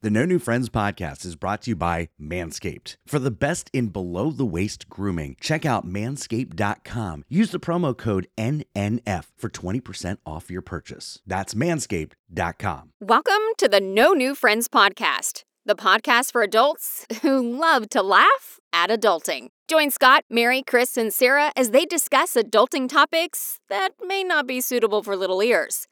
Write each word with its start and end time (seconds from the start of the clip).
The 0.00 0.10
No 0.10 0.24
New 0.24 0.38
Friends 0.38 0.68
podcast 0.68 1.24
is 1.24 1.34
brought 1.34 1.62
to 1.62 1.72
you 1.72 1.74
by 1.74 2.10
Manscaped. 2.22 2.98
For 3.04 3.18
the 3.18 3.32
best 3.32 3.68
in 3.72 3.88
below 3.88 4.30
the 4.30 4.46
waist 4.46 4.88
grooming, 4.88 5.34
check 5.40 5.66
out 5.66 5.84
manscaped.com. 5.84 7.24
Use 7.28 7.50
the 7.50 7.58
promo 7.58 7.98
code 7.98 8.28
NNF 8.38 9.24
for 9.36 9.50
20% 9.50 10.18
off 10.24 10.52
your 10.52 10.62
purchase. 10.62 11.20
That's 11.26 11.54
manscaped.com. 11.54 12.90
Welcome 13.00 13.42
to 13.56 13.68
the 13.68 13.80
No 13.80 14.12
New 14.12 14.36
Friends 14.36 14.68
podcast, 14.68 15.42
the 15.66 15.74
podcast 15.74 16.30
for 16.30 16.42
adults 16.44 17.04
who 17.22 17.58
love 17.58 17.88
to 17.88 18.00
laugh 18.00 18.60
at 18.72 18.90
adulting. 18.90 19.48
Join 19.66 19.90
Scott, 19.90 20.22
Mary, 20.30 20.62
Chris, 20.64 20.96
and 20.96 21.12
Sarah 21.12 21.50
as 21.56 21.70
they 21.70 21.84
discuss 21.84 22.34
adulting 22.34 22.88
topics 22.88 23.58
that 23.68 23.94
may 24.06 24.22
not 24.22 24.46
be 24.46 24.60
suitable 24.60 25.02
for 25.02 25.16
little 25.16 25.42
ears. 25.42 25.88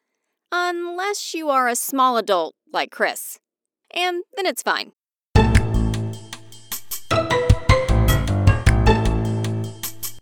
Unless 0.53 1.35
you 1.35 1.51
are 1.51 1.67
a 1.67 1.75
small 1.75 2.17
adult 2.17 2.55
like 2.73 2.93
Chris. 2.93 3.41
And 3.97 4.23
then 4.37 4.45
it's 4.45 4.63
fine. 4.63 4.93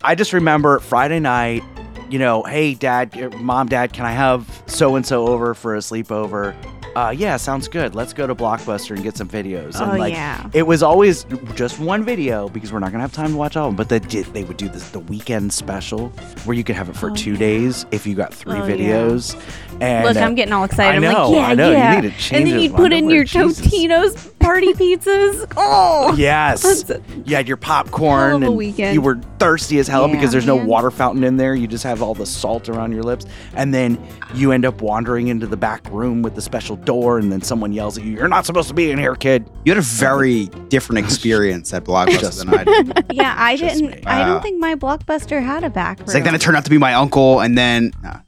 I 0.06 0.15
just 0.15 0.32
remember 0.32 0.78
Friday 0.78 1.19
night, 1.19 1.65
you 2.09 2.18
know, 2.18 2.45
hey, 2.45 2.74
dad, 2.74 3.16
er, 3.16 3.30
mom, 3.30 3.66
dad, 3.68 3.92
can 3.92 4.05
I 4.05 4.12
have 4.12 4.62
so 4.66 4.95
and 4.95 5.05
so 5.05 5.27
over 5.27 5.55
for 5.55 5.74
a 5.74 5.79
sleepover? 5.79 6.55
Uh, 6.97 7.11
yeah, 7.16 7.37
sounds 7.37 7.66
good. 7.66 7.95
Let's 7.95 8.12
go 8.12 8.27
to 8.27 8.34
Blockbuster 8.34 8.93
and 8.95 9.02
get 9.02 9.16
some 9.16 9.29
videos. 9.29 9.80
And 9.80 9.93
Oh, 9.93 9.97
like, 9.97 10.12
yeah. 10.12 10.48
it 10.52 10.62
was 10.65 10.83
always 10.83 11.25
just 11.57 11.79
one 11.80 12.05
video 12.05 12.48
because 12.48 12.73
we're 12.73 12.79
not 12.79 12.93
gonna 12.93 13.02
have 13.02 13.12
time 13.12 13.33
to 13.33 13.37
watch 13.37 13.57
all 13.57 13.66
of 13.69 13.71
them. 13.73 13.77
But 13.77 13.89
they 13.89 13.98
did, 13.98 14.27
they 14.27 14.45
would 14.45 14.57
do 14.57 14.69
this 14.69 14.91
the 14.91 15.01
weekend 15.01 15.52
special 15.52 16.11
where 16.45 16.57
you 16.57 16.62
could 16.62 16.77
have 16.77 16.88
it 16.88 16.97
for 16.97 17.11
Oh, 17.11 17.15
two 17.15 17.33
yeah. 17.33 17.38
days 17.38 17.87
if 17.91 18.07
you 18.07 18.15
got 18.15 18.33
three 18.33 18.55
Oh, 18.61 18.65
yeah. 18.66 18.77
videos. 18.77 19.35
And 19.80 20.05
Look, 20.07 20.16
uh, 20.16 20.21
I'm 20.21 20.35
getting 20.37 20.52
all 20.52 20.62
excited. 20.65 21.02
I 21.05 21.09
I'm 21.09 21.15
like, 21.15 21.35
yeah, 21.37 21.47
I 21.49 21.55
know. 21.55 21.71
You 21.71 21.77
yeah. 21.77 22.01
need 22.01 22.12
to 22.12 22.16
change 22.19 22.33
and 22.33 22.47
then 22.52 22.61
you'd 22.61 22.75
put 22.75 22.93
in 22.93 23.11
your 23.11 23.24
Jesus. 23.24 23.61
Totino's 23.61 24.30
party 24.45 24.73
pizzas. 24.75 25.45
Oh, 25.57 26.15
Yes. 26.16 26.83
That's- 26.83 27.01
You 27.25 27.37
had 27.37 27.48
your 27.48 27.57
popcorn 27.57 28.29
Hell 28.29 28.37
of 28.37 28.43
a 28.43 28.46
and 28.46 28.57
weekend. 28.57 28.95
you 28.95 29.01
were 29.01 29.18
thirsty 29.38 29.79
as 29.79 29.88
hell 29.88 30.07
Yeah, 30.09 30.15
because 30.15 30.32
there's 30.32 30.46
no 30.46 30.57
water 30.57 30.91
fountain 30.91 31.24
in 31.24 31.37
there. 31.37 31.55
You 31.55 31.66
just 31.66 31.85
have 31.85 32.02
all 32.02 32.15
the 32.15 32.27
salt 32.27 32.68
around 32.68 32.93
your 32.93 33.02
lips. 33.02 33.27
And 33.55 33.73
then 33.73 33.99
you 34.35 34.52
end 34.52 34.65
up 34.65 34.80
wandering 34.83 35.29
into 35.29 35.46
the 35.46 35.57
back 35.57 35.87
room 35.91 36.23
with 36.23 36.35
the 36.35 36.43
special 36.43 36.77
door 36.77 37.18
and 37.18 37.30
then 37.33 37.41
someone 37.43 37.73
yells 37.73 37.96
at 37.99 38.05
you, 38.05 38.13
You're 38.13 38.29
not 38.29 38.46
supposed 38.46 38.68
to 38.68 38.74
be 38.74 38.91
in 38.91 38.99
here, 38.99 39.15
kid. 39.15 39.49
You 39.65 39.73
had 39.73 39.79
a 39.79 39.83
very 39.83 40.46
different 40.68 40.99
experience 41.05 41.73
at 41.73 41.85
Blockbuster 41.85 42.21
Just 42.21 42.38
than 42.45 42.55
I 42.55 42.65
did. 42.65 43.07
yeah. 43.13 43.35
I 43.38 43.57
Just 43.57 43.77
didn't. 43.80 43.96
me. 43.96 44.02
I 44.07 44.21
Wow. 44.21 44.35
don't 44.35 44.43
think 44.43 44.59
my 44.61 44.74
blockbuster 44.74 45.43
had 45.43 45.65
a 45.65 45.71
back 45.71 45.99
room. 45.99 46.05
It's 46.07 46.15
like 46.15 46.24
then 46.24 46.35
it 46.35 46.40
turned 46.40 46.57
out 46.57 46.65
to 46.65 46.71
be 46.71 46.79
my 46.79 46.95
uncle, 46.95 47.40
and 47.40 47.57
then 47.57 47.93
uh, 48.07 48.18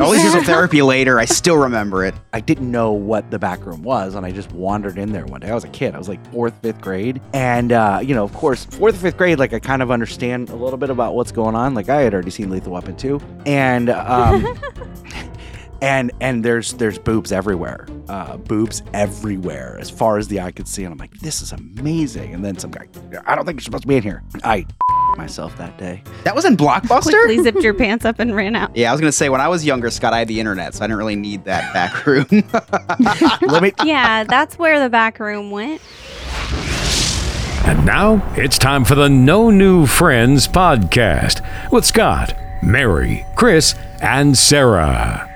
all 0.00 0.10
these 0.12 0.22
years 0.22 0.34
of 0.34 0.44
therapy 0.44 0.82
later, 0.94 1.18
I 1.18 1.24
still 1.24 1.56
remember 1.56 2.04
it. 2.04 2.14
I 2.32 2.40
didn't 2.40 2.70
know 2.70 2.92
what 2.92 3.30
the 3.30 3.38
back 3.38 3.64
room 3.64 3.82
was, 3.82 4.14
and 4.14 4.24
I 4.26 4.32
just 4.32 4.52
wandered 4.52 4.98
in 4.98 5.12
there 5.12 5.26
one 5.26 5.40
day. 5.40 5.48
I 5.48 5.54
was 5.54 5.64
a 5.64 5.68
kid. 5.68 5.94
I 5.94 5.98
was 5.98 6.08
like 6.08 6.24
fourth, 6.32 6.54
fifth 6.62 6.80
grade. 6.80 7.20
And, 7.32 7.72
uh, 7.72 8.00
you 8.02 8.14
know, 8.14 8.24
of 8.24 8.32
course, 8.32 8.64
fourth, 8.64 9.00
fifth 9.00 9.16
grade, 9.16 9.38
like 9.38 9.52
I 9.52 9.58
kind 9.58 9.82
of 9.82 9.90
understand 9.90 10.50
a 10.50 10.56
little 10.56 10.78
bit 10.78 10.90
about 10.90 11.14
what's 11.14 11.32
going 11.32 11.54
on. 11.54 11.74
Like 11.74 11.88
I 11.88 12.02
had 12.02 12.14
already 12.14 12.30
seen 12.30 12.50
Lethal 12.50 12.72
Weapon 12.72 12.96
2. 12.96 13.20
And, 13.46 13.90
um, 13.90 14.58
and 15.82 16.10
and 16.20 16.44
there's 16.44 16.72
there's 16.74 16.98
boobs 16.98 17.32
everywhere 17.32 17.86
uh 18.08 18.36
boobs 18.36 18.82
everywhere 18.94 19.76
as 19.80 19.90
far 19.90 20.16
as 20.16 20.26
the 20.28 20.40
eye 20.40 20.50
could 20.50 20.66
see 20.66 20.84
and 20.84 20.92
i'm 20.92 20.98
like 20.98 21.12
this 21.20 21.42
is 21.42 21.52
amazing 21.52 22.32
and 22.34 22.44
then 22.44 22.56
some 22.58 22.70
guy 22.70 22.86
i 23.26 23.34
don't 23.34 23.44
think 23.44 23.56
you're 23.58 23.64
supposed 23.64 23.82
to 23.82 23.88
be 23.88 23.96
in 23.96 24.02
here 24.02 24.22
i 24.44 24.64
myself 25.16 25.56
that 25.58 25.76
day 25.78 26.02
That 26.24 26.34
was 26.34 26.44
in 26.44 26.56
Blockbuster. 26.56 27.02
Quickly 27.10 27.42
zipped 27.42 27.62
your 27.62 27.72
pants 27.72 28.04
up 28.04 28.18
and 28.18 28.36
ran 28.36 28.54
out. 28.54 28.76
Yeah, 28.76 28.90
I 28.90 28.92
was 28.92 29.00
gonna 29.00 29.12
say 29.12 29.30
when 29.30 29.40
I 29.40 29.48
was 29.48 29.64
younger, 29.64 29.88
Scott, 29.90 30.12
I 30.12 30.18
had 30.18 30.28
the 30.28 30.38
internet, 30.38 30.74
so 30.74 30.84
I 30.84 30.86
didn't 30.88 30.98
really 30.98 31.16
need 31.16 31.44
that 31.44 31.72
back 31.72 32.04
room. 32.06 32.26
let 33.40 33.62
me 33.62 33.72
Yeah, 33.82 34.24
that's 34.24 34.58
where 34.58 34.78
the 34.78 34.90
back 34.90 35.18
room 35.18 35.50
went. 35.50 35.80
And 37.64 37.84
now 37.86 38.22
it's 38.36 38.58
time 38.58 38.84
for 38.84 38.94
the 38.94 39.08
No 39.08 39.50
New 39.50 39.86
Friends 39.86 40.46
podcast 40.46 41.40
with 41.72 41.84
Scott, 41.86 42.34
Mary, 42.62 43.24
Chris, 43.36 43.74
and 44.02 44.36
Sarah. 44.36 45.35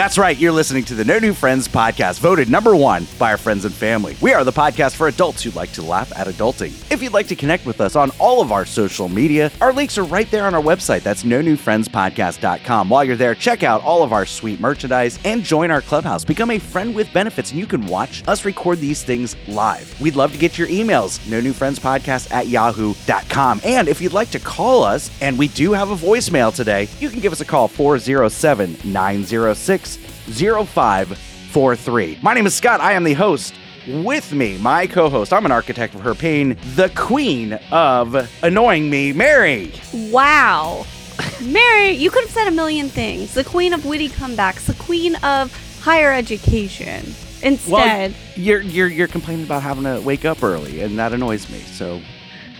That's 0.00 0.16
right, 0.16 0.38
you're 0.38 0.50
listening 0.50 0.84
to 0.84 0.94
the 0.94 1.04
No 1.04 1.18
New 1.18 1.34
Friends 1.34 1.68
podcast, 1.68 2.20
voted 2.20 2.48
number 2.48 2.74
one 2.74 3.06
by 3.18 3.32
our 3.32 3.36
friends 3.36 3.66
and 3.66 3.74
family. 3.74 4.16
We 4.22 4.32
are 4.32 4.44
the 4.44 4.50
podcast 4.50 4.96
for 4.96 5.08
adults 5.08 5.42
who 5.42 5.50
like 5.50 5.72
to 5.72 5.82
laugh 5.82 6.10
at 6.16 6.26
adulting. 6.26 6.72
If 6.90 7.02
you'd 7.02 7.12
like 7.12 7.26
to 7.26 7.36
connect 7.36 7.66
with 7.66 7.82
us 7.82 7.96
on 7.96 8.10
all 8.18 8.40
of 8.40 8.50
our 8.50 8.64
social 8.64 9.10
media, 9.10 9.52
our 9.60 9.74
links 9.74 9.98
are 9.98 10.04
right 10.04 10.30
there 10.30 10.46
on 10.46 10.54
our 10.54 10.62
website. 10.62 11.02
That's 11.02 11.22
no 11.22 11.42
new 11.42 11.54
friends 11.54 11.86
podcast.com. 11.86 12.88
While 12.88 13.04
you're 13.04 13.14
there, 13.14 13.34
check 13.34 13.62
out 13.62 13.82
all 13.82 14.02
of 14.02 14.14
our 14.14 14.24
sweet 14.24 14.58
merchandise 14.58 15.18
and 15.26 15.44
join 15.44 15.70
our 15.70 15.82
clubhouse. 15.82 16.24
Become 16.24 16.52
a 16.52 16.58
friend 16.58 16.94
with 16.94 17.12
benefits, 17.12 17.50
and 17.50 17.60
you 17.60 17.66
can 17.66 17.86
watch 17.86 18.26
us 18.26 18.46
record 18.46 18.78
these 18.78 19.02
things 19.02 19.36
live. 19.48 20.00
We'd 20.00 20.16
love 20.16 20.32
to 20.32 20.38
get 20.38 20.56
your 20.56 20.68
emails, 20.68 21.20
no 21.30 21.42
new 21.42 21.52
friends 21.52 21.78
podcast 21.78 22.32
at 22.32 22.48
yahoo.com. 22.48 23.60
And 23.64 23.86
if 23.86 24.00
you'd 24.00 24.14
like 24.14 24.30
to 24.30 24.40
call 24.40 24.82
us, 24.82 25.10
and 25.20 25.38
we 25.38 25.48
do 25.48 25.74
have 25.74 25.90
a 25.90 25.94
voicemail 25.94 26.54
today, 26.54 26.88
you 27.00 27.10
can 27.10 27.20
give 27.20 27.32
us 27.32 27.42
a 27.42 27.44
call 27.44 27.68
407 27.68 28.78
906 28.82 29.89
0543. 29.96 32.18
My 32.22 32.34
name 32.34 32.46
is 32.46 32.54
Scott. 32.54 32.80
I 32.80 32.92
am 32.92 33.04
the 33.04 33.14
host. 33.14 33.54
With 33.88 34.32
me, 34.32 34.58
my 34.58 34.86
co 34.86 35.08
host, 35.08 35.32
I'm 35.32 35.46
an 35.46 35.52
architect 35.52 35.94
of 35.94 36.02
her 36.02 36.14
pain, 36.14 36.56
the 36.74 36.90
queen 36.94 37.54
of 37.72 38.30
annoying 38.42 38.90
me, 38.90 39.12
Mary. 39.12 39.72
Wow. 39.92 40.84
Mary, 41.42 41.92
you 41.92 42.10
could 42.10 42.22
have 42.24 42.30
said 42.30 42.46
a 42.46 42.50
million 42.50 42.88
things. 42.88 43.32
The 43.32 43.42
queen 43.42 43.72
of 43.72 43.86
witty 43.86 44.10
comebacks, 44.10 44.66
the 44.66 44.74
queen 44.74 45.14
of 45.16 45.80
higher 45.80 46.12
education. 46.12 47.14
Instead, 47.42 48.14
you're, 48.36 48.60
you're, 48.60 48.88
you're 48.88 49.08
complaining 49.08 49.46
about 49.46 49.62
having 49.62 49.84
to 49.84 49.98
wake 50.02 50.26
up 50.26 50.42
early, 50.42 50.82
and 50.82 50.98
that 50.98 51.14
annoys 51.14 51.50
me. 51.50 51.60
So, 51.60 52.02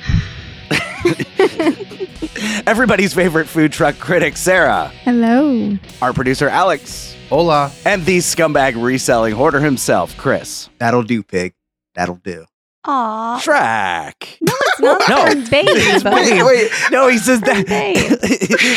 Everybody's 2.66 3.14
favorite 3.14 3.48
food 3.48 3.72
truck 3.72 3.98
critic, 3.98 4.36
Sarah. 4.36 4.88
Hello. 5.04 5.76
Our 6.02 6.12
producer, 6.12 6.48
Alex. 6.48 7.16
Hola, 7.30 7.70
And 7.86 8.04
the 8.06 8.18
scumbag 8.18 8.80
reselling 8.82 9.34
hoarder 9.34 9.60
himself, 9.60 10.16
Chris. 10.16 10.68
that'll 10.78 11.04
do, 11.04 11.22
pig. 11.22 11.54
That'll 11.94 12.16
do. 12.16 12.44
aw. 12.84 13.38
Track. 13.40 14.38
No, 14.40 14.52
it's 14.58 14.80
not. 14.80 15.00
No. 15.08 15.16
That's 15.34 15.48
babe. 15.48 15.66
It's 15.68 16.02
babe. 16.02 16.42
wait. 16.44 16.70
No, 16.90 17.06
he 17.08 17.18
says 17.18 17.40
that. 17.42 17.66
Babe. 17.66 18.18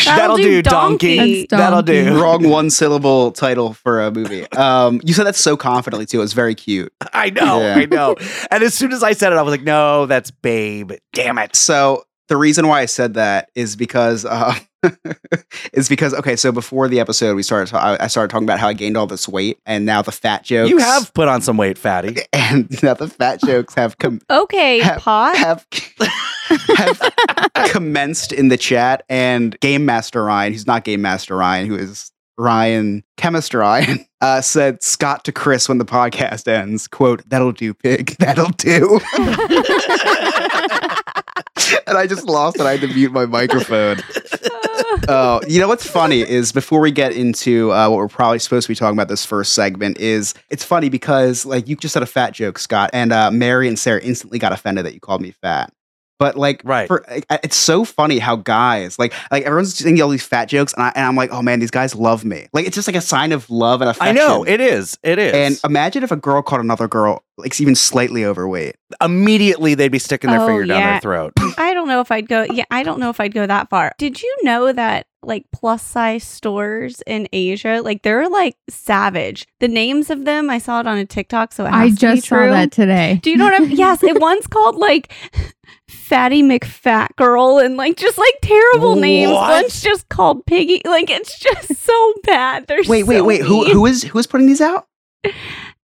That'll, 0.05 0.37
do 0.37 0.43
do, 0.43 0.61
donkey. 0.61 1.15
donkey. 1.17 1.47
That'll 1.49 1.81
do. 1.81 2.21
Wrong 2.21 2.43
one 2.47 2.69
syllable 2.69 3.31
title 3.31 3.73
for 3.73 4.01
a 4.03 4.11
movie. 4.11 4.43
Um, 4.51 5.01
you 5.03 5.13
said 5.13 5.25
that 5.25 5.35
so 5.35 5.57
confidently 5.57 6.05
too. 6.05 6.17
It 6.17 6.21
was 6.21 6.33
very 6.33 6.53
cute. 6.55 6.93
I 7.13 7.29
know, 7.31 7.59
Yeah. 7.59 7.75
I 7.75 7.85
know. 7.85 8.15
And 8.51 8.63
as 8.63 8.73
soon 8.75 8.91
as 8.91 9.01
I 9.01 9.13
said 9.13 9.31
it, 9.33 9.37
I 9.37 9.41
was 9.41 9.51
like, 9.51 9.63
no, 9.63 10.05
that's 10.05 10.29
babe. 10.31 10.91
Damn 11.13 11.37
it. 11.39 11.55
So 11.55 12.03
the 12.27 12.37
reason 12.37 12.67
why 12.67 12.81
I 12.81 12.85
said 12.85 13.15
that 13.15 13.49
is 13.55 13.75
because 13.75 14.25
uh, 14.25 14.55
is 15.73 15.89
because 15.89 16.13
okay. 16.13 16.35
So 16.35 16.51
before 16.51 16.87
the 16.87 16.99
episode, 16.99 17.35
we 17.35 17.43
started. 17.43 17.73
I 17.75 17.97
I 17.99 18.07
started 18.07 18.29
talking 18.31 18.45
about 18.45 18.59
how 18.59 18.67
I 18.67 18.73
gained 18.73 18.97
all 18.97 19.07
this 19.07 19.27
weight, 19.27 19.59
and 19.65 19.85
now 19.85 20.01
the 20.01 20.11
fat 20.11 20.43
jokes. 20.43 20.69
You 20.69 20.77
have 20.77 21.13
put 21.13 21.27
on 21.27 21.41
some 21.41 21.57
weight, 21.57 21.77
fatty. 21.77 22.17
and 22.33 22.81
now 22.83 22.93
the 22.93 23.07
fat 23.07 23.41
jokes 23.41 23.73
have 23.75 23.97
com- 23.97 24.21
Okay, 24.29 24.79
have, 24.79 24.99
pot. 24.99 25.35
have 25.37 25.65
have 26.77 27.11
commenced 27.71 28.31
in 28.31 28.47
the 28.49 28.57
chat. 28.57 29.03
And 29.09 29.59
Game 29.59 29.85
Master 29.85 30.23
Ryan, 30.23 30.53
who's 30.53 30.67
not 30.67 30.83
Game 30.83 31.01
Master 31.01 31.35
Ryan, 31.35 31.67
who 31.67 31.75
is 31.75 32.11
Ryan 32.37 33.03
Chemist 33.17 33.53
Ryan, 33.53 34.05
uh, 34.21 34.41
said 34.41 34.81
Scott 34.81 35.23
to 35.25 35.31
Chris 35.31 35.69
when 35.69 35.77
the 35.77 35.85
podcast 35.85 36.47
ends. 36.47 36.87
"Quote: 36.87 37.27
That'll 37.29 37.51
do, 37.51 37.73
pig. 37.73 38.15
That'll 38.19 38.49
do." 38.49 38.99
and 41.87 41.97
I 41.97 42.07
just 42.07 42.25
lost 42.25 42.57
it. 42.57 42.63
I 42.63 42.77
had 42.77 42.81
to 42.81 42.87
mute 42.87 43.11
my 43.11 43.25
microphone. 43.25 43.97
Oh, 45.07 45.41
you 45.47 45.59
know 45.59 45.67
what's 45.67 45.87
funny 45.87 46.21
is 46.21 46.51
before 46.51 46.79
we 46.79 46.91
get 46.91 47.13
into 47.13 47.71
uh, 47.71 47.89
what 47.89 47.97
we're 47.97 48.07
probably 48.07 48.39
supposed 48.39 48.67
to 48.67 48.71
be 48.71 48.75
talking 48.75 48.97
about 48.97 49.07
this 49.07 49.25
first 49.25 49.53
segment 49.53 49.97
is 49.97 50.33
it's 50.49 50.63
funny 50.63 50.89
because 50.89 51.45
like 51.45 51.67
you 51.67 51.75
just 51.75 51.93
said 51.93 52.03
a 52.03 52.07
fat 52.07 52.33
joke, 52.33 52.59
Scott, 52.59 52.89
and 52.93 53.11
uh, 53.11 53.31
Mary 53.31 53.67
and 53.67 53.77
Sarah 53.77 54.01
instantly 54.01 54.39
got 54.39 54.51
offended 54.51 54.85
that 54.85 54.93
you 54.93 54.99
called 54.99 55.21
me 55.21 55.31
fat. 55.31 55.73
But 56.19 56.37
like, 56.37 56.61
Right. 56.63 56.87
For, 56.87 57.03
it's 57.07 57.57
so 57.57 57.83
funny 57.83 58.17
how 58.19 58.37
guys 58.37 58.97
like 58.97 59.13
like 59.29 59.43
everyone's 59.43 59.75
saying 59.75 60.01
all 60.01 60.09
these 60.09 60.23
fat 60.23 60.45
jokes, 60.45 60.73
and, 60.73 60.83
I, 60.83 60.93
and 60.95 61.05
I'm 61.05 61.15
like, 61.15 61.31
oh 61.31 61.41
man, 61.41 61.59
these 61.59 61.71
guys 61.71 61.95
love 61.95 62.23
me. 62.23 62.47
Like 62.53 62.65
it's 62.65 62.75
just 62.75 62.87
like 62.87 62.95
a 62.95 63.01
sign 63.01 63.31
of 63.33 63.49
love 63.49 63.81
and 63.81 63.89
affection. 63.89 64.17
I 64.17 64.19
know, 64.19 64.43
it 64.43 64.61
is. 64.61 64.97
It 65.03 65.19
is. 65.19 65.33
And 65.33 65.59
imagine 65.69 66.03
if 66.03 66.11
a 66.11 66.15
girl 66.15 66.41
called 66.41 66.61
another 66.61 66.87
girl 66.87 67.23
like 67.37 67.59
even 67.59 67.75
slightly 67.75 68.25
overweight. 68.25 68.75
Immediately, 69.01 69.75
they'd 69.75 69.91
be 69.91 69.99
sticking 69.99 70.29
their 70.29 70.41
Oh, 70.41 70.47
finger 70.47 70.65
down 70.65 70.79
yeah. 70.79 70.91
their 70.93 71.01
throat. 71.01 71.33
I 71.57 71.73
don't 71.73 71.87
know 71.87 71.99
if 71.99 72.11
I'd 72.11 72.27
go. 72.27 72.43
Yeah, 72.43 72.65
I 72.69 72.83
don't 72.83 72.99
know 72.99 73.09
if 73.09 73.19
I'd 73.19 73.33
go 73.33 73.45
that 73.47 73.69
far. 73.69 73.91
Did 73.97 74.21
you 74.21 74.37
know 74.43 74.71
that 74.71 75.07
like 75.23 75.45
plus 75.53 75.81
size 75.81 76.23
stores 76.23 77.01
in 77.07 77.27
Asia, 77.31 77.81
like 77.83 78.01
they're 78.03 78.27
like 78.29 78.55
savage. 78.69 79.47
The 79.61 79.67
names 79.67 80.09
of 80.09 80.25
them, 80.25 80.49
I 80.49 80.57
saw 80.57 80.79
it 80.81 80.87
on 80.87 80.97
a 80.97 81.05
TikTok, 81.05 81.53
so 81.53 81.65
it 81.65 81.69
has 81.71 81.75
I 81.75 81.85
to 81.87 81.91
be 81.93 81.97
just 82.17 82.27
saw 82.27 82.45
that 82.47 82.71
today. 82.71 83.19
Do 83.23 83.31
you 83.31 83.37
know 83.37 83.45
what 83.45 83.61
I'm? 83.61 83.69
yes, 83.71 84.03
it 84.03 84.19
one's 84.19 84.47
called 84.47 84.75
like 84.75 85.11
Fatty 85.89 86.43
McFat 86.43 87.15
Girl, 87.15 87.57
and 87.59 87.77
like 87.77 87.97
just 87.97 88.17
like 88.17 88.33
terrible 88.41 88.95
names. 88.95 89.31
What? 89.31 89.63
One's 89.63 89.81
just 89.81 90.09
called 90.09 90.45
Piggy. 90.45 90.81
Like 90.85 91.09
it's 91.09 91.39
just 91.39 91.75
so 91.77 92.13
bad. 92.23 92.67
They're 92.67 92.83
Wait, 92.87 93.03
wait, 93.03 93.17
so 93.19 93.23
wait. 93.23 93.41
Who 93.41 93.63
mean. 93.63 93.73
who 93.73 93.85
is 93.85 94.03
who 94.03 94.19
is 94.19 94.27
putting 94.27 94.47
these 94.47 94.61
out? 94.61 94.87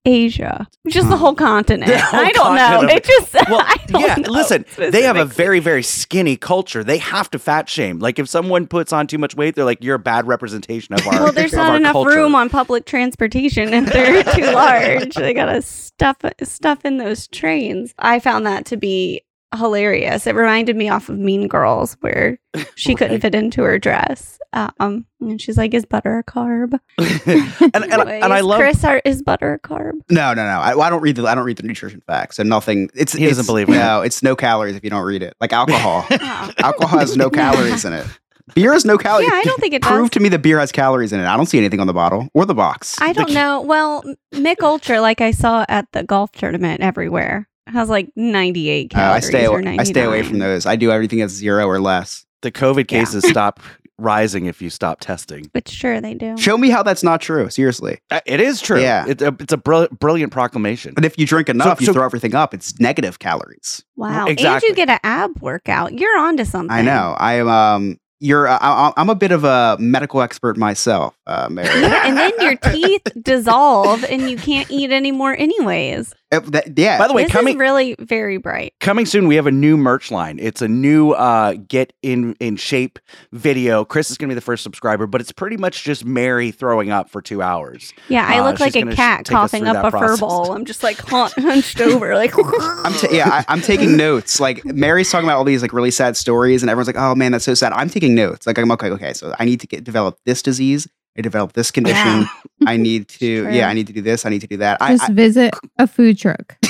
Asia? 0.10 0.68
Just 0.88 1.10
the 1.10 1.18
whole 1.18 1.36
continent. 1.36 1.86
The 1.92 2.00
whole 2.00 2.20
I 2.20 2.32
don't 2.32 2.56
know. 2.56 2.62
continent 2.62 2.92
of- 2.92 2.98
It 2.98 3.04
just 3.04 3.34
Well, 3.50 3.62
I 3.66 3.76
don't 3.88 4.02
yeah, 4.02 4.16
know 4.16 4.32
listen, 4.32 4.66
they 4.78 5.04
have 5.04 5.18
a 5.18 5.26
very, 5.26 5.60
very 5.60 5.84
skinny 5.84 6.36
culture. 6.36 6.84
They 6.84 6.98
have 6.98 7.30
to 7.32 7.40
fat 7.40 7.70
shame. 7.70 8.00
Like, 8.00 8.20
if 8.20 8.28
someone 8.28 8.68
puts 8.68 8.92
on 8.92 9.08
too 9.08 9.18
much 9.18 9.36
weight, 9.36 9.56
they're 9.56 9.66
like, 9.66 9.84
you're 9.84 9.96
a 9.96 10.00
bad 10.00 10.28
representation 10.28 10.96
of 10.96 11.06
our 11.08 11.24
Well, 11.26 11.32
there's 11.32 11.54
not 11.54 11.76
enough 11.76 11.94
culture. 11.94 12.12
room 12.18 12.36
on 12.36 12.50
public 12.50 12.86
transportation 12.86 13.74
if 13.74 13.86
they're 13.94 14.24
too 14.24 14.46
large. 14.54 15.16
They 15.16 15.34
gotta 15.34 15.62
stuff 15.62 16.18
stuff 16.44 16.86
in 16.86 16.98
those 16.98 17.28
trains. 17.28 17.94
I 18.00 18.20
found 18.20 18.46
that 18.48 18.66
to 18.68 18.78
be 18.78 19.22
hilarious. 19.58 20.28
It 20.28 20.36
reminded 20.36 20.76
me 20.76 20.90
off 20.90 21.10
of 21.10 21.18
Mean 21.18 21.48
Girls, 21.48 21.98
where 22.02 22.38
she 22.76 22.96
couldn't 22.96 23.22
fit 23.22 23.36
into 23.36 23.64
her 23.64 23.80
dress. 23.80 24.40
Um, 24.52 25.06
and 25.22 25.40
she's 25.40 25.58
like, 25.58 25.74
"Is 25.74 25.86
butter 25.86 26.18
a 26.18 26.24
carb?" 26.24 26.80
and, 26.98 27.76
and, 27.76 28.10
and 28.10 28.34
I 28.34 28.40
love 28.40 28.60
Chris. 28.60 28.84
Are, 28.84 29.02
is 29.06 29.22
butter 29.22 29.54
a 29.54 29.60
carb? 29.60 29.94
No, 30.10 30.34
no, 30.34 30.44
no. 30.44 30.60
I, 30.60 30.74
well, 30.74 30.82
I 30.84 30.90
don't 30.90 31.02
read 31.02 31.18
the 31.18 31.28
I 31.28 31.36
don't 31.36 31.46
read 31.46 31.58
the 31.58 31.64
nutrition 31.64 32.02
facts. 32.08 32.38
So 32.38 32.44
nothing. 32.44 32.90
It's 32.96 33.14
He 33.14 33.28
doesn't 33.28 33.46
believe 33.46 33.70
in 33.70 33.76
No, 33.76 34.02
it's 34.02 34.24
no 34.24 34.36
calories 34.36 34.76
if 34.76 34.84
you 34.84 34.90
don't 34.90 35.06
read 35.06 35.22
it. 35.22 35.36
Like 35.40 35.54
alcohol. 35.54 36.06
Oh. 36.22 36.52
alcohol 36.60 37.00
has 37.00 37.16
no 37.18 37.30
calories 37.30 37.86
in 37.86 37.94
it. 37.94 38.06
Beer 38.54 38.74
has 38.74 38.86
no 38.86 38.98
calories. 38.98 39.28
Yeah, 39.30 39.36
I 39.36 39.44
don't 39.44 39.60
think 39.60 39.74
it 39.74 39.82
does. 39.82 39.92
Prove 39.92 40.12
to 40.12 40.20
me 40.20 40.30
that 40.30 40.40
beer 40.40 40.60
has 40.60 40.72
calories 40.72 41.12
in 41.12 41.20
it. 41.20 41.26
I 41.26 41.36
don't 41.38 41.46
see 41.46 41.58
anything 41.58 41.80
on 41.80 41.88
the 41.88 41.94
bottle 41.94 42.30
or 42.34 42.46
the 42.46 42.54
box. 42.54 43.00
I 43.02 43.14
don't 43.14 43.32
know. 43.32 43.62
Well, 43.62 44.04
Mick 44.34 44.62
Ultra, 44.62 45.02
like 45.02 45.22
I 45.22 45.32
saw 45.32 45.66
at 45.70 45.92
the 45.92 46.04
golf 46.04 46.32
tournament 46.32 46.82
everywhere, 46.82 47.48
has 47.72 47.90
like 47.90 48.10
98 48.16 48.96
Uh, 48.96 49.00
I 49.02 49.20
stay 49.20 49.46
away, 49.46 49.78
I 49.80 49.84
stay 49.84 50.04
away 50.04 50.24
from 50.24 50.40
those. 50.40 50.66
I 50.66 50.76
do 50.76 50.92
everything 50.92 51.22
at 51.22 51.30
zero 51.30 51.66
or 51.66 51.80
less. 51.80 52.26
the 52.42 52.52
COVID 52.52 52.88
cases 52.88 53.28
stop 53.28 53.60
rising 53.98 54.46
if 54.46 54.62
you 54.62 54.70
stop 54.70 55.02
testing. 55.02 55.50
But 55.54 55.68
sure, 55.68 56.00
they 56.00 56.14
do. 56.14 56.38
Show 56.38 56.58
me 56.58 56.70
how 56.70 56.84
that's 56.84 57.04
not 57.04 57.20
true. 57.20 57.50
Seriously. 57.50 58.00
Uh, 58.10 58.22
It 58.26 58.40
is 58.40 58.62
true. 58.62 58.80
Yeah. 58.80 59.06
It, 59.10 59.22
uh, 59.22 59.34
it's 59.42 59.52
a 59.52 59.58
brill- 59.58 59.90
brilliant 60.00 60.32
proclamation. 60.32 60.94
But 60.94 61.04
if 61.04 61.18
you 61.20 61.26
drink 61.26 61.50
enough, 61.50 61.82
you 61.82 61.88
so- 61.88 61.92
throw 61.94 62.06
everything 62.06 62.34
up. 62.34 62.54
It's 62.54 62.80
negative 62.80 63.20
calories. 63.20 63.84
Wow. 63.98 64.28
Exactly. 64.28 64.70
And 64.70 64.78
you 64.78 64.86
get 64.86 64.90
an 64.90 65.00
ab 65.04 65.42
workout. 65.42 66.00
You're 66.00 66.18
onto 66.18 66.46
something. 66.46 66.72
I 66.72 66.82
know. 66.82 67.14
I 67.20 67.34
am. 67.34 67.50
Um, 67.50 68.00
you're. 68.22 68.48
I, 68.48 68.56
I- 68.62 68.94
I'm 68.96 69.10
a 69.10 69.16
bit 69.16 69.32
of 69.34 69.44
a 69.44 69.76
medical 69.82 70.22
expert 70.22 70.56
myself, 70.58 71.18
uh, 71.28 71.50
Mary. 71.52 71.68
Yeah, 71.82 72.08
and 72.08 72.16
then 72.18 72.32
your 72.40 72.56
teeth 72.72 73.02
dissolve 73.22 74.06
and 74.06 74.30
you 74.30 74.38
can't 74.38 74.72
eat 74.72 74.92
anymore 74.92 75.36
anyways. 75.38 76.14
Uh, 76.32 76.40
that- 76.42 76.78
yeah. 76.78 76.98
By 77.00 77.08
the 77.08 77.14
way, 77.14 77.24
this 77.24 77.32
coming 77.32 77.56
is 77.56 77.60
really 77.60 77.96
very 78.00 78.38
bright. 78.38 78.74
coming 78.80 79.06
soon, 79.08 79.28
we 79.28 79.36
have 79.36 79.48
a 79.48 79.52
new 79.52 79.78
merch 79.78 80.12
line. 80.12 80.38
It's 80.40 80.62
a 80.62 80.68
new 80.68 81.12
uh, 81.12 81.54
get 81.68 81.92
in 82.04 82.36
in 82.40 82.56
shape 82.56 83.00
video. 83.32 83.84
Chris 83.84 84.12
is 84.12 84.18
going 84.18 84.30
to 84.30 84.34
be 84.34 84.36
the 84.36 84.42
first 84.42 84.62
subscriber, 84.64 85.08
but 85.08 85.22
it's 85.22 85.32
pretty 85.32 85.58
much 85.58 85.84
just 85.84 86.06
Mary 86.06 86.52
throwing 86.52 86.92
up 86.92 87.10
for 87.10 87.22
two 87.22 87.42
hours. 87.42 87.94
Yeah, 88.10 88.28
I 88.28 88.40
Uh, 88.40 88.44
look 88.46 88.60
like 88.60 88.76
a 88.76 88.82
gonna 88.82 88.92
sh- 88.92 88.96
cat 88.96 89.26
coughing 89.26 89.66
up 89.66 89.74
that 89.74 89.86
a 89.86 89.92
fur 89.92 89.98
process. 90.00 90.20
ball. 90.20 90.52
I'm 90.54 90.66
just 90.66 90.84
like 90.84 90.98
hunched 91.00 91.82
over, 91.82 92.14
like. 92.16 92.34
I'm 92.38 92.94
ta- 92.94 93.08
yeah, 93.12 93.28
I, 93.30 93.46
I'm 93.48 93.62
taking 93.62 93.98
notes. 93.98 94.40
Like 94.40 94.64
Mary's 94.66 95.10
talking 95.12 95.28
about 95.28 95.38
all 95.38 95.44
these 95.44 95.62
like 95.64 95.74
really 95.74 95.92
sad 95.92 96.16
stories, 96.16 96.62
and 96.62 96.70
everyone's 96.70 96.88
like, 96.88 96.96
"Oh 96.98 97.16
man, 97.16 97.32
that's 97.32 97.46
so 97.46 97.56
sad." 97.56 97.74
I'm 97.74 97.90
taking 97.90 98.14
notes. 98.14 98.46
Like 98.46 98.58
I'm 98.60 98.72
okay. 98.74 98.90
Okay, 98.92 99.14
so 99.14 99.34
I 99.40 99.46
need 99.46 99.62
to 99.62 99.68
get 99.68 99.84
develop 99.84 100.18
this 100.26 100.42
disease. 100.44 100.88
I 101.18 101.22
develop 101.22 101.54
this 101.54 101.72
condition. 101.72 102.26
I 102.66 102.78
need 102.78 103.08
to. 103.10 103.44
True. 103.44 103.54
Yeah, 103.54 103.68
I 103.68 103.74
need 103.74 103.88
to 103.88 103.94
do 103.94 104.02
this. 104.02 104.26
I 104.26 104.30
need 104.30 104.42
to 104.42 104.48
do 104.48 104.58
that. 104.58 104.78
I, 104.82 104.96
Just 104.98 105.12
visit 105.12 105.54
a 105.78 105.88
food 105.88 106.18
truck. 106.18 106.58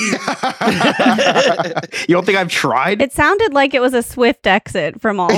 You 2.08 2.14
don't 2.14 2.24
think 2.24 2.38
I've 2.38 2.48
tried? 2.48 3.00
It 3.02 3.12
sounded 3.12 3.52
like 3.52 3.74
it 3.74 3.80
was 3.80 3.94
a 3.94 4.02
swift 4.02 4.46
exit 4.46 5.00
from 5.00 5.20
all 5.20 5.30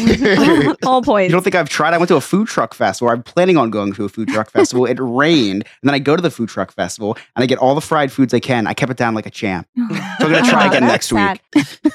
all 0.87 1.03
points. 1.03 1.31
You 1.31 1.33
don't 1.35 1.43
think 1.43 1.55
I've 1.55 1.69
tried? 1.69 1.93
I 1.95 1.99
went 1.99 2.09
to 2.09 2.17
a 2.17 2.21
food 2.21 2.49
truck 2.49 2.73
festival. 2.75 3.11
I'm 3.13 3.23
planning 3.23 3.57
on 3.57 3.71
going 3.71 3.93
to 3.95 4.05
a 4.05 4.09
food 4.09 4.29
truck 4.29 4.51
festival. 4.51 4.87
It 4.87 4.99
rained, 5.01 5.65
and 5.65 5.89
then 5.89 5.95
I 5.95 5.99
go 5.99 6.17
to 6.17 6.23
the 6.23 6.31
food 6.31 6.49
truck 6.49 6.73
festival, 6.73 7.17
and 7.37 7.43
I 7.43 7.47
get 7.47 7.59
all 7.59 7.75
the 7.75 7.81
fried 7.81 8.13
foods 8.13 8.33
I 8.33 8.41
can. 8.41 8.67
I 8.67 8.75
kept 8.75 8.91
it 8.91 8.97
down 8.99 9.15
like 9.15 9.27
a 9.27 9.31
champ. 9.31 9.67
So 9.77 9.83
I'm 9.85 10.19
gonna 10.33 10.43
try 10.49 10.67
Oh, 10.67 10.69
again 10.71 10.87
that's 10.87 11.13
next 11.13 11.41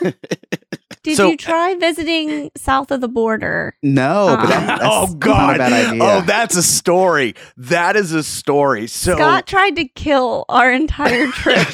week. 0.01 0.15
Sad. 0.97 1.03
Did 1.03 1.17
So- 1.17 1.29
you 1.31 1.37
try 1.37 1.75
visiting 1.75 2.51
south 2.57 2.91
of 2.91 3.01
the 3.01 3.07
border? 3.07 3.75
No, 3.83 4.35
but 4.39 4.47
that, 4.47 4.67
that's 4.67 4.83
oh 4.83 5.05
not 5.11 5.19
God! 5.19 5.55
a 5.55 5.57
bad 5.59 5.73
idea. 5.89 6.03
Oh, 6.03 6.21
that's 6.21 6.55
a 6.57 6.63
story. 6.63 7.35
That 7.57 7.95
is 7.95 8.11
a 8.11 8.23
story. 8.23 8.87
So 8.87 9.15
Scott 9.15 9.47
tried 9.47 9.75
to 9.77 9.85
kill 9.85 10.45
our 10.49 10.71
entire 10.71 11.27
trip. 11.31 11.67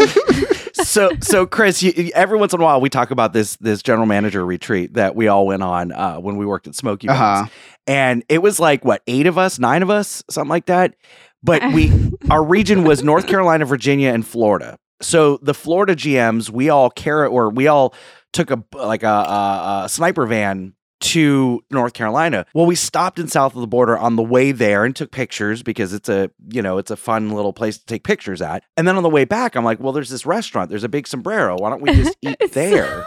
so 0.74 1.12
so 1.22 1.46
Chris, 1.46 1.82
you, 1.84 1.94
you- 1.96 2.12
every 2.16 2.38
once 2.38 2.54
in 2.54 2.60
a 2.62 2.64
while 2.64 2.82
we 2.82 2.90
talk 2.90 3.12
about 3.12 3.34
this 3.34 3.56
this 3.58 3.82
general 3.82 4.06
manager 4.06 4.46
retreat 4.46 4.94
that 4.96 5.16
we 5.16 5.28
all 5.28 5.46
went 5.48 5.64
on 5.64 5.92
uh, 5.92 6.18
when 6.18 6.38
we 6.38 6.46
worked 6.46 6.68
at 6.68 6.76
Smokey 6.76 7.08
Bones, 7.08 7.20
Uh-huh. 7.20 7.46
and 7.88 8.24
it 8.30 8.42
was 8.42 8.60
like 8.60 8.84
what 8.86 9.02
eight 9.08 9.28
of 9.28 9.38
us, 9.38 9.60
nine 9.60 9.82
of 9.84 9.90
us, 9.90 10.24
something 10.30 10.50
like 10.50 10.66
that. 10.68 10.96
But 11.44 11.62
we 11.74 11.92
our 12.30 12.44
region 12.44 12.84
was 12.84 13.04
North 13.04 13.28
Carolina, 13.28 13.66
Virginia, 13.66 14.10
and 14.14 14.26
Florida. 14.26 14.78
So 15.02 15.38
the 15.42 15.54
Florida 15.54 15.96
GMs, 15.96 16.50
we 16.50 16.70
all 16.70 16.90
care 16.90 17.28
or 17.28 17.50
we 17.50 17.68
all 17.68 17.94
took 18.34 18.52
a 18.52 18.64
like 18.74 19.04
a, 19.04 19.08
a, 19.08 19.82
a 19.86 19.90
sniper 19.90 20.26
van 20.26 20.74
to 21.02 21.62
North 21.70 21.94
Carolina. 21.94 22.46
Well, 22.54 22.66
we 22.66 22.76
stopped 22.76 23.20
in 23.20 23.28
south 23.28 23.56
of 23.56 23.62
the 23.62 23.68
border 23.68 23.98
on 23.98 24.16
the 24.16 24.24
way 24.24 24.52
there 24.54 24.86
and 24.86 24.96
took 24.96 25.12
pictures 25.12 25.62
because 25.62 25.92
it's 25.94 26.08
a, 26.08 26.32
you 26.50 26.62
know, 26.62 26.78
it's 26.78 26.92
a 26.92 26.96
fun 26.96 27.32
little 27.32 27.52
place 27.52 27.78
to 27.78 27.86
take 27.86 28.04
pictures 28.06 28.42
at. 28.42 28.64
And 28.78 28.88
then 28.88 28.96
on 28.96 29.04
the 29.04 29.10
way 29.10 29.26
back, 29.26 29.56
I'm 29.56 29.66
like, 29.66 29.80
well, 29.82 29.92
there's 29.92 30.10
this 30.10 30.26
restaurant. 30.26 30.70
There's 30.70 30.86
a 30.86 30.90
big 30.90 31.06
sombrero. 31.08 31.58
Why 31.58 31.70
don't 31.72 31.82
we 31.82 31.94
just 31.94 32.18
eat 32.22 32.38
It's- 32.40 32.52
there? 32.52 33.06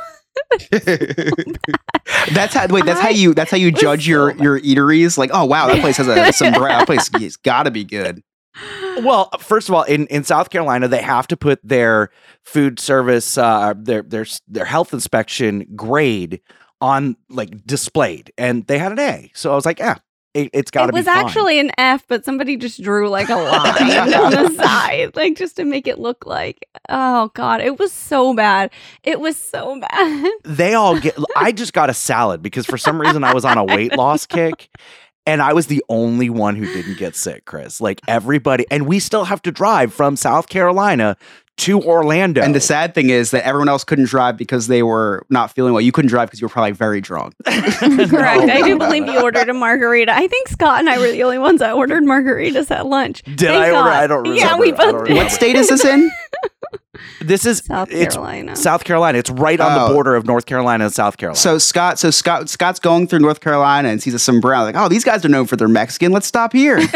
that's 2.32 2.54
how. 2.54 2.66
Wait, 2.68 2.84
that's 2.84 3.00
how 3.00 3.08
you. 3.08 3.32
That's 3.34 3.50
how 3.50 3.56
you 3.56 3.72
was 3.72 3.80
judge 3.80 4.06
your 4.06 4.36
so 4.36 4.42
your 4.42 4.60
eateries. 4.60 5.16
Like, 5.18 5.30
oh 5.32 5.44
wow, 5.46 5.66
that 5.66 5.80
place 5.80 5.96
has 5.96 6.08
a 6.08 6.32
sombrero. 6.34 6.68
That 6.68 6.86
place 6.86 7.08
has 7.08 7.36
got 7.36 7.62
to 7.64 7.70
be 7.70 7.84
good. 7.84 8.22
Well, 9.02 9.30
first 9.40 9.68
of 9.68 9.74
all, 9.74 9.82
in, 9.82 10.06
in 10.06 10.24
South 10.24 10.50
Carolina, 10.50 10.88
they 10.88 11.02
have 11.02 11.26
to 11.28 11.36
put 11.36 11.60
their 11.62 12.10
food 12.42 12.80
service, 12.80 13.36
uh, 13.36 13.74
their 13.76 14.02
their 14.02 14.26
their 14.48 14.64
health 14.64 14.92
inspection 14.92 15.66
grade 15.76 16.40
on 16.80 17.16
like 17.28 17.66
displayed, 17.66 18.32
and 18.38 18.66
they 18.66 18.78
had 18.78 18.92
an 18.92 18.98
A. 18.98 19.30
So 19.34 19.52
I 19.52 19.54
was 19.54 19.66
like, 19.66 19.78
yeah, 19.78 19.96
it, 20.36 20.50
it's 20.52 20.70
got 20.70 20.86
to 20.86 20.92
be. 20.92 20.98
it 20.98 21.00
was 21.00 21.06
actually 21.08 21.58
an 21.58 21.70
F, 21.78 22.04
but 22.08 22.24
somebody 22.24 22.58
just 22.58 22.82
drew 22.82 23.08
like 23.08 23.30
a 23.30 23.36
line 23.36 24.14
on 24.14 24.30
the 24.30 24.54
side, 24.62 25.16
like 25.16 25.36
just 25.36 25.56
to 25.56 25.64
make 25.64 25.86
it 25.86 25.98
look 25.98 26.26
like. 26.26 26.68
Oh 26.90 27.30
God, 27.34 27.62
it 27.62 27.78
was 27.78 27.90
so 27.90 28.34
bad. 28.34 28.70
It 29.02 29.18
was 29.18 29.36
so 29.36 29.80
bad. 29.80 30.30
they 30.44 30.74
all 30.74 30.98
get 31.00 31.16
I 31.36 31.52
just 31.52 31.72
got 31.72 31.88
a 31.88 31.94
salad 31.94 32.42
because 32.42 32.66
for 32.66 32.76
some 32.76 33.00
reason 33.00 33.24
I 33.24 33.32
was 33.32 33.46
on 33.46 33.56
a 33.56 33.64
weight 33.64 33.96
loss 33.96 34.26
kick 34.26 34.68
and 35.26 35.42
I 35.42 35.52
was 35.52 35.66
the 35.66 35.84
only 35.88 36.30
one 36.30 36.56
who 36.56 36.66
didn't 36.66 36.98
get 36.98 37.16
sick, 37.16 37.44
Chris. 37.44 37.80
Like 37.80 38.00
everybody 38.08 38.64
and 38.70 38.86
we 38.86 38.98
still 38.98 39.24
have 39.24 39.42
to 39.42 39.52
drive 39.52 39.92
from 39.92 40.16
South 40.16 40.48
Carolina 40.48 41.16
to 41.58 41.80
Orlando. 41.82 42.42
And 42.42 42.54
the 42.54 42.60
sad 42.60 42.94
thing 42.94 43.10
is 43.10 43.30
that 43.30 43.46
everyone 43.46 43.68
else 43.68 43.84
couldn't 43.84 44.06
drive 44.06 44.36
because 44.36 44.66
they 44.66 44.82
were 44.82 45.24
not 45.30 45.50
feeling 45.50 45.72
well. 45.72 45.80
You 45.80 45.92
couldn't 45.92 46.10
drive 46.10 46.28
because 46.28 46.40
you 46.40 46.46
were 46.46 46.50
probably 46.52 46.72
very 46.72 47.00
drunk. 47.00 47.34
Correct. 47.46 48.50
I 48.50 48.62
do 48.62 48.78
believe 48.78 49.06
you 49.06 49.22
ordered 49.22 49.48
a 49.48 49.54
margarita. 49.54 50.12
I 50.14 50.28
think 50.28 50.48
Scott 50.48 50.80
and 50.80 50.90
I 50.90 50.98
were 50.98 51.10
the 51.10 51.22
only 51.22 51.38
ones 51.38 51.60
that 51.60 51.72
ordered 51.74 52.02
margaritas 52.04 52.70
at 52.70 52.86
lunch. 52.86 53.22
Did 53.22 53.38
Thank 53.38 53.64
I 53.64 53.70
order? 53.70 53.88
I 53.90 54.06
don't 54.06 54.22
remember. 54.28 54.40
Yeah, 54.40 54.58
we 54.58 54.72
both 54.72 55.06
did. 55.06 55.16
What 55.16 55.30
state 55.32 55.56
is 55.56 55.68
this 55.68 55.84
in? 55.84 56.10
This 57.20 57.44
is 57.44 57.58
South 57.58 57.88
it's 57.90 58.14
Carolina. 58.14 58.56
South 58.56 58.84
Carolina. 58.84 59.18
It's 59.18 59.28
right 59.28 59.60
on 59.60 59.78
Oh. 59.78 59.88
the 59.88 59.92
border 59.92 60.14
of 60.16 60.24
North 60.26 60.46
Carolina 60.46 60.84
and 60.84 60.92
South 60.94 61.18
Carolina. 61.18 61.38
So 61.38 61.58
Scott, 61.58 61.98
so 61.98 62.10
Scott, 62.10 62.48
Scott's 62.48 62.80
going 62.80 63.06
through 63.06 63.18
North 63.18 63.40
Carolina 63.40 63.90
and 63.90 64.02
sees 64.02 64.14
a 64.14 64.18
sombrero. 64.18 64.62
Like, 64.62 64.76
oh, 64.76 64.88
these 64.88 65.04
guys 65.04 65.22
are 65.24 65.28
known 65.28 65.46
for 65.46 65.56
their 65.56 65.68
Mexican. 65.68 66.10
Let's 66.12 66.26
stop 66.26 66.54
here. 66.54 66.78
it 66.78 66.90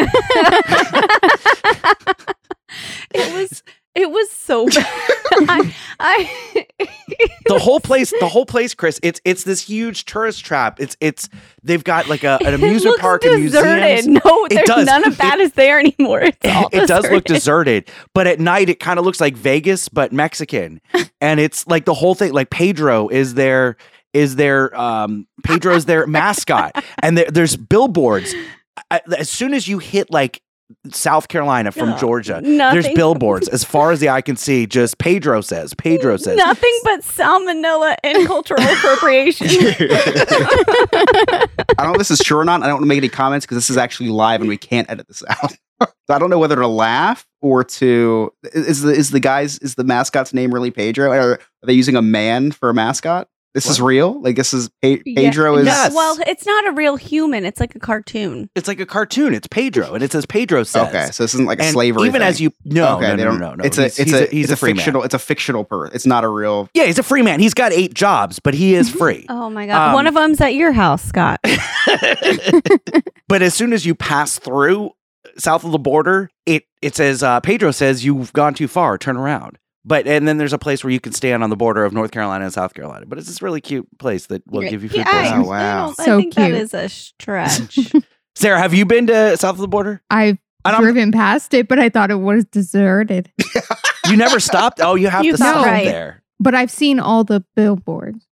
was 3.15 3.63
it 3.95 4.11
was 4.11 4.31
so 4.31 4.67
bad. 4.69 4.87
I, 5.49 5.75
I 5.99 6.67
the 7.47 7.59
whole 7.59 7.81
place, 7.81 8.13
the 8.21 8.29
whole 8.29 8.47
place, 8.47 8.75
Chris. 8.75 8.99
It's 9.03 9.21
it's 9.25 9.45
this 9.45 9.63
huge 9.63 10.05
tourist 10.05 10.45
trap. 10.45 10.81
It's 10.81 10.97
it's 11.01 11.29
they've 11.63 11.83
got 11.83 12.09
like 12.09 12.25
a, 12.25 12.39
an 12.43 12.49
it 12.49 12.55
amusement 12.55 12.99
park 13.01 13.25
and 13.25 13.43
deserted. 13.43 13.81
museums. 14.07 14.23
No, 14.25 14.45
It 14.47 14.55
there's 14.55 14.67
does. 14.67 14.87
none 14.87 15.05
of 15.07 15.17
that 15.19 15.41
is 15.41 15.53
there 15.53 15.79
anymore. 15.81 16.21
It's 16.21 16.39
all 16.45 16.69
it 16.73 16.87
does 16.87 17.05
look 17.11 17.25
deserted. 17.25 17.85
deserted, 17.87 17.91
but 18.15 18.27
at 18.27 18.41
night 18.41 18.69
it 18.69 18.81
kind 18.81 18.99
of 18.99 19.05
looks 19.05 19.21
like 19.21 19.37
Vegas 19.37 19.89
but 19.89 20.13
Mexican, 20.13 20.81
and 21.21 21.41
it's 21.41 21.67
like 21.67 21.85
the 21.85 21.95
whole 21.95 22.15
thing. 22.15 22.33
Like 22.33 22.51
Pedro 22.51 23.09
is 23.09 23.35
there. 23.35 23.77
Is 24.13 24.31
is 24.33 24.37
their 24.37 24.77
um 24.77 25.29
Pedro's 25.45 25.85
their 25.85 26.05
mascot, 26.05 26.85
and 27.01 27.17
there, 27.17 27.31
there's 27.31 27.55
billboards. 27.57 28.35
As 29.17 29.31
soon 29.31 29.55
as 29.55 29.69
you 29.69 29.79
hit 29.79 30.11
like 30.11 30.43
South 30.93 31.29
Carolina 31.29 31.73
from 31.73 31.91
No, 31.91 31.99
Georgia. 31.99 32.41
nothing. 32.41 32.81
There's 32.83 32.95
billboards 32.95 33.49
as 33.49 33.65
far 33.65 33.91
as 33.93 34.01
the 34.01 34.09
eye 34.09 34.21
can 34.23 34.37
see. 34.37 34.67
Just 34.67 34.99
Pedro 34.99 35.41
says. 35.41 35.75
Pedro 35.75 36.17
says. 36.17 36.37
Nothing 36.37 36.79
but 36.85 37.01
salmonella 37.01 37.97
and 38.05 38.27
cultural 38.27 38.63
appropriation. 38.63 39.49
I 39.49 41.47
don't 41.79 41.87
know 41.89 41.93
if 41.93 41.99
this 41.99 42.11
is 42.11 42.21
true 42.21 42.39
or 42.39 42.45
not. 42.45 42.63
I 42.63 42.67
don't 42.67 42.75
want 42.75 42.83
to 42.85 42.89
make 42.89 42.99
any 42.99 43.09
comments 43.09 43.47
because 43.47 43.57
this 43.57 43.71
is 43.71 43.77
actually 43.77 44.11
live 44.11 44.41
and 44.41 44.49
we 44.49 44.57
can't 44.57 44.91
edit 44.91 45.09
this 45.09 45.23
out. 45.29 45.53
so 45.83 45.89
I 46.15 46.19
don't 46.19 46.31
know 46.31 46.39
whether 46.39 46.57
to 46.57 46.67
laugh 46.67 47.27
or 47.41 47.65
to 47.65 48.33
is 48.53 48.83
the 48.83 48.93
is 48.93 49.11
the 49.11 49.21
guy's 49.21 49.59
is 49.59 49.75
the 49.77 49.85
mascot's 49.85 50.33
name 50.35 50.53
really 50.53 50.71
Pedro? 50.71 51.11
Are, 51.11 51.33
are 51.33 51.39
they 51.63 51.73
using 51.73 51.97
a 51.97 52.03
man 52.03 52.53
for 52.53 52.69
a 52.71 52.75
mascot? 52.75 53.29
This 53.53 53.67
is 53.69 53.81
real. 53.81 54.21
Like 54.23 54.37
this 54.37 54.55
is 54.55 54.69
Pe- 54.81 55.01
Yeah. 55.05 55.29
Pedro 55.31 55.57
is. 55.57 55.67
Yes. 55.67 55.93
Well, 55.93 56.17
it's 56.27 56.47
not 56.47 56.69
a 56.69 56.71
real 56.71 56.95
human. 56.97 57.45
It's 57.45 57.59
like 57.59 57.75
a 57.75 57.81
cartoon. 57.81 58.49
It's 58.55 58.69
like 58.69 58.79
a 58.79 58.87
cartoon. 58.87 59.35
It's 59.35 59.49
Pedro, 59.49 59.93
and 59.95 60.05
it 60.05 60.13
says 60.13 60.25
Pedro 60.25 60.63
says. 60.63 60.87
Okay, 60.89 61.07
so 61.11 61.25
this 61.25 61.35
isn't 61.35 61.47
like 61.47 61.59
a 61.59 61.65
And 61.65 61.73
slavery. 61.73 62.07
Even 62.07 62.21
thing. 62.21 62.29
as 62.29 62.41
you 62.41 62.53
no, 62.65 62.99
okay, 62.99 63.09
no, 63.09 63.17
they 63.17 63.25
no, 63.25 63.31
don't. 63.33 63.41
no, 63.41 63.55
no. 63.57 63.65
It's 63.65 63.77
a 63.79 63.83
He's- 63.83 63.99
it's 63.99 64.11
he's 64.13 64.21
a, 64.21 64.27
he's 64.27 64.45
it's 64.45 64.53
a, 64.53 64.57
free 64.57 64.71
man. 64.73 64.77
fictional. 64.77 65.03
It's 65.03 65.15
a 65.15 65.19
fictional 65.19 65.65
person. 65.65 65.95
It's 65.97 66.07
not 66.07 66.23
a 66.23 66.29
real. 66.29 66.69
Yeah, 66.75 66.85
he's 66.85 66.99
a 67.01 67.03
free 67.03 67.23
man. 67.23 67.41
He's 67.41 67.55
got 67.55 67.73
eight 67.73 67.93
jobs, 67.93 68.39
but 68.39 68.55
he 68.55 68.75
is 68.77 68.89
free. 68.95 69.27
Oh 69.29 69.51
my 69.51 69.67
god! 69.67 69.89
Um, 69.89 69.95
One 69.95 70.07
of 70.07 70.15
them's 70.15 70.41
at 70.41 70.55
your 70.55 70.71
house, 70.73 71.03
Scott. 71.03 71.41
but 73.29 73.43
as 73.43 73.55
soon 73.55 73.73
as 73.73 73.85
you 73.87 73.95
pass 73.95 74.39
through 74.39 74.91
south 75.37 75.65
of 75.65 75.73
the 75.73 75.79
border, 75.79 76.31
it 76.47 76.65
it 76.83 76.95
says 76.97 77.23
uh, 77.23 77.41
Pedro 77.41 77.71
says 77.71 78.05
you've 78.05 78.33
gone 78.33 78.55
too 78.55 78.69
far. 78.69 78.99
Turn 78.99 79.17
around. 79.17 79.59
But 79.85 80.07
and 80.07 80.29
then 80.29 80.37
there's 80.37 80.53
a 80.53 80.59
place 80.59 80.85
where 80.85 80.91
you 80.93 81.01
can 81.01 81.13
stand 81.13 81.43
on 81.43 81.49
the 81.51 81.57
border 81.57 81.85
of 81.85 81.93
North 81.93 82.11
Carolina 82.11 82.45
and 82.45 82.53
South 82.53 82.75
Carolina. 82.75 83.07
But 83.07 83.19
it's 83.19 83.27
this 83.29 83.41
really 83.41 83.61
cute 83.61 83.89
place 83.99 84.27
that 84.27 84.43
will 84.47 84.61
give 84.69 84.83
you 84.83 84.89
food 84.91 84.99
Yeah, 84.99 85.05
I. 85.09 85.37
Oh, 85.39 85.43
wow. 85.45 85.83
I, 85.83 85.87
don't- 85.87 86.01
I 86.01 86.05
So 86.05 86.19
think 86.19 86.35
cute. 86.35 86.51
is 86.53 86.75
a 86.75 86.89
stretch. 86.89 87.79
Sarah, 88.37 88.59
have 88.59 88.75
you 88.75 88.85
been 88.85 89.07
to 89.09 89.37
south 89.37 89.55
of 89.55 89.59
the 89.61 89.69
border? 89.69 90.03
I've 90.11 90.39
I 90.65 90.73
don't- 90.73 90.83
driven 90.83 91.13
past 91.13 91.55
it, 91.55 91.67
but 91.69 91.79
I 91.79 91.89
thought 91.89 92.11
it 92.11 92.17
was 92.21 92.45
deserted. 92.47 93.31
You 94.09 94.17
never 94.17 94.41
stopped? 94.41 94.81
Oh, 94.83 94.97
you 94.97 95.07
have 95.09 95.25
You 95.25 95.33
to 95.33 95.37
stop 95.37 95.65
right. 95.65 95.85
there. 95.85 96.25
But 96.41 96.57
I've 96.57 96.71
seen 96.71 96.99
all 96.99 97.23
the 97.23 97.45
billboards. 97.55 98.27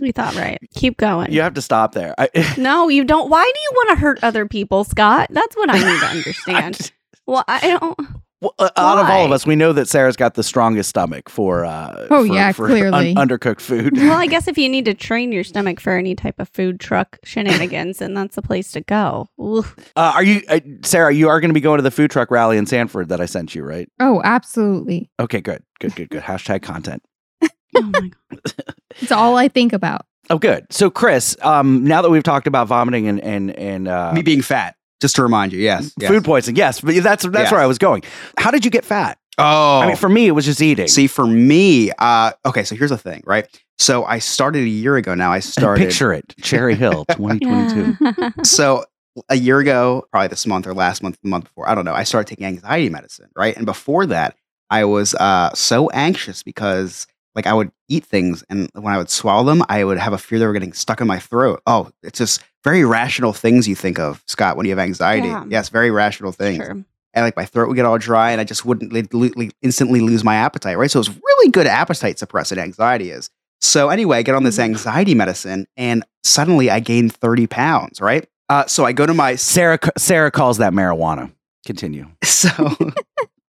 we 0.00 0.10
thought 0.10 0.34
right. 0.34 0.58
Keep 0.74 0.96
going. 0.96 1.30
You 1.30 1.42
have 1.42 1.54
to 1.54 1.62
stop 1.62 1.92
there. 1.92 2.16
I, 2.18 2.54
No, 2.58 2.88
you 2.88 3.04
don't. 3.04 3.30
Why 3.30 3.44
do 3.44 3.60
you 3.60 3.70
want 3.74 3.90
to 3.90 3.96
hurt 4.00 4.24
other 4.24 4.46
people, 4.48 4.82
Scott? 4.82 5.28
That's 5.30 5.54
what 5.56 5.70
I 5.70 5.74
need 5.78 6.00
to 6.00 6.06
understand. 6.06 6.90
well, 7.28 7.44
I 7.46 7.60
don't. 7.78 7.96
Well, 8.40 8.54
uh, 8.58 8.70
out 8.76 8.98
of 8.98 9.10
all 9.10 9.26
of 9.26 9.32
us, 9.32 9.44
we 9.46 9.54
know 9.54 9.72
that 9.74 9.86
Sarah's 9.86 10.16
got 10.16 10.32
the 10.34 10.42
strongest 10.42 10.88
stomach 10.88 11.28
for. 11.28 11.64
Uh, 11.66 12.06
Oh, 12.10 12.26
for- 12.26 12.34
yeah, 12.34 12.52
for 12.52 12.68
clearly. 12.68 13.14
undercooked 13.14 13.60
food. 13.60 13.96
Well, 13.98 14.18
I 14.18 14.26
guess 14.28 14.48
if 14.48 14.56
you 14.56 14.68
need 14.68 14.86
to 14.86 14.94
train 14.94 15.30
your 15.30 15.44
stomach 15.44 15.78
for 15.78 15.96
any 15.96 16.14
type 16.14 16.36
of 16.38 16.48
food 16.48 16.80
truck 16.80 17.18
shenanigans, 17.22 17.98
then 17.98 18.14
that's 18.14 18.36
the 18.36 18.42
place 18.42 18.72
to 18.72 18.80
go. 18.80 19.26
Uh, 19.38 19.62
are 19.96 20.24
you, 20.24 20.40
uh, 20.48 20.60
Sarah? 20.82 21.12
You 21.12 21.28
are 21.28 21.38
going 21.40 21.50
to 21.50 21.54
be 21.54 21.60
going 21.60 21.78
to 21.78 21.82
the 21.82 21.90
food 21.90 22.10
truck 22.10 22.30
rally 22.30 22.56
in 22.56 22.64
Sanford 22.64 23.10
that 23.10 23.20
I 23.20 23.26
sent 23.26 23.54
you, 23.54 23.62
right? 23.62 23.88
Oh, 24.00 24.22
absolutely. 24.24 25.10
Okay, 25.20 25.40
good, 25.42 25.62
good, 25.78 25.94
good, 25.94 26.08
good. 26.08 26.22
Hashtag 26.22 26.62
content. 26.62 27.02
Oh 27.76 27.82
my 27.82 28.00
god. 28.00 28.40
It's 29.00 29.12
all 29.12 29.36
I 29.36 29.46
think 29.48 29.72
about. 29.72 30.06
Oh, 30.30 30.38
good. 30.38 30.66
So, 30.70 30.90
Chris, 30.90 31.36
um, 31.42 31.84
now 31.84 32.02
that 32.02 32.10
we've 32.10 32.22
talked 32.24 32.46
about 32.48 32.66
vomiting 32.66 33.06
and 33.06 33.20
and 33.20 33.50
and 33.52 33.86
uh, 33.86 34.12
Me 34.12 34.22
being 34.22 34.42
fat. 34.42 34.74
Just 35.00 35.16
to 35.16 35.22
remind 35.22 35.52
you. 35.52 35.60
Yes. 35.60 35.92
yes. 35.98 36.10
food 36.10 36.24
poisoning, 36.24 36.56
yes, 36.56 36.80
but 36.80 36.94
that's 37.02 37.24
that's 37.24 37.34
Yes. 37.44 37.52
where 37.52 37.60
I 37.60 37.66
was 37.66 37.78
going. 37.78 38.02
How 38.38 38.50
did 38.50 38.64
you 38.64 38.70
get 38.70 38.84
fat? 38.84 39.18
Oh. 39.38 39.80
I 39.80 39.86
mean, 39.86 39.96
for 39.96 40.08
me, 40.10 40.26
it 40.26 40.32
was 40.32 40.44
just 40.44 40.60
eating. 40.60 40.86
See, 40.88 41.06
for 41.06 41.26
me, 41.26 41.90
uh, 41.98 42.32
okay, 42.44 42.62
so 42.64 42.74
here's 42.76 42.90
the 42.90 42.98
thing, 42.98 43.22
right? 43.24 43.46
So 43.78 44.04
I 44.04 44.18
started 44.18 44.64
a 44.64 44.68
year 44.68 44.96
ago 44.96 45.14
now. 45.14 45.30
I 45.32 45.36
And 45.36 45.44
started. 45.44 45.82
picture 45.86 46.12
it, 46.12 46.34
Cherry 46.42 46.74
Hill, 46.74 47.06
2022. 47.10 48.44
So 48.44 48.84
a 49.30 49.36
year 49.36 49.58
ago, 49.58 50.04
probably 50.12 50.28
this 50.28 50.46
month 50.46 50.66
or 50.66 50.74
last 50.74 51.02
month, 51.02 51.18
the 51.22 51.28
month 51.30 51.44
before, 51.44 51.68
I 51.68 51.74
don't 51.74 51.84
know, 51.86 51.94
I 51.94 52.02
started 52.04 52.28
taking 52.28 52.46
anxiety 52.46 52.90
medicine, 52.90 53.30
right? 53.34 53.56
And 53.56 53.64
before 53.64 54.04
that, 54.06 54.36
I 54.68 54.84
was 54.84 55.14
uh, 55.14 55.52
so 55.54 55.88
anxious 55.90 56.42
because 56.42 57.06
like 57.34 57.46
I 57.46 57.52
would 57.52 57.70
eat 57.88 58.04
things 58.04 58.42
and 58.48 58.68
when 58.74 58.92
I 58.92 58.98
would 58.98 59.10
swallow 59.10 59.44
them, 59.44 59.62
I 59.68 59.84
would 59.84 59.98
have 59.98 60.12
a 60.12 60.18
fear 60.18 60.38
they 60.38 60.46
were 60.46 60.52
getting 60.52 60.72
stuck 60.72 61.00
in 61.00 61.06
my 61.06 61.18
throat. 61.18 61.62
Oh, 61.66 61.90
it's 62.02 62.18
just 62.18 62.42
very 62.64 62.84
rational 62.84 63.32
things 63.32 63.66
you 63.68 63.74
think 63.76 63.98
of, 63.98 64.22
Scott, 64.26 64.56
when 64.56 64.66
you 64.66 64.70
have 64.72 64.78
anxiety. 64.78 65.28
Yeah. 65.28 65.44
Yes, 65.48 65.68
very 65.68 65.90
rational 65.90 66.32
things. 66.32 66.64
Sure. 66.64 66.70
and 66.72 67.24
like 67.24 67.36
my 67.36 67.44
throat 67.44 67.68
would 67.68 67.74
get 67.76 67.84
all 67.86 67.98
dry 67.98 68.30
and 68.32 68.40
I 68.40 68.44
just 68.44 68.64
wouldn't 68.64 68.92
li- 68.92 69.06
li- 69.12 69.32
li- 69.36 69.50
instantly 69.62 70.00
lose 70.00 70.22
my 70.24 70.36
appetite, 70.36 70.76
right? 70.78 70.90
So 70.90 71.00
it's 71.00 71.08
really 71.08 71.50
good 71.50 71.66
appetite 71.66 72.16
suppressant 72.16 72.58
anxiety 72.58 73.10
is. 73.10 73.30
So 73.60 73.88
anyway, 73.90 74.18
I 74.18 74.22
get 74.22 74.34
on 74.34 74.42
this 74.44 74.56
Mm-hmm. 74.56 74.70
anxiety 74.72 75.14
medicine 75.14 75.66
and 75.76 76.04
suddenly 76.24 76.70
I 76.70 76.80
gained 76.80 77.12
30 77.14 77.46
pounds, 77.46 78.00
right? 78.00 78.26
Uh, 78.48 78.66
so 78.66 78.84
I 78.84 78.92
go 78.92 79.06
to 79.06 79.14
my 79.14 79.36
Sarah 79.36 79.78
Sarah 79.96 80.30
calls 80.30 80.58
that 80.58 80.72
marijuana. 80.72 81.32
Continue. 81.66 82.08
so 82.24 82.50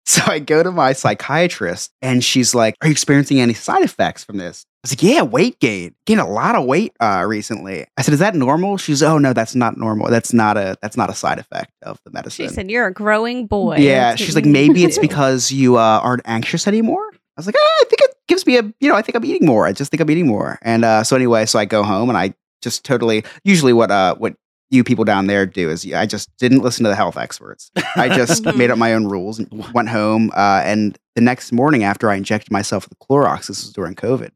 so 0.05 0.21
I 0.25 0.39
go 0.39 0.63
to 0.63 0.71
my 0.71 0.93
psychiatrist 0.93 1.91
and 2.01 2.23
she's 2.23 2.55
like, 2.55 2.75
"Are 2.81 2.87
you 2.87 2.91
experiencing 2.91 3.39
any 3.39 3.53
side 3.53 3.83
effects 3.83 4.23
from 4.23 4.37
this?" 4.37 4.65
I 4.83 4.87
was 4.87 4.91
like, 4.93 5.03
"Yeah, 5.03 5.21
weight 5.21 5.59
gain. 5.59 5.95
Gained 6.05 6.21
a 6.21 6.25
lot 6.25 6.55
of 6.55 6.65
weight 6.65 6.93
uh, 6.99 7.23
recently." 7.27 7.85
I 7.97 8.01
said, 8.01 8.13
"Is 8.13 8.19
that 8.19 8.35
normal?" 8.35 8.77
She's, 8.77 9.01
like, 9.01 9.11
"Oh 9.11 9.17
no, 9.17 9.33
that's 9.33 9.55
not 9.55 9.77
normal. 9.77 10.09
That's 10.09 10.33
not 10.33 10.57
a 10.57 10.75
that's 10.81 10.97
not 10.97 11.09
a 11.09 11.13
side 11.13 11.39
effect 11.39 11.71
of 11.83 11.99
the 12.03 12.11
medicine." 12.11 12.47
She 12.47 12.53
said, 12.53 12.71
"You're 12.71 12.87
a 12.87 12.93
growing 12.93 13.45
boy." 13.47 13.77
Yeah, 13.77 14.15
she's 14.15 14.35
like, 14.35 14.45
maybe 14.45 14.83
it's 14.83 14.97
because 15.07 15.51
you 15.51 15.77
uh, 15.77 15.99
aren't 16.01 16.23
anxious 16.25 16.67
anymore. 16.67 17.11
I 17.13 17.39
was 17.39 17.45
like, 17.45 17.55
ah, 17.57 17.77
I 17.81 17.83
think 17.85 18.01
it 18.01 18.15
gives 18.27 18.45
me 18.45 18.57
a, 18.57 18.63
you 18.81 18.89
know, 18.89 18.95
I 18.95 19.01
think 19.01 19.15
I'm 19.15 19.23
eating 19.23 19.47
more. 19.47 19.65
I 19.65 19.71
just 19.71 19.89
think 19.89 20.01
I'm 20.01 20.09
eating 20.09 20.27
more. 20.27 20.59
And 20.61 20.83
uh, 20.83 21.03
so 21.03 21.15
anyway, 21.15 21.45
so 21.45 21.59
I 21.59 21.65
go 21.65 21.81
home 21.81 22.09
and 22.09 22.17
I 22.17 22.33
just 22.61 22.83
totally, 22.83 23.23
usually 23.43 23.73
what 23.73 23.89
uh, 23.89 24.15
what 24.15 24.35
you 24.71 24.83
people 24.83 25.03
down 25.05 25.27
there 25.27 25.45
do 25.45 25.69
is 25.69 25.85
I 25.93 26.05
just 26.05 26.29
didn't 26.37 26.59
listen 26.61 26.83
to 26.85 26.89
the 26.89 26.95
health 26.95 27.17
experts. 27.17 27.69
I 27.95 28.09
just 28.09 28.45
made 28.55 28.71
up 28.71 28.77
my 28.77 28.93
own 28.93 29.05
rules 29.05 29.37
and 29.37 29.47
went 29.73 29.89
home. 29.89 30.31
Uh, 30.35 30.61
and 30.63 30.97
the 31.15 31.21
next 31.21 31.51
morning 31.51 31.83
after 31.83 32.09
I 32.09 32.15
injected 32.15 32.51
myself 32.51 32.87
with 32.89 32.97
Clorox, 32.99 33.47
this 33.47 33.63
was 33.63 33.71
during 33.73 33.95
COVID. 33.95 34.31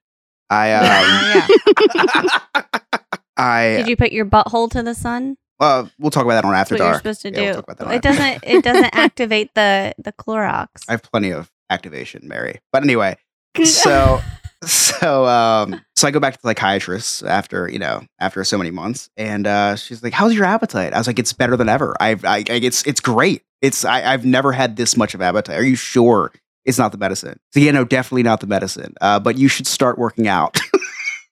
I 0.49 0.73
um. 0.73 2.31
I 3.37 3.75
Did 3.77 3.87
you 3.87 3.97
put 3.97 4.11
your 4.11 4.25
butthole 4.25 4.69
to 4.71 4.81
the 4.83 4.93
sun? 4.95 5.37
uh, 5.59 5.85
we'll 5.99 6.11
talk 6.11 6.23
about 6.25 6.35
that 6.35 6.45
on 6.45 6.53
after 6.53 6.75
what 6.75 6.79
you're 6.79 6.87
dark. 6.91 6.97
supposed 6.99 7.21
to 7.23 7.31
Yeah, 7.31 7.39
we'll 7.39 7.47
do. 7.47 7.53
talk 7.55 7.63
about 7.63 7.77
that 7.79 7.87
on 7.87 7.93
it 7.93 8.01
doesn't. 8.01 8.43
It 8.43 8.63
doesn't 8.63 8.89
activate 8.95 9.53
the 9.55 9.93
the 9.97 10.11
Clorox. 10.13 10.67
I 10.87 10.91
have 10.93 11.03
plenty 11.03 11.31
of 11.31 11.51
activation, 11.69 12.27
Mary. 12.27 12.59
But 12.71 12.83
anyway, 12.83 13.17
so 13.63 14.21
so 14.69 15.25
um 15.25 15.81
so 15.95 16.07
I 16.07 16.11
go 16.11 16.19
back 16.19 16.33
to 16.33 16.39
the 16.41 16.49
psychiatrist 16.49 17.23
after 17.23 17.67
you 17.69 17.79
know 17.79 18.03
after 18.19 18.43
so 18.43 18.57
many 18.57 18.71
months, 18.71 19.09
and 19.17 19.45
uh, 19.47 19.75
she's 19.75 20.03
like, 20.03 20.13
"How's 20.13 20.33
your 20.33 20.45
appetite?" 20.45 20.93
I 20.93 20.97
was 20.97 21.07
like, 21.07 21.19
"It's 21.19 21.33
better 21.33 21.55
than 21.57 21.69
ever. 21.69 21.95
I've 21.99 22.23
I, 22.25 22.37
I 22.37 22.43
it's 22.49 22.85
it's 22.85 22.99
great. 22.99 23.43
It's 23.61 23.85
I, 23.85 24.13
I've 24.13 24.25
never 24.25 24.51
had 24.51 24.75
this 24.75 24.97
much 24.97 25.13
of 25.13 25.21
appetite. 25.21 25.57
Are 25.57 25.63
you 25.63 25.75
sure 25.75 26.31
it's 26.65 26.77
not 26.77 26.91
the 26.91 26.97
medicine?" 26.97 27.39
So 27.53 27.59
yeah, 27.59 27.71
no, 27.71 27.83
definitely 27.83 28.23
not 28.23 28.39
the 28.41 28.47
medicine. 28.47 28.93
Uh, 29.01 29.19
but 29.19 29.37
you 29.37 29.47
should 29.47 29.67
start 29.67 29.97
working 29.97 30.27
out. 30.27 30.59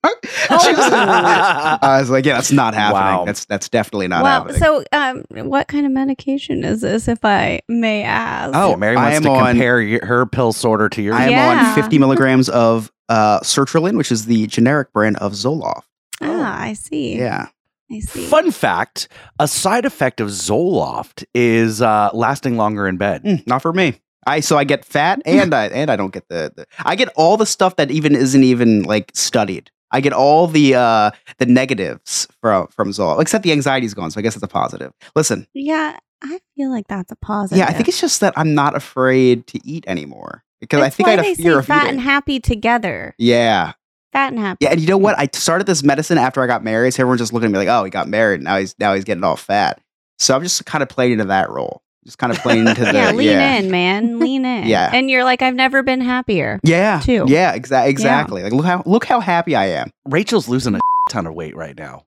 She 0.06 0.50
was- 0.50 0.60
I 0.94 1.98
was 2.02 2.10
like, 2.10 2.26
"Yeah, 2.26 2.34
that's 2.36 2.52
not 2.52 2.74
happening. 2.74 3.02
Wow. 3.02 3.24
That's 3.26 3.46
that's 3.46 3.70
definitely 3.70 4.10
not 4.10 4.24
well, 4.24 4.42
happening." 4.44 4.60
so 4.60 4.84
um, 4.92 5.24
what 5.50 5.70
kind 5.70 5.86
of 5.86 5.94
medication 5.94 6.66
is 6.66 6.82
this, 6.82 7.08
if 7.08 7.24
I 7.24 7.62
may 7.70 8.04
ask? 8.04 8.52
Oh, 8.54 8.72
Yeah, 8.72 8.76
Mary 8.76 8.98
I 8.98 9.04
wants 9.04 9.16
am 9.18 9.24
to 9.24 9.30
on- 9.30 9.52
compare 9.52 9.80
your, 9.80 10.06
her 10.06 10.26
pill 10.26 10.52
sorter 10.52 10.90
to 10.90 11.02
yours. 11.02 11.16
I 11.16 11.26
am 11.26 11.30
Yeah. 11.32 11.70
on 11.70 11.76
50 11.76 11.98
milligrams 12.00 12.50
of 12.50 12.92
uh, 13.14 13.40
sertraline, 13.42 13.98
which 13.98 14.12
is 14.12 14.26
the 14.26 14.48
generic 14.48 14.92
brand 14.94 15.18
of 15.18 15.34
Zoloft. 15.34 15.84
ah, 16.22 16.60
I 16.62 16.74
see. 16.74 17.18
Yeah. 17.18 17.48
I 17.92 18.00
see. 18.00 18.26
Fun 18.26 18.50
fact: 18.52 19.08
a 19.40 19.48
side 19.48 19.86
effect 19.86 20.20
of 20.22 20.30
Zoloft 20.30 21.24
is 21.36 21.82
uh, 21.82 22.10
lasting 22.14 22.58
longer 22.58 22.88
in 22.88 22.98
bed. 22.98 23.24
Mm, 23.24 23.46
not 23.48 23.62
for 23.62 23.74
me. 23.74 24.00
I 24.26 24.40
so 24.40 24.58
I 24.58 24.64
get 24.64 24.86
fat 24.86 25.22
and 25.26 25.54
I 25.54 25.68
and 25.68 25.92
I 25.92 25.96
don't 25.96 26.14
get 26.14 26.28
the, 26.30 26.52
the 26.56 26.66
I 26.80 26.96
get 26.96 27.10
all 27.16 27.38
the 27.38 27.46
stuff 27.46 27.76
that 27.76 27.92
even 27.92 28.16
isn't 28.16 28.44
even 28.44 28.84
like 28.84 29.12
studied. 29.14 29.70
I 29.92 30.02
get 30.02 30.14
all 30.14 30.48
the 30.48 30.74
uh 30.76 31.12
the 31.38 31.46
negatives 31.46 32.28
from 32.42 32.68
from 32.68 32.90
Zoloft, 32.92 33.22
except 33.22 33.44
the 33.44 33.52
anxiety's 33.52 33.94
gone. 33.94 34.10
So 34.12 34.20
I 34.20 34.24
guess 34.24 34.36
it's 34.36 34.44
a 34.44 34.48
positive. 34.48 34.92
Listen, 35.16 35.46
Yeah, 35.54 35.98
I 36.24 36.40
feel 36.56 36.72
like 36.72 36.88
that's 36.88 37.12
a 37.12 37.16
positive. 37.18 37.58
yeah, 37.60 37.68
I 37.68 37.74
think 37.74 37.88
it's 37.90 38.00
just 38.02 38.22
that 38.22 38.34
I'm 38.38 38.56
not 38.56 38.76
afraid 38.76 39.46
to 39.48 39.60
eat 39.68 39.84
anymore 39.88 40.43
because 40.64 40.80
I 40.80 40.84
That's 40.84 40.96
think 40.96 41.08
I 41.08 41.12
why 41.12 41.16
had 41.18 41.26
a 41.26 41.30
they 41.36 41.36
fear 41.36 41.54
say 41.54 41.60
of 41.60 41.66
fat 41.66 41.78
eating. 41.84 41.90
and 41.92 42.02
happy 42.02 42.40
together. 42.40 43.14
yeah, 43.18 43.74
Fat 44.12 44.32
and 44.34 44.40
happy. 44.40 44.58
yeah, 44.66 44.72
and 44.72 44.80
you 44.82 44.88
know 44.88 44.98
what? 44.98 45.18
I 45.18 45.28
started 45.34 45.66
this 45.68 45.84
medicine 45.84 46.18
after 46.18 46.42
I 46.42 46.48
got 46.48 46.64
married. 46.64 46.94
So 46.94 47.02
everyone's 47.04 47.22
just 47.22 47.34
looking 47.34 47.48
at 47.48 47.52
me 47.52 47.58
like, 47.60 47.68
"Oh, 47.68 47.84
he 47.84 47.90
got 47.90 48.08
married. 48.08 48.42
Now 48.42 48.58
he's 48.58 48.76
now 48.80 48.94
he's 48.94 49.04
getting 49.04 49.24
all 49.24 49.36
fat." 49.36 49.80
So 50.20 50.36
I'm 50.36 50.44
just 50.44 50.66
kind 50.66 50.82
of 50.84 50.90
playing 50.90 51.14
into 51.14 51.26
that 51.26 51.50
role, 51.50 51.82
just 52.06 52.18
kind 52.20 52.32
of 52.32 52.38
playing 52.40 52.68
into 52.68 52.82
the 52.86 52.94
yeah, 52.94 53.12
lean 53.12 53.28
yeah. 53.28 53.56
in, 53.58 53.72
man. 53.72 54.20
Lean 54.20 54.46
in. 54.46 54.68
Yeah. 54.68 54.92
And 54.94 55.10
you're 55.10 55.24
like, 55.24 55.42
I've 55.42 55.56
never 55.56 55.82
been 55.84 56.02
happier. 56.02 56.60
Yeah, 56.64 57.00
too. 57.04 57.26
Yeah, 57.28 57.58
exa- 57.58 57.88
exactly. 57.88 58.44
Like 58.44 58.54
look 58.54 58.66
how 58.66 58.84
look 58.86 59.06
how 59.06 59.20
happy 59.20 59.56
I 59.56 59.66
am. 59.70 59.90
Rachel's 60.08 60.48
losing 60.48 60.76
a 60.76 60.80
ton 61.10 61.26
of 61.28 61.34
weight 61.34 61.56
right 61.56 61.76
now. 61.76 62.06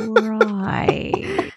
right. 0.00 1.52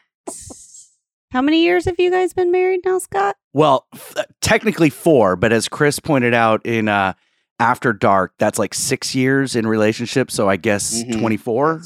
How 1.36 1.42
many 1.42 1.64
years 1.64 1.84
have 1.84 1.96
you 2.00 2.10
guys 2.12 2.32
been 2.34 2.50
married 2.50 2.80
now, 2.86 2.98
Scott? 2.98 3.36
Well, 3.52 3.88
f- 3.94 4.16
technically 4.40 4.90
four, 4.90 5.36
but 5.36 5.52
as 5.52 5.68
Chris 5.68 6.00
pointed 6.00 6.34
out 6.34 6.66
in 6.66 6.88
uh, 6.88 7.12
After 7.60 7.92
Dark, 7.92 8.32
that's 8.40 8.58
like 8.58 8.74
six 8.74 9.14
years 9.14 9.54
in 9.54 9.68
relationship. 9.68 10.32
So 10.32 10.48
I 10.48 10.56
guess 10.56 11.04
Mhm. 11.04 11.20
24. 11.20 11.82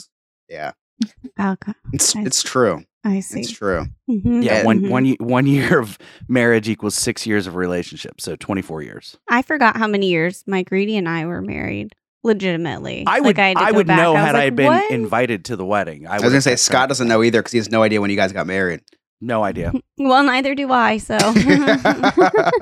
yeah, 0.49 0.73
Okay. 1.43 1.71
it's 1.93 2.15
I 2.15 2.21
it's 2.21 2.43
true. 2.43 2.83
I 3.03 3.21
see. 3.21 3.39
It's 3.39 3.49
true. 3.49 3.87
Mhm. 4.07 4.43
Yeah, 4.43 4.57
Yeah. 4.59 4.65
one 4.65 4.81
Mhm. 4.81 4.89
one 4.91 5.05
ye- 5.05 5.17
one 5.19 5.47
year 5.73 5.79
of 5.79 5.97
marriage 6.27 6.69
equals 6.69 6.93
six 6.93 7.25
years 7.25 7.47
of 7.47 7.55
relationship, 7.55 8.21
so 8.21 8.35
twenty 8.35 8.61
four 8.61 8.83
years. 8.83 9.17
I 9.31 9.41
forgot 9.41 9.77
how 9.77 9.87
many 9.87 10.09
years 10.09 10.43
Mike 10.45 10.69
Reedy 10.69 10.95
and 10.95 11.09
I 11.09 11.25
were 11.25 11.41
married. 11.41 11.95
Legitimately, 12.23 13.05
I 13.07 13.19
would 13.21 13.35
had 13.37 13.57
to 13.57 13.63
I 13.63 13.71
would 13.71 13.87
back. 13.87 13.97
know 13.97 14.11
was 14.13 14.21
had 14.21 14.35
I 14.35 14.51
been 14.51 14.67
"What?" 14.67 14.91
invited 14.91 15.45
to 15.45 15.55
the 15.55 15.65
wedding. 15.65 16.05
I, 16.05 16.17
I 16.17 16.19
was 16.19 16.25
gonna 16.33 16.41
say 16.41 16.55
Scott 16.55 16.87
doesn't 16.89 17.07
know 17.07 17.23
either 17.23 17.39
because 17.39 17.53
he 17.53 17.57
has 17.57 17.71
no 17.71 17.81
idea 17.81 17.99
when 17.99 18.11
you 18.11 18.15
guys 18.17 18.31
got 18.31 18.45
married. 18.45 18.81
No 19.21 19.43
idea. 19.43 19.73
Well, 20.01 20.23
neither 20.23 20.55
do 20.55 20.71
I. 20.71 20.97
So, 20.97 21.17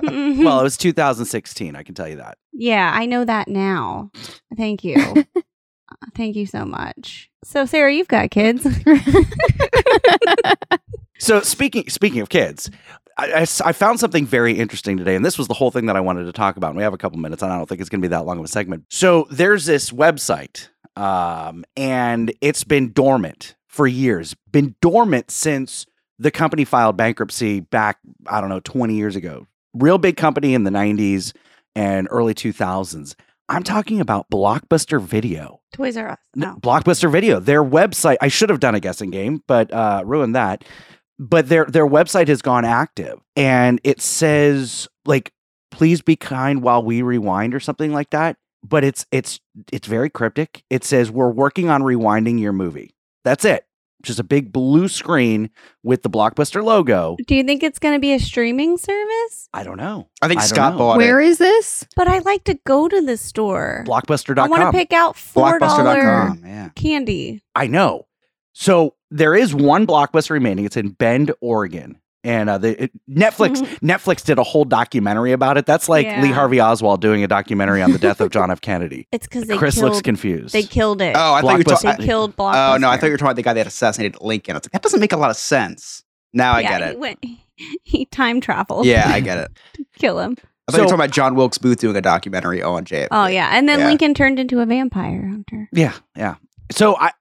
well, 0.04 0.60
it 0.60 0.64
was 0.64 0.76
2016. 0.76 1.76
I 1.76 1.84
can 1.84 1.94
tell 1.94 2.08
you 2.08 2.16
that. 2.16 2.40
yeah, 2.52 2.90
I 2.92 3.06
know 3.06 3.24
that 3.24 3.48
now. 3.48 4.10
Thank 4.58 4.84
you. 4.84 4.96
Thank 6.16 6.36
you 6.36 6.48
so 6.48 6.66
much. 6.66 7.30
So, 7.44 7.66
Sarah, 7.68 7.94
you've 7.94 8.08
got 8.08 8.32
kids. 8.32 8.66
So 11.20 11.42
speaking 11.42 11.90
speaking 11.90 12.22
of 12.22 12.30
kids, 12.30 12.70
I 13.18 13.46
found 13.46 14.00
something 14.00 14.26
very 14.28 14.54
interesting 14.58 14.98
today, 14.98 15.16
and 15.16 15.26
this 15.26 15.38
was 15.38 15.48
the 15.48 15.56
whole 15.56 15.72
thing 15.72 15.88
that 15.88 15.96
I 15.96 16.00
wanted 16.00 16.26
to 16.26 16.32
talk 16.34 16.56
about. 16.58 16.70
And 16.70 16.78
we 16.78 16.84
have 16.84 16.94
a 16.94 16.98
couple 16.98 17.18
minutes, 17.18 17.42
and 17.42 17.52
I 17.52 17.58
don't 17.58 17.68
think 17.68 17.82
it's 17.82 17.90
going 17.90 18.02
to 18.02 18.08
be 18.08 18.12
that 18.12 18.26
long 18.26 18.38
of 18.38 18.46
a 18.46 18.48
segment. 18.48 18.86
So 18.90 19.28
there's 19.32 19.66
this 19.66 19.90
website, 19.90 20.70
um, 20.96 21.66
and 21.76 22.32
it's 22.42 22.64
been 22.64 22.94
dormant 22.94 23.56
for 23.66 23.88
years. 23.88 24.36
Been 24.52 24.76
dormant 24.82 25.32
since 25.32 25.88
the 26.19 26.31
company 26.31 26.65
filed 26.65 26.97
bankruptcy 26.97 27.59
back, 27.59 28.00
I 28.25 28.41
don't 28.41 28.50
know, 28.50 28.59
20 28.59 28.95
years 28.95 29.15
ago. 29.15 29.47
Real 29.74 29.97
big 29.97 30.17
company 30.17 30.53
in 30.53 30.63
the 30.63 30.71
90s 30.71 31.33
and 31.75 32.07
early 32.09 32.33
2000s. 32.33 33.15
I'm 33.50 33.63
talking 33.63 34.01
about 34.01 34.29
Blockbuster 34.29 35.01
Video. 35.01 35.62
Toys 35.71 35.95
R 35.95 36.12
Us. 36.12 36.17
No. 36.36 36.55
Blockbuster 36.55 37.09
Video. 37.12 37.39
Their 37.39 37.63
website. 37.63 38.17
I 38.21 38.27
should 38.27 38.50
have 38.50 38.59
done 38.59 38.75
a 38.75 38.79
guessing 38.79 39.09
game, 39.09 39.41
but 39.47 39.71
uh, 39.71 40.03
ruined 40.05 40.36
that. 40.36 40.65
But 41.19 41.50
their 41.50 41.65
their 41.65 41.88
website 41.88 42.27
has 42.27 42.41
gone 42.41 42.65
active, 42.65 43.19
and 43.36 43.79
it 43.83 44.01
says 44.01 44.88
like, 45.05 45.31
"Please 45.71 46.01
be 46.01 46.15
kind 46.15 46.62
while 46.62 46.83
we 46.83 47.01
rewind" 47.01 47.55
or 47.55 47.59
something 47.59 47.93
like 47.93 48.09
that. 48.09 48.38
But 48.63 48.83
it's 48.83 49.05
it's 49.12 49.39
it's 49.71 49.88
very 49.88 50.09
cryptic. 50.09 50.63
It 50.69 50.83
says 50.83 51.09
we're 51.09 51.31
working 51.31 51.69
on 51.69 51.81
rewinding 51.81 52.39
your 52.39 52.53
movie. 52.53 52.95
That's 53.24 53.45
it. 53.45 53.66
Just 54.04 54.20
a 54.20 54.24
big 54.24 54.54
blue 54.54 54.88
screen 54.88 55.50
with 55.84 56.04
the 56.04 56.10
Blockbuster 56.10 56.63
logo. 56.63 57.18
Do 57.27 57.34
you 57.36 57.44
think 57.44 57.63
it's 57.63 57.80
going 57.80 57.96
to 57.96 58.00
be 58.00 58.13
a 58.13 58.20
streaming 58.20 58.77
service? 58.77 59.50
I 59.54 59.63
don't 59.63 59.77
know. 59.77 60.08
I 60.22 60.27
think 60.27 60.42
I 60.42 60.46
Scott 60.46 60.74
know. 60.74 60.77
bought 60.80 60.98
Where 60.98 61.16
Where 61.16 61.22
is 61.22 61.39
this? 61.39 61.86
But 61.96 62.08
I 62.08 62.20
like 62.20 62.44
to 62.44 62.60
go 62.66 62.88
to 62.88 63.01
the 63.01 63.18
store. 63.18 63.84
Blockbuster.com. 63.88 64.46
I 64.46 64.48
want 64.48 64.72
to 64.72 64.72
pick 64.77 64.94
out 64.94 65.16
four 65.16 65.58
dollar 65.58 66.36
Yeah. 66.46 66.68
Oh, 66.70 66.72
candy. 66.75 67.42
I 67.56 67.68
know. 67.68 68.06
So 68.54 68.94
there 69.10 69.36
is 69.36 69.54
one 69.56 69.88
blockbuster 69.88 70.32
remaining. 70.32 70.66
It's 70.66 70.77
in 70.77 70.89
Bend, 70.89 71.32
Oregon, 71.42 72.00
and 72.27 72.50
uh, 72.50 72.57
the 72.57 72.84
it, 72.84 72.91
Netflix 73.10 73.62
Netflix 73.81 74.24
did 74.25 74.38
a 74.38 74.43
whole 74.43 74.65
documentary 74.65 75.31
about 75.31 75.57
it. 75.57 75.65
That's 75.65 75.88
like 75.89 76.05
Lee 76.22 76.31
Harvey 76.31 76.60
Oswald 76.62 77.01
doing 77.01 77.24
a 77.24 77.27
documentary 77.27 77.81
on 77.81 77.91
the 77.93 77.98
death 78.00 78.19
of 78.22 78.29
John 78.31 78.51
F. 78.51 78.62
Kennedy. 78.62 79.07
It's 79.12 79.25
because 79.27 79.46
Chris 79.57 79.75
killed. 79.75 79.91
looks 79.91 80.01
confused. 80.01 80.53
They 80.53 80.63
killed 80.63 81.01
it. 81.01 81.15
Oh, 81.17 81.34
I 81.34 81.41
thought 81.41 81.51
you 81.53 81.57
were 81.60 81.63
talking. 81.63 81.93
they 81.98 82.05
killed 82.05 82.36
Blockbuster. 82.36 82.75
Oh 82.75 82.77
no, 82.77 82.89
I 82.89 82.98
thought 82.98 83.07
you 83.07 83.13
were 83.13 83.17
talking 83.17 83.27
about 83.27 83.36
the 83.38 83.43
guy 83.43 83.53
that 83.53 83.65
assassinated 83.67 84.22
Lincoln. 84.22 84.55
I 84.55 84.57
was 84.57 84.65
like, 84.65 84.74
that 84.74 84.81
doesn't 84.84 85.00
make 85.00 85.13
a 85.13 85.17
lot 85.17 85.29
of 85.31 85.38
sense. 85.38 86.03
Now 86.34 86.53
I 86.53 86.60
Yeah, 86.62 86.79
get 86.79 86.81
He, 86.88 86.89
it. 86.93 87.00
went, 87.00 87.25
he 87.84 88.05
time 88.05 88.41
traveled. 88.41 88.86
Yeah, 88.86 89.07
I 89.07 89.19
get 89.22 89.38
it. 89.38 89.51
kill 89.98 90.19
him. 90.19 90.36
I 90.67 90.74
thought 90.74 90.77
you 90.79 90.84
were 90.84 90.88
talking 90.89 90.96
about 91.05 91.12
John 91.12 91.36
Wilkes 91.36 91.57
Booth 91.57 91.79
doing 91.79 91.96
a 91.96 92.01
documentary 92.01 92.62
on 92.62 92.84
JFK. 92.84 93.07
Oh 93.12 93.27
yeah, 93.27 93.51
and 93.53 93.69
then 93.69 93.79
Yeah. 93.79 93.88
Lincoln 93.88 94.13
turned 94.13 94.38
into 94.38 94.60
a 94.60 94.65
vampire 94.65 95.25
hunter. 95.25 95.69
yeah, 95.72 95.93
yeah. 96.15 96.36
So 96.74 96.98
I, 96.98 97.12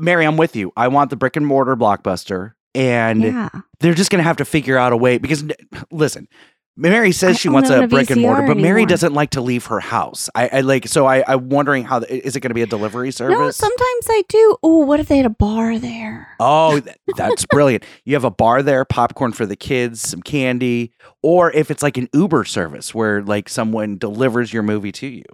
Mary, 0.00 0.26
I'm 0.26 0.36
with 0.36 0.56
you. 0.56 0.72
I 0.76 0.88
want 0.88 1.10
the 1.10 1.16
brick 1.16 1.36
and 1.36 1.46
mortar 1.46 1.76
blockbuster, 1.76 2.54
and 2.74 3.22
yeah, 3.22 3.48
they're 3.80 3.94
just 3.94 4.10
going 4.10 4.18
to 4.18 4.24
have 4.24 4.36
to 4.36 4.44
figure 4.44 4.76
out 4.76 4.92
a 4.92 4.96
way 4.96 5.18
because 5.18 5.44
listen 5.90 6.28
mary 6.76 7.08
I 7.08 7.10
says 7.10 7.38
she 7.38 7.48
wants 7.48 7.70
a 7.70 7.82
a 7.82 7.88
brick 7.88 8.10
and 8.10 8.20
mortar 8.20 8.42
VCR 8.42 8.46
but 8.46 8.56
mary 8.56 8.86
doesn't 8.86 9.12
like 9.12 9.30
to 9.30 9.40
leave 9.40 9.66
her 9.66 9.80
house 9.80 10.30
i, 10.34 10.48
I 10.48 10.60
like 10.60 10.86
so 10.86 11.06
i 11.06 11.24
i'm 11.26 11.48
wondering 11.48 11.84
how 11.84 11.98
the, 11.98 12.26
is 12.26 12.36
it 12.36 12.40
going 12.40 12.50
to 12.50 12.54
be 12.54 12.62
a 12.62 12.66
delivery 12.66 13.10
service 13.10 13.36
no, 13.36 13.50
sometimes 13.50 14.06
I 14.08 14.22
do. 14.28 14.56
Oh, 14.62 14.78
what 14.78 15.00
if 15.00 15.08
they 15.08 15.16
had 15.16 15.26
a 15.26 15.30
bar 15.30 15.78
there? 15.78 16.28
oh 16.38 16.78
th- 16.78 16.96
that's 17.16 17.44
brilliant 17.46 17.84
you 18.04 18.14
have 18.14 18.24
a 18.24 18.30
bar 18.30 18.62
there 18.62 18.84
popcorn 18.84 19.32
for 19.32 19.44
the 19.44 19.56
kids 19.56 20.02
some 20.02 20.22
candy 20.22 20.92
or 21.22 21.52
if 21.52 21.70
it's 21.70 21.82
like 21.82 21.96
an 21.96 22.08
uber 22.12 22.44
service 22.44 22.94
where 22.94 23.22
like 23.22 23.48
someone 23.48 23.98
delivers 23.98 24.52
your 24.52 24.62
movie 24.62 24.92
to 24.92 25.06
you 25.08 25.24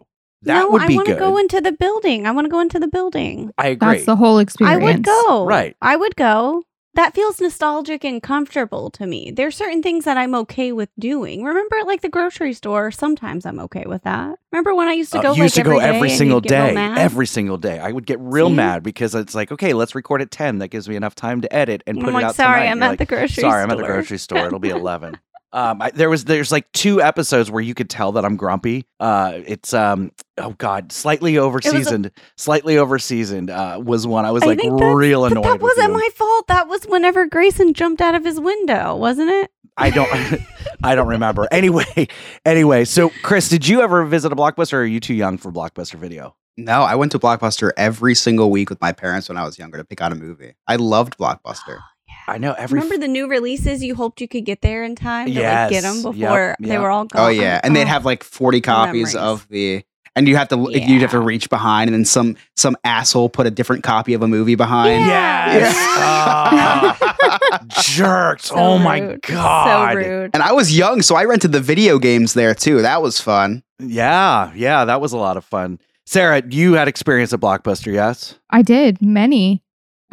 that 0.45 0.61
no, 0.61 0.71
would 0.71 0.83
I 0.83 0.87
be 0.89 0.97
want 0.97 1.07
to 1.09 1.15
good 1.15 1.21
go 1.21 1.39
into 1.39 1.61
the 1.61 1.73
building. 1.73 2.27
I 2.27 2.31
want 2.31 2.45
to 2.45 2.51
go 2.51 2.61
into 2.61 2.79
the 2.79 2.89
building. 2.89 3.51
i 3.57 3.69
agree 3.69 3.95
That's 3.95 4.05
the 4.05 4.17
whole 4.17 4.39
experience. 4.39 4.83
I 4.83 4.85
would 4.85 5.03
go. 5.03 5.47
Right. 5.47 5.75
I 5.81 5.97
would 5.97 6.17
go. 6.17 6.63
That 6.95 7.13
feels 7.15 7.41
nostalgic 7.41 8.05
and 8.05 8.23
comfortable 8.23 8.89
to 8.91 9.07
me. 9.07 9.33
There's 9.33 9.57
certain 9.57 9.83
things 9.83 10.05
that 10.05 10.17
I'm 10.17 10.33
okay 10.37 10.71
with 10.71 10.91
doing. 10.99 11.43
Remember, 11.43 11.77
like 11.85 12.03
the 12.03 12.09
grocery 12.09 12.53
store. 12.53 12.93
Sometimes 12.93 13.45
I'm 13.45 13.59
okay 13.61 13.83
with 13.87 14.05
that. 14.05 14.39
Remember 14.53 14.75
when 14.77 14.87
I 14.87 14.93
used 14.93 15.11
to 15.13 15.19
Uh, 15.19 15.23
go? 15.23 15.33
used 15.35 15.57
like, 15.57 15.65
to 15.65 15.71
go 15.73 15.81
day 15.81 15.87
every 15.87 16.11
single 16.11 16.37
you'd 16.37 16.45
get 16.45 16.75
real 16.75 16.75
day, 16.95 17.01
every 17.03 17.27
single 17.27 17.59
day. 17.59 17.81
I 17.81 17.91
would 17.91 18.07
get 18.07 18.21
real 18.21 18.49
See? 18.49 18.55
mad 18.55 18.85
because 18.85 19.15
it's 19.17 19.35
like, 19.35 19.51
okay, 19.51 19.73
let's 19.73 19.97
record 19.97 20.23
at 20.23 20.31
ten. 20.31 20.59
That 20.59 20.69
gives 20.69 20.89
me 20.89 20.95
enough 20.95 21.17
time 21.17 21.41
to 21.41 21.53
edit 21.53 21.83
and 21.87 21.99
put 21.99 22.05
I'm 22.05 22.11
it 22.11 22.15
like, 22.15 22.25
out. 22.27 22.35
sorry, 22.37 22.61
tonight." 22.61 22.71
I'm 22.71 22.83
at 22.85 22.89
like, 22.91 22.99
the 23.01 23.07
grocery 23.07 23.29
store. 23.29 23.51
Sorry, 23.51 23.53
store. 23.53 23.63
I'm 23.63 23.71
at 23.73 23.77
the 23.79 23.83
grocery 23.93 24.19
store. 24.19 24.47
It'll 24.47 24.59
be 24.61 24.71
eleven. 24.71 25.19
Um, 25.55 25.81
I, 25.81 25.91
there 25.93 26.11
was 26.11 26.25
there's 26.25 26.51
like 26.51 26.71
two 26.73 27.01
episodes 27.01 27.51
where 27.51 27.63
you 27.63 27.75
could 27.75 27.89
tell 27.89 28.13
that 28.13 28.25
I'm 28.25 28.37
grumpy. 28.37 28.87
Uh, 28.99 29.41
it's 29.47 29.73
um, 29.73 30.11
oh 30.37 30.51
god, 30.59 30.91
slightly 30.91 31.39
over 31.39 31.59
a- 31.59 31.63
seasoned, 31.63 32.11
slightly 32.37 32.77
over 32.77 32.99
seasoned. 32.99 33.51
Uh, 33.51 33.81
was 33.83 34.07
one 34.07 34.25
I 34.25 34.33
was 34.33 34.43
I 34.43 34.47
like 34.47 34.59
think 34.59 34.73
real 34.81 35.23
But 35.23 35.31
annoyed. 35.33 35.45
that 35.45 35.61
wasn't 35.61 35.93
my 35.93 36.09
fault. 36.17 36.49
That 36.49 36.67
was 36.69 36.85
whenever 36.85 37.27
Grayson 37.27 37.73
jumped 37.73 38.01
out 38.03 38.15
of 38.17 38.25
his 38.25 38.41
window, 38.41 38.97
wasn't 38.97 39.31
it? 39.31 39.51
I 39.77 39.91
don't, 39.91 40.11
I 40.85 40.95
don't 40.97 41.09
remember. 41.09 41.47
Anyway, 41.51 42.09
anyway, 42.45 42.85
so 42.85 43.11
Chris, 43.23 43.49
did 43.49 43.67
you 43.67 43.81
ever 43.81 44.05
visit 44.05 44.33
a 44.33 44.37
blockbuster? 44.37 44.75
or 44.75 44.81
Are 44.83 44.85
you 44.87 45.01
too 45.01 45.15
young 45.15 45.39
for 45.39 45.53
blockbuster 45.53 45.95
video? 45.95 46.35
No, 46.57 46.83
I 46.83 46.95
went 46.95 47.11
to 47.13 47.19
Blockbuster 47.19 47.73
every 47.77 48.15
single 48.15 48.49
week 48.49 48.71
with 48.71 48.81
my 48.81 48.93
parents 48.93 49.29
when 49.29 49.37
I 49.37 49.45
was 49.45 49.59
younger 49.59 49.77
to 49.79 49.83
pick 49.85 50.01
out 50.01 50.13
a 50.13 50.15
movie. 50.15 50.55
I 50.69 50.77
loved 50.77 51.19
Blockbuster. 51.19 51.81
I 52.27 52.39
know 52.39 52.53
every 52.55 52.81
Remember 52.81 52.99
the 52.99 53.09
new 53.09 53.29
releases? 53.29 53.83
You 53.83 53.95
hoped 53.95 54.21
you 54.21 54.29
could 54.29 54.45
get 54.45 54.63
there 54.63 54.83
in 54.85 54.95
time 54.97 55.27
to 55.27 55.33
like 55.35 55.71
get 55.71 55.83
them 55.83 55.97
Yes. 55.97 56.05
Yep, 56.05 56.15
before 56.15 56.57
they 56.61 56.79
were 56.79 56.91
all 56.91 57.05
gone. 57.05 57.23
Oh 57.23 57.29
yeah, 57.29 57.61
and 57.63 57.75
they'd 57.77 57.87
have 57.87 58.05
like 58.05 58.23
forty 58.23 58.61
copies 58.61 59.15
memories. 59.15 59.17
of 59.17 59.47
the, 59.49 59.85
and 60.17 60.27
you 60.29 60.37
have 60.37 60.49
to 60.49 60.57
you'd 60.71 61.03
have 61.03 61.11
to 61.11 61.21
reach 61.21 61.51
behind, 61.51 61.89
and 61.89 61.95
then 61.95 62.05
some 62.05 62.37
some 62.57 62.77
asshole 62.85 63.29
put 63.29 63.47
a 63.47 63.51
different 63.51 63.83
copy 63.85 64.15
of 64.15 64.23
a 64.23 64.29
movie 64.29 64.55
behind. 64.55 65.05
Yeah. 65.07 65.55
Yes. 65.55 65.75
Ah, 65.77 67.59
jerks. 67.83 68.47
So 68.47 68.57
oh 68.57 68.79
my 68.79 69.01
rude. 69.01 69.23
god. 69.23 69.93
So 69.93 69.97
rude. 69.99 70.31
And 70.35 70.43
I 70.43 70.53
was 70.53 70.77
young, 70.77 71.03
so 71.03 71.17
I 71.17 71.25
rented 71.25 71.53
the 71.53 71.61
video 71.61 71.99
games 71.99 72.35
there 72.35 72.55
too. 72.55 72.83
That 72.83 73.03
was 73.03 73.21
fun. 73.21 73.63
Yeah, 73.81 74.53
yeah, 74.55 74.85
that 74.85 75.01
was 75.01 75.13
a 75.13 75.19
lot 75.19 75.37
of 75.37 75.45
fun. 75.45 75.81
Sarah, 76.07 76.43
you 76.49 76.75
had 76.75 76.87
experience 76.87 77.33
at 77.33 77.41
Blockbuster, 77.41 77.93
yes? 77.93 78.39
I 78.51 78.61
did 78.63 79.01
many. 79.01 79.64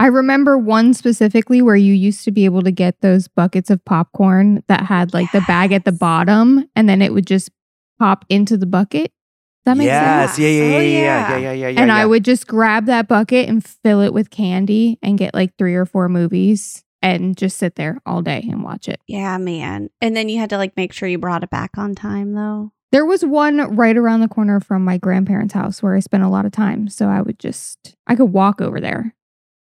I 0.02 0.08
remember 0.08 0.58
one 0.58 0.96
specifically 0.96 1.62
where 1.62 1.76
you 1.76 1.94
used 1.94 2.26
to 2.26 2.32
be 2.32 2.46
able 2.46 2.64
to 2.64 2.72
get 2.72 3.02
those 3.02 3.28
buckets 3.28 3.70
of 3.70 3.86
popcorn 3.86 4.64
that 4.68 4.82
had 4.82 5.14
like 5.14 5.32
the 5.32 5.42
bag 5.42 5.72
at 5.74 5.86
the 5.86 5.92
bottom 5.92 6.68
and 6.76 6.90
then 6.90 7.04
it 7.04 7.14
would 7.14 7.28
just 7.28 7.52
pop 8.00 8.26
into 8.28 8.58
the 8.58 8.66
bucket. 8.66 9.12
That 9.66 9.78
make 9.78 9.86
yes, 9.86 10.32
sense? 10.32 10.40
yeah, 10.40 10.48
yeah, 10.48 10.64
Oh, 10.64 10.66
yeah, 10.66 10.80
yeah, 10.80 10.80
yeah. 10.80 11.30
yeah, 11.30 11.38
yeah, 11.38 11.52
yeah, 11.52 11.68
yeah. 11.68 11.82
and 11.82 11.92
I 11.92 12.08
would 12.08 12.26
just 12.26 12.48
grab 12.48 12.88
that 12.88 13.08
bucket 13.08 13.48
and 13.48 13.64
fill 13.64 14.02
it 14.02 14.12
with 14.12 14.32
candy 14.32 14.98
and 15.04 15.20
get 15.20 15.36
like 15.36 15.56
three 15.60 15.76
or 15.76 15.86
four 15.86 16.10
movies 16.10 16.84
and 17.04 17.38
just 17.38 17.58
sit 17.58 17.76
there 17.76 18.00
all 18.04 18.24
day 18.24 18.44
and 18.50 18.64
watch 18.64 18.90
it. 18.90 19.00
Yeah, 19.06 19.38
man. 19.38 19.92
And 20.02 20.18
then 20.18 20.30
you 20.30 20.40
had 20.40 20.50
to 20.50 20.58
like 20.58 20.76
make 20.76 20.94
sure 20.94 21.08
you 21.10 21.20
brought 21.20 21.44
it 21.44 21.52
back 21.52 21.78
on 21.78 21.94
time 21.94 22.34
though. 22.34 22.72
There 22.92 23.06
was 23.06 23.24
one 23.24 23.76
right 23.76 23.96
around 23.96 24.22
the 24.22 24.28
corner 24.28 24.60
from 24.60 24.84
my 24.84 24.98
grandparents' 24.98 25.54
house 25.54 25.84
where 25.84 25.96
I 25.96 26.00
spent 26.00 26.24
a 26.24 26.28
lot 26.28 26.48
of 26.48 26.52
time. 26.52 26.90
So 26.90 27.08
I 27.08 27.22
would 27.22 27.38
just, 27.38 27.96
I 28.08 28.16
could 28.16 28.34
walk 28.34 28.62
over 28.62 28.82
there. 28.82 29.14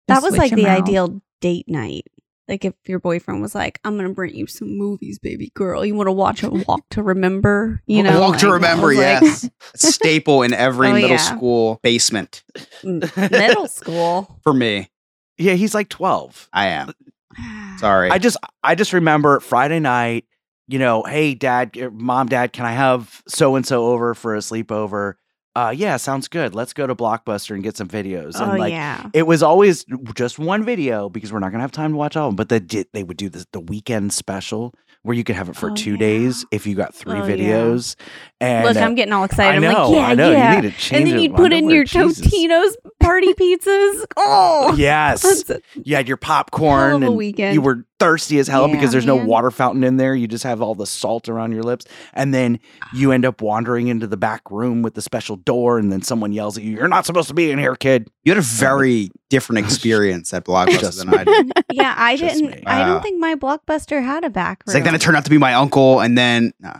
That 0.07 0.21
was 0.23 0.37
like 0.37 0.53
the 0.53 0.67
out. 0.67 0.81
ideal 0.83 1.21
date 1.41 1.67
night. 1.67 2.05
Like 2.47 2.65
if 2.65 2.73
your 2.87 2.99
boyfriend 2.99 3.41
was 3.41 3.55
like, 3.55 3.79
"I'm 3.85 3.95
gonna 3.95 4.09
bring 4.09 4.35
you 4.35 4.47
some 4.47 4.77
movies, 4.77 5.17
baby 5.17 5.51
girl. 5.55 5.85
You 5.85 5.95
want 5.95 6.07
to 6.07 6.11
watch 6.11 6.43
a 6.43 6.49
Walk 6.67 6.81
to 6.89 7.01
Remember?" 7.01 7.81
You 7.87 8.03
know, 8.03 8.19
Walk 8.19 8.37
to 8.39 8.47
like, 8.49 8.51
I 8.51 8.55
Remember, 8.55 8.87
was 8.87 8.97
like, 8.97 9.21
yes. 9.21 9.49
A 9.75 9.77
staple 9.77 10.41
in 10.43 10.53
every 10.53 10.89
Oh, 10.89 10.93
middle 10.93 11.09
yeah. 11.11 11.17
school 11.17 11.79
basement 11.83 12.43
middle 12.83 13.67
school. 13.69 14.39
for 14.43 14.53
me. 14.53 14.89
Yeah, 15.37 15.53
he's 15.53 15.73
like 15.73 15.87
12. 15.89 16.49
I 16.53 16.67
am 16.67 16.93
sorry. 17.79 18.09
I 18.11 18.17
just 18.17 18.35
I 18.61 18.75
just 18.75 18.91
remember 18.91 19.39
Friday 19.39 19.79
night, 19.79 20.25
you 20.67 20.79
know, 20.79 21.03
hey 21.03 21.35
dad, 21.35 21.77
eh, 21.77 21.87
mom, 21.93 22.27
dad, 22.27 22.51
can 22.51 22.65
I 22.65 22.73
have 22.73 23.23
so 23.27 23.55
and 23.55 23.65
so 23.65 23.85
over 23.87 24.13
for 24.13 24.35
a 24.35 24.39
sleepover? 24.39 25.13
Uh, 25.55 25.73
yeah, 25.75 25.97
sounds 25.97 26.27
good. 26.27 26.55
Let's 26.55 26.73
go 26.73 26.87
to 26.87 26.95
Blockbuster 26.95 27.53
and 27.53 27.63
get 27.63 27.77
some 27.77 27.87
videos. 27.87 28.33
oh 28.39 28.57
like, 28.57 28.71
yeah. 28.71 29.07
it 29.13 29.27
was 29.27 29.43
always 29.43 29.85
just 30.15 30.39
one 30.39 30.63
video 30.65 31.09
because 31.09 31.31
we're 31.31 31.39
not 31.39 31.51
gonna 31.51 31.61
have 31.63 31.71
time 31.71 31.91
to 31.91 31.97
watch 31.97 32.15
all 32.17 32.27
of 32.27 32.31
them. 32.31 32.35
But 32.37 32.49
they 32.49 32.59
did, 32.59 32.87
they 32.93 33.03
would 33.03 33.17
do 33.17 33.29
this, 33.29 33.45
the 33.51 33.59
weekend 33.59 34.13
special 34.13 34.73
where 35.03 35.15
you 35.17 35.23
could 35.25 35.35
have 35.35 35.49
it 35.49 35.55
for 35.57 35.69
Oh, 35.69 35.75
two 35.75 35.91
yeah. 35.91 35.97
days 35.97 36.45
if 36.49 36.65
you 36.65 36.75
got 36.75 36.95
three 36.95 37.19
Oh, 37.19 37.25
yeah. 37.25 37.35
videos. 37.35 37.95
And 38.39 38.65
Look, 38.65 38.77
uh, 38.77 38.79
I'm 38.79 38.95
getting 38.95 39.11
all 39.13 39.25
excited. 39.25 39.51
I 39.51 39.55
I'm 39.55 39.61
know, 39.73 39.89
like, 39.89 39.97
yeah, 39.99 40.07
I 40.07 40.15
know. 40.15 40.31
yeah. 40.31 40.55
You 40.55 40.61
need 40.61 40.71
to 40.71 40.77
change 40.77 41.01
and 41.01 41.11
then 41.11 41.19
you'd 41.21 41.35
put 41.35 41.51
in 41.51 41.69
your 41.69 41.83
Jesus. 41.83 42.21
Totino's 42.25 42.77
party 43.01 43.33
pizzas. 43.33 44.05
Oh, 44.17 44.73
yes, 44.77 45.49
a 45.49 45.59
you 45.83 45.95
had 45.97 46.07
your 46.07 46.15
popcorn 46.17 47.03
and 47.03 47.15
weekend. 47.17 47.53
you 47.53 47.61
were 47.61 47.85
thirsty 48.03 48.39
as 48.39 48.47
hell 48.47 48.67
Yeah, 48.67 48.75
because 48.75 48.91
there's 48.91 49.05
no 49.05 49.15
water 49.15 49.49
fountain 49.51 49.83
in 49.83 49.97
there. 49.97 50.13
You 50.15 50.27
just 50.27 50.43
have 50.43 50.61
all 50.61 50.75
the 50.75 50.85
salt 50.85 51.29
around 51.29 51.51
your 51.53 51.63
lips. 51.63 51.85
And 52.13 52.33
then 52.33 52.59
you 52.93 53.11
end 53.11 53.25
up 53.25 53.41
wandering 53.41 53.87
into 53.87 54.07
the 54.07 54.17
back 54.17 54.41
room 54.51 54.81
with 54.81 54.93
the 54.95 55.01
special 55.01 55.35
door, 55.37 55.77
and 55.79 55.91
then 55.91 56.01
someone 56.01 56.33
yells 56.33 56.57
at 56.57 56.63
you, 56.63 56.75
You're 56.75 56.87
not 56.87 57.05
supposed 57.05 57.27
to 57.29 57.33
be 57.33 57.49
in 57.51 57.59
here, 57.59 57.75
kid. 57.75 58.09
You 58.23 58.31
had 58.31 58.37
a 58.39 58.41
very 58.41 59.09
different 59.29 59.65
experience 59.65 60.33
at 60.33 60.45
Blockbuster 60.45 60.79
Just 60.79 60.97
than 60.99 61.13
I 61.13 61.23
did. 61.23 61.51
yeah, 61.71 61.95
I 61.97 62.15
Just 62.17 62.35
didn't. 62.39 62.51
me. 62.57 62.63
I 62.65 62.79
Wow. 62.81 62.93
don't 62.93 63.01
think 63.01 63.19
my 63.19 63.35
blockbuster 63.35 64.03
had 64.03 64.23
a 64.23 64.29
back 64.29 64.59
room. 64.59 64.63
It's 64.67 64.73
like 64.75 64.83
then 64.83 64.95
it 64.95 65.01
turned 65.01 65.17
out 65.17 65.23
to 65.23 65.29
be 65.31 65.37
my 65.37 65.53
uncle, 65.53 65.99
and 66.01 66.17
then 66.17 66.51
no. 66.59 66.73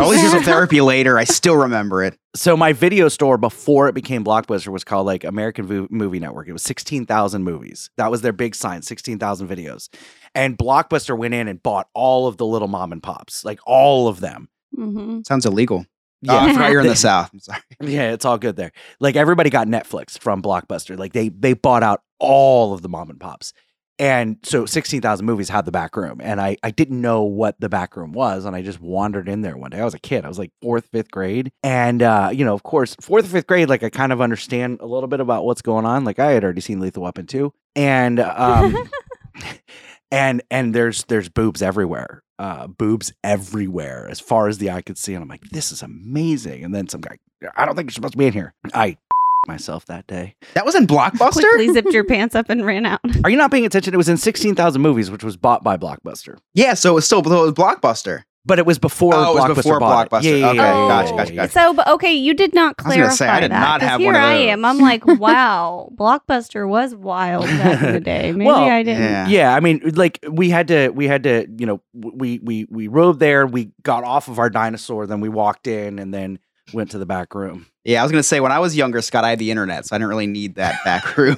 all 0.00 0.10
these 0.10 0.20
years 0.22 0.34
of 0.34 0.42
therapy 0.42 0.80
later, 0.80 1.16
I 1.18 1.24
still 1.24 1.56
remember 1.56 2.02
it. 2.02 2.18
So 2.36 2.56
my 2.56 2.72
video 2.72 3.08
store 3.08 3.38
before 3.38 3.86
it 3.88 3.94
became 3.94 4.24
Blockbuster 4.24 4.68
was 4.68 4.82
called 4.82 5.06
like 5.06 5.22
American 5.22 5.66
Vo- 5.66 5.86
Movie 5.88 6.18
Network. 6.18 6.48
It 6.48 6.52
was 6.52 6.62
16,000 6.62 7.44
movies. 7.44 7.90
That 7.96 8.10
was 8.10 8.22
their 8.22 8.32
big 8.32 8.56
sign, 8.56 8.82
16,000 8.82 9.46
videos. 9.48 9.88
And 10.34 10.58
Blockbuster 10.58 11.16
went 11.16 11.34
in 11.34 11.48
and 11.48 11.62
bought 11.62 11.88
all 11.94 12.26
of 12.26 12.36
the 12.36 12.46
little 12.46 12.68
mom 12.68 12.92
and 12.92 13.02
pops, 13.02 13.44
like 13.44 13.60
all 13.66 14.08
of 14.08 14.20
them. 14.20 14.48
hmm 14.74 15.20
Sounds 15.26 15.46
illegal. 15.46 15.86
Yeah. 16.22 16.34
Oh, 16.36 16.38
I 16.38 16.52
forgot 16.52 16.70
you're 16.72 16.80
in 16.80 16.86
the 16.86 16.96
South. 16.96 17.30
I'm 17.32 17.40
sorry. 17.40 17.60
Yeah, 17.80 18.12
it's 18.12 18.24
all 18.24 18.38
good 18.38 18.56
there. 18.56 18.72
Like 18.98 19.14
everybody 19.16 19.50
got 19.50 19.66
Netflix 19.68 20.18
from 20.18 20.42
Blockbuster. 20.42 20.98
Like 20.98 21.12
they 21.12 21.28
they 21.28 21.52
bought 21.52 21.82
out 21.82 22.02
all 22.18 22.72
of 22.72 22.82
the 22.82 22.88
mom 22.88 23.10
and 23.10 23.20
pops. 23.20 23.52
And 23.96 24.38
so 24.42 24.66
16,000 24.66 25.24
movies 25.24 25.48
had 25.48 25.66
the 25.66 25.70
back 25.70 25.96
room. 25.96 26.20
And 26.20 26.40
I, 26.40 26.56
I 26.64 26.72
didn't 26.72 27.00
know 27.00 27.22
what 27.22 27.60
the 27.60 27.68
back 27.68 27.96
room 27.96 28.10
was. 28.10 28.44
And 28.44 28.56
I 28.56 28.60
just 28.62 28.80
wandered 28.80 29.28
in 29.28 29.42
there 29.42 29.56
one 29.56 29.70
day. 29.70 29.78
I 29.78 29.84
was 29.84 29.94
a 29.94 30.00
kid. 30.00 30.24
I 30.24 30.28
was 30.28 30.36
like 30.38 30.50
fourth, 30.60 30.86
fifth 30.90 31.12
grade. 31.12 31.52
And, 31.62 32.02
uh, 32.02 32.30
you 32.32 32.44
know, 32.44 32.54
of 32.54 32.64
course, 32.64 32.96
fourth 33.00 33.28
fifth 33.28 33.46
grade, 33.46 33.68
like 33.68 33.84
I 33.84 33.90
kind 33.90 34.12
of 34.12 34.20
understand 34.20 34.78
a 34.80 34.86
little 34.86 35.06
bit 35.06 35.20
about 35.20 35.44
what's 35.44 35.62
going 35.62 35.86
on. 35.86 36.02
Like 36.02 36.18
I 36.18 36.32
had 36.32 36.42
already 36.42 36.60
seen 36.60 36.80
Lethal 36.80 37.04
Weapon 37.04 37.26
2. 37.28 37.52
And, 37.76 38.18
um, 38.18 38.74
and, 40.10 40.42
and 40.50 40.74
there's, 40.74 41.04
there's 41.04 41.28
boobs 41.28 41.62
everywhere. 41.62 42.22
Uh, 42.38 42.66
boobs 42.66 43.12
everywhere 43.22 44.08
as 44.10 44.18
far 44.18 44.48
as 44.48 44.58
the 44.58 44.70
eye 44.70 44.82
could 44.82 44.98
see. 44.98 45.14
And 45.14 45.22
I'm 45.22 45.28
like, 45.28 45.48
this 45.50 45.70
is 45.70 45.82
amazing. 45.82 46.64
And 46.64 46.74
then 46.74 46.88
some 46.88 47.00
guy, 47.00 47.16
I 47.56 47.64
don't 47.64 47.76
think 47.76 47.86
you're 47.86 47.94
supposed 47.94 48.12
to 48.12 48.18
be 48.18 48.26
in 48.26 48.32
here. 48.32 48.54
I 48.72 48.96
myself 49.46 49.86
that 49.86 50.06
day. 50.06 50.34
That 50.54 50.64
was 50.64 50.74
in 50.74 50.86
Blockbuster. 50.86 51.40
Quickly 51.40 51.72
zipped 51.72 51.92
your 51.92 52.04
pants 52.08 52.34
up 52.34 52.48
and 52.48 52.64
ran 52.64 52.86
out. 52.86 53.00
Are 53.24 53.30
you 53.30 53.36
not 53.36 53.50
paying 53.50 53.66
attention? 53.66 53.94
It 53.94 53.98
was 53.98 54.08
in 54.08 54.16
16,000 54.16 54.80
movies, 54.80 55.10
which 55.10 55.24
was 55.24 55.36
bought 55.36 55.62
by 55.62 55.76
Blockbuster. 55.76 56.38
Yeah, 56.54 56.74
so 56.74 56.92
it 56.92 56.94
was 56.94 57.06
still 57.06 57.20
it 57.20 57.26
was 57.26 57.52
Blockbuster. 57.52 58.22
But 58.46 58.58
it 58.58 58.66
was 58.66 58.78
before 58.78 59.14
Oh, 59.14 59.30
it 59.30 59.34
was 59.34 59.44
Blockbuster 59.44 59.54
before. 59.54 59.80
Blockbuster. 59.80 60.22
Yeah, 60.24 60.30
yeah, 60.36 60.48
Okay, 60.50 60.56
yeah, 60.56 60.72
Oh, 60.74 60.76
yeah, 60.82 60.88
gotcha, 60.88 61.10
yeah, 61.12 61.16
gotcha, 61.16 61.32
gotcha. 61.34 61.52
So, 61.52 61.72
but 61.72 61.88
okay, 61.88 62.12
you 62.12 62.34
did 62.34 62.54
not 62.54 62.74
I 62.78 62.82
was 62.82 62.94
gonna 62.94 62.94
clarify 63.06 63.14
say, 63.16 63.28
I 63.28 63.40
did 63.40 63.50
that. 63.52 63.60
not 63.60 63.80
'cause 63.80 63.88
have 63.88 64.00
here 64.00 64.06
one 64.12 64.16
of 64.16 64.22
I 64.22 64.32
am. 64.34 64.64
I'm 64.66 64.78
like, 64.78 65.06
wow, 65.06 65.90
Blockbuster 65.96 66.68
was 66.68 66.94
wild 66.94 67.46
back 67.46 67.82
in 67.82 67.92
the 67.94 68.00
day. 68.12 68.32
Maybe 68.32 68.44
Well, 68.46 68.64
I 68.64 68.82
didn't. 68.82 69.02
Yeah. 69.02 69.28
Yeah, 69.28 69.54
I 69.54 69.60
mean, 69.60 69.80
like 69.94 70.18
we 70.30 70.50
had 70.50 70.68
to, 70.68 70.90
we 70.90 71.08
had 71.08 71.22
to, 71.22 71.46
you 71.58 71.64
know, 71.64 71.80
we 71.94 72.38
we 72.42 72.66
we 72.70 72.86
rode 72.88 73.18
there. 73.18 73.46
We 73.46 73.70
got 73.82 74.04
off 74.04 74.28
of 74.28 74.38
our 74.38 74.50
dinosaur, 74.50 75.06
then 75.06 75.20
we 75.20 75.30
walked 75.30 75.66
in, 75.66 75.98
and 75.98 76.12
then 76.12 76.38
went 76.72 76.90
to 76.92 76.98
the 76.98 77.06
back 77.06 77.34
room. 77.34 77.66
Yeah, 77.84 78.00
I 78.00 78.02
was 78.04 78.12
gonna 78.12 78.22
say 78.22 78.40
when 78.40 78.52
I 78.52 78.58
was 78.58 78.74
younger, 78.76 79.02
Scott, 79.02 79.24
I 79.24 79.30
had 79.30 79.38
the 79.38 79.50
internet, 79.50 79.84
so 79.86 79.94
I 79.94 79.98
didn't 79.98 80.08
really 80.08 80.26
need 80.26 80.54
that 80.54 80.82
back 80.84 81.16
room. 81.18 81.36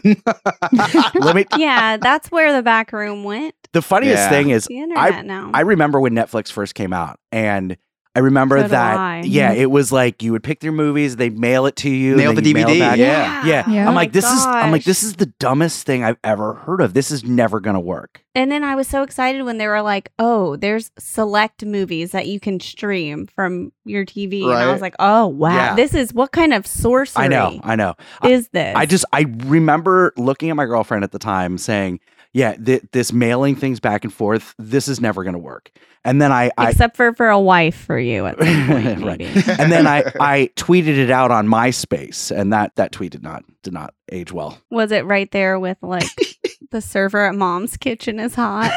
Let 1.15 1.35
me. 1.35 1.45
Yeah, 1.57 1.97
that's 1.97 2.31
where 2.31 2.53
the 2.55 2.63
back 2.63 2.93
room 2.93 3.25
went. 3.25 3.55
The 3.73 3.83
funniest 3.83 4.17
Yeah. 4.23 4.31
thing 4.31 4.51
is, 4.51 4.67
The 4.67 4.79
internet 4.79 5.27
now. 5.27 5.51
I 5.53 5.63
remember 5.63 6.01
when 6.01 6.13
Netflix 6.15 6.51
first 6.53 6.75
came 6.75 6.93
out, 6.93 7.19
and 7.33 7.77
I 8.17 8.21
remember 8.21 8.61
So 8.63 8.69
that. 8.69 8.97
I. 8.97 9.21
Yeah, 9.27 9.53
it 9.53 9.71
was 9.71 9.93
like 9.93 10.23
you 10.23 10.33
would 10.33 10.43
pick 10.43 10.63
your 10.65 10.73
movies, 10.73 11.17
they'd 11.17 11.39
mail 11.39 11.67
it 11.67 11.77
to 11.77 11.91
you, 11.91 12.17
Mail 12.17 12.33
the 12.33 12.43
you'd 12.43 12.55
mail 12.55 12.69
it 12.69 12.73
DVD, 12.77 12.79
back. 12.81 12.99
yeah. 12.99 13.45
Yeah. 13.47 13.71
Yeah. 13.71 13.83
I'm 13.83 13.89
Oh 13.93 13.93
like, 13.97 14.09
my 14.09 14.13
this 14.13 14.25
is 14.25 14.47
I'm 14.47 14.73
like, 14.73 14.85
this 14.85 15.03
is 15.03 15.17
the 15.17 15.27
dumbest 15.27 15.85
thing 15.85 16.03
I've 16.03 16.17
ever 16.25 16.55
heard 16.55 16.81
of. 16.81 16.95
This 16.95 17.11
is 17.11 17.25
never 17.25 17.61
gonna 17.61 17.79
work. 17.79 18.23
And 18.35 18.51
then 18.51 18.65
I 18.65 18.75
was 18.75 18.89
so 18.89 19.03
excited 19.03 19.43
when 19.45 19.59
they 19.59 19.67
were 19.67 19.83
like, 19.83 20.13
"Oh, 20.19 20.57
there's 20.57 20.91
select 20.99 21.65
movies 21.65 22.13
that 22.13 22.27
you 22.27 22.41
can 22.41 22.59
stream 22.61 23.27
from 23.27 23.73
your 23.85 24.05
TV," 24.05 24.45
and 24.45 24.53
I 24.53 24.73
was 24.73 24.81
like, 24.81 24.95
"Oh 24.99 25.27
wow, 25.27 25.55
Yeah. 25.55 25.75
this 25.75 25.93
is 25.95 26.13
what 26.15 26.33
kind 26.33 26.53
of 26.55 26.67
sorcery 26.67 27.25
I 27.25 27.29
know, 27.29 27.61
I 27.65 27.77
know. 27.77 27.95
I- 28.23 28.29
is 28.31 28.49
this?" 28.49 28.75
I 28.77 28.87
just 28.87 29.05
I 29.13 29.27
remember 29.45 30.13
looking 30.17 30.51
at 30.51 30.57
my 30.57 30.65
girlfriend 30.67 31.05
at 31.05 31.13
the 31.13 31.19
time 31.19 31.59
saying, 31.59 32.01
"Yeah, 32.37 32.55
th- 32.57 32.83
this 32.93 33.13
mailing 33.13 33.57
things 33.57 33.81
back 33.81 34.05
and 34.05 34.13
forth, 34.13 34.55
this 34.59 34.89
is 34.89 35.01
never 35.01 35.25
gonna 35.25 35.39
work." 35.39 35.71
And 36.05 36.21
then 36.23 36.31
I, 36.31 36.51
I 36.57 36.71
except 36.71 36.97
for 36.97 37.13
for 37.15 37.29
a 37.31 37.41
wife 37.41 37.75
for 37.87 37.99
you 37.99 38.27
at 38.27 38.39
some 38.39 38.67
point, 38.69 39.05
Right. 39.05 39.21
and 39.59 39.73
then 39.73 39.87
I 39.87 40.05
I 40.21 40.51
tweeted 40.57 40.99
it 40.99 41.11
out 41.11 41.31
on 41.31 41.49
MySpace, 41.49 42.31
and 42.31 42.53
that 42.53 42.77
that 42.77 42.93
tweet 42.93 43.13
did 43.13 43.23
not 43.23 43.43
did 43.63 43.73
not 43.73 43.95
age 44.13 44.31
well. 44.33 44.59
Was 44.71 44.93
it 44.93 45.05
right 45.07 45.31
there 45.33 45.59
with 45.59 45.79
like 45.83 46.07
the 46.71 46.81
server 46.81 47.25
at 47.27 47.35
mom's 47.35 47.77
kitchen 47.77 48.21
is 48.21 48.35
hot? 48.35 48.71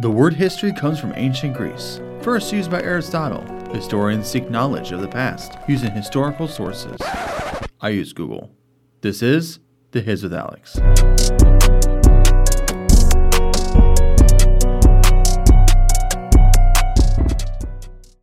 The 0.00 0.10
word 0.10 0.32
history 0.34 0.72
comes 0.72 0.98
from 0.98 1.12
ancient 1.16 1.54
Greece, 1.56 2.00
first 2.22 2.50
used 2.52 2.70
by 2.70 2.80
Aristotle. 2.82 3.42
Historians 3.74 4.26
seek 4.26 4.48
knowledge 4.50 4.90
of 4.92 5.00
the 5.02 5.08
past 5.08 5.58
using 5.68 5.90
historical 5.90 6.48
sources. 6.48 6.96
I 7.80 7.90
use 7.90 8.12
Google. 8.14 8.50
This 9.02 9.20
is 9.22 9.58
The 9.92 10.00
His 10.00 10.22
with 10.22 10.32
Alex. 10.32 10.76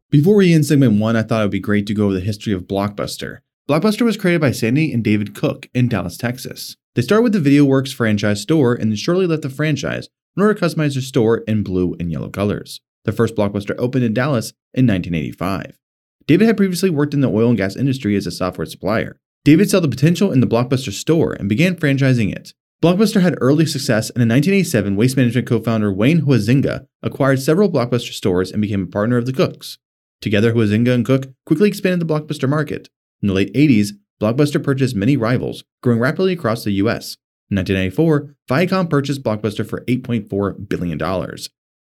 Before 0.10 0.36
we 0.36 0.52
end 0.52 0.66
segment 0.66 1.00
one, 1.00 1.16
I 1.16 1.22
thought 1.22 1.42
it 1.42 1.46
would 1.46 1.52
be 1.52 1.60
great 1.60 1.86
to 1.86 1.94
go 1.94 2.06
over 2.06 2.16
the 2.16 2.20
history 2.22 2.54
of 2.54 2.64
Blockbuster. 2.64 3.40
Blockbuster 3.70 4.02
was 4.02 4.18
created 4.18 4.42
by 4.42 4.52
Sandy 4.52 4.92
and 4.92 5.04
David 5.04 5.36
Cook 5.36 5.70
in 5.76 5.88
Dallas, 5.88 6.18
Texas. 6.18 6.76
They 6.96 7.04
started 7.04 7.22
with 7.22 7.34
the 7.34 7.40
VideoWorks 7.40 7.94
franchise 7.94 8.42
store 8.42 8.74
and 8.74 8.92
then 8.92 8.98
shortly 8.98 9.28
left 9.28 9.44
the 9.44 9.50
franchise 9.50 10.10
in 10.36 10.42
order 10.42 10.56
to 10.56 10.66
customize 10.66 10.94
their 10.94 11.04
store 11.04 11.44
in 11.48 11.62
blue 11.62 11.96
and 12.00 12.12
yellow 12.12 12.30
colors. 12.30 12.82
The 13.06 13.12
first 13.12 13.36
Blockbuster 13.36 13.76
opened 13.78 14.04
in 14.04 14.16
Dallas 14.16 14.54
in 14.74 14.88
1985. 14.88 15.78
David 16.26 16.48
had 16.48 16.58
previously 16.58 16.90
worked 16.90 17.14
in 17.14 17.22
the 17.22 17.30
oil 17.30 17.50
and 17.50 17.58
gas 17.58 17.76
industry 17.76 18.16
as 18.16 18.26
a 18.26 18.32
software 18.32 18.66
supplier. 18.66 19.20
David 19.46 19.70
saw 19.70 19.80
the 19.80 19.88
potential 19.88 20.32
in 20.32 20.42
the 20.42 20.48
Blockbuster 20.48 20.92
store 20.92 21.34
and 21.34 21.48
began 21.48 21.76
franchising 21.76 22.34
it. 22.34 22.54
Blockbuster 22.82 23.22
had 23.22 23.38
early 23.42 23.66
success, 23.66 24.10
and 24.10 24.22
in 24.22 24.30
1987, 24.30 24.96
Waste 24.96 25.18
Management 25.18 25.48
co 25.48 25.60
founder 25.60 25.92
Wayne 25.92 26.22
Huizinga 26.22 26.86
acquired 27.04 27.42
several 27.42 27.70
Blockbuster 27.70 28.14
stores 28.14 28.52
and 28.52 28.62
became 28.62 28.84
a 28.84 28.88
partner 28.88 29.18
of 29.18 29.26
the 29.26 29.34
Cooks. 29.34 29.78
Together, 30.22 30.54
Huizinga 30.54 30.94
and 30.94 31.06
Cook 31.06 31.28
quickly 31.46 31.68
expanded 31.68 32.00
the 32.00 32.14
Blockbuster 32.14 32.48
market. 32.48 32.90
In 33.22 33.28
the 33.28 33.34
late 33.34 33.54
80s, 33.54 33.92
Blockbuster 34.22 34.64
purchased 34.64 34.96
many 34.96 35.18
rivals, 35.18 35.64
growing 35.82 36.00
rapidly 36.00 36.34
across 36.34 36.64
the 36.64 36.72
US. 36.74 37.18
In 37.50 37.58
1994, 37.58 38.36
Viacom 38.50 38.90
purchased 38.90 39.24
Blockbuster 39.24 39.68
for 39.68 39.84
$8.4 39.86 40.70
billion. 40.70 41.02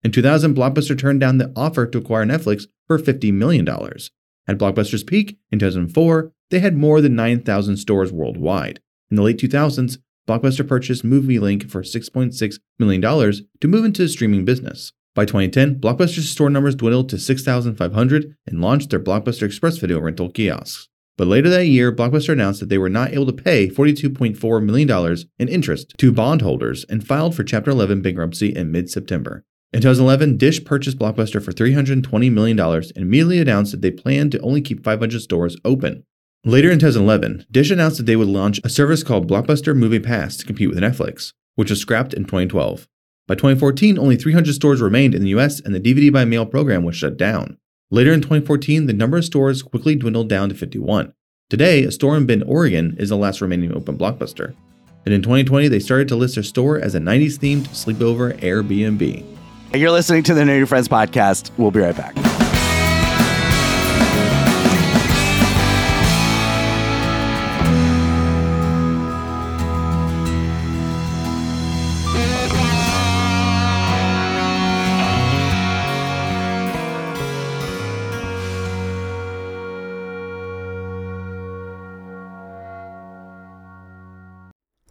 In 0.03 0.11
2000, 0.11 0.57
Blockbuster 0.57 0.99
turned 0.99 1.21
down 1.21 1.39
the 1.39 1.53
offer 1.55 1.87
to 1.87 1.99
acquire 1.99 2.25
Netflix 2.25 2.67
for 2.87 2.99
$50 2.99 3.33
million. 3.33 3.69
At 3.69 4.59
Blockbuster's 4.59 5.05
peak 5.05 5.39
in 5.51 5.59
2004, 5.59 6.33
they 6.53 6.61
had 6.61 6.77
more 6.77 7.01
than 7.01 7.17
9,000 7.17 7.79
stores 7.79 8.13
worldwide. 8.13 8.79
In 9.11 9.17
the 9.17 9.23
late 9.23 9.39
2000s, 9.39 9.97
Blockbuster 10.29 10.69
purchased 10.69 11.05
MovieLink 11.05 11.71
for 11.71 11.83
$6.6 11.83 12.61
million 12.79 13.01
to 13.03 13.69
move 13.69 13.85
into 13.85 14.03
the 14.03 14.09
streaming 14.09 14.45
business. 14.45 14.93
By 15.15 15.25
2010, 15.25 15.81
Blockbuster's 15.81 16.29
store 16.29 16.51
numbers 16.51 16.75
dwindled 16.75 17.09
to 17.09 17.19
6,500 17.19 18.37
and 18.47 18.61
launched 18.61 18.91
their 18.91 19.01
Blockbuster 19.01 19.45
Express 19.45 19.79
video 19.79 19.99
rental 19.99 20.31
kiosks. 20.31 20.89
But 21.17 21.27
later 21.27 21.49
that 21.49 21.67
year, 21.67 21.91
Blockbuster 21.91 22.35
announced 22.35 22.61
that 22.61 22.69
they 22.69 22.79
were 22.79 22.89
not 22.89 23.13
able 23.13 23.27
to 23.27 23.33
pay 23.33 23.69
$42.4 23.69 24.63
million 24.63 25.17
in 25.39 25.49
interest 25.49 25.95
to 25.99 26.13
bondholders 26.13 26.85
and 26.85 27.07
filed 27.07 27.35
for 27.35 27.45
Chapter 27.45 27.71
11 27.71 28.03
bankruptcy 28.03 28.55
in 28.55 28.71
mid 28.71 28.91
September. 28.91 29.45
In 29.73 29.81
2011, 29.81 30.37
Dish 30.37 30.63
purchased 30.65 30.99
Blockbuster 30.99 31.43
for 31.43 31.53
$320 31.53 32.31
million 32.31 32.61
and 32.61 32.93
immediately 32.97 33.41
announced 33.41 33.73
that 33.73 33.81
they 33.81 33.91
planned 33.91 34.33
to 34.33 34.41
only 34.41 34.61
keep 34.61 34.85
500 34.85 35.21
stores 35.21 35.57
open. 35.65 36.05
Later 36.45 36.73
in 36.73 36.81
2011, 36.81 37.47
Dish 37.53 37.71
announced 37.71 37.99
that 37.99 38.07
they 38.07 38.17
would 38.17 38.27
launch 38.27 38.61
a 38.65 38.69
service 38.69 39.05
called 39.05 39.31
Blockbuster 39.31 39.77
Movie 39.77 40.01
Pass 40.01 40.37
to 40.37 40.45
compete 40.45 40.69
with 40.69 40.79
Netflix, 40.79 41.33
which 41.55 41.71
was 41.71 41.79
scrapped 41.79 42.13
in 42.13 42.25
2012. 42.25 42.89
By 43.29 43.37
2014, 43.37 43.97
only 43.97 44.17
300 44.17 44.53
stores 44.53 44.81
remained 44.81 45.15
in 45.15 45.23
the 45.23 45.29
US 45.29 45.61
and 45.61 45.73
the 45.73 45.79
DVD 45.79 46.13
by 46.13 46.25
mail 46.25 46.45
program 46.45 46.83
was 46.83 46.97
shut 46.97 47.17
down. 47.17 47.59
Later 47.93 48.13
in 48.13 48.23
2014, 48.23 48.87
the 48.87 48.93
number 48.93 49.19
of 49.19 49.25
stores 49.25 49.63
quickly 49.63 49.95
dwindled 49.95 50.29
down 50.29 50.49
to 50.49 50.57
51. 50.57 51.15
Today, 51.49 51.85
a 51.85 51.93
store 51.93 52.17
in 52.17 52.27
Bend, 52.27 52.43
Oregon 52.45 52.97
is 52.99 53.11
the 53.11 53.17
last 53.17 53.41
remaining 53.41 53.73
open 53.73 53.97
Blockbuster. 53.97 54.53
And 55.07 55.15
in 55.15 55.23
2020, 55.23 55.69
they 55.69 55.79
started 55.79 56.09
to 56.09 56.17
list 56.17 56.35
their 56.35 56.43
store 56.43 56.77
as 56.77 56.97
a 56.97 57.01
90s 57.01 57.39
themed 57.39 57.69
sleepover 57.69 58.37
Airbnb. 58.41 59.25
You're 59.79 59.93
listening 59.93 60.25
to 60.25 60.35
the 60.35 60.45
New 60.45 60.67
Friends 60.67 60.89
podcast. 60.89 61.57
We'll 61.57 61.71
be 61.71 61.79
right 61.79 61.97
back. 61.97 62.32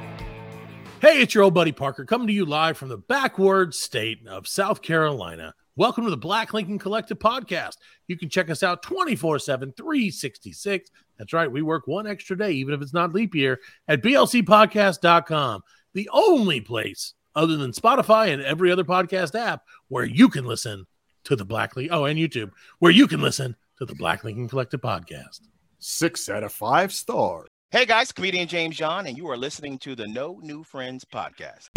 Hey, 1.00 1.22
it's 1.22 1.34
your 1.34 1.42
old 1.42 1.54
buddy 1.54 1.72
Parker 1.72 2.04
coming 2.04 2.28
to 2.28 2.32
you 2.32 2.44
live 2.44 2.78
from 2.78 2.88
the 2.88 2.98
backward 2.98 3.74
state 3.74 4.26
of 4.28 4.46
South 4.46 4.80
Carolina. 4.80 5.54
Welcome 5.80 6.04
to 6.04 6.10
the 6.10 6.16
Black 6.18 6.52
Lincoln 6.52 6.78
Collective 6.78 7.18
podcast. 7.18 7.78
You 8.06 8.18
can 8.18 8.28
check 8.28 8.50
us 8.50 8.62
out 8.62 8.82
24 8.82 9.38
7, 9.38 9.72
366. 9.72 10.90
That's 11.16 11.32
right, 11.32 11.50
we 11.50 11.62
work 11.62 11.86
one 11.86 12.06
extra 12.06 12.36
day, 12.36 12.50
even 12.52 12.74
if 12.74 12.82
it's 12.82 12.92
not 12.92 13.14
leap 13.14 13.34
year, 13.34 13.58
at 13.88 14.02
blcpodcast.com, 14.02 15.62
the 15.94 16.10
only 16.12 16.60
place 16.60 17.14
other 17.34 17.56
than 17.56 17.72
Spotify 17.72 18.30
and 18.30 18.42
every 18.42 18.70
other 18.70 18.84
podcast 18.84 19.34
app 19.34 19.62
where 19.88 20.04
you 20.04 20.28
can 20.28 20.44
listen 20.44 20.84
to 21.24 21.34
the 21.34 21.46
Black 21.46 21.74
Lincoln, 21.74 21.96
oh, 21.96 22.04
and 22.04 22.18
YouTube, 22.18 22.50
where 22.80 22.92
you 22.92 23.06
can 23.06 23.22
listen 23.22 23.56
to 23.78 23.86
the 23.86 23.94
Black 23.94 24.22
Lincoln 24.22 24.48
Collective 24.50 24.82
podcast. 24.82 25.40
Six 25.78 26.28
out 26.28 26.42
of 26.42 26.52
five 26.52 26.92
stars. 26.92 27.48
Hey 27.70 27.86
guys, 27.86 28.12
comedian 28.12 28.48
James 28.48 28.76
John, 28.76 29.06
and 29.06 29.16
you 29.16 29.30
are 29.30 29.36
listening 29.38 29.78
to 29.78 29.94
the 29.94 30.06
No 30.06 30.40
New 30.42 30.62
Friends 30.62 31.06
podcast. 31.06 31.70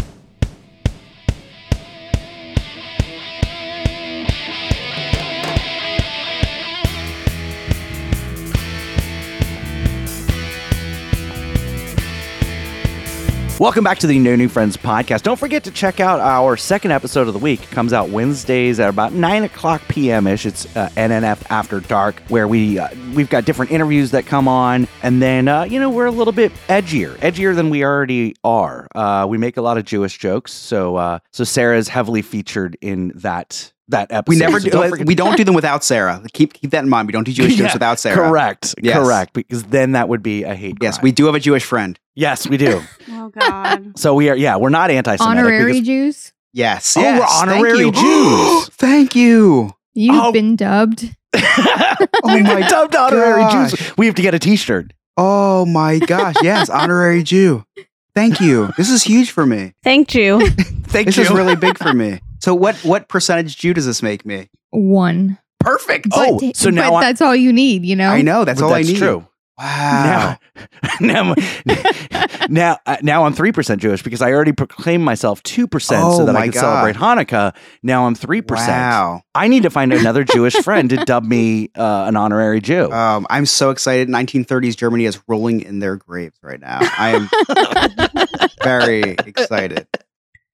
Welcome 13.60 13.84
back 13.84 14.00
to 14.00 14.08
the 14.08 14.18
No 14.18 14.36
New 14.36 14.50
Friends 14.50 14.76
podcast. 14.76 15.22
Don't 15.22 15.38
forget 15.40 15.64
to 15.66 15.72
check 15.72 16.00
out 16.00 16.20
our 16.20 16.58
second 16.58 16.90
episode 16.90 17.28
of 17.28 17.34
the 17.34 17.40
week. 17.40 17.62
It 17.62 17.70
comes 17.70 17.94
out 17.94 18.10
Wednesdays 18.10 18.80
at 18.80 18.90
about 18.90 19.14
nine 19.14 19.44
o'clock 19.44 19.82
p.m. 19.88 20.26
ish. 20.26 20.48
It's 20.48 20.66
uh, 20.76 20.90
NNF 20.96 21.44
After 21.52 21.80
Dark, 21.80 22.20
where 22.30 22.48
we 22.48 22.80
uh, 22.80 22.90
we've 23.14 23.30
got 23.30 23.46
different 23.46 23.72
interviews 23.72 24.10
that 24.12 24.26
come 24.26 24.48
on, 24.48 24.88
and 25.04 25.22
then 25.22 25.48
uh, 25.48 25.64
you 25.66 25.80
know 25.80 25.92
we're 25.92 26.08
a 26.08 26.12
little 26.12 26.34
bit 26.34 26.52
edgier, 26.68 27.16
edgier 27.18 27.56
than 27.56 27.70
we 27.70 27.84
already 27.86 28.36
are. 28.44 28.88
Uh, 28.96 29.28
we 29.30 29.38
make 29.38 29.56
a 29.56 29.62
lot 29.62 29.78
of 29.78 29.86
Jewish 29.86 30.18
jokes, 30.18 30.52
so 30.52 30.96
uh, 30.96 31.20
so 31.32 31.44
Sarah 31.44 31.78
is 31.78 31.88
heavily 31.88 32.24
featured 32.24 32.76
in 32.82 33.12
that 33.16 33.72
that 33.90 34.12
episode. 34.12 34.30
We 34.30 34.40
never 34.40 34.60
So 34.60 34.70
do. 34.70 34.90
forget- 34.90 35.08
we 35.08 35.16
don't 35.16 35.36
do 35.38 35.44
them 35.44 35.54
without 35.56 35.84
Sarah. 35.84 36.22
Keep 36.34 36.54
keep 36.54 36.72
that 36.72 36.84
in 36.84 36.90
mind. 36.90 37.08
We 37.08 37.12
don't 37.14 37.24
do 37.26 37.32
Jewish 37.40 37.56
jokes 37.56 37.74
without 37.74 38.00
Sarah. 38.00 38.16
Correct, 38.16 38.76
Yes. 38.82 38.98
correct, 38.98 39.34
because 39.34 39.64
then 39.64 39.92
that 39.94 40.08
would 40.10 40.24
be 40.24 40.44
a 40.44 40.56
hate. 40.56 40.78
Yes, 40.82 40.98
crime. 40.98 41.04
we 41.04 41.12
do 41.12 41.26
have 41.26 41.36
a 41.36 41.40
Jewish 41.40 41.64
friend. 41.66 42.00
Yes, 42.16 42.48
we 42.48 42.58
do. 42.58 42.82
Oh 43.12 43.30
God. 43.30 43.98
so 43.98 44.14
we 44.16 44.30
are. 44.30 44.36
Yeah, 44.36 44.58
we're 44.58 44.70
not 44.70 44.92
anti-Semitic. 44.92 45.22
Honorary 45.46 45.72
because- 45.74 45.86
Jews, 45.88 46.34
Yes. 46.52 46.96
Oh, 46.98 47.02
we're 47.02 47.08
yes, 47.18 47.40
thank 47.42 47.50
honorary. 47.56 47.92
Jews. 47.92 48.68
thank 48.74 49.16
you. 49.16 49.72
you've 49.94 50.16
Oh. 50.24 50.32
been 50.32 50.56
dubbed. 50.56 51.10
Oh 52.26 52.34
We've 52.36 52.44
my 52.44 52.56
been 52.60 52.70
dubbed 52.70 52.96
honorary 52.96 53.42
gosh. 53.42 53.72
Jews. 53.72 53.94
We 53.98 54.06
have 54.06 54.16
to 54.16 54.22
get 54.22 54.34
a 54.34 54.40
T-shirt. 54.40 54.94
Oh 55.18 55.66
my 55.66 56.00
gosh. 56.00 56.36
Yes, 56.42 56.70
honorary 56.70 57.22
Jew. 57.24 57.64
Thank 58.16 58.40
you. 58.40 58.72
This 58.78 58.90
is 58.90 59.04
huge 59.04 59.32
for 59.32 59.46
me. 59.46 59.74
Thank 59.84 60.14
you. 60.16 60.40
Thank 60.50 61.08
This 61.08 61.18
you. 61.18 61.24
This 61.24 61.32
is 61.32 61.36
really 61.36 61.56
big 61.56 61.78
for 61.78 61.94
me. 61.94 62.22
So 62.44 62.54
what 62.54 62.76
what 62.84 63.08
percentage 63.08 63.56
Jew 63.56 63.74
does 63.74 63.86
this 63.86 64.04
make 64.04 64.26
me? 64.26 64.50
One. 64.72 65.38
Perfect. 65.62 66.08
Oh, 66.12 66.52
so 66.54 66.70
now 66.70 66.90
but 66.92 66.96
I- 66.98 67.02
that's 67.06 67.22
all 67.22 67.34
you 67.34 67.54
need, 67.54 67.86
you 67.86 67.96
know? 67.96 68.10
I 68.10 68.22
know. 68.22 68.44
That's 68.44 68.60
But 68.60 68.68
all 68.68 68.74
I 68.74 68.82
need. 68.82 68.98
true. 68.98 69.26
Wow. 69.58 70.38
Now, 71.00 71.00
now, 71.00 71.36
now, 72.50 72.78
uh, 72.86 72.98
now 73.02 73.24
I'm 73.24 73.32
three 73.34 73.54
percent 73.54 73.80
Jewish 73.82 74.04
because 74.04 74.22
I 74.22 74.30
already 74.34 74.52
proclaimed 74.52 75.06
myself 75.06 75.42
two 75.44 75.68
percent 75.68 76.02
so 76.02 76.24
Oh 76.24 76.26
that 76.26 76.36
I 76.36 76.40
my 76.40 76.46
could 76.48 76.56
God. 76.56 76.60
celebrate 76.60 76.96
Hanukkah. 76.98 77.56
Now 77.82 78.08
I'm 78.08 78.16
three 78.16 78.42
percent. 78.42 78.68
Wow. 78.72 79.22
I 79.34 79.48
need 79.48 79.64
to 79.64 79.70
find 79.70 79.94
another 79.94 80.26
Jewish 80.26 80.56
friend 80.56 80.90
to 80.90 80.98
dub 80.98 81.24
me 81.24 81.70
uh, 81.78 82.06
an 82.10 82.18
honorary 82.18 82.60
Jew. 82.60 82.92
Um, 83.04 83.26
I'm 83.30 83.46
so 83.46 83.70
excited. 83.70 84.10
1930s 84.10 84.76
Germany 84.76 85.06
is 85.06 85.18
rolling 85.30 85.62
in 85.62 85.80
their 85.80 85.96
graves 85.96 86.38
right 86.44 86.60
now. 86.60 86.80
I 86.82 87.10
am 87.16 87.30
very 88.64 89.12
excited. 89.26 89.88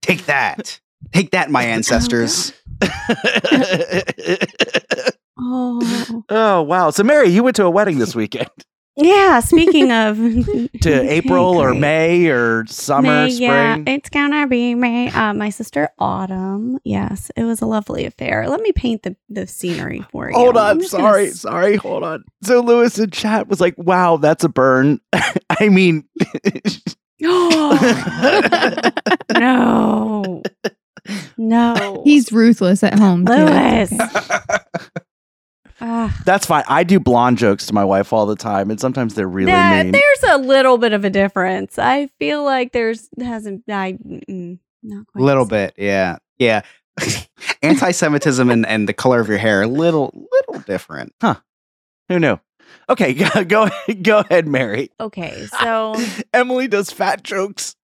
Take 0.02 0.26
that. 0.26 0.78
Take 1.12 1.32
that, 1.32 1.50
my 1.50 1.64
ancestors. 1.64 2.52
Oh. 5.42 6.22
oh 6.28 6.62
wow! 6.62 6.90
So 6.90 7.02
Mary, 7.02 7.30
you 7.30 7.42
went 7.42 7.56
to 7.56 7.64
a 7.64 7.70
wedding 7.70 7.98
this 7.98 8.14
weekend. 8.14 8.50
Yeah. 8.96 9.40
Speaking 9.40 9.90
of 9.90 10.16
to 10.82 10.90
April 11.10 11.56
or 11.56 11.74
May 11.74 12.28
or 12.28 12.66
summer, 12.66 13.24
May, 13.24 13.30
spring. 13.30 13.48
Yeah, 13.48 13.78
it's 13.86 14.10
gonna 14.10 14.46
be 14.46 14.74
May. 14.74 15.08
Uh, 15.08 15.32
my 15.32 15.50
sister 15.50 15.90
Autumn. 15.98 16.78
Yes, 16.84 17.30
it 17.36 17.44
was 17.44 17.62
a 17.62 17.66
lovely 17.66 18.04
affair. 18.04 18.48
Let 18.48 18.60
me 18.60 18.72
paint 18.72 19.02
the, 19.02 19.16
the 19.28 19.46
scenery 19.46 20.04
for 20.10 20.28
you. 20.28 20.36
Hold 20.36 20.56
on, 20.56 20.80
just 20.80 20.92
gonna 20.92 21.04
sorry, 21.04 21.30
sorry, 21.30 21.76
hold 21.76 22.04
on. 22.04 22.24
So 22.42 22.60
Lewis 22.60 22.98
in 22.98 23.10
chat 23.10 23.48
was 23.48 23.60
like, 23.60 23.74
"Wow, 23.78 24.18
that's 24.18 24.44
a 24.44 24.48
burn." 24.48 25.00
I 25.12 25.68
mean, 25.70 26.04
no, 27.20 27.78
no. 29.32 30.42
He's 32.04 32.30
ruthless 32.32 32.82
at 32.82 32.98
home. 32.98 33.24
Lewis. 33.24 33.92
okay. 33.92 34.58
Ah. 35.82 36.14
that's 36.26 36.44
fine. 36.44 36.62
I 36.68 36.84
do 36.84 37.00
blonde 37.00 37.38
jokes 37.38 37.64
to 37.68 37.72
my 37.72 37.86
wife 37.86 38.12
all 38.12 38.26
the 38.26 38.36
time, 38.36 38.70
and 38.70 38.78
sometimes 38.78 39.14
they're 39.14 39.26
really 39.26 39.50
Nah, 39.50 39.82
mean. 39.82 39.92
there's 39.92 40.22
a 40.28 40.36
little 40.36 40.76
bit 40.76 40.92
of 40.92 41.06
a 41.06 41.10
difference. 41.10 41.78
I 41.78 42.08
feel 42.18 42.44
like 42.44 42.72
there's 42.72 43.08
hasn't. 43.18 43.62
I 43.66 43.96
not 44.02 45.06
quite. 45.06 45.22
A 45.22 45.24
little 45.24 45.46
bit, 45.46 45.72
yeah, 45.78 46.18
yeah. 46.38 46.60
Anti-Semitism 47.62 48.50
and, 48.50 48.66
and 48.66 48.86
the 48.86 48.92
color 48.92 49.20
of 49.20 49.28
your 49.28 49.38
hair, 49.38 49.62
a 49.62 49.66
little, 49.66 50.12
little 50.30 50.60
different. 50.64 51.14
Huh? 51.18 51.36
Who 52.10 52.18
knew? 52.18 52.38
Okay, 52.90 53.14
go 53.34 53.44
go, 53.44 53.70
go 54.02 54.18
ahead, 54.18 54.46
Mary. 54.46 54.90
Okay, 55.00 55.46
so 55.62 55.94
Emily 56.34 56.68
does 56.68 56.90
fat 56.90 57.22
jokes. 57.22 57.74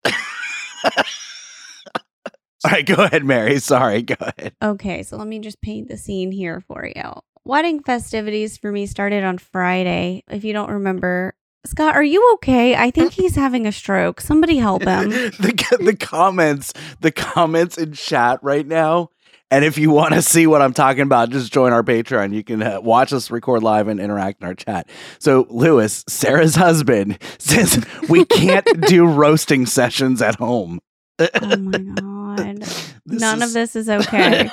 All 2.64 2.70
right, 2.70 2.86
go 2.96 3.04
ahead, 3.04 3.24
Mary. 3.24 3.58
Sorry, 3.60 4.02
go 4.02 4.16
ahead. 4.20 4.54
Okay, 4.62 5.02
so 5.02 5.16
let 5.16 5.28
me 5.28 5.38
just 5.38 5.60
paint 5.60 5.88
the 5.88 5.96
scene 5.96 6.32
here 6.32 6.60
for 6.60 6.86
you. 6.86 7.12
Wedding 7.44 7.82
festivities 7.82 8.58
for 8.58 8.72
me 8.72 8.86
started 8.86 9.22
on 9.22 9.38
Friday. 9.38 10.24
If 10.28 10.44
you 10.44 10.52
don't 10.52 10.70
remember, 10.70 11.34
Scott, 11.64 11.94
are 11.94 12.02
you 12.02 12.32
okay? 12.34 12.74
I 12.74 12.90
think 12.90 13.12
he's 13.12 13.36
having 13.36 13.66
a 13.66 13.72
stroke. 13.72 14.20
Somebody 14.20 14.56
help 14.56 14.82
him. 14.82 15.10
the 15.10 15.78
the 15.80 15.96
comments, 15.96 16.72
the 17.00 17.12
comments 17.12 17.78
in 17.78 17.92
chat 17.92 18.40
right 18.42 18.66
now. 18.66 19.10
And 19.48 19.64
if 19.64 19.78
you 19.78 19.90
want 19.90 20.12
to 20.14 20.22
see 20.22 20.48
what 20.48 20.60
I'm 20.60 20.72
talking 20.72 21.02
about, 21.02 21.30
just 21.30 21.52
join 21.52 21.72
our 21.72 21.84
Patreon. 21.84 22.34
You 22.34 22.42
can 22.42 22.62
uh, 22.62 22.80
watch 22.80 23.12
us 23.12 23.30
record 23.30 23.62
live 23.62 23.86
and 23.86 24.00
interact 24.00 24.42
in 24.42 24.48
our 24.48 24.54
chat. 24.54 24.88
So, 25.20 25.46
Lewis, 25.50 26.04
Sarah's 26.08 26.56
husband, 26.56 27.18
says 27.38 27.84
we 28.08 28.24
can't 28.24 28.66
do 28.88 29.06
roasting 29.06 29.66
sessions 29.66 30.20
at 30.20 30.34
home. 30.34 30.80
Oh 31.42 31.56
my 31.56 31.78
god. 31.78 32.58
This 33.06 33.20
None 33.20 33.42
is- 33.42 33.48
of 33.48 33.52
this 33.54 33.76
is 33.76 33.88
okay. 33.88 34.50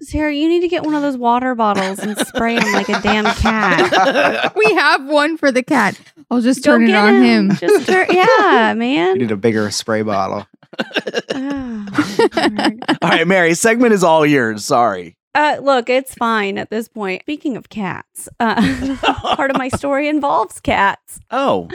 Sarah, 0.00 0.34
you 0.34 0.48
need 0.48 0.60
to 0.62 0.68
get 0.68 0.82
one 0.82 0.94
of 0.94 1.02
those 1.02 1.16
water 1.16 1.54
bottles 1.54 2.00
and 2.00 2.18
spray 2.26 2.56
him 2.56 2.72
like 2.72 2.88
a 2.88 3.00
damn 3.02 3.24
cat. 3.36 4.52
we 4.56 4.74
have 4.74 5.04
one 5.06 5.36
for 5.36 5.52
the 5.52 5.62
cat. 5.62 5.98
I'll 6.28 6.40
just 6.40 6.64
Go 6.64 6.72
turn 6.72 6.88
it 6.88 6.94
on 6.94 7.22
him. 7.22 7.50
Just 7.54 7.86
turn, 7.86 8.06
yeah, 8.10 8.74
man. 8.76 9.14
You 9.14 9.22
need 9.22 9.30
a 9.30 9.36
bigger 9.36 9.70
spray 9.70 10.02
bottle. 10.02 10.46
Ah, 11.32 11.86
all 13.02 13.10
right, 13.10 13.26
Mary, 13.28 13.54
segment 13.54 13.92
is 13.92 14.02
all 14.02 14.26
yours. 14.26 14.64
Sorry. 14.64 15.16
Uh, 15.34 15.56
look, 15.62 15.88
it's 15.88 16.14
fine 16.14 16.58
at 16.58 16.68
this 16.68 16.88
point. 16.88 17.22
Speaking 17.22 17.56
of 17.56 17.70
cats, 17.70 18.28
uh, 18.38 18.96
part 19.36 19.50
of 19.50 19.56
my 19.56 19.68
story 19.68 20.08
involves 20.08 20.60
cats. 20.60 21.20
Oh, 21.30 21.68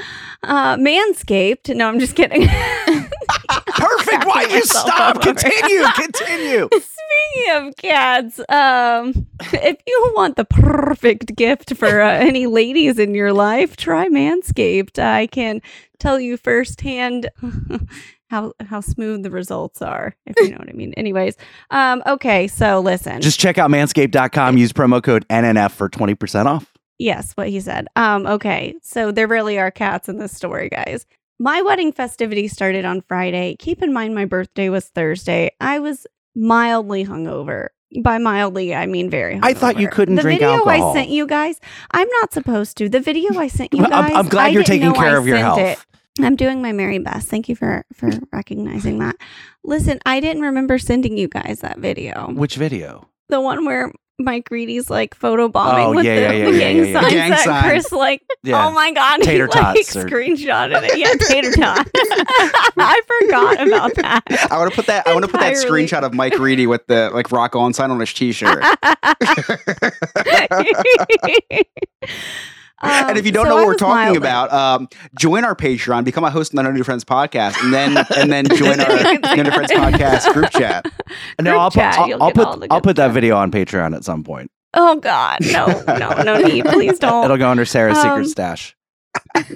Uh, 0.44 0.76
Manscaped. 0.76 1.76
No, 1.76 1.88
I'm 1.88 2.00
just 2.00 2.16
kidding. 2.16 2.48
perfect. 2.48 4.26
Why 4.26 4.48
you 4.52 4.64
stop? 4.64 5.22
Continue. 5.22 5.84
Continue. 5.96 6.70
Speaking 6.80 7.52
of 7.68 7.76
cats, 7.78 8.40
um, 8.50 9.28
if 9.54 9.78
you 9.88 10.12
want 10.16 10.36
the 10.36 10.46
perfect 10.46 11.36
gift 11.36 11.76
for 11.76 12.02
uh, 12.02 12.12
any 12.12 12.46
ladies 12.46 13.00
in 13.00 13.16
your 13.16 13.34
life, 13.34 13.76
try 13.76 14.08
Manscaped. 14.08 15.00
I 15.00 15.26
can 15.28 15.62
tell 16.00 16.20
you 16.20 16.38
firsthand 16.38 17.30
how 18.30 18.54
how 18.66 18.82
smooth 18.82 19.24
the 19.24 19.32
results 19.32 19.82
are, 19.82 20.16
if 20.26 20.36
you 20.40 20.50
know 20.52 20.58
what 20.58 20.70
I 20.70 20.74
mean. 20.74 20.94
Anyways, 20.96 21.36
um, 21.72 22.04
okay, 22.06 22.48
so 22.48 22.80
listen. 22.80 23.22
Just 23.22 23.40
check 23.40 23.58
out 23.58 23.70
manscaped.com. 23.70 24.58
Use 24.58 24.74
promo 24.74 25.02
code 25.02 25.26
NNF 25.30 25.72
for 25.72 25.90
20% 25.90 26.46
off. 26.46 26.72
Yes, 27.00 27.34
what 27.34 27.48
he 27.50 27.60
said. 27.60 27.88
Um, 27.96 28.26
okay, 28.26 28.76
so 28.82 29.12
there 29.12 29.28
really 29.28 29.60
are 29.60 29.72
cats 29.72 30.10
in 30.10 30.18
this 30.18 30.36
story, 30.36 30.70
guys. 30.70 31.06
My 31.40 31.62
wedding 31.62 31.92
festivity 31.92 32.48
started 32.48 32.84
on 32.86 33.02
Friday. 33.02 33.56
Keep 33.60 33.84
in 33.84 33.94
mind, 33.94 34.16
my 34.16 34.26
birthday 34.26 34.70
was 34.70 34.88
Thursday. 34.88 35.52
I 35.62 35.80
was 35.80 36.08
mildly 36.36 37.06
hungover. 37.06 37.68
By 38.04 38.18
mildly, 38.18 38.76
I 38.76 38.86
mean 38.88 39.10
very. 39.10 39.36
Hungover. 39.36 39.44
I 39.46 39.54
thought 39.54 39.80
you 39.80 39.88
couldn't 39.88 40.16
the 40.16 40.22
drink 40.24 40.40
video 40.42 40.56
alcohol. 40.56 40.90
I 40.92 40.94
sent 40.94 41.10
you 41.10 41.26
guys. 41.28 41.60
I'm 41.92 42.08
not 42.20 42.34
supposed 42.34 42.76
to. 42.78 42.90
The 42.90 43.00
video 43.00 43.38
I 43.40 43.48
sent 43.48 43.74
you 43.74 43.82
Well, 43.84 43.94
I'm- 43.94 44.08
guys. 44.10 44.16
I'm 44.18 44.28
glad 44.28 44.46
I 44.46 44.50
you're 44.50 44.64
taking 44.64 44.92
care 44.94 45.16
I 45.16 45.18
of 45.18 45.28
your 45.28 45.38
health. 45.38 45.60
it. 45.60 45.80
I'm 46.26 46.36
doing 46.36 46.62
my 46.62 46.74
very 46.74 47.00
best. 47.00 47.28
Thank 47.28 47.50
you 47.50 47.56
for 47.56 47.86
for 47.94 48.10
recognizing 48.34 49.00
that. 49.00 49.16
Listen, 49.64 50.00
I 50.06 50.20
didn't 50.20 50.44
remember 50.44 50.78
sending 50.78 51.18
you 51.18 51.28
guys 51.28 51.60
that 51.62 51.80
video. 51.80 52.28
Which 52.32 52.56
video? 52.56 53.08
The 53.30 53.42
one 53.42 53.66
where 53.66 53.92
Mike 54.20 54.48
Reedy's 54.50 54.90
like 54.90 55.16
photobombing 55.20 55.86
Oh, 55.86 55.94
with 55.96 56.06
yeah, 56.06 56.16
the, 56.16 56.22
yeah, 56.22 56.32
yeah, 56.32 56.46
the 56.46 56.52
yeah, 56.54 56.58
gang 56.60 56.78
yeah, 56.78 56.84
yeah. 56.86 57.00
signs 57.02 57.14
Gang 57.14 57.30
that 57.30 57.40
signs. 57.44 57.66
Chris 57.66 57.92
like. 57.92 58.22
Yeah. 58.44 58.66
Oh 58.68 58.72
my 58.72 58.92
god, 58.92 59.22
Tater 59.22 59.46
he 59.52 59.60
like 59.60 59.76
tots 59.76 59.96
or- 59.96 60.06
screenshotted 60.06 60.82
it. 60.90 60.98
Yeah, 60.98 61.14
tater 61.28 61.52
tots. 61.52 61.92
I 62.78 63.02
forgot 63.06 63.68
about 63.68 63.94
that. 63.96 64.24
I 64.52 64.58
want 64.58 64.72
to 64.72 64.76
put 64.76 64.86
that. 64.88 65.06
I 65.08 65.14
want 65.14 65.26
to 65.26 65.32
put 65.32 65.42
that 65.42 65.54
screenshot 65.56 66.02
of 66.04 66.14
Mike 66.14 66.40
Reedy 66.40 66.66
with 66.66 66.88
the 66.88 67.12
like 67.14 67.32
rock 67.32 67.56
on 67.56 67.74
sign 67.74 67.92
on 67.92 68.00
his 68.00 68.10
T-shirt. 72.84 73.10
and 73.10 73.18
if 73.18 73.26
you 73.26 73.32
don't 73.32 73.48
Um, 73.48 73.52
so 73.52 73.56
know 73.56 73.58
I 73.58 73.62
what 73.62 73.68
we're 73.68 73.76
talking 73.76 73.96
mildly- 73.96 74.18
about, 74.18 74.54
um, 74.54 74.88
join 75.18 75.44
our 75.46 75.56
Patreon, 75.56 76.04
become 76.04 76.24
a 76.24 76.30
host 76.30 76.52
on 76.54 76.58
the 76.58 76.64
No 76.64 76.72
New 76.72 76.84
Friends 76.84 77.04
podcast, 77.04 77.62
and 77.64 77.74
then 77.74 77.98
and 78.18 78.32
then 78.32 78.46
join 78.56 78.80
our 78.80 78.88
No 78.88 79.44
New 79.44 79.52
Friends 79.52 79.72
podcast 79.72 80.32
group 80.34 80.50
chat. 80.52 80.86
No, 81.42 81.58
I'll 81.58 81.70
put, 81.72 81.80
chat, 81.80 81.98
I'll, 81.98 82.08
you'll 82.10 82.24
I'll 82.24 82.32
put, 82.32 82.68
I'll 82.72 82.82
put 82.82 82.96
that 82.98 83.12
video 83.12 83.36
on 83.36 83.52
Patreon 83.52 83.96
at 83.96 84.04
some 84.04 84.24
point. 84.24 84.52
Oh 84.74 84.98
god, 84.98 85.40
no, 85.52 85.66
no, 85.98 86.22
no 86.24 86.38
need. 86.40 86.66
Please 86.66 87.00
don't. 87.00 87.26
It'll 87.26 87.38
go 87.38 87.50
under 87.50 87.66
Sarah's 87.66 87.98
Um, 87.98 88.04
secret 88.24 88.30
stash. 88.30 88.76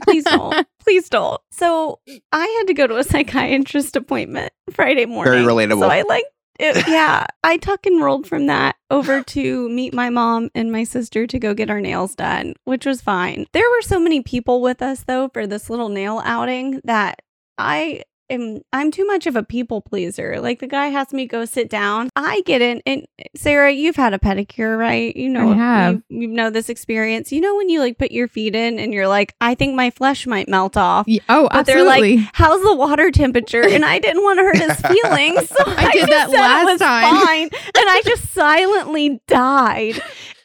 Please 0.03 0.23
don't. 0.23 0.65
Please 0.79 1.07
don't. 1.09 1.39
So 1.51 1.99
I 2.31 2.45
had 2.57 2.67
to 2.67 2.73
go 2.73 2.87
to 2.87 2.97
a 2.97 3.03
psychiatrist 3.03 3.95
appointment 3.95 4.51
Friday 4.71 5.05
morning. 5.05 5.31
Very 5.33 5.45
relatable. 5.45 5.81
So 5.81 5.89
I 5.89 6.01
like 6.03 6.25
it, 6.61 6.87
yeah. 6.87 7.25
I 7.43 7.57
tuck 7.57 7.85
and 7.85 8.01
rolled 8.01 8.27
from 8.27 8.47
that 8.47 8.75
over 8.89 9.23
to 9.23 9.69
meet 9.69 9.93
my 9.93 10.09
mom 10.09 10.49
and 10.55 10.71
my 10.71 10.83
sister 10.83 11.27
to 11.27 11.39
go 11.39 11.53
get 11.53 11.69
our 11.69 11.81
nails 11.81 12.15
done, 12.15 12.53
which 12.65 12.85
was 12.85 13.01
fine. 13.01 13.47
There 13.53 13.69
were 13.69 13.81
so 13.81 13.99
many 13.99 14.21
people 14.21 14.61
with 14.61 14.81
us 14.81 15.03
though 15.03 15.29
for 15.29 15.47
this 15.47 15.69
little 15.69 15.89
nail 15.89 16.21
outing 16.23 16.81
that 16.83 17.21
I 17.57 18.03
am 18.31 18.61
I'm 18.73 18.89
too 18.89 19.05
much 19.05 19.27
of 19.27 19.35
a 19.35 19.43
people 19.43 19.81
pleaser. 19.81 20.39
Like 20.39 20.59
the 20.59 20.67
guy 20.67 20.87
has 20.87 21.13
me 21.13 21.27
go 21.27 21.45
sit 21.45 21.69
down. 21.69 22.09
I 22.15 22.41
get 22.45 22.61
in 22.61 22.81
and 22.85 23.05
Sarah, 23.35 23.71
you've 23.71 23.95
had 23.95 24.13
a 24.13 24.19
pedicure, 24.19 24.77
right? 24.77 25.15
You 25.15 25.29
know 25.29 25.51
I 25.51 25.55
have. 25.55 26.01
You, 26.09 26.21
you 26.21 26.27
know 26.27 26.49
this 26.49 26.69
experience. 26.69 27.31
You 27.31 27.41
know 27.41 27.55
when 27.55 27.69
you 27.69 27.79
like 27.79 27.97
put 27.97 28.11
your 28.11 28.27
feet 28.27 28.55
in 28.55 28.79
and 28.79 28.93
you're 28.93 29.07
like, 29.07 29.35
I 29.41 29.53
think 29.55 29.75
my 29.75 29.89
flesh 29.91 30.25
might 30.25 30.47
melt 30.49 30.77
off. 30.77 31.05
Y- 31.07 31.19
Oh, 31.29 31.47
But 31.51 31.59
absolutely. 31.69 32.15
they're 32.15 32.17
like, 32.23 32.29
"How's 32.33 32.61
the 32.63 32.75
water 32.75 33.11
temperature?" 33.11 33.61
And 33.67 33.85
I 33.85 33.99
didn't 33.99 34.23
want 34.23 34.39
to 34.39 34.43
hurt 34.43 34.57
his 34.57 34.81
feelings, 34.81 35.49
so 35.49 35.55
I, 35.67 35.91
did 35.91 36.07
just 36.09 36.09
that 36.09 36.29
last 36.31 36.61
it 36.67 36.71
was 36.71 36.79
time. 36.81 37.25
fine, 37.25 37.43
and 37.43 37.85
I 37.89 38.01
just 38.05 38.31
silently 38.33 39.21
died. 39.27 40.01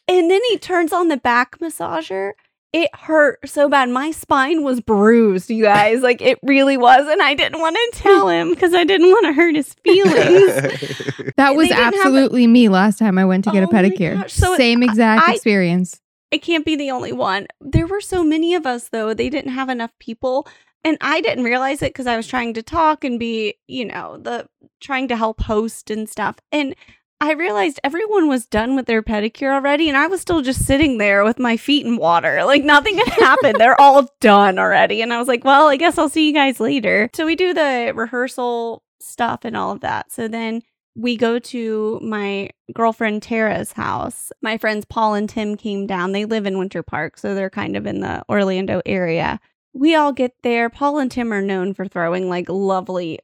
And 0.09 0.31
then 0.31 0.40
he 0.51 0.59
turns 0.59 0.92
on 0.92 1.09
the 1.09 1.16
back 1.16 1.59
massager. 1.59 2.33
It 2.72 2.90
hurt 2.94 3.38
so 3.48 3.68
bad. 3.68 3.88
My 3.88 4.11
spine 4.11 4.62
was 4.62 4.81
bruised, 4.81 5.48
you 5.50 5.62
guys. 5.64 6.02
Like 6.02 6.20
it 6.20 6.38
really 6.42 6.76
was, 6.76 7.07
and 7.09 7.22
I 7.22 7.35
didn't 7.35 7.61
want 7.61 7.76
to 7.76 7.98
tell 8.00 8.29
him 8.31 8.50
because 8.50 8.74
I 8.74 8.85
didn't 8.85 9.09
want 9.09 9.26
to 9.26 9.33
hurt 9.33 9.55
his 9.57 9.72
feelings. 9.85 11.33
that 11.37 11.55
was 11.55 11.68
they 11.68 11.74
a- 11.74 11.79
absolutely 11.79 12.46
me 12.46 12.68
last 12.68 12.98
time 12.98 13.18
I 13.18 13.24
went 13.24 13.44
to 13.44 13.50
get 13.50 13.62
a 13.62 13.66
Oh 13.66 13.70
my 13.72 13.83
pedicure. 13.83 14.29
So 14.31 14.57
Same 14.57 14.83
exact 14.83 15.29
I- 15.29 15.35
experience. 15.35 16.00
I 16.33 16.38
can't 16.38 16.64
be 16.66 16.74
the 16.76 16.90
only 16.90 17.12
one. 17.12 17.46
There 17.61 17.87
were 17.87 18.00
so 18.00 18.24
many 18.24 18.55
of 18.55 18.66
us 18.66 18.88
though. 18.88 19.14
They 19.14 19.31
didn't 19.31 19.52
have 19.52 19.68
enough 19.68 19.92
people 20.00 20.46
and 20.85 20.98
I 21.00 21.20
didn't 21.20 21.44
realize 21.44 21.83
it 21.83 21.94
cuz 21.94 22.07
I 22.07 22.16
was 22.16 22.26
trying 22.26 22.52
to 22.55 22.62
talk 22.64 23.05
and 23.05 23.18
be, 23.18 23.55
you 23.68 23.85
know, 23.85 24.18
the 24.20 24.48
trying 24.81 25.07
to 25.09 25.16
help 25.16 25.40
host 25.42 25.88
and 25.90 26.09
stuff. 26.09 26.37
And 26.50 26.74
I 27.20 27.33
realized 27.33 27.81
everyone 27.83 28.29
was 28.29 28.44
done 28.44 28.76
with 28.76 28.87
their 28.87 29.02
pedicure 29.02 29.52
already 29.52 29.88
and 29.88 29.96
I 29.96 30.07
was 30.07 30.20
still 30.20 30.42
just 30.42 30.66
sitting 30.66 30.98
there 30.98 31.24
with 31.24 31.38
my 31.38 31.57
feet 31.57 31.87
in 31.87 31.96
water. 31.96 32.40
Like 32.46 32.62
nothing 32.62 32.96
had 32.98 33.09
happened. 33.09 33.57
They're 33.59 33.81
all 33.81 34.09
done 34.20 34.59
already. 34.59 35.02
And 35.02 35.12
I 35.12 35.18
was 35.18 35.26
like, 35.26 35.44
"Well, 35.44 35.68
I 35.68 35.76
guess 35.76 35.98
I'll 35.98 36.09
see 36.09 36.29
you 36.29 36.33
guys 36.33 36.61
later." 36.61 37.11
So 37.12 37.26
we 37.26 37.35
do 37.35 37.52
the 37.52 37.92
rehearsal 37.94 38.85
stuff 39.00 39.40
and 39.44 39.57
all 39.57 39.72
of 39.72 39.81
that. 39.81 40.12
So 40.12 40.29
then 40.29 40.62
we 40.94 41.16
go 41.16 41.38
to 41.38 42.00
my 42.02 42.50
girlfriend 42.72 43.22
Tara's 43.22 43.72
house. 43.72 44.33
My 44.42 44.59
friends 44.59 44.85
Paul 44.85 45.14
and 45.14 45.29
Tim 45.29 45.57
came 45.57 45.87
down. 45.87 46.12
They 46.12 46.24
live 46.24 46.46
in 46.46 46.59
Winter 46.59 46.83
Park, 46.83 47.18
so 47.18 47.35
they're 47.35 47.50
kind 47.50 47.76
of 47.76 47.87
in 47.87 48.00
the 48.00 48.22
Orlando 48.29 48.81
area. 48.87 49.40
We 49.74 49.94
all 49.94 50.12
get 50.12 50.35
there. 50.42 50.70
Paul 50.70 50.98
and 50.98 51.11
Tim 51.11 51.33
are 51.33 51.42
known 51.42 51.74
for 51.74 51.87
throwing 51.87 52.29
like 52.29 52.48
lovely 52.48 53.18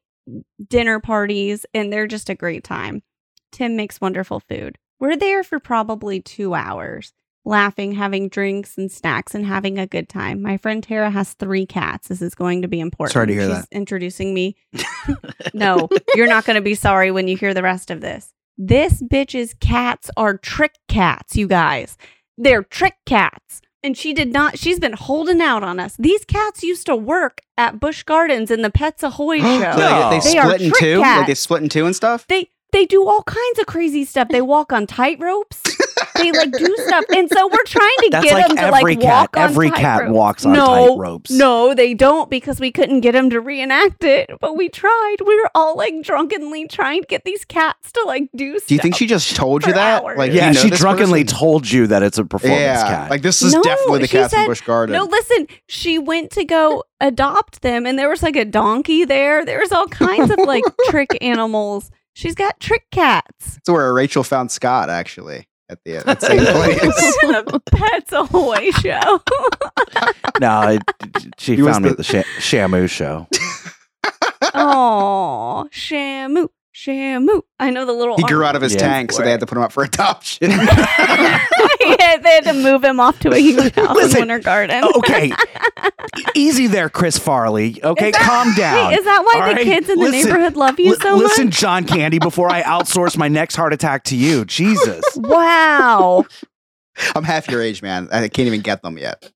dinner 0.69 1.01
parties, 1.01 1.65
and 1.73 1.93
they're 1.93 2.07
just 2.07 2.29
a 2.29 2.35
great 2.35 2.65
time. 2.65 3.03
Tim 3.53 3.77
makes 3.77 4.01
wonderful 4.01 4.41
food. 4.41 4.79
We're 4.99 5.17
there 5.17 5.43
for 5.45 5.59
probably 5.61 6.21
two 6.21 6.55
hours, 6.55 7.13
laughing, 7.45 7.93
having 7.93 8.29
drinks 8.29 8.79
and 8.79 8.91
snacks, 8.91 9.35
and 9.35 9.45
having 9.45 9.79
a 9.79 9.87
good 9.87 10.09
time. 10.09 10.43
My 10.43 10.57
friend 10.57 10.83
Tara 10.83 11.11
has 11.11 11.35
three 11.35 11.67
cats. 11.67 12.09
This 12.09 12.23
is 12.23 12.35
going 12.35 12.63
to 12.63 12.69
be 12.69 12.81
important. 12.81 13.13
Sorry 13.13 13.27
to 13.29 13.33
hear 13.33 13.49
She's 13.49 13.61
that. 13.61 13.69
introducing 13.71 14.33
me 14.33 14.57
no, 15.55 15.89
you're 16.15 16.29
not 16.29 16.45
going 16.45 16.57
to 16.57 16.63
be 16.63 16.75
sorry 16.75 17.11
when 17.11 17.29
you 17.29 17.37
hear 17.37 17.55
the 17.55 17.63
rest 17.63 17.91
of 17.91 18.01
this. 18.01 18.33
This 18.59 19.03
bitch's 19.03 19.55
cats 19.55 20.11
are 20.17 20.37
trick 20.37 20.75
cats, 20.89 21.37
you 21.37 21.47
guys. 21.49 21.97
They're 22.39 22.63
trick 22.63 22.95
cats. 23.07 23.61
And 23.85 23.97
she 23.97 24.15
did 24.15 24.33
not, 24.33 24.59
she's 24.59 24.79
been 24.79 24.93
holding 24.93 25.41
out 25.41 25.65
on 25.65 25.81
us. 25.81 25.97
These 25.99 26.25
cats 26.25 26.63
used 26.63 26.87
to 26.87 26.95
work 26.95 27.41
at 27.59 27.81
Busch 27.81 28.05
Gardens 28.05 28.51
in 28.53 28.63
the 28.63 28.71
Pets 28.71 29.03
Ahoy 29.03 29.39
show. 29.41 29.73
So 29.73 30.11
they, 30.11 30.19
they 30.19 30.21
split 30.21 30.61
in 30.63 30.69
trick 30.71 30.81
two. 30.81 30.99
Like 31.01 31.27
they 31.27 31.35
split 31.35 31.63
in 31.65 31.69
two 31.69 31.87
and 31.87 31.97
stuff. 31.97 32.25
They 32.29 32.49
they 32.73 32.87
do 32.87 33.07
all 33.07 33.23
kinds 33.23 33.59
of 33.59 33.67
crazy 33.67 34.05
stuff. 34.05 34.29
They 34.29 34.43
walk 34.43 34.73
on 34.73 34.87
tight 34.87 35.19
ropes. 35.21 35.61
they 36.17 36.33
like 36.33 36.53
do 36.53 36.75
stuff. 36.87 37.05
And 37.15 37.29
so 37.31 37.47
we're 37.49 37.65
trying 37.65 37.97
to 38.01 38.09
That's 38.13 38.25
get 38.25 38.35
like 38.35 38.47
them 38.49 38.57
to 38.57 38.63
every 38.63 38.83
like 38.97 39.01
cat. 39.01 39.13
walk 39.13 39.37
on 39.37 39.43
Every 39.43 39.71
tight 39.71 39.79
cat 39.79 40.01
ropes. 40.03 40.13
walks 40.13 40.47
on 40.47 40.53
no, 40.55 40.67
tight 40.67 40.99
ropes. 40.99 41.31
No, 41.31 41.75
they 41.75 41.95
don't 41.95 42.31
because 42.31 42.61
we 42.61 42.71
couldn't 42.73 43.01
get 43.01 43.13
them 43.13 43.31
to 43.31 43.41
reenact 43.41 44.05
it. 44.05 44.31
But 44.41 44.57
we 44.57 44.69
tried. 44.69 45.17
We 45.25 45.37
were 45.41 45.51
all 45.55 45.77
like 45.77 45.95
drunkenly 46.03 46.67
trying 46.69 47.03
to 47.03 47.07
get 47.07 47.25
these 47.25 47.45
cats 47.45 47.93
to 47.93 48.03
like 48.07 48.29
do 48.35 48.59
stuff. 48.59 48.69
Do 48.69 48.75
you 48.75 48.81
think 48.81 48.97
she 48.97 49.07
just 49.07 49.37
told 49.37 49.67
you 49.67 49.73
that? 49.75 50.03
hours. 50.03 50.19
Like, 50.19 50.33
yeah, 50.33 50.49
you 50.49 50.55
know 50.55 50.61
she 50.61 50.71
drunkenly 50.71 51.25
person? 51.25 51.39
told 51.39 51.71
you 51.71 51.87
that 51.89 52.03
it's 52.03 52.19
a 52.19 52.25
performance 52.25 52.61
yeah, 52.61 52.87
cat. 52.87 53.11
like 53.11 53.23
this 53.23 53.43
is 53.43 53.53
No, 53.53 53.63
definitely 53.63 54.01
the 54.01 54.07
she 54.09 54.17
cats 54.17 54.33
in 54.33 54.39
said- 54.41 54.47
Busch 54.47 54.61
Garden. 54.63 54.95
No, 54.95 55.05
listen. 55.05 55.47
She 55.69 55.99
went 55.99 56.31
to 56.33 56.45
go 56.45 56.85
adopt 57.01 57.63
them, 57.63 57.85
and 57.87 57.99
there 57.99 58.09
was 58.09 58.23
like 58.23 58.37
a 58.37 58.45
donkey 58.45 59.05
there. 59.05 59.45
There 59.45 59.59
was 59.61 59.73
all 59.73 59.87
kinds 59.89 60.31
of 60.31 60.39
like 60.39 60.65
trick 60.89 61.17
animals. 61.21 61.91
She's 62.15 62.35
got 62.35 62.61
trick 62.61 62.85
cats. 62.91 63.55
That's 63.55 63.69
where 63.71 63.93
Rachel 63.93 64.23
found 64.23 64.51
Scott 64.51 64.91
actually 64.91 65.49
at 65.69 65.79
the 65.85 65.97
at 65.97 66.07
that 66.07 66.23
same 66.23 66.39
place. 66.45 66.81
the 67.23 67.63
Pets 67.73 68.13
Ahoy 68.13 68.71
show. 68.73 69.23
no, 70.41 70.63
it, 70.69 70.83
she 71.39 71.57
He 71.57 71.63
was 71.63 71.73
found 71.73 71.85
me 71.85 71.89
the- 71.89 71.93
at 71.93 71.97
the 71.99 72.05
Sha- 72.05 72.23
Shamu 72.39 72.89
show. 72.89 73.27
Oh, 74.55 75.69
Shamu, 75.73 76.49
Shamu. 76.75 77.43
I 77.61 77.71
know 77.71 77.85
the 77.85 77.93
little. 77.93 78.17
He 78.17 78.23
grew 78.25 78.39
arm 78.39 78.47
out 78.47 78.57
of 78.57 78.63
his 78.63 78.73
Yeah. 78.75 78.81
tank, 78.81 79.13
so 79.13 79.23
they 79.23 79.31
had 79.31 79.41
to 79.41 79.47
put 79.47 79.59
him 79.59 79.65
up 79.65 79.73
for 79.73 79.83
adoption. 79.85 80.51
yeah, 80.51 82.17
they 82.17 82.31
had 82.35 82.45
to 82.45 82.55
move 82.55 82.83
him 82.83 82.99
off 83.01 83.19
to 83.21 83.31
a 83.31 83.37
huge 83.39 83.75
house 83.77 83.95
Listen, 83.95 84.23
in 84.23 84.29
Winter 84.29 84.39
Garden. 84.41 84.85
Okay, 84.97 85.33
easy 86.35 86.67
there, 86.67 86.89
Chris 86.89 87.19
Farley. 87.19 87.83
Okay, 87.83 88.11
that- 88.11 88.21
calm 88.21 88.55
down. 88.55 88.89
Wait, 88.89 88.99
is 88.99 89.05
that 89.05 89.23
why 89.25 89.41
All 89.41 89.49
the 89.49 89.55
right? 89.57 89.65
kids 89.65 89.89
in 89.89 89.99
the 89.99 90.11
neighborhood 90.11 90.57
love 90.57 90.79
you 90.81 90.93
li- 90.93 90.97
so 91.01 91.13
much? 91.17 91.23
listen. 91.25 91.51
John 91.51 91.85
Candy, 91.85 92.19
before 92.19 92.51
I 92.51 92.63
outsource 92.63 93.17
my 93.17 93.29
next 93.29 93.57
heart 93.57 93.73
attack 93.73 94.05
to 94.05 94.17
you. 94.17 94.45
Jesus. 94.45 95.05
Wow. 95.17 96.25
I'm 97.15 97.25
half 97.25 97.49
your 97.49 97.61
age, 97.63 97.83
man. 97.83 98.09
I 98.13 98.29
can't 98.29 98.47
even 98.47 98.61
get 98.61 98.83
them 98.83 98.99
yet. 98.99 99.31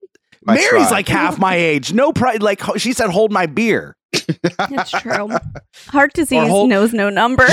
I 0.48 0.54
Mary's 0.54 0.68
tried. 0.70 0.90
like 0.90 1.08
half 1.08 1.38
my 1.38 1.54
age. 1.56 1.92
No 1.92 2.12
pride. 2.12 2.42
Like 2.42 2.60
she 2.78 2.92
said, 2.92 3.10
hold 3.10 3.32
my 3.32 3.46
beer. 3.46 3.96
It's 4.28 4.90
true. 4.90 5.28
Heart 5.88 6.12
disease 6.14 6.48
hold- 6.48 6.68
knows 6.70 6.92
no 6.92 7.10
number. 7.10 7.46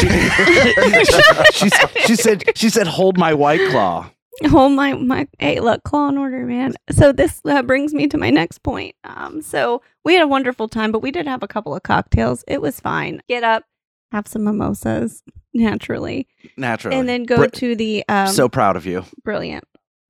she, 1.53 1.69
she 2.05 2.15
said 2.15 2.43
she 2.57 2.69
said 2.69 2.87
hold 2.87 3.17
my 3.17 3.33
white 3.33 3.61
claw. 3.69 4.09
Hold 4.45 4.73
my 4.73 4.93
my 4.93 5.27
hey 5.39 5.59
look 5.59 5.83
claw 5.83 6.09
in 6.09 6.17
order 6.17 6.45
man. 6.45 6.73
So 6.91 7.11
this 7.11 7.39
uh, 7.45 7.61
brings 7.61 7.93
me 7.93 8.07
to 8.07 8.17
my 8.17 8.29
next 8.29 8.59
point. 8.63 8.95
Um 9.03 9.41
so 9.41 9.81
we 10.03 10.13
had 10.13 10.23
a 10.23 10.27
wonderful 10.27 10.67
time 10.67 10.91
but 10.91 10.99
we 11.01 11.11
did 11.11 11.27
have 11.27 11.43
a 11.43 11.47
couple 11.47 11.75
of 11.75 11.83
cocktails. 11.83 12.43
It 12.47 12.61
was 12.61 12.79
fine. 12.79 13.21
Get 13.27 13.43
up, 13.43 13.63
have 14.11 14.27
some 14.27 14.43
mimosas 14.43 15.21
naturally 15.53 16.27
Naturally. 16.57 16.97
and 16.97 17.07
then 17.07 17.23
go 17.25 17.37
Br- 17.37 17.45
to 17.47 17.75
the 17.75 18.03
um 18.09 18.27
so 18.27 18.49
proud 18.49 18.75
of 18.75 18.85
you. 18.87 19.05
brilliant. 19.23 19.65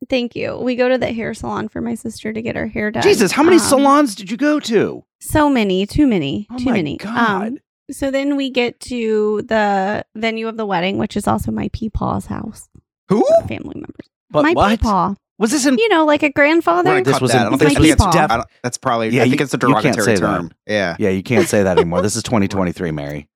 Thank 0.10 0.36
you. 0.36 0.58
We 0.58 0.76
go 0.76 0.90
to 0.90 0.98
the 0.98 1.12
hair 1.14 1.34
salon 1.34 1.68
for 1.70 1.82
my 1.82 1.96
sister 1.96 2.34
to 2.34 2.42
get 2.42 2.56
her 2.56 2.68
hair 2.68 2.92
done. 2.92 3.04
Jesus, 3.04 3.32
how 3.32 3.44
many 3.44 3.56
Um, 3.58 3.62
salons 3.62 4.16
did 4.16 4.30
you 4.32 4.38
go 4.38 4.60
to? 4.62 5.04
So 5.20 5.50
many, 5.50 5.86
too 5.86 6.08
many, 6.08 6.48
Oh 6.52 6.58
too 6.58 6.66
my 6.66 6.72
many. 6.74 6.98
God. 6.98 7.48
Um, 7.48 7.58
so 7.92 8.12
then 8.12 8.36
we 8.36 8.50
get 8.50 8.80
to 8.82 9.42
the 9.44 10.06
venue 10.16 10.48
of 10.48 10.58
the 10.58 10.66
wedding, 10.66 10.98
which 10.98 11.16
is 11.18 11.28
also 11.28 11.52
my 11.52 11.68
peepaw's 11.70 12.26
house. 12.28 12.70
Who? 13.10 13.24
Family 13.48 13.76
members. 13.76 14.10
But 14.32 14.44
my 14.44 14.54
what? 14.54 14.80
peepaw. 14.80 15.16
Was 15.40 15.52
this 15.52 15.66
in 15.66 15.78
You 15.78 15.90
know, 15.90 16.06
like 16.06 16.24
a 16.24 16.30
grandfather. 16.30 16.92
We're 16.92 17.04
This 17.04 17.20
was 17.20 17.32
that. 17.32 17.42
in- 17.42 17.48
I 17.48 17.50
don't 17.50 17.60
think, 17.60 17.78
think 17.78 17.92
it's, 17.92 18.06
def- 18.06 18.32
I 18.32 18.38
don't, 18.38 18.48
that's 18.62 18.78
probably. 18.78 19.10
Yeah, 19.10 19.22
I 19.24 19.26
think 19.26 19.40
you- 19.40 19.44
it's 19.44 19.54
a 19.54 19.58
you 19.58 19.74
can't 19.74 19.96
derogatory 19.96 20.16
say 20.18 20.22
that. 20.22 20.52
Yeah. 20.68 20.96
Yeah, 21.00 21.10
you 21.10 21.24
can't 21.24 21.48
say 21.48 21.64
that 21.64 21.78
anymore. 21.78 22.02
This 22.02 22.16
is 22.16 22.24
2023, 22.24 22.92
Mary. 22.92 23.28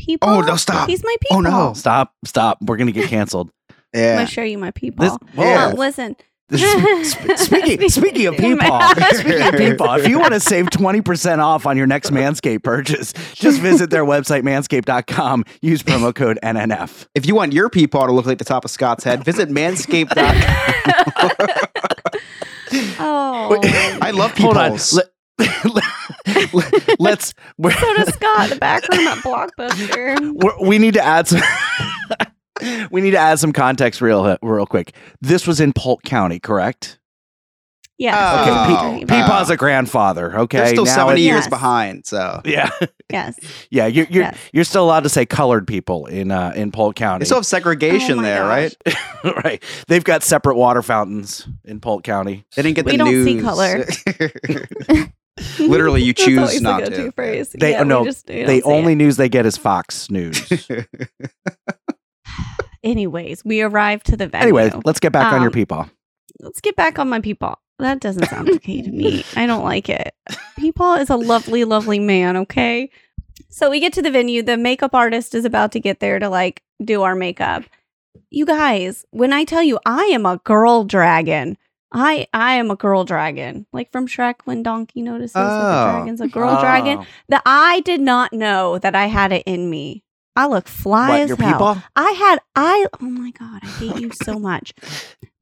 Peepaw. 0.00 0.18
Oh, 0.22 0.40
no, 0.42 0.56
stop. 0.56 0.88
He's 0.88 1.02
my 1.02 1.16
peepaw. 1.24 1.36
Oh, 1.36 1.40
no. 1.40 1.72
Stop, 1.72 2.12
stop. 2.24 2.58
We're 2.60 2.76
gonna 2.76 2.92
get 2.92 3.08
canceled. 3.08 3.50
I'm 3.96 4.16
gonna 4.16 4.26
show 4.26 4.42
you 4.42 4.58
my 4.58 4.70
peepaw. 4.70 4.98
This- 4.98 5.16
Yeah. 5.34 5.72
Listen. 5.76 6.16
Sp- 6.54 7.34
speaking 7.36 7.88
speaking 7.88 8.26
of 8.28 8.34
peepaw, 8.36 8.94
speaking 9.14 9.42
of 9.42 9.54
peepaw, 9.54 9.98
if 9.98 10.06
you 10.06 10.20
want 10.20 10.32
to 10.32 10.38
save 10.38 10.66
20% 10.66 11.38
off 11.40 11.66
on 11.66 11.76
your 11.76 11.88
next 11.88 12.10
Manscaped 12.10 12.62
purchase, 12.62 13.12
just 13.34 13.60
visit 13.60 13.90
their 13.90 14.04
website 14.04 14.42
manscaped.com. 14.42 15.44
Use 15.60 15.82
promo 15.82 16.14
code 16.14 16.38
NNF. 16.44 17.08
If 17.16 17.26
you 17.26 17.34
want 17.34 17.52
your 17.52 17.68
peepaw 17.68 18.06
to 18.06 18.12
look 18.12 18.26
like 18.26 18.38
the 18.38 18.44
top 18.44 18.64
of 18.64 18.70
Scott's 18.70 19.02
head, 19.02 19.24
visit 19.24 19.48
manscaped.com. 19.48 20.36
oh. 23.00 23.58
I 24.00 24.12
love 24.12 24.36
Hold 24.38 24.56
on. 24.56 24.70
peepholes. 24.72 25.00
Let, 26.98 27.12
us 27.18 27.34
we're, 27.58 27.72
so 27.72 27.94
does 27.94 28.14
Scott, 28.14 28.44
in 28.44 28.50
the 28.50 28.56
back 28.60 28.88
room 28.88 29.06
at 29.06 29.18
Blockbuster. 29.18 30.32
we're, 30.42 30.66
we 30.68 30.78
need 30.78 30.94
to 30.94 31.02
add 31.04 31.26
some 31.28 31.42
we 32.90 33.00
need 33.00 33.12
to 33.12 33.18
add 33.18 33.38
some 33.38 33.52
context 33.52 34.00
real 34.00 34.36
real 34.42 34.66
quick. 34.66 34.94
This 35.20 35.46
was 35.46 35.60
in 35.60 35.72
Polk 35.72 36.02
County, 36.02 36.38
correct? 36.40 36.98
Yeah. 37.98 38.42
Okay, 38.42 38.50
Oh, 38.50 39.06
Pe- 39.06 39.22
Peepaw's 39.22 39.48
a 39.48 39.56
grandfather. 39.56 40.40
Okay, 40.40 40.58
They're 40.58 40.66
still 40.68 40.84
Now 40.84 40.94
70 40.96 41.20
it- 41.20 41.24
years 41.24 41.36
Yes. 41.44 41.48
behind. 41.48 42.04
So 42.06 42.42
Yeah, 42.44 42.68
Yes. 43.10 43.38
yeah. 43.70 43.86
You're 43.86 44.06
you're, 44.10 44.24
Yes. 44.24 44.38
you're 44.52 44.64
still 44.64 44.84
allowed 44.84 45.04
to 45.04 45.08
say 45.08 45.24
colored 45.24 45.66
people 45.66 46.04
in 46.04 46.30
uh, 46.30 46.52
in 46.54 46.72
Polk 46.72 46.94
County. 46.96 47.20
they 47.20 47.24
still 47.24 47.38
have 47.38 47.46
segregation 47.46 48.18
Oh 48.18 48.22
there, 48.22 48.42
gosh. 48.42 48.74
right? 48.84 49.34
right. 49.44 49.62
They've 49.88 50.04
got 50.04 50.22
separate 50.22 50.56
water 50.56 50.82
fountains 50.82 51.48
in 51.64 51.80
Polk 51.80 52.04
County. 52.04 52.44
They 52.54 52.62
didn't 52.62 52.76
get 52.76 52.84
We 52.84 52.92
the 52.92 52.98
don't 52.98 53.10
news. 53.10 53.24
see 53.24 53.40
color. 53.40 53.86
Literally, 55.58 56.02
you 56.02 56.12
choose 56.14 56.38
always 56.38 56.56
the 56.56 56.60
not 56.62 56.80
go-to. 56.80 57.12
Phrase. 57.12 57.50
They 57.58 57.72
yeah, 57.72 57.82
no, 57.82 58.04
just- 58.04 58.26
they 58.26 58.44
don't 58.60 58.62
only 58.72 58.92
it. 58.92 58.96
news 58.96 59.16
they 59.16 59.28
get 59.30 59.46
is 59.46 59.56
Fox 59.56 60.10
News. 60.10 60.68
Anyways, 62.86 63.44
we 63.44 63.60
arrived 63.62 64.06
to 64.06 64.16
the 64.16 64.28
venue. 64.28 64.44
anyway, 64.56 64.70
let's 64.84 65.00
get 65.00 65.12
back 65.12 65.32
on 65.32 65.42
your 65.42 65.50
Um, 65.50 65.54
peepaw. 65.54 65.90
let's 66.40 66.60
get 66.60 66.76
back 66.76 66.98
on 66.98 67.08
my 67.08 67.20
peepaw. 67.20 67.56
That 67.78 68.00
doesn't 68.00 68.26
sound 68.28 68.48
okay 68.50 68.80
to 68.80 68.90
me. 68.90 69.24
I 69.36 69.44
don't 69.46 69.64
like 69.64 69.88
it. 69.90 70.14
Peepaw 70.58 71.00
is 71.00 71.10
a 71.10 71.16
lovely, 71.16 71.64
lovely 71.64 71.98
man, 71.98 72.36
okay? 72.38 72.88
So 73.50 73.68
we 73.70 73.80
get 73.80 73.92
to 73.94 74.02
the 74.02 74.10
venue. 74.10 74.42
The 74.42 74.56
makeup 74.56 74.94
artist 74.94 75.34
is 75.34 75.44
about 75.44 75.72
to 75.72 75.80
get 75.80 76.00
there 76.00 76.18
to 76.18 76.28
like 76.30 76.62
do 76.82 77.02
our 77.02 77.14
makeup. 77.14 77.64
You 78.30 78.46
guys, 78.46 79.04
when 79.10 79.32
I 79.32 79.44
tell 79.44 79.62
you 79.62 79.78
I 79.84 80.04
am 80.04 80.24
a 80.24 80.38
girl 80.38 80.84
dragon, 80.84 81.58
I 81.92 82.26
I 82.32 82.54
am 82.54 82.70
a 82.70 82.76
girl 82.76 83.04
dragon. 83.04 83.66
Like 83.72 83.92
from 83.92 84.06
Shrek 84.06 84.36
when 84.44 84.62
Donkey 84.62 85.02
notices 85.02 85.34
that 85.34 85.42
the 85.42 85.88
Oh. 85.88 85.92
dragon's 85.92 86.20
a 86.22 86.28
girl 86.28 86.58
dragon. 86.60 86.98
Oh. 87.00 87.06
That 87.28 87.42
I 87.44 87.80
did 87.80 88.00
not 88.00 88.32
know 88.32 88.78
that 88.78 88.94
I 88.94 89.06
had 89.06 89.32
it 89.32 89.42
in 89.44 89.68
me. 89.68 90.02
I 90.36 90.46
look 90.46 90.68
fly 90.68 91.08
What, 91.08 91.20
as 91.22 91.28
your 91.30 91.38
hell. 91.38 91.58
peepaw? 91.58 91.82
I 91.96 92.10
had 92.12 92.38
I 92.54 92.86
oh 93.00 93.06
my 93.06 93.30
god, 93.30 93.60
I 93.62 93.66
hate 93.66 94.00
you 94.00 94.10
so 94.12 94.38
much. 94.38 94.72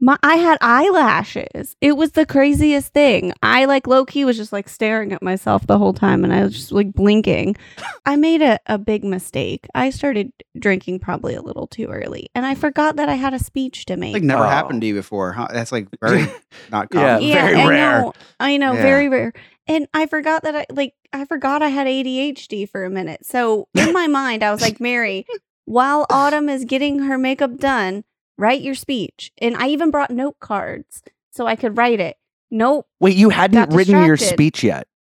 My 0.00 0.18
I 0.22 0.34
had 0.36 0.58
eyelashes. 0.60 1.76
It 1.80 1.96
was 1.96 2.12
the 2.12 2.26
craziest 2.26 2.92
thing. 2.92 3.32
I 3.42 3.64
like 3.64 3.86
low 3.86 4.04
key 4.04 4.24
was 4.26 4.36
just 4.36 4.52
like 4.52 4.68
staring 4.68 5.12
at 5.12 5.22
myself 5.22 5.66
the 5.66 5.78
whole 5.78 5.94
time 5.94 6.24
and 6.24 6.32
I 6.32 6.42
was 6.42 6.52
just 6.52 6.72
like 6.72 6.92
blinking. 6.92 7.56
I 8.04 8.16
made 8.16 8.42
a, 8.42 8.58
a 8.66 8.76
big 8.76 9.02
mistake. 9.02 9.66
I 9.74 9.88
started 9.90 10.30
drinking 10.58 10.98
probably 10.98 11.34
a 11.34 11.40
little 11.42 11.66
too 11.66 11.86
early 11.86 12.28
and 12.34 12.44
I 12.44 12.54
forgot 12.54 12.96
that 12.96 13.08
I 13.08 13.14
had 13.14 13.32
a 13.34 13.38
speech 13.38 13.86
to 13.86 13.96
make. 13.96 14.12
Like 14.12 14.22
never 14.22 14.44
Oh. 14.44 14.48
happened 14.48 14.82
to 14.82 14.86
you 14.86 14.94
before. 14.94 15.32
Huh? 15.32 15.48
That's 15.50 15.72
like 15.72 15.88
very 16.02 16.26
not 16.70 16.88
Yeah, 16.92 17.14
common. 17.18 17.32
very 17.32 17.56
I 17.60 17.66
rare. 17.68 18.00
know. 18.02 18.12
I 18.40 18.56
know, 18.58 18.74
Yeah. 18.74 18.82
very 18.82 19.08
rare. 19.08 19.32
And 19.66 19.88
I 19.94 20.06
forgot 20.06 20.42
that 20.42 20.54
I 20.54 20.66
like 20.70 20.94
I 21.12 21.24
forgot 21.24 21.62
I 21.62 21.68
had 21.68 21.86
ADHD 21.86 22.68
for 22.68 22.84
a 22.84 22.90
minute. 22.90 23.24
So 23.24 23.68
in 23.74 23.92
my 23.92 24.06
mind, 24.06 24.42
I 24.42 24.50
was 24.50 24.60
like, 24.60 24.80
Mary, 24.80 25.26
while 25.64 26.06
Autumn 26.10 26.48
is 26.48 26.64
getting 26.64 27.00
her 27.00 27.16
makeup 27.16 27.56
done, 27.56 28.04
write 28.36 28.60
your 28.60 28.74
speech. 28.74 29.32
And 29.38 29.56
I 29.56 29.68
even 29.68 29.90
brought 29.90 30.10
note 30.10 30.38
cards 30.40 31.02
so 31.30 31.46
I 31.46 31.56
could 31.56 31.76
write 31.78 32.00
it. 32.00 32.16
Nope. 32.50 32.86
Wait, 33.00 33.16
you 33.16 33.30
hadn't 33.30 33.70
got 33.70 33.74
written 33.74 34.04
your 34.04 34.16
speech 34.16 34.62
yet. 34.62 34.86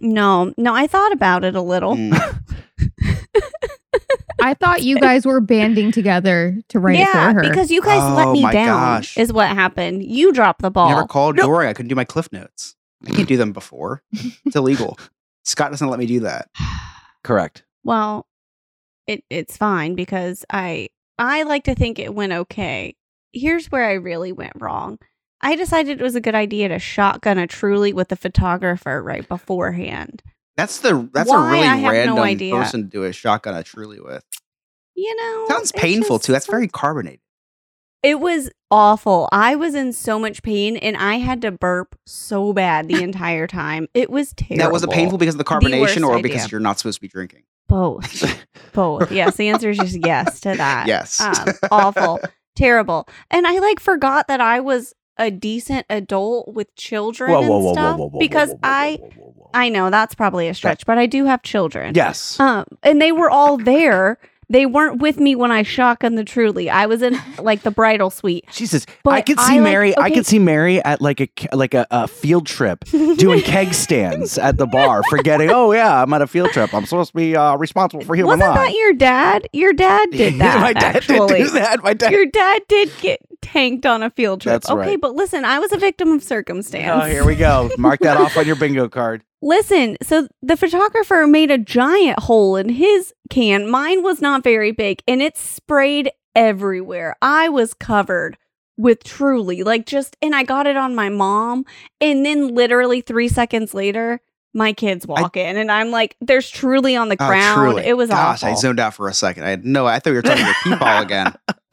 No, 0.00 0.54
no, 0.56 0.74
I 0.74 0.86
thought 0.86 1.12
about 1.12 1.44
it 1.44 1.54
a 1.54 1.60
little. 1.60 1.94
Mm. 1.94 2.40
I 4.40 4.54
thought 4.54 4.82
you 4.82 4.98
guys 4.98 5.26
were 5.26 5.42
banding 5.42 5.92
together 5.92 6.58
to 6.68 6.78
write 6.78 6.98
yeah, 6.98 7.30
it 7.30 7.34
for 7.34 7.42
her. 7.42 7.50
because 7.50 7.70
you 7.70 7.82
guys 7.82 8.16
let 8.16 8.28
Oh 8.28 8.32
me 8.32 8.42
my 8.42 8.52
down, 8.52 8.78
gosh. 8.80 9.18
is 9.18 9.30
what 9.30 9.48
happened. 9.48 10.02
You 10.02 10.32
dropped 10.32 10.62
the 10.62 10.70
ball. 10.70 10.88
Never 10.88 11.06
called 11.06 11.36
Dory. 11.36 11.68
I 11.68 11.74
couldn't 11.74 11.88
do 11.90 11.94
my 11.94 12.04
cliff 12.04 12.32
notes. 12.32 12.76
I 13.06 13.10
can't 13.10 13.28
do 13.28 13.36
them 13.36 13.52
before. 13.52 14.02
It's 14.12 14.56
illegal. 14.56 14.98
Scott 15.44 15.70
doesn't 15.70 15.88
let 15.88 15.98
me 15.98 16.06
do 16.06 16.20
that. 16.20 16.48
Correct. 17.22 17.64
Well, 17.84 18.26
it 19.06 19.24
it's 19.30 19.56
fine 19.56 19.94
because 19.94 20.44
I 20.50 20.88
I 21.18 21.42
like 21.42 21.64
to 21.64 21.74
think 21.74 21.98
it 21.98 22.14
went 22.14 22.32
okay. 22.32 22.96
Here's 23.32 23.66
where 23.66 23.84
I 23.84 23.94
really 23.94 24.32
went 24.32 24.52
wrong. 24.60 24.98
I 25.40 25.56
decided 25.56 26.00
it 26.00 26.04
was 26.04 26.14
a 26.14 26.20
good 26.20 26.34
idea 26.34 26.68
to 26.68 26.78
shotgun 26.78 27.36
a 27.36 27.46
truly 27.46 27.92
with 27.92 28.08
the 28.08 28.16
photographer 28.16 29.02
right 29.02 29.28
beforehand. 29.28 30.22
That's 30.56 30.78
the 30.80 31.08
that's 31.12 31.28
Why? 31.28 31.48
a 31.48 31.52
really 31.52 31.66
I 31.66 31.76
have 31.76 32.06
no 32.06 32.22
random 32.22 32.50
person 32.52 32.82
to 32.84 32.88
do 32.88 33.04
a 33.04 33.12
shotgun 33.12 33.54
a 33.54 33.62
truly 33.62 34.00
with. 34.00 34.24
You 34.94 35.14
know, 35.16 35.46
Sounds 35.48 35.72
painful 35.72 36.18
just- 36.18 36.26
too. 36.26 36.32
That's 36.32 36.46
very 36.46 36.68
carbonated. 36.68 37.20
It 38.04 38.20
was 38.20 38.50
awful. 38.70 39.28
I 39.32 39.56
was 39.56 39.74
in 39.74 39.92
so 39.92 40.18
much 40.18 40.42
pain 40.42 40.76
and 40.76 40.96
I 40.96 41.14
had 41.16 41.40
to 41.42 41.50
burp 41.50 41.98
so 42.06 42.52
bad 42.52 42.86
the 42.86 43.02
entire 43.02 43.46
time. 43.46 43.88
It 43.94 44.10
was 44.10 44.32
terrible. 44.34 44.62
That 44.64 44.72
was 44.72 44.84
it 44.84 44.90
painful 44.90 45.18
because 45.18 45.34
of 45.34 45.38
the 45.38 45.44
The 45.44 45.50
carbonation 45.50 46.04
or 46.06 46.12
idea. 46.12 46.22
because 46.22 46.52
you're 46.52 46.60
not 46.60 46.78
supposed 46.78 46.96
to 46.98 47.00
be 47.00 47.08
drinking? 47.08 47.42
Both. 47.66 48.44
Both. 48.74 49.10
Yes. 49.10 49.36
The 49.36 49.48
answer 49.48 49.70
is 49.70 49.78
just 49.78 49.96
yes 50.04 50.40
to 50.40 50.54
that. 50.54 50.86
Yes. 50.86 51.20
Um, 51.20 51.46
awful. 51.70 52.20
Terrible. 52.54 53.08
And 53.30 53.46
I 53.46 53.58
like 53.58 53.80
forgot 53.80 54.28
that 54.28 54.40
I 54.40 54.60
was 54.60 54.92
a 55.16 55.30
decent 55.30 55.86
adult 55.88 56.48
with 56.52 56.74
children 56.76 57.30
Whoa, 57.30 57.40
and 57.40 57.48
whoa, 57.48 57.58
whoa, 57.58 57.72
whoa, 57.72 57.72
stuff 58.08 58.12
because 58.18 58.54
I. 58.62 58.98
I 59.56 59.68
know 59.68 59.88
that's 59.88 60.16
probably 60.16 60.48
a 60.48 60.54
stretch, 60.54 60.84
but 60.84 60.98
I 60.98 61.06
do 61.06 61.26
have 61.26 61.42
children. 61.42 61.94
Yes. 61.94 62.40
Um, 62.40 62.64
and 62.82 63.00
they 63.00 63.12
were 63.12 63.30
all 63.30 63.56
there. 63.56 64.18
They 64.48 64.66
weren't 64.66 65.00
with 65.00 65.18
me 65.18 65.34
when 65.34 65.50
I 65.50 65.62
shotgunned 65.62 66.16
the 66.16 66.24
truly. 66.24 66.68
I 66.70 66.86
was 66.86 67.02
in 67.02 67.18
like 67.38 67.62
the 67.62 67.70
bridal 67.70 68.10
suite. 68.10 68.44
Jesus, 68.52 68.86
But 69.02 69.14
I 69.14 69.20
could 69.22 69.38
I 69.38 69.46
see 69.48 69.54
like- 69.54 69.62
Mary. 69.62 69.96
I 69.96 70.06
okay. 70.06 70.14
could 70.14 70.26
see 70.26 70.38
Mary 70.38 70.82
at 70.84 71.00
like 71.00 71.20
a 71.20 71.28
like 71.52 71.74
a, 71.74 71.86
a 71.90 72.06
field 72.08 72.46
trip 72.46 72.84
doing 72.84 73.40
keg 73.40 73.72
stands 73.74 74.36
at 74.38 74.56
the 74.58 74.66
bar, 74.66 75.02
forgetting. 75.08 75.50
Oh 75.50 75.72
yeah, 75.72 76.02
I'm 76.02 76.12
at 76.12 76.22
a 76.22 76.26
field 76.26 76.50
trip. 76.50 76.72
I'm 76.74 76.84
supposed 76.86 77.12
to 77.12 77.16
be 77.16 77.36
uh, 77.36 77.56
responsible 77.56 78.04
for 78.04 78.14
human 78.14 78.38
Wasn't 78.38 78.48
life. 78.56 78.68
that 78.68 78.74
your 78.76 78.92
dad? 78.92 79.48
Your 79.52 79.72
dad 79.72 80.10
did 80.10 80.34
that. 80.40 80.60
My 80.60 80.72
dad 80.72 80.96
actually. 80.96 81.38
did 81.38 81.44
do 81.46 81.50
that. 81.52 81.82
My 81.82 81.94
dad. 81.94 82.12
Your 82.12 82.26
dad 82.26 82.62
did 82.68 82.90
get 83.00 83.20
tanked 83.40 83.86
on 83.86 84.02
a 84.02 84.10
field 84.10 84.40
trip. 84.40 84.52
That's 84.54 84.70
okay, 84.70 84.90
right. 84.90 85.00
but 85.00 85.14
listen, 85.14 85.44
I 85.44 85.58
was 85.58 85.72
a 85.72 85.76
victim 85.76 86.10
of 86.12 86.22
circumstance. 86.22 87.02
Oh, 87.02 87.06
here 87.06 87.24
we 87.24 87.34
go. 87.36 87.70
Mark 87.78 88.00
that 88.00 88.16
off 88.16 88.36
on 88.36 88.46
your 88.46 88.56
bingo 88.56 88.88
card. 88.88 89.22
Listen, 89.44 89.98
so 90.02 90.26
the 90.42 90.56
photographer 90.56 91.26
made 91.26 91.50
a 91.50 91.58
giant 91.58 92.18
hole 92.20 92.56
in 92.56 92.70
his 92.70 93.12
can. 93.28 93.68
Mine 93.70 94.02
was 94.02 94.22
not 94.22 94.42
very 94.42 94.72
big 94.72 95.02
and 95.06 95.20
it 95.20 95.36
sprayed 95.36 96.10
everywhere. 96.34 97.14
I 97.20 97.50
was 97.50 97.74
covered 97.74 98.38
with 98.78 99.04
truly, 99.04 99.62
like 99.62 99.84
just, 99.84 100.16
and 100.22 100.34
I 100.34 100.44
got 100.44 100.66
it 100.66 100.78
on 100.78 100.94
my 100.94 101.10
mom. 101.10 101.66
And 102.00 102.24
then 102.24 102.54
literally 102.54 103.02
three 103.02 103.28
seconds 103.28 103.74
later, 103.74 104.20
my 104.54 104.72
kids 104.72 105.06
walk 105.06 105.36
in 105.36 105.58
and 105.58 105.70
I'm 105.70 105.90
like, 105.90 106.16
there's 106.22 106.48
truly 106.48 106.96
on 106.96 107.10
the 107.10 107.16
Oh, 107.20 107.26
ground. 107.26 107.60
truly. 107.60 107.84
It 107.86 107.98
was 107.98 108.08
Gosh, 108.08 108.42
awful. 108.42 108.48
I 108.48 108.54
zoned 108.58 108.80
out 108.80 108.94
for 108.94 109.08
a 109.08 109.12
second. 109.14 109.44
I 109.44 109.50
had 109.50 109.64
no. 109.66 109.84
I 109.84 109.98
thought 109.98 110.10
you 110.10 110.16
were 110.16 110.22
talking 110.22 110.42
about 110.42 110.54
peepaw 110.80 111.02
again. 111.02 111.34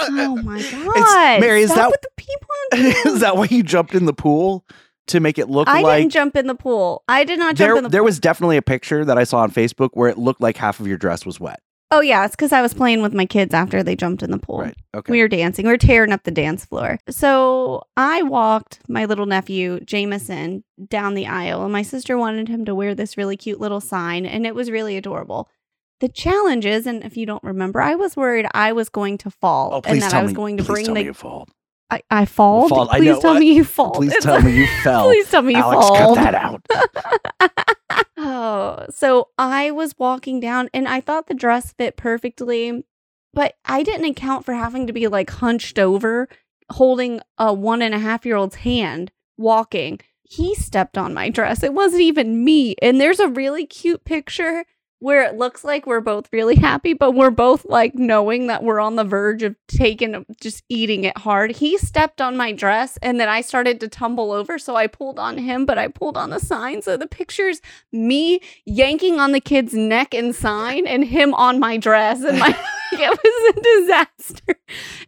oh 0.00 0.36
my 0.42 0.60
God. 0.62 1.40
Mary, 1.40 1.62
is 1.62 1.70
Stop 1.70 1.82
that- 1.82 1.90
with 1.92 2.00
the 2.02 2.08
people? 2.16 2.48
Is 3.14 3.20
that 3.20 3.36
why 3.36 3.46
you 3.50 3.62
jumped 3.62 3.94
in 3.94 4.06
the 4.06 4.12
pool? 4.14 4.64
To 5.08 5.20
make 5.20 5.38
it 5.38 5.48
look 5.50 5.66
like 5.66 5.76
I 5.78 5.80
like 5.82 6.00
didn't 6.02 6.12
jump 6.12 6.36
in 6.36 6.46
the 6.46 6.54
pool. 6.54 7.02
I 7.08 7.24
did 7.24 7.38
not 7.38 7.56
jump 7.56 7.58
there 7.58 7.70
in 7.76 7.76
the 7.76 7.82
pool. 7.82 7.90
there 7.90 8.00
pool. 8.00 8.06
was 8.06 8.20
definitely 8.20 8.56
a 8.56 8.62
picture 8.62 9.04
that 9.04 9.18
I 9.18 9.24
saw 9.24 9.38
on 9.38 9.50
Facebook 9.50 9.90
where 9.94 10.08
it 10.08 10.18
looked 10.18 10.40
like 10.40 10.56
half 10.56 10.80
of 10.80 10.86
your 10.86 10.96
dress 10.98 11.26
was 11.26 11.40
wet. 11.40 11.60
oh 11.90 12.00
yeah, 12.00 12.24
it's 12.24 12.34
because 12.34 12.52
I 12.52 12.62
was 12.62 12.72
playing 12.72 13.02
with 13.02 13.12
my 13.12 13.26
kids 13.26 13.52
after 13.52 13.82
they 13.82 13.94
jumped 13.96 14.22
in 14.22 14.30
the 14.30 14.38
pool. 14.38 14.60
Right. 14.60 14.74
Okay. 14.94 15.10
We 15.10 15.20
were 15.20 15.28
dancing. 15.28 15.66
We 15.66 15.72
were 15.72 15.76
tearing 15.78 16.12
up 16.12 16.22
the 16.24 16.30
dance 16.30 16.64
floor. 16.64 16.98
So 17.10 17.82
I 17.96 18.22
walked 18.22 18.80
my 18.88 19.04
little 19.04 19.26
nephew, 19.26 19.80
Jameson, 19.80 20.64
down 20.88 21.14
the 21.14 21.26
aisle, 21.26 21.62
and 21.64 21.72
my 21.72 21.82
sister 21.82 22.16
wanted 22.16 22.48
him 22.48 22.64
to 22.64 22.74
wear 22.74 22.94
this 22.94 23.16
really 23.18 23.36
cute 23.36 23.60
little 23.60 23.80
sign, 23.80 24.24
and 24.24 24.46
it 24.46 24.54
was 24.54 24.70
really 24.70 24.96
adorable. 24.96 25.48
The 26.00 26.08
challenge 26.08 26.64
is, 26.66 26.86
and 26.86 27.04
if 27.04 27.16
you 27.16 27.26
don't 27.26 27.42
remember, 27.44 27.80
I 27.80 27.94
was 27.94 28.16
worried 28.16 28.46
I 28.54 28.72
was 28.72 28.88
going 28.88 29.18
to 29.18 29.30
fall 29.30 29.70
Oh, 29.74 29.82
and 29.84 30.00
that 30.02 30.14
I 30.14 30.22
was 30.22 30.30
me. 30.32 30.34
going 30.36 30.56
to 30.56 30.64
please 30.64 30.88
bring 30.88 30.94
the. 30.94 31.44
I, 31.92 32.02
I 32.10 32.24
fall. 32.24 32.88
I 32.88 32.96
Please 32.98 33.06
know 33.06 33.20
tell 33.20 33.34
me 33.34 33.54
you 33.54 33.64
fall. 33.64 33.90
Please 33.90 34.16
tell 34.22 34.40
me 34.40 34.56
you 34.56 34.66
fell. 34.82 35.04
Please 35.04 35.30
tell 35.30 35.42
me 35.42 35.54
you 35.54 35.60
Alex, 35.60 35.88
fall. 35.88 36.14
cut 36.14 36.32
that 36.32 36.34
out. 36.34 37.76
oh, 38.16 38.86
so 38.88 39.28
I 39.36 39.70
was 39.72 39.98
walking 39.98 40.40
down 40.40 40.70
and 40.72 40.88
I 40.88 41.02
thought 41.02 41.26
the 41.26 41.34
dress 41.34 41.74
fit 41.74 41.98
perfectly, 41.98 42.82
but 43.34 43.56
I 43.66 43.82
didn't 43.82 44.06
account 44.06 44.46
for 44.46 44.54
having 44.54 44.86
to 44.86 44.92
be 44.94 45.06
like 45.06 45.28
hunched 45.28 45.78
over, 45.78 46.28
holding 46.70 47.20
a 47.36 47.52
one 47.52 47.82
and 47.82 47.94
a 47.94 47.98
half 47.98 48.24
year 48.24 48.36
old's 48.36 48.56
hand, 48.56 49.12
walking. 49.36 50.00
He 50.22 50.54
stepped 50.54 50.96
on 50.96 51.12
my 51.12 51.28
dress. 51.28 51.62
It 51.62 51.74
wasn't 51.74 52.00
even 52.00 52.42
me. 52.42 52.74
And 52.80 52.98
there's 52.98 53.20
a 53.20 53.28
really 53.28 53.66
cute 53.66 54.06
picture 54.06 54.64
where 55.02 55.24
it 55.24 55.36
looks 55.36 55.64
like 55.64 55.84
we're 55.84 56.00
both 56.00 56.28
really 56.32 56.54
happy, 56.54 56.94
but 56.94 57.10
we're 57.10 57.30
both 57.30 57.64
like 57.64 57.92
knowing 57.96 58.46
that 58.46 58.62
we're 58.62 58.78
on 58.78 58.94
the 58.94 59.02
verge 59.02 59.42
of 59.42 59.56
taking, 59.66 60.24
just 60.40 60.62
eating 60.68 61.02
it 61.02 61.18
hard. 61.18 61.50
He 61.50 61.76
stepped 61.76 62.20
on 62.20 62.36
my 62.36 62.52
dress 62.52 62.98
and 63.02 63.18
then 63.18 63.28
I 63.28 63.40
started 63.40 63.80
to 63.80 63.88
tumble 63.88 64.30
over. 64.30 64.60
So 64.60 64.76
I 64.76 64.86
pulled 64.86 65.18
on 65.18 65.38
him, 65.38 65.66
but 65.66 65.76
I 65.76 65.88
pulled 65.88 66.16
on 66.16 66.30
the 66.30 66.38
sign. 66.38 66.82
So 66.82 66.96
the 66.96 67.08
picture's 67.08 67.60
me 67.90 68.40
yanking 68.64 69.18
on 69.18 69.32
the 69.32 69.40
kid's 69.40 69.74
neck 69.74 70.14
and 70.14 70.32
sign 70.32 70.86
and 70.86 71.04
him 71.04 71.34
on 71.34 71.58
my 71.58 71.78
dress. 71.78 72.22
And 72.22 72.38
my, 72.38 72.50
it 72.92 73.20
was 73.24 73.54
a 73.56 73.60
disaster. 73.80 74.54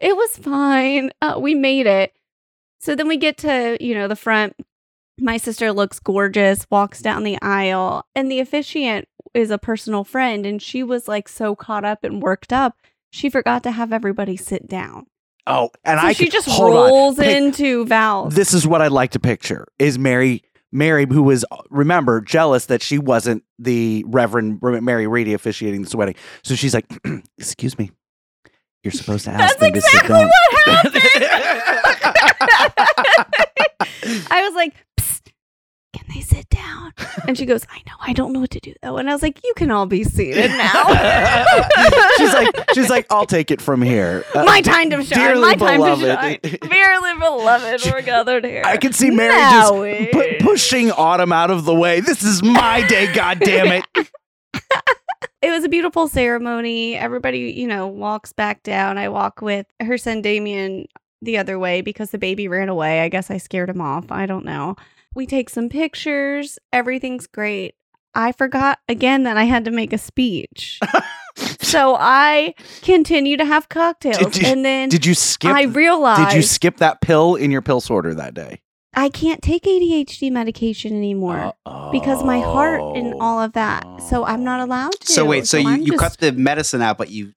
It 0.00 0.16
was 0.16 0.36
fine. 0.38 1.12
Uh, 1.22 1.38
we 1.38 1.54
made 1.54 1.86
it. 1.86 2.12
So 2.80 2.96
then 2.96 3.06
we 3.06 3.16
get 3.16 3.38
to, 3.38 3.76
you 3.80 3.94
know, 3.94 4.08
the 4.08 4.16
front. 4.16 4.56
My 5.20 5.36
sister 5.36 5.72
looks 5.72 6.00
gorgeous, 6.00 6.66
walks 6.68 7.00
down 7.00 7.22
the 7.22 7.38
aisle, 7.40 8.08
and 8.16 8.28
the 8.28 8.40
officiant 8.40 9.06
is 9.32 9.50
a 9.50 9.58
personal 9.58 10.04
friend. 10.04 10.44
And 10.44 10.60
she 10.60 10.82
was 10.82 11.08
like 11.08 11.28
so 11.28 11.54
caught 11.56 11.84
up 11.84 12.04
and 12.04 12.20
worked 12.22 12.52
up, 12.52 12.76
she 13.10 13.30
forgot 13.30 13.62
to 13.62 13.70
have 13.70 13.92
everybody 13.92 14.36
sit 14.36 14.68
down. 14.68 15.06
Oh, 15.46 15.70
and 15.84 16.00
so 16.00 16.06
I 16.06 16.12
she 16.12 16.24
could- 16.24 16.32
just 16.32 16.48
rolls 16.58 17.16
Pick- 17.16 17.36
into 17.36 17.84
Val's. 17.86 18.34
This 18.34 18.52
is 18.54 18.66
what 18.66 18.80
I'd 18.82 18.92
like 18.92 19.10
to 19.10 19.20
picture: 19.20 19.66
is 19.78 19.98
Mary, 19.98 20.42
Mary, 20.72 21.06
who 21.08 21.22
was 21.22 21.44
uh, 21.50 21.58
remember 21.68 22.22
jealous 22.22 22.66
that 22.66 22.82
she 22.82 22.96
wasn't 22.98 23.44
the 23.58 24.04
Reverend 24.08 24.60
Mary 24.62 25.06
Reedy 25.06 25.34
officiating 25.34 25.82
this 25.82 25.94
wedding. 25.94 26.14
So 26.42 26.54
she's 26.54 26.72
like, 26.72 26.86
"Excuse 27.38 27.78
me, 27.78 27.90
you're 28.82 28.92
supposed 28.92 29.26
to 29.26 29.30
ask 29.32 29.58
That's 29.58 29.60
them 29.60 29.72
to 29.74 29.80
sit 29.82 30.08
down." 30.08 30.30
what 30.30 30.66
happened. 30.66 31.04
I 34.30 34.42
was 34.46 34.54
like, 34.54 34.74
Can 36.04 36.14
they 36.14 36.20
sit 36.20 36.48
down? 36.50 36.92
And 37.26 37.36
she 37.36 37.46
goes, 37.46 37.64
I 37.70 37.78
know, 37.86 37.94
I 38.00 38.12
don't 38.12 38.32
know 38.32 38.40
what 38.40 38.50
to 38.50 38.60
do 38.60 38.74
though. 38.82 38.96
And 38.98 39.08
I 39.08 39.12
was 39.12 39.22
like, 39.22 39.40
you 39.44 39.52
can 39.56 39.70
all 39.70 39.86
be 39.86 40.04
seated 40.04 40.50
now. 40.50 40.86
she's 42.18 42.32
like, 42.32 42.70
she's 42.74 42.90
like, 42.90 43.06
"I'll 43.10 43.26
take 43.26 43.50
it 43.50 43.60
from 43.60 43.82
here." 43.82 44.24
Uh, 44.34 44.44
my 44.44 44.60
time 44.60 44.90
to 44.90 45.02
shine. 45.02 45.40
My 45.40 45.54
time 45.54 45.80
beloved. 45.80 46.02
to 46.02 46.48
shine. 46.50 46.70
Dearly 46.70 47.18
beloved, 47.18 47.84
we're 47.92 48.02
gathered 48.02 48.44
here. 48.44 48.62
I 48.64 48.76
can 48.76 48.92
see 48.92 49.10
Mary 49.10 49.34
Now 49.34 49.84
just 49.84 50.40
pushing 50.40 50.90
Autumn 50.92 51.32
out 51.32 51.50
of 51.50 51.64
the 51.64 51.74
way. 51.74 52.00
This 52.00 52.22
is 52.22 52.42
my 52.42 52.86
day, 52.86 53.12
God 53.12 53.40
damn 53.40 53.68
it! 53.68 53.84
it 55.42 55.50
was 55.50 55.64
a 55.64 55.68
beautiful 55.68 56.08
ceremony. 56.08 56.96
Everybody, 56.96 57.52
you 57.52 57.66
know, 57.66 57.86
walks 57.86 58.32
back 58.32 58.62
down. 58.62 58.98
I 58.98 59.08
walk 59.08 59.40
with 59.40 59.66
her 59.80 59.98
son 59.98 60.22
Damien 60.22 60.86
the 61.22 61.38
other 61.38 61.58
way 61.58 61.80
because 61.80 62.10
the 62.10 62.18
baby 62.18 62.48
ran 62.48 62.68
away. 62.68 63.00
I 63.00 63.08
guess 63.08 63.30
I 63.30 63.38
scared 63.38 63.70
him 63.70 63.80
off. 63.80 64.10
I 64.10 64.26
don't 64.26 64.44
know. 64.44 64.76
We 65.14 65.26
take 65.26 65.48
some 65.50 65.68
pictures. 65.68 66.58
Everything's 66.72 67.26
great. 67.26 67.74
I 68.14 68.32
forgot 68.32 68.78
again 68.88 69.24
that 69.24 69.36
I 69.36 69.44
had 69.44 69.64
to 69.64 69.70
make 69.70 69.92
a 69.92 69.98
speech. 69.98 70.78
so 71.60 71.96
I 71.98 72.54
continue 72.82 73.36
to 73.36 73.44
have 73.44 73.68
cocktails. 73.68 74.18
Did 74.18 74.36
you- 74.36 74.48
and 74.48 74.64
then 74.64 74.88
Did 74.88 75.04
you 75.06 75.14
skip? 75.14 75.50
I 75.50 75.62
realized 75.64 76.30
Did 76.30 76.36
you 76.36 76.42
skip 76.42 76.76
that 76.78 77.00
pill 77.00 77.34
in 77.34 77.50
your 77.50 77.62
pill 77.62 77.80
sorter 77.80 78.14
that 78.14 78.34
day? 78.34 78.60
I 78.96 79.08
can't 79.08 79.42
take 79.42 79.64
ADHD 79.64 80.30
medication 80.30 80.96
anymore 80.96 81.54
because 81.90 82.22
my 82.22 82.38
heart 82.38 82.80
and 82.96 83.14
all 83.20 83.40
of 83.40 83.52
that. 83.54 83.84
So 84.02 84.24
I'm 84.24 84.44
not 84.44 84.60
allowed 84.60 84.92
to. 85.00 85.12
So 85.12 85.24
wait, 85.24 85.48
so, 85.48 85.56
you, 85.56 85.68
I'm 85.68 85.80
you 85.82 85.92
just- 85.92 86.00
cut 86.00 86.18
the 86.18 86.30
medicine 86.30 86.80
out, 86.80 86.96
but 86.98 87.10
you 87.10 87.32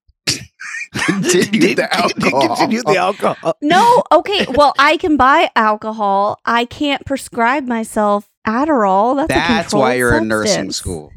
continued 0.93 1.77
the 1.77 1.93
alcohol. 1.93 2.47
Continue 2.47 2.83
the 2.83 2.97
alcohol. 2.97 3.55
No, 3.61 4.03
okay. 4.11 4.45
Well, 4.49 4.73
I 4.79 4.97
can 4.97 5.17
buy 5.17 5.49
alcohol. 5.55 6.39
I 6.45 6.65
can't 6.65 7.05
prescribe 7.05 7.65
myself 7.65 8.29
Adderall. 8.47 9.15
That's, 9.15 9.31
a 9.31 9.35
That's 9.35 9.73
why 9.73 9.95
you're 9.95 10.17
in 10.17 10.27
nursing 10.27 10.71
school. 10.71 11.11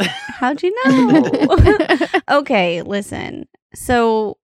How'd 0.00 0.62
you 0.62 0.74
know? 0.84 2.08
okay, 2.38 2.82
listen. 2.82 3.46
So 3.74 4.38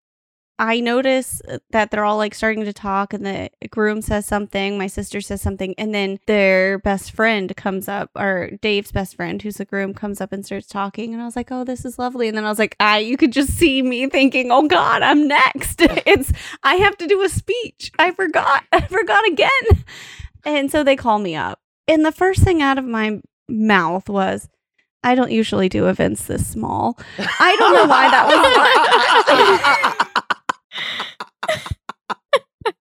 I 0.61 0.81
notice 0.81 1.41
uh, 1.49 1.59
that 1.71 1.91
they're 1.91 2.05
all 2.05 2.19
like 2.19 2.35
starting 2.35 2.67
to 2.67 2.73
talk, 2.75 3.15
and 3.15 3.25
the 3.25 3.49
groom 3.71 4.03
says 4.03 4.27
something, 4.27 4.77
my 4.77 4.89
sister 4.89 5.23
says 5.23 5.41
something, 5.41 5.75
and 5.79 5.95
then 5.95 6.19
their 6.27 6.79
best 6.79 7.13
friend 7.13 7.57
comes 7.57 7.89
up, 7.89 8.11
or 8.15 8.51
Dave's 8.61 8.93
best 8.93 9.17
friend, 9.17 9.41
who's 9.41 9.57
the 9.57 9.65
groom, 9.65 9.95
comes 9.95 10.21
up 10.21 10.35
and 10.35 10.45
starts 10.45 10.67
talking. 10.67 11.15
And 11.15 11.23
I 11.23 11.25
was 11.25 11.35
like, 11.35 11.51
oh, 11.51 11.65
this 11.65 11.87
is 11.87 11.99
lovely. 11.99 12.29
And 12.29 12.37
then 12.37 12.45
I 12.45 12.51
was 12.51 12.59
like, 12.59 12.77
I, 12.79 12.99
you 12.99 13.17
could 13.17 13.33
just 13.33 13.55
see 13.55 13.81
me 13.81 14.07
thinking, 14.11 14.53
oh 14.53 14.69
God, 14.69 15.01
I'm 15.01 15.27
next. 15.27 15.81
it's, 16.07 16.31
I 16.63 16.75
have 16.75 16.99
to 16.99 17.07
do 17.07 17.23
a 17.23 17.31
speech. 17.31 17.91
I 17.99 18.11
forgot. 18.11 18.63
I 18.73 18.83
forgot 18.83 19.27
again. 19.29 19.85
And 20.45 20.71
so 20.71 20.85
they 20.85 20.95
call 20.95 21.21
me 21.21 21.37
up. 21.37 21.59
And 21.89 22.05
the 22.05 22.13
first 22.13 22.43
thing 22.43 22.61
out 22.61 22.77
of 22.77 22.85
my 22.85 23.23
mouth 23.49 24.11
was, 24.11 24.47
I 25.03 25.15
don't 25.15 25.31
usually 25.31 25.71
do 25.71 25.87
events 25.87 26.27
this 26.27 26.47
small. 26.47 26.99
I 27.19 27.57
don't 27.59 27.73
know 27.73 27.87
why 27.87 28.11
that 28.11 29.97
was. 29.99 30.07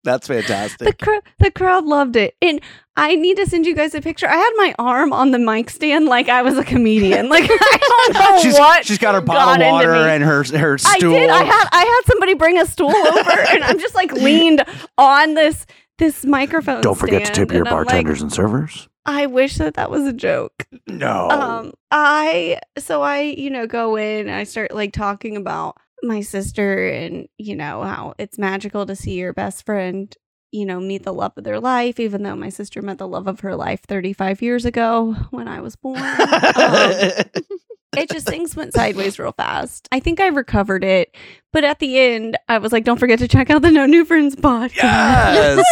That's 0.03 0.27
the, 0.27 0.41
fantastic. 0.41 0.99
cr- 0.99 1.15
the 1.39 1.51
crowd 1.51 1.85
loved 1.85 2.15
it. 2.15 2.35
And 2.41 2.61
I 2.95 3.15
need 3.15 3.37
to 3.37 3.45
send 3.45 3.65
you 3.65 3.75
guys 3.75 3.93
a 3.93 4.01
picture. 4.01 4.27
I 4.27 4.35
had 4.35 4.51
my 4.55 4.73
arm 4.79 5.11
on 5.11 5.31
the 5.31 5.39
mic 5.39 5.69
stand 5.69 6.05
like 6.05 6.29
I 6.29 6.41
was 6.41 6.57
a 6.57 6.63
comedian. 6.63 7.29
Like 7.37 7.49
I 7.49 7.77
don't 7.79 8.13
know 8.13 8.39
she's, 8.41 8.57
what. 8.57 8.85
she's 8.85 8.97
got 8.97 9.15
her 9.15 9.21
bottle 9.21 9.61
of 9.61 9.71
water 9.71 9.93
and 9.93 10.23
her 10.23 10.43
her 10.57 10.73
I 10.75 10.97
stool. 10.97 11.11
did. 11.11 11.29
I 11.29 11.43
had 11.43 11.65
I 11.71 11.83
had 11.83 12.01
somebody 12.07 12.33
bring 12.33 12.57
a 12.57 12.65
stool 12.65 12.89
over, 12.89 13.31
and 13.49 13.63
I'm 13.63 13.79
just 13.79 13.95
like 13.95 14.11
leaned 14.13 14.63
on 14.97 15.33
this 15.33 15.65
this 15.97 16.25
microphone. 16.25 16.81
Don't 16.81 16.97
forget 16.97 17.25
to 17.25 17.31
tip 17.33 17.51
your 17.51 17.59
and 17.59 17.67
I'm 17.67 17.75
like, 17.75 17.87
bartenders 17.87 18.21
and 18.21 18.31
servers. 18.31 18.87
I 19.05 19.25
wish 19.25 19.57
that 19.57 19.73
that 19.75 19.91
was 19.91 20.05
a 20.05 20.13
joke. 20.13 20.67
No. 20.87 21.29
Um, 21.29 21.73
I 21.91 22.59
so 22.77 23.01
I 23.01 23.21
you 23.21 23.49
know 23.49 23.67
go 23.67 23.97
in. 23.97 24.27
And 24.27 24.35
I 24.35 24.43
start 24.45 24.73
like 24.73 24.93
talking 24.93 25.35
about 25.37 25.77
my 26.03 26.21
sister 26.21 26.87
and 26.87 27.27
you 27.37 27.55
know 27.55 27.83
how 27.83 28.13
it's 28.17 28.37
magical 28.37 28.85
to 28.85 28.95
see 28.95 29.13
your 29.13 29.33
best 29.33 29.65
friend 29.65 30.15
you 30.51 30.65
know 30.65 30.79
meet 30.79 31.03
the 31.03 31.13
love 31.13 31.33
of 31.37 31.43
their 31.43 31.59
life. 31.59 31.99
Even 31.99 32.23
though 32.23 32.35
my 32.35 32.49
sister 32.49 32.81
met 32.81 32.97
the 32.97 33.07
love 33.07 33.27
of 33.27 33.41
her 33.41 33.55
life 33.55 33.81
35 33.87 34.41
years 34.41 34.65
ago 34.65 35.13
when 35.31 35.47
I 35.47 35.61
was 35.61 35.75
born. 35.75 35.99
Um, 35.99 36.11
it 37.97 38.09
just 38.09 38.27
things 38.27 38.55
went 38.55 38.73
sideways 38.73 39.17
real 39.19 39.31
fast. 39.31 39.87
I 39.91 39.99
think 39.99 40.19
I 40.19 40.27
recovered 40.27 40.83
it, 40.83 41.15
but 41.51 41.63
at 41.63 41.79
the 41.79 41.99
end, 41.99 42.37
I 42.47 42.57
was 42.59 42.71
like, 42.71 42.83
"Don't 42.83 42.99
forget 42.99 43.19
to 43.19 43.27
check 43.27 43.49
out 43.49 43.61
the 43.61 43.71
No 43.71 43.85
New 43.85 44.05
Friends 44.05 44.35
podcast." 44.35 44.75
Yes. 44.75 45.65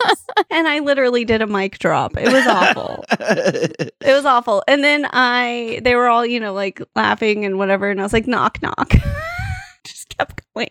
and 0.50 0.68
I 0.68 0.80
literally 0.80 1.24
did 1.24 1.42
a 1.42 1.46
mic 1.46 1.78
drop. 1.78 2.16
It 2.16 2.32
was 2.32 2.46
awful. 2.46 3.04
it 3.10 3.92
was 4.02 4.24
awful. 4.24 4.62
And 4.68 4.82
then 4.84 5.06
I, 5.12 5.80
they 5.82 5.94
were 5.94 6.08
all, 6.08 6.24
you 6.24 6.40
know, 6.40 6.52
like 6.52 6.80
laughing 6.94 7.44
and 7.44 7.58
whatever, 7.58 7.90
and 7.90 8.00
I 8.00 8.02
was 8.02 8.12
like, 8.12 8.26
"Knock, 8.26 8.62
knock." 8.62 8.92
Just 10.18 10.28
kept 10.36 10.42
going. 10.54 10.68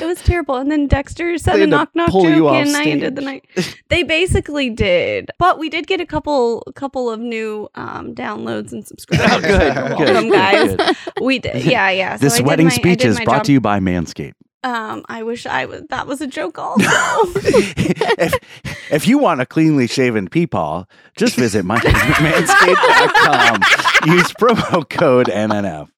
It 0.00 0.04
was 0.06 0.20
terrible. 0.22 0.56
And 0.56 0.70
then 0.70 0.86
Dexter 0.86 1.38
said 1.38 1.56
They 1.56 1.62
a 1.64 1.66
knock 1.66 1.90
knock 1.94 2.10
joke, 2.12 2.24
you 2.24 2.48
off 2.48 2.56
and 2.56 2.76
I 2.76 2.84
ended 2.84 3.16
the 3.16 3.22
night. 3.22 3.44
They 3.88 4.02
basically 4.02 4.70
did, 4.70 5.30
but 5.38 5.58
we 5.58 5.68
did 5.68 5.86
get 5.86 6.00
a 6.00 6.06
couple, 6.06 6.62
couple 6.74 7.10
of 7.10 7.20
new 7.20 7.68
um, 7.74 8.14
downloads 8.14 8.72
and 8.72 8.86
subscribers. 8.86 9.28
Oh, 9.28 9.40
good, 9.40 9.74
good, 9.98 9.98
welcome, 9.98 10.30
guys. 10.30 10.76
good. 10.76 10.96
We 11.22 11.38
did, 11.38 11.64
yeah, 11.64 11.90
yeah. 11.90 12.16
So 12.16 12.24
this 12.26 12.36
did 12.38 12.46
wedding 12.46 12.66
my- 12.66 12.72
speech 12.72 13.04
is 13.04 13.16
brought 13.20 13.38
job. 13.38 13.44
to 13.44 13.52
you 13.52 13.60
by 13.60 13.78
Manscaped. 13.80 14.34
Um, 14.64 15.04
I 15.08 15.22
wish 15.22 15.46
I 15.46 15.66
was. 15.66 15.82
That 15.90 16.06
was 16.08 16.20
a 16.20 16.26
joke, 16.26 16.58
also. 16.58 16.82
if, 16.86 18.34
if 18.90 19.06
you 19.06 19.18
want 19.18 19.40
a 19.40 19.46
cleanly 19.46 19.86
shaven 19.86 20.28
peepaw, 20.28 20.84
just 21.16 21.36
visit 21.36 21.64
my 21.64 21.78
manscaped.com. 22.78 23.62
Use 24.12 24.32
promo 24.32 24.88
code 24.88 25.26
NNF. 25.28 25.88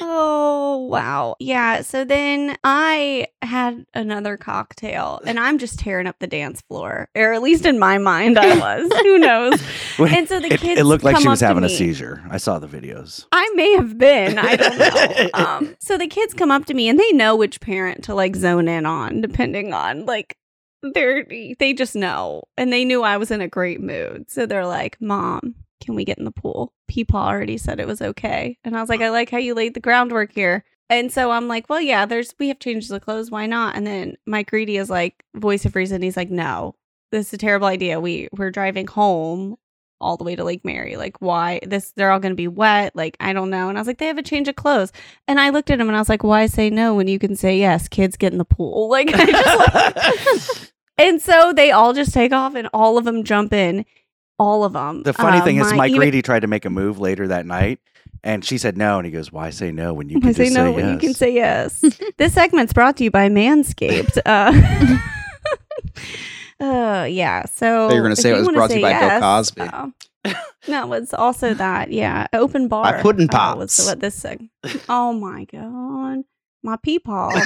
Oh, 0.00 0.86
wow. 0.90 1.36
Yeah. 1.38 1.82
So 1.82 2.04
then 2.04 2.56
I 2.64 3.28
had 3.42 3.84
another 3.94 4.36
cocktail 4.36 5.20
and 5.26 5.38
I'm 5.38 5.58
just 5.58 5.78
tearing 5.78 6.06
up 6.06 6.16
the 6.18 6.26
dance 6.26 6.60
floor, 6.62 7.08
or 7.14 7.32
at 7.32 7.42
least 7.42 7.66
in 7.66 7.78
my 7.78 7.98
mind, 7.98 8.38
I 8.38 8.56
was. 8.56 8.90
Who 9.02 9.18
knows? 9.18 9.62
And 9.96 10.28
so 10.28 10.40
the 10.40 10.52
it, 10.52 10.60
kids 10.60 10.80
it 10.80 10.84
looked 10.84 11.04
like 11.04 11.18
she 11.18 11.28
was 11.28 11.40
having 11.40 11.62
a 11.62 11.68
me. 11.68 11.74
seizure. 11.74 12.22
I 12.28 12.38
saw 12.38 12.58
the 12.58 12.66
videos. 12.66 13.26
I 13.30 13.48
may 13.54 13.74
have 13.76 13.96
been. 13.96 14.38
I 14.38 14.56
don't 14.56 14.78
know. 14.78 15.30
um, 15.34 15.76
so 15.78 15.96
the 15.96 16.08
kids 16.08 16.34
come 16.34 16.50
up 16.50 16.64
to 16.66 16.74
me 16.74 16.88
and 16.88 16.98
they 16.98 17.12
know 17.12 17.36
which 17.36 17.60
parent 17.60 18.02
to 18.04 18.14
like 18.14 18.34
zone 18.34 18.66
in 18.66 18.86
on, 18.86 19.20
depending 19.20 19.72
on 19.72 20.04
like 20.04 20.36
they're 20.82 21.24
they 21.58 21.72
just 21.74 21.94
know. 21.94 22.42
And 22.56 22.72
they 22.72 22.84
knew 22.84 23.02
I 23.02 23.16
was 23.18 23.30
in 23.30 23.40
a 23.40 23.48
great 23.48 23.80
mood. 23.80 24.30
So 24.30 24.46
they're 24.46 24.66
like, 24.66 25.00
Mom, 25.00 25.54
can 25.84 25.94
we 25.94 26.04
get 26.04 26.18
in 26.18 26.24
the 26.24 26.30
pool? 26.30 26.72
Peepaw 26.90 27.14
already 27.14 27.58
said 27.58 27.80
it 27.80 27.86
was 27.86 28.02
okay. 28.02 28.58
And 28.64 28.76
I 28.76 28.80
was 28.80 28.88
like, 28.88 29.00
I 29.00 29.10
like 29.10 29.30
how 29.30 29.38
you 29.38 29.54
laid 29.54 29.74
the 29.74 29.80
groundwork 29.80 30.32
here. 30.32 30.64
And 30.90 31.12
so 31.12 31.30
I'm 31.30 31.48
like, 31.48 31.68
well, 31.68 31.80
yeah, 31.80 32.06
there's 32.06 32.34
we 32.38 32.48
have 32.48 32.58
changed 32.58 32.90
the 32.90 33.00
clothes. 33.00 33.30
Why 33.30 33.46
not? 33.46 33.76
And 33.76 33.86
then 33.86 34.16
Mike 34.26 34.52
Reedy 34.52 34.76
is 34.76 34.90
like, 34.90 35.24
voice 35.34 35.64
of 35.64 35.74
reason. 35.76 36.02
He's 36.02 36.16
like, 36.16 36.30
no, 36.30 36.74
this 37.10 37.28
is 37.28 37.32
a 37.34 37.38
terrible 37.38 37.66
idea. 37.66 38.00
We 38.00 38.28
we're 38.32 38.50
driving 38.50 38.86
home 38.86 39.56
all 40.00 40.16
the 40.16 40.24
way 40.24 40.36
to 40.36 40.44
Lake 40.44 40.64
Mary. 40.64 40.96
Like, 40.96 41.20
why 41.20 41.60
this? 41.66 41.92
They're 41.96 42.10
all 42.10 42.20
going 42.20 42.32
to 42.32 42.36
be 42.36 42.48
wet. 42.48 42.94
Like, 42.94 43.16
I 43.20 43.32
don't 43.32 43.50
know. 43.50 43.68
And 43.68 43.78
I 43.78 43.80
was 43.80 43.86
like, 43.86 43.98
they 43.98 44.06
have 44.06 44.18
a 44.18 44.22
change 44.22 44.48
of 44.48 44.56
clothes. 44.56 44.92
And 45.26 45.40
I 45.40 45.50
looked 45.50 45.70
at 45.70 45.80
him 45.80 45.88
and 45.88 45.96
I 45.96 46.00
was 46.00 46.08
like, 46.08 46.22
why 46.22 46.46
say 46.46 46.70
no 46.70 46.94
when 46.94 47.08
you 47.08 47.18
can 47.18 47.34
say 47.34 47.58
yes? 47.58 47.88
Kids 47.88 48.16
get 48.16 48.32
in 48.32 48.38
the 48.38 48.44
pool. 48.44 48.88
Like, 48.94 49.10
I 49.12 49.26
just, 49.26 50.72
and 50.98 51.20
so 51.20 51.52
they 51.52 51.72
all 51.72 51.94
just 51.94 52.12
take 52.12 52.32
off 52.32 52.54
and 52.54 52.68
all 52.72 52.98
of 52.98 53.04
them 53.04 53.24
jump 53.24 53.52
in. 53.52 53.84
All 54.38 54.64
of 54.64 54.72
them. 54.72 55.02
The 55.04 55.12
funny 55.12 55.38
Uh, 55.38 55.44
thing 55.44 55.56
is, 55.58 55.70
my- 55.70 55.76
Mike 55.76 55.90
even- 55.90 56.00
Reedy 56.00 56.22
tried 56.22 56.40
to 56.40 56.46
make 56.48 56.64
a 56.64 56.70
move 56.70 56.98
later 56.98 57.28
that 57.28 57.46
night, 57.46 57.78
and 58.24 58.44
she 58.44 58.58
said 58.58 58.76
no, 58.76 58.98
and 58.98 59.06
he 59.06 59.12
goes, 59.12 59.30
"Why 59.30 59.50
say 59.50 59.70
no 59.70 59.92
when 59.94 60.08
you 60.08 60.18
can 60.20 60.30
I 60.30 60.32
say 60.32 60.48
no 60.48 60.66
say 60.66 60.70
when 60.74 60.84
yes?" 60.86 60.92
you 60.94 60.98
can 60.98 61.14
say 61.14 61.32
yes. 61.32 61.84
this 62.18 62.32
segment's 62.34 62.72
brought 62.72 62.96
to 62.98 63.04
you 63.04 63.10
by 63.10 63.28
Manscaped. 63.28 64.18
Uh, 66.60 66.64
uh, 66.64 67.04
yeah. 67.04 67.44
So 67.46 67.88
Thought 67.88 67.94
you're 67.94 68.02
gonna 68.02 68.16
say 68.16 68.30
it 68.30 68.38
was 68.38 68.48
brought 68.48 68.70
to 68.70 68.78
you 68.78 68.84
say 68.86 68.92
by 68.92 69.08
Bill 69.08 69.20
Cosby. 69.20 69.60
um, 69.62 69.94
no, 70.68 70.92
it's 70.94 71.12
also 71.12 71.52
that. 71.54 71.90
Yeah, 71.90 72.26
open 72.32 72.68
bar. 72.68 72.84
My 72.84 73.02
pudding 73.02 73.28
uh, 73.34 73.54
was 73.56 73.76
pops. 73.76 73.86
what 73.86 74.00
this 74.00 74.18
seg- 74.22 74.48
Oh 74.88 75.12
my 75.12 75.44
god, 75.44 76.24
my 76.64 76.76
peepaw. 76.76 77.30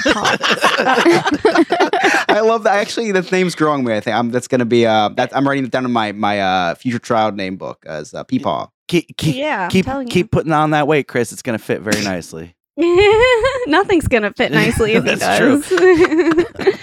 I 2.29 2.39
love 2.43 2.63
that. 2.63 2.75
Actually, 2.77 3.11
the 3.11 3.21
name's 3.31 3.53
growing 3.55 3.83
me. 3.83 3.93
I 3.95 3.99
think 3.99 4.15
I'm, 4.15 4.31
that's 4.31 4.47
going 4.47 4.59
to 4.59 4.65
be. 4.65 4.85
Uh, 4.85 5.09
that 5.09 5.35
I'm 5.35 5.47
writing 5.47 5.65
it 5.65 5.71
down 5.71 5.85
in 5.85 5.91
my 5.91 6.11
my 6.13 6.39
uh, 6.39 6.75
future 6.75 6.99
child 6.99 7.35
name 7.35 7.57
book 7.57 7.83
as 7.85 8.13
uh, 8.13 8.23
Peepaw. 8.23 8.69
Keep 8.87 9.17
keep 9.17 9.35
Yeah, 9.35 9.65
I'm 9.65 9.69
keep, 9.69 9.85
you. 9.85 10.05
keep 10.05 10.31
putting 10.31 10.51
on 10.51 10.71
that 10.71 10.87
weight, 10.87 11.07
Chris. 11.07 11.31
It's 11.31 11.41
gonna 11.43 11.59
fit 11.59 11.81
very 11.81 12.03
nicely. 12.03 12.55
Nothing's 13.67 14.07
gonna 14.07 14.33
fit 14.33 14.51
nicely 14.51 14.93
if 14.93 15.03
he 15.05 15.15
That's 15.15 15.37
true. 15.37 15.61
does. 15.61 16.75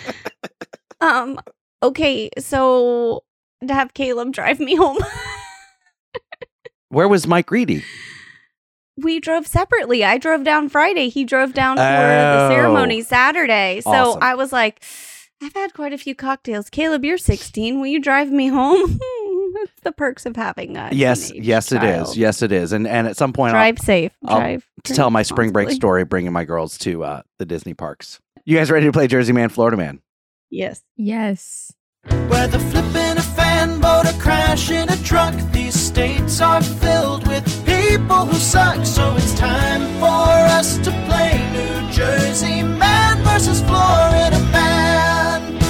um. 1.00 1.38
Okay, 1.82 2.30
so 2.38 3.22
to 3.66 3.74
have 3.74 3.92
Caleb 3.94 4.32
drive 4.32 4.60
me 4.60 4.74
home. 4.76 4.98
Where 6.88 7.08
was 7.08 7.26
Mike 7.26 7.50
Reedy? 7.50 7.82
We 9.02 9.20
drove 9.20 9.46
separately. 9.46 10.04
I 10.04 10.18
drove 10.18 10.44
down 10.44 10.68
Friday. 10.68 11.08
He 11.08 11.24
drove 11.24 11.52
down 11.52 11.76
for 11.76 11.82
Oh. 11.82 11.86
the 11.86 12.48
ceremony 12.50 13.02
Saturday. 13.02 13.80
So 13.82 13.90
Awesome. 13.90 14.22
I 14.22 14.34
was 14.34 14.52
like, 14.52 14.82
I've 15.42 15.52
had 15.54 15.74
quite 15.74 15.92
a 15.92 15.98
few 15.98 16.14
cocktails. 16.14 16.70
Caleb, 16.70 17.04
you're 17.04 17.18
16. 17.18 17.78
Will 17.80 17.88
you 17.88 18.00
drive 18.00 18.30
me 18.30 18.48
home? 18.48 18.98
That's 19.54 19.80
the 19.82 19.92
perks 19.92 20.26
of 20.26 20.36
having 20.36 20.76
a 20.76 20.90
yes, 20.92 21.30
teenage 21.30 21.46
yes, 21.46 21.72
it 21.72 21.82
is. 21.82 22.16
Yes, 22.16 22.42
it 22.42 22.52
is. 22.52 22.72
And 22.72 22.86
and 22.86 23.06
at 23.06 23.16
some 23.16 23.32
point, 23.32 23.52
Drive 23.52 23.76
I'll, 23.80 23.84
safe. 23.84 24.12
I'll 24.26 24.38
Drive. 24.40 24.66
To 24.84 24.94
tell 24.94 25.10
my 25.10 25.22
spring 25.22 25.50
break 25.52 25.70
story, 25.70 26.04
bringing 26.04 26.32
my 26.32 26.44
girls 26.44 26.76
to 26.78 27.04
uh, 27.04 27.22
the 27.38 27.46
Disney 27.46 27.72
parks. 27.74 28.20
You 28.44 28.56
guys 28.56 28.70
ready 28.70 28.86
to 28.86 28.92
play 28.92 29.06
Jersey 29.06 29.32
Man, 29.32 29.48
Florida 29.48 29.76
Man? 29.76 30.00
Yes. 30.50 30.82
Yes. 30.96 31.72
Whether 32.28 32.58
flipping 32.58 33.16
a 33.18 33.22
fan 33.22 33.80
boat 33.80 34.06
or 34.06 34.18
crashing 34.20 34.88
a 34.90 34.96
truck, 35.02 35.34
these 35.52 35.74
states 35.74 36.40
are 36.40 36.62
filled 36.62 37.26
with 37.26 37.65
people 37.88 38.26
who 38.26 38.34
suck. 38.38 38.84
So 38.84 39.14
it's 39.16 39.34
time 39.34 39.82
for 39.98 40.28
us 40.56 40.78
to 40.78 40.90
play 41.06 41.32
New 41.52 41.90
Jersey 41.92 42.62
Man 42.62 43.22
versus 43.22 43.60
Florida 43.62 44.38
Man. 44.52 45.60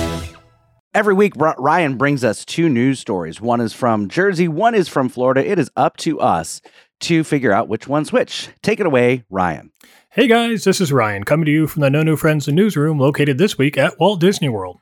Every 0.95 1.15
week, 1.15 1.35
Ryan 1.37 1.97
brings 1.97 2.25
us 2.25 2.45
two 2.45 2.69
news 2.69 2.99
stories. 3.01 3.41
One 3.41 3.61
is 3.61 3.75
from 3.75 4.09
Jersey, 4.09 4.49
one 4.49 4.75
is 4.75 4.89
from 4.89 5.09
Florida. 5.09 5.47
It 5.49 5.59
is 5.59 5.71
up 5.77 5.97
to 5.99 6.19
us 6.21 6.63
to 7.01 7.23
figure 7.23 7.53
out 7.53 7.69
which 7.69 7.87
one's 7.87 8.13
which. 8.13 8.49
Take 8.63 8.81
it 8.81 8.87
away, 8.87 9.25
Ryan. 9.29 9.73
Hey 10.11 10.27
guys, 10.27 10.65
this 10.65 10.81
is 10.81 10.93
Ryan 10.93 11.25
coming 11.25 11.45
to 11.45 11.53
you 11.53 11.67
from 11.67 11.83
the 11.83 11.91
No 11.91 12.03
New 12.03 12.17
Friends 12.17 12.49
and 12.49 12.57
newsroom 12.57 12.99
located 12.99 13.37
this 13.37 13.59
week 13.59 13.77
at 13.77 14.01
Walt 14.01 14.21
Disney 14.21 14.49
World. 14.49 14.81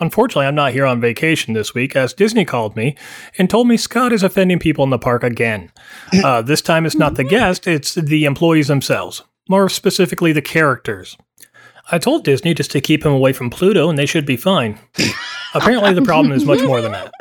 Unfortunately, 0.00 0.46
I'm 0.46 0.54
not 0.54 0.72
here 0.72 0.86
on 0.86 1.00
vacation 1.00 1.54
this 1.54 1.74
week 1.74 1.94
as 1.94 2.14
Disney 2.14 2.44
called 2.44 2.76
me 2.76 2.96
and 3.38 3.48
told 3.48 3.68
me 3.68 3.76
Scott 3.76 4.12
is 4.12 4.22
offending 4.22 4.58
people 4.58 4.84
in 4.84 4.90
the 4.90 4.98
park 4.98 5.22
again. 5.22 5.70
Uh, 6.22 6.42
this 6.42 6.60
time 6.60 6.84
it's 6.84 6.94
not 6.94 7.14
the 7.14 7.24
guest, 7.24 7.66
it's 7.66 7.94
the 7.94 8.26
employees 8.26 8.68
themselves, 8.68 9.22
more 9.48 9.68
specifically 9.68 10.30
the 10.30 10.42
characters. 10.42 11.16
I 11.90 11.98
told 11.98 12.24
Disney 12.24 12.52
just 12.54 12.70
to 12.72 12.80
keep 12.82 13.04
him 13.04 13.12
away 13.12 13.32
from 13.32 13.48
Pluto 13.50 13.88
and 13.88 13.98
they 13.98 14.06
should 14.06 14.26
be 14.26 14.36
fine. 14.36 14.78
Apparently, 15.54 15.94
the 15.94 16.02
problem 16.02 16.32
is 16.32 16.44
much 16.44 16.62
more 16.62 16.80
than 16.82 16.92
that. 16.92 17.12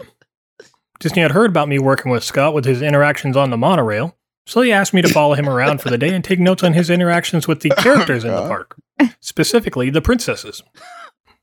Disney 1.00 1.22
had 1.22 1.32
heard 1.32 1.50
about 1.50 1.70
me 1.70 1.80
working 1.80 2.12
with 2.12 2.24
Scott 2.24 2.54
with 2.54 2.66
his 2.66 2.82
interactions 2.82 3.36
on 3.36 3.50
the 3.50 3.58
monorail, 3.58 4.16
so 4.46 4.62
he 4.62 4.72
asked 4.72 4.94
me 4.94 5.02
to 5.02 5.10
follow 5.10 5.34
him 5.34 5.50
around 5.50 5.82
for 5.82 5.90
the 5.90 5.98
day 5.98 6.14
and 6.14 6.24
take 6.24 6.40
notes 6.40 6.64
on 6.64 6.74
his 6.74 6.90
interactions 6.90 7.48
with 7.48 7.62
the 7.62 7.70
characters 7.78 8.24
in 8.24 8.32
the 8.32 8.48
park, 8.48 8.76
specifically 9.20 9.90
the 9.90 10.02
princesses. 10.02 10.62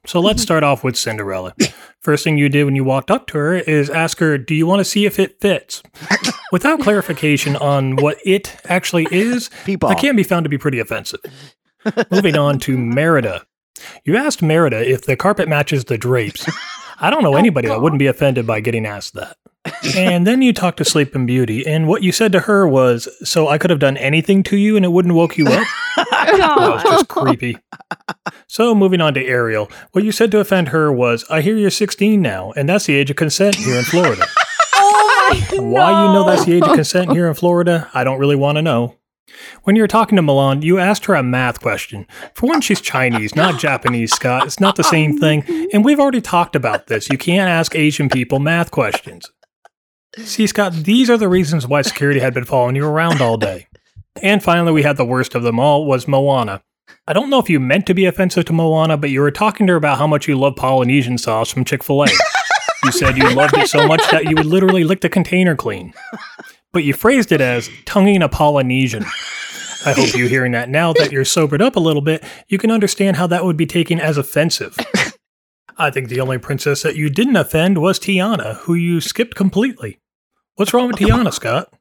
So 0.09 0.21
let's 0.21 0.39
mm-hmm. 0.39 0.45
start 0.45 0.65
off 0.65 0.83
with 0.83 0.97
Cinderella. 0.97 1.55
First 2.01 2.25
thing 2.25 2.39
you 2.39 2.49
did 2.49 2.65
when 2.65 2.75
you 2.75 2.83
walked 2.83 3.11
up 3.11 3.27
to 3.29 3.39
her 3.39 3.55
is 3.55 3.91
ask 3.91 4.19
her, 4.21 4.39
Do 4.39 4.55
you 4.55 4.67
want 4.67 4.81
to 4.81 4.85
see 4.85 5.05
if 5.05 5.19
it 5.19 5.39
fits? 5.39 5.83
Without 6.53 6.81
clarification 6.81 7.57
on 7.57 7.97
what 7.97 8.17
it 8.25 8.57
actually 8.65 9.07
is, 9.11 9.51
that 9.67 9.99
can 10.01 10.17
be 10.17 10.23
found 10.23 10.45
to 10.45 10.49
be 10.49 10.57
pretty 10.57 10.79
offensive. 10.79 11.21
Moving 12.11 12.39
on 12.39 12.59
to 12.61 12.79
Merida. 12.79 13.45
You 14.05 14.17
asked 14.17 14.41
Merida 14.41 14.91
if 14.91 15.05
the 15.05 15.15
carpet 15.15 15.47
matches 15.47 15.85
the 15.85 15.99
drapes. 15.99 16.49
I 17.01 17.11
don't 17.11 17.23
know 17.23 17.35
oh, 17.35 17.39
anybody 17.39 17.69
that 17.69 17.83
wouldn't 17.83 18.01
be 18.01 18.07
offended 18.07 18.47
by 18.47 18.61
getting 18.61 18.87
asked 18.87 19.13
that. 19.13 19.37
And 19.97 20.27
then 20.27 20.43
you 20.43 20.53
talked 20.53 20.79
to 20.79 20.85
Sleeping 20.85 21.27
Beauty, 21.27 21.67
and 21.67 21.89
what 21.89 22.03
you 22.03 22.13
said 22.13 22.33
to 22.33 22.41
her 22.41 22.67
was, 22.67 23.09
"So 23.23 23.49
I 23.49 23.59
could 23.59 23.71
have 23.71 23.79
done 23.79 23.97
anything 23.97 24.43
to 24.45 24.57
you, 24.57 24.77
and 24.77 24.85
it 24.85 24.89
wouldn't 24.89 25.15
woke 25.15 25.37
you 25.37 25.47
up." 25.47 25.67
that 25.97 26.55
was 26.57 26.83
just 26.83 27.09
creepy. 27.09 27.59
So 28.47 28.75
moving 28.75 29.01
on 29.01 29.15
to 29.15 29.25
Ariel, 29.25 29.71
what 29.93 30.05
you 30.05 30.13
said 30.13 30.31
to 30.33 30.41
offend 30.41 30.69
her 30.69 30.93
was, 30.93 31.25
"I 31.31 31.41
hear 31.41 31.57
you're 31.57 31.71
16 31.71 32.23
now, 32.23 32.53
and 32.57 32.69
that's 32.69 32.87
the 32.87 32.95
age 32.95 33.11
of 33.11 33.17
consent 33.17 33.57
here 33.57 33.77
in 33.77 33.85
Florida." 33.85 34.27
Oh 34.81 35.29
my 35.31 35.59
Why 35.59 35.91
you 35.91 36.13
know 36.13 36.25
that's 36.25 36.45
the 36.45 36.55
age 36.55 36.63
of 36.63 36.75
consent 36.75 37.11
here 37.11 37.27
in 37.27 37.35
Florida, 37.35 37.91
I 37.93 38.05
don't 38.05 38.19
really 38.19 38.37
want 38.37 38.57
to 38.57 38.63
know. 38.63 38.95
When 39.65 39.77
you 39.77 39.83
were 39.83 39.89
talking 39.89 40.17
to 40.17 40.23
Mulan, 40.23 40.63
you 40.63 40.79
asked 40.79 41.05
her 41.07 41.15
a 41.15 41.23
math 41.23 41.61
question. 41.61 42.07
For 42.35 42.47
one, 42.47 42.61
she's 42.61 42.81
Chinese, 42.81 43.35
not 43.35 43.61
Japanese, 43.61 44.13
Scott. 44.13 44.47
It's 44.47 44.61
not 44.61 44.77
the 44.77 44.85
same 44.85 45.19
thing. 45.19 45.45
And 45.73 45.85
we've 45.85 46.01
already 46.01 46.21
talked 46.21 46.57
about 46.57 46.87
this. 46.87 47.11
You 47.11 47.19
can't 47.19 47.49
ask 47.51 47.75
Asian 47.75 48.09
people 48.09 48.39
math 48.39 48.71
questions. 48.71 49.31
See, 50.25 50.47
Scott, 50.47 50.73
these 50.73 51.11
are 51.11 51.17
the 51.17 51.29
reasons 51.29 51.67
why 51.67 51.83
security 51.83 52.21
had 52.21 52.35
been 52.35 52.45
following 52.45 52.77
you 52.77 52.87
around 52.87 53.21
all 53.21 53.37
day. 53.37 53.67
And 54.23 54.43
finally, 54.43 54.73
we 54.73 54.83
had 54.83 54.97
the 54.97 55.05
worst 55.05 55.35
of 55.35 55.43
them 55.43 55.59
all 55.61 55.87
was 55.87 56.09
Moana. 56.09 56.63
I 57.07 57.13
don't 57.13 57.31
know 57.31 57.39
if 57.39 57.51
you 57.51 57.61
meant 57.61 57.87
to 57.87 57.95
be 57.95 58.07
offensive 58.07 58.45
to 58.47 58.53
Moana, 58.53 58.97
but 58.97 59.11
you 59.11 59.21
were 59.21 59.31
talking 59.31 59.67
to 59.67 59.73
her 59.73 59.77
about 59.77 59.99
how 59.99 60.07
much 60.07 60.27
you 60.29 60.39
love 60.39 60.57
Polynesian 60.57 61.19
sauce 61.19 61.51
from 61.51 61.65
Chick 61.65 61.85
fil 61.85 62.05
A. 62.05 62.09
You 62.85 62.93
said 62.93 63.17
you 63.17 63.31
loved 63.35 63.57
it 63.57 63.69
so 63.69 63.87
much 63.87 64.03
that 64.11 64.25
you 64.25 64.37
would 64.37 64.47
literally 64.47 64.85
lick 64.85 65.01
the 65.01 65.09
container 65.09 65.57
clean. 65.57 65.93
But 66.73 66.85
you 66.85 66.95
phrased 66.95 67.33
it 67.33 67.41
as 67.41 67.71
tonguing 67.87 68.23
a 68.23 68.29
Polynesian. 68.29 69.05
I 69.87 69.93
hope 69.93 70.15
you're 70.15 70.29
hearing 70.29 70.53
that 70.53 70.69
now 70.69 70.93
that 70.95 71.13
you're 71.13 71.25
sobered 71.25 71.63
up 71.63 71.77
a 71.77 71.81
little 71.81 72.03
bit, 72.03 72.25
you 72.49 72.59
can 72.59 72.71
understand 72.71 73.17
how 73.17 73.27
that 73.29 73.45
would 73.45 73.57
be 73.57 73.67
taken 73.67 74.01
as 74.01 74.19
offensive. 74.19 74.77
I 75.77 75.91
think 75.91 76.09
the 76.09 76.21
only 76.21 76.39
princess 76.39 76.83
that 76.83 76.97
you 76.97 77.09
didn't 77.09 77.37
offend 77.37 77.79
was 77.79 78.01
Tiana, 78.01 78.57
who 78.59 78.75
you 78.75 79.01
skipped 79.01 79.37
completely. 79.37 79.98
What's 80.59 80.75
wrong 80.75 80.89
with 80.89 80.97
Tiana, 80.97 81.33
Scott? 81.33 81.73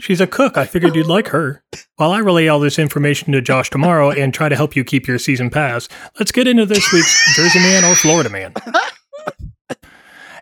She's 0.00 0.20
a 0.20 0.26
cook. 0.26 0.58
I 0.58 0.66
figured 0.66 0.94
you'd 0.94 1.06
like 1.06 1.28
her. 1.28 1.64
While 1.96 2.12
I 2.12 2.18
relay 2.18 2.46
all 2.46 2.60
this 2.60 2.78
information 2.78 3.32
to 3.32 3.40
Josh 3.40 3.70
tomorrow 3.70 4.10
and 4.10 4.34
try 4.34 4.50
to 4.50 4.54
help 4.54 4.76
you 4.76 4.84
keep 4.84 5.08
your 5.08 5.18
season 5.18 5.48
pass, 5.48 5.88
let's 6.18 6.30
get 6.30 6.46
into 6.46 6.66
this 6.66 6.92
week's 6.92 7.16
Jersey 7.36 7.60
Man 7.60 7.86
or 7.86 7.94
Florida 7.94 8.28
Man. 8.28 8.52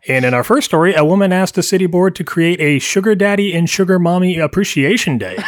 And 0.08 0.24
in 0.24 0.34
our 0.34 0.42
first 0.42 0.64
story, 0.64 0.94
a 0.94 1.04
woman 1.04 1.32
asked 1.32 1.54
the 1.54 1.62
city 1.62 1.86
board 1.86 2.16
to 2.16 2.24
create 2.24 2.60
a 2.60 2.80
Sugar 2.80 3.14
Daddy 3.14 3.54
and 3.54 3.70
Sugar 3.70 4.00
Mommy 4.00 4.36
Appreciation 4.36 5.16
Day. 5.16 5.38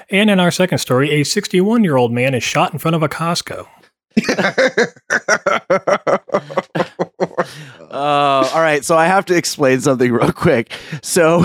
and 0.09 0.29
in 0.29 0.39
our 0.39 0.49
second 0.49 0.77
story, 0.77 1.11
a 1.11 1.25
61 1.25 1.83
year 1.83 1.97
old 1.97 2.13
man 2.13 2.33
is 2.33 2.43
shot 2.43 2.71
in 2.71 2.79
front 2.79 2.95
of 2.95 3.03
a 3.03 3.09
Costco. 3.09 3.67
Uh, 7.91 8.47
all 8.53 8.61
right, 8.61 8.85
so 8.85 8.95
I 8.95 9.07
have 9.07 9.25
to 9.25 9.35
explain 9.35 9.81
something 9.81 10.11
real 10.11 10.31
quick. 10.31 10.71
So, 11.01 11.43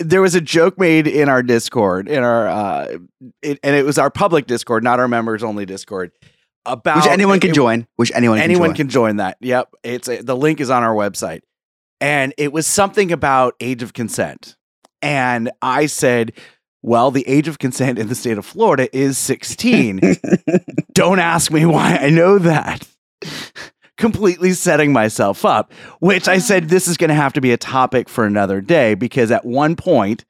there 0.00 0.20
was 0.20 0.34
a 0.34 0.40
joke 0.40 0.76
made 0.76 1.06
in 1.06 1.28
our 1.28 1.40
Discord, 1.40 2.08
in 2.08 2.24
our 2.24 2.48
uh, 2.48 2.98
it, 3.42 3.60
and 3.62 3.76
it 3.76 3.84
was 3.84 3.96
our 3.96 4.10
public 4.10 4.48
Discord, 4.48 4.82
not 4.82 4.98
our 4.98 5.06
members 5.06 5.44
only 5.44 5.66
Discord. 5.66 6.10
About 6.66 6.96
Which 6.96 7.06
anyone 7.06 7.38
can 7.38 7.50
it- 7.50 7.54
join. 7.54 7.86
Which 7.94 8.10
anyone, 8.12 8.40
anyone 8.40 8.70
can 8.70 8.76
join. 8.76 8.86
can 8.86 8.88
join 8.88 9.16
that. 9.18 9.36
Yep, 9.40 9.74
it's 9.84 10.08
a, 10.08 10.20
the 10.20 10.34
link 10.34 10.60
is 10.60 10.68
on 10.68 10.82
our 10.82 10.94
website, 10.94 11.42
and 12.00 12.34
it 12.38 12.52
was 12.52 12.66
something 12.66 13.12
about 13.12 13.54
age 13.60 13.84
of 13.84 13.92
consent, 13.92 14.56
and 15.00 15.48
I 15.62 15.86
said, 15.86 16.32
"Well, 16.82 17.12
the 17.12 17.26
age 17.28 17.46
of 17.46 17.60
consent 17.60 18.00
in 18.00 18.08
the 18.08 18.16
state 18.16 18.36
of 18.36 18.44
Florida 18.44 18.88
is 18.96 19.16
16." 19.16 20.00
Don't 20.92 21.20
ask 21.20 21.52
me 21.52 21.64
why 21.66 21.98
I 21.98 22.10
know 22.10 22.38
that. 22.40 22.88
Completely 23.98 24.52
setting 24.52 24.92
myself 24.92 25.44
up, 25.44 25.72
which 26.00 26.26
I 26.28 26.38
said 26.38 26.68
this 26.70 26.88
is 26.88 26.96
going 26.96 27.08
to 27.08 27.14
have 27.14 27.32
to 27.34 27.40
be 27.40 27.52
a 27.52 27.56
topic 27.58 28.08
for 28.08 28.24
another 28.24 28.60
day 28.62 28.94
because 28.94 29.30
at 29.30 29.44
one 29.44 29.76
point, 29.76 30.24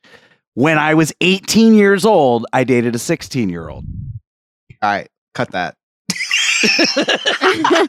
when 0.54 0.78
I 0.78 0.94
was 0.94 1.12
18 1.20 1.74
years 1.74 2.04
old, 2.04 2.46
I 2.52 2.64
dated 2.64 2.94
a 2.96 2.98
16 2.98 3.48
year 3.48 3.68
old. 3.68 3.84
All 4.82 4.90
right, 4.90 5.08
cut 5.34 5.52
that. 5.52 5.76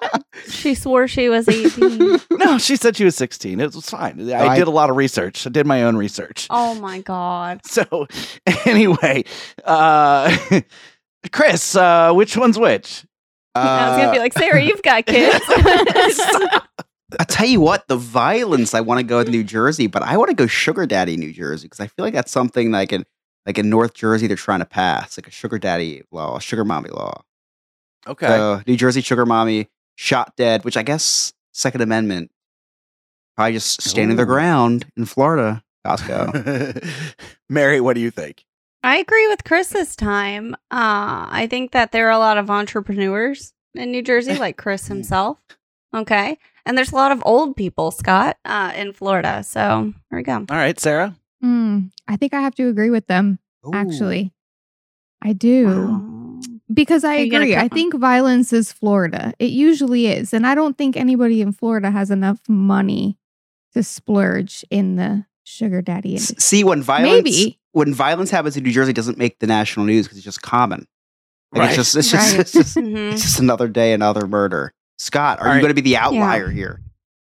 She 0.48 0.74
swore 0.74 1.06
she 1.06 1.28
was 1.28 1.46
18. 1.48 2.18
No, 2.32 2.56
she 2.58 2.76
said 2.76 2.96
she 2.96 3.04
was 3.04 3.14
16. 3.16 3.60
It 3.60 3.74
was 3.74 3.88
fine. 3.90 4.30
I 4.32 4.48
I- 4.48 4.56
did 4.58 4.68
a 4.68 4.70
lot 4.70 4.88
of 4.90 4.96
research. 4.96 5.46
I 5.46 5.50
did 5.50 5.66
my 5.66 5.82
own 5.82 5.96
research. 5.96 6.46
oh 6.50 6.74
my 6.76 7.00
God. 7.00 7.60
So, 7.66 8.06
anyway, 8.64 9.24
uh, 9.64 10.34
Chris, 11.30 11.76
uh, 11.76 12.12
which 12.14 12.36
one's 12.36 12.58
which? 12.58 13.04
I 13.54 13.88
was 13.90 13.96
going 13.96 14.08
to 14.08 14.12
be 14.12 14.18
uh, 14.18 14.22
like, 14.22 14.32
Sarah, 14.34 14.62
you've 14.62 14.82
got 14.82 15.06
kids. 15.06 15.44
I'll 17.18 17.26
tell 17.26 17.46
you 17.46 17.60
what, 17.60 17.88
the 17.88 17.96
violence, 17.96 18.72
I 18.74 18.80
want 18.80 19.00
to 19.00 19.04
go 19.04 19.24
to 19.24 19.30
New 19.30 19.42
Jersey, 19.42 19.88
but 19.88 20.02
I 20.02 20.16
want 20.16 20.28
to 20.28 20.36
go 20.36 20.46
sugar 20.46 20.86
daddy 20.86 21.16
New 21.16 21.32
Jersey 21.32 21.66
because 21.66 21.80
I 21.80 21.88
feel 21.88 22.04
like 22.04 22.14
that's 22.14 22.30
something 22.30 22.70
like 22.70 22.92
in 22.92 23.04
like 23.46 23.58
in 23.58 23.68
North 23.68 23.94
Jersey 23.94 24.26
they're 24.26 24.36
trying 24.36 24.60
to 24.60 24.66
pass, 24.66 25.18
like 25.18 25.26
a 25.26 25.30
sugar 25.30 25.58
daddy 25.58 26.02
law, 26.12 26.36
a 26.36 26.40
sugar 26.40 26.64
mommy 26.64 26.90
law. 26.90 27.22
Okay. 28.06 28.26
So 28.26 28.62
New 28.66 28.76
Jersey 28.76 29.00
sugar 29.00 29.26
mommy 29.26 29.68
shot 29.96 30.36
dead, 30.36 30.64
which 30.64 30.76
I 30.76 30.82
guess 30.82 31.32
Second 31.52 31.80
Amendment 31.80 32.30
probably 33.36 33.54
just 33.54 33.82
standing 33.82 34.16
their 34.16 34.26
ground 34.26 34.86
in 34.96 35.04
Florida, 35.04 35.64
Costco. 35.86 36.84
Mary, 37.48 37.80
what 37.80 37.94
do 37.94 38.00
you 38.00 38.10
think? 38.10 38.44
I 38.82 38.96
agree 38.96 39.28
with 39.28 39.44
Chris 39.44 39.68
this 39.68 39.94
time. 39.94 40.54
Uh, 40.70 41.28
I 41.30 41.46
think 41.50 41.72
that 41.72 41.92
there 41.92 42.08
are 42.08 42.12
a 42.12 42.18
lot 42.18 42.38
of 42.38 42.50
entrepreneurs 42.50 43.52
in 43.74 43.90
New 43.90 44.02
Jersey, 44.02 44.36
like 44.36 44.56
Chris 44.56 44.86
himself. 44.88 45.38
Okay. 45.94 46.38
And 46.64 46.76
there's 46.78 46.92
a 46.92 46.96
lot 46.96 47.12
of 47.12 47.22
old 47.26 47.56
people, 47.56 47.90
Scott, 47.90 48.36
uh, 48.44 48.72
in 48.76 48.92
Florida. 48.92 49.42
So 49.42 49.92
there 50.10 50.18
we 50.18 50.22
go. 50.22 50.36
All 50.36 50.56
right, 50.56 50.78
Sarah. 50.78 51.14
Mm, 51.42 51.90
I 52.06 52.16
think 52.16 52.32
I 52.34 52.40
have 52.40 52.54
to 52.56 52.68
agree 52.68 52.90
with 52.90 53.06
them. 53.06 53.38
Actually, 53.74 54.32
I 55.20 55.32
do 55.34 55.66
Wow. 55.66 56.40
because 56.72 57.04
I 57.04 57.16
Are 57.16 57.18
you 57.20 57.30
gonna 57.30 57.44
agree. 57.44 57.56
I 57.56 57.68
think 57.68 57.94
violence 57.94 58.52
is 58.54 58.72
Florida. 58.72 59.34
It 59.38 59.50
usually 59.50 60.06
is, 60.06 60.32
and 60.32 60.46
I 60.46 60.54
don't 60.54 60.78
think 60.78 60.96
anybody 60.96 61.42
in 61.42 61.52
Florida 61.52 61.90
has 61.90 62.10
enough 62.10 62.40
money 62.48 63.18
to 63.74 63.82
splurge 63.82 64.64
in 64.70 64.96
the 64.96 65.26
sugar 65.44 65.82
daddy 65.82 66.10
industry. 66.12 66.36
See, 66.38 66.64
when 66.64 66.82
violence 66.82 67.24
Maybe. 67.24 67.59
When 67.72 67.94
violence 67.94 68.30
happens 68.30 68.56
in 68.56 68.64
New 68.64 68.72
Jersey, 68.72 68.90
it 68.90 68.96
doesn't 68.96 69.18
make 69.18 69.38
the 69.38 69.46
national 69.46 69.86
news 69.86 70.06
because 70.06 70.18
it's 70.18 70.24
just 70.24 70.42
common. 70.42 70.86
Like 71.52 71.60
Right. 71.60 71.68
it's 71.70 71.76
just 71.76 71.96
it's 71.96 72.10
just, 72.10 72.30
Right. 72.32 72.40
it's 72.40 72.52
just 72.52 72.76
Mhm. 72.76 73.12
it's 73.12 73.22
just 73.22 73.40
another 73.40 73.68
day, 73.68 73.92
another 73.92 74.26
murder. 74.26 74.72
Scott, 74.98 75.38
are 75.40 75.46
All 75.46 75.46
you 75.48 75.54
right. 75.54 75.60
going 75.62 75.70
to 75.70 75.74
be 75.74 75.80
the 75.80 75.96
outlier 75.96 76.48
here? 76.50 76.80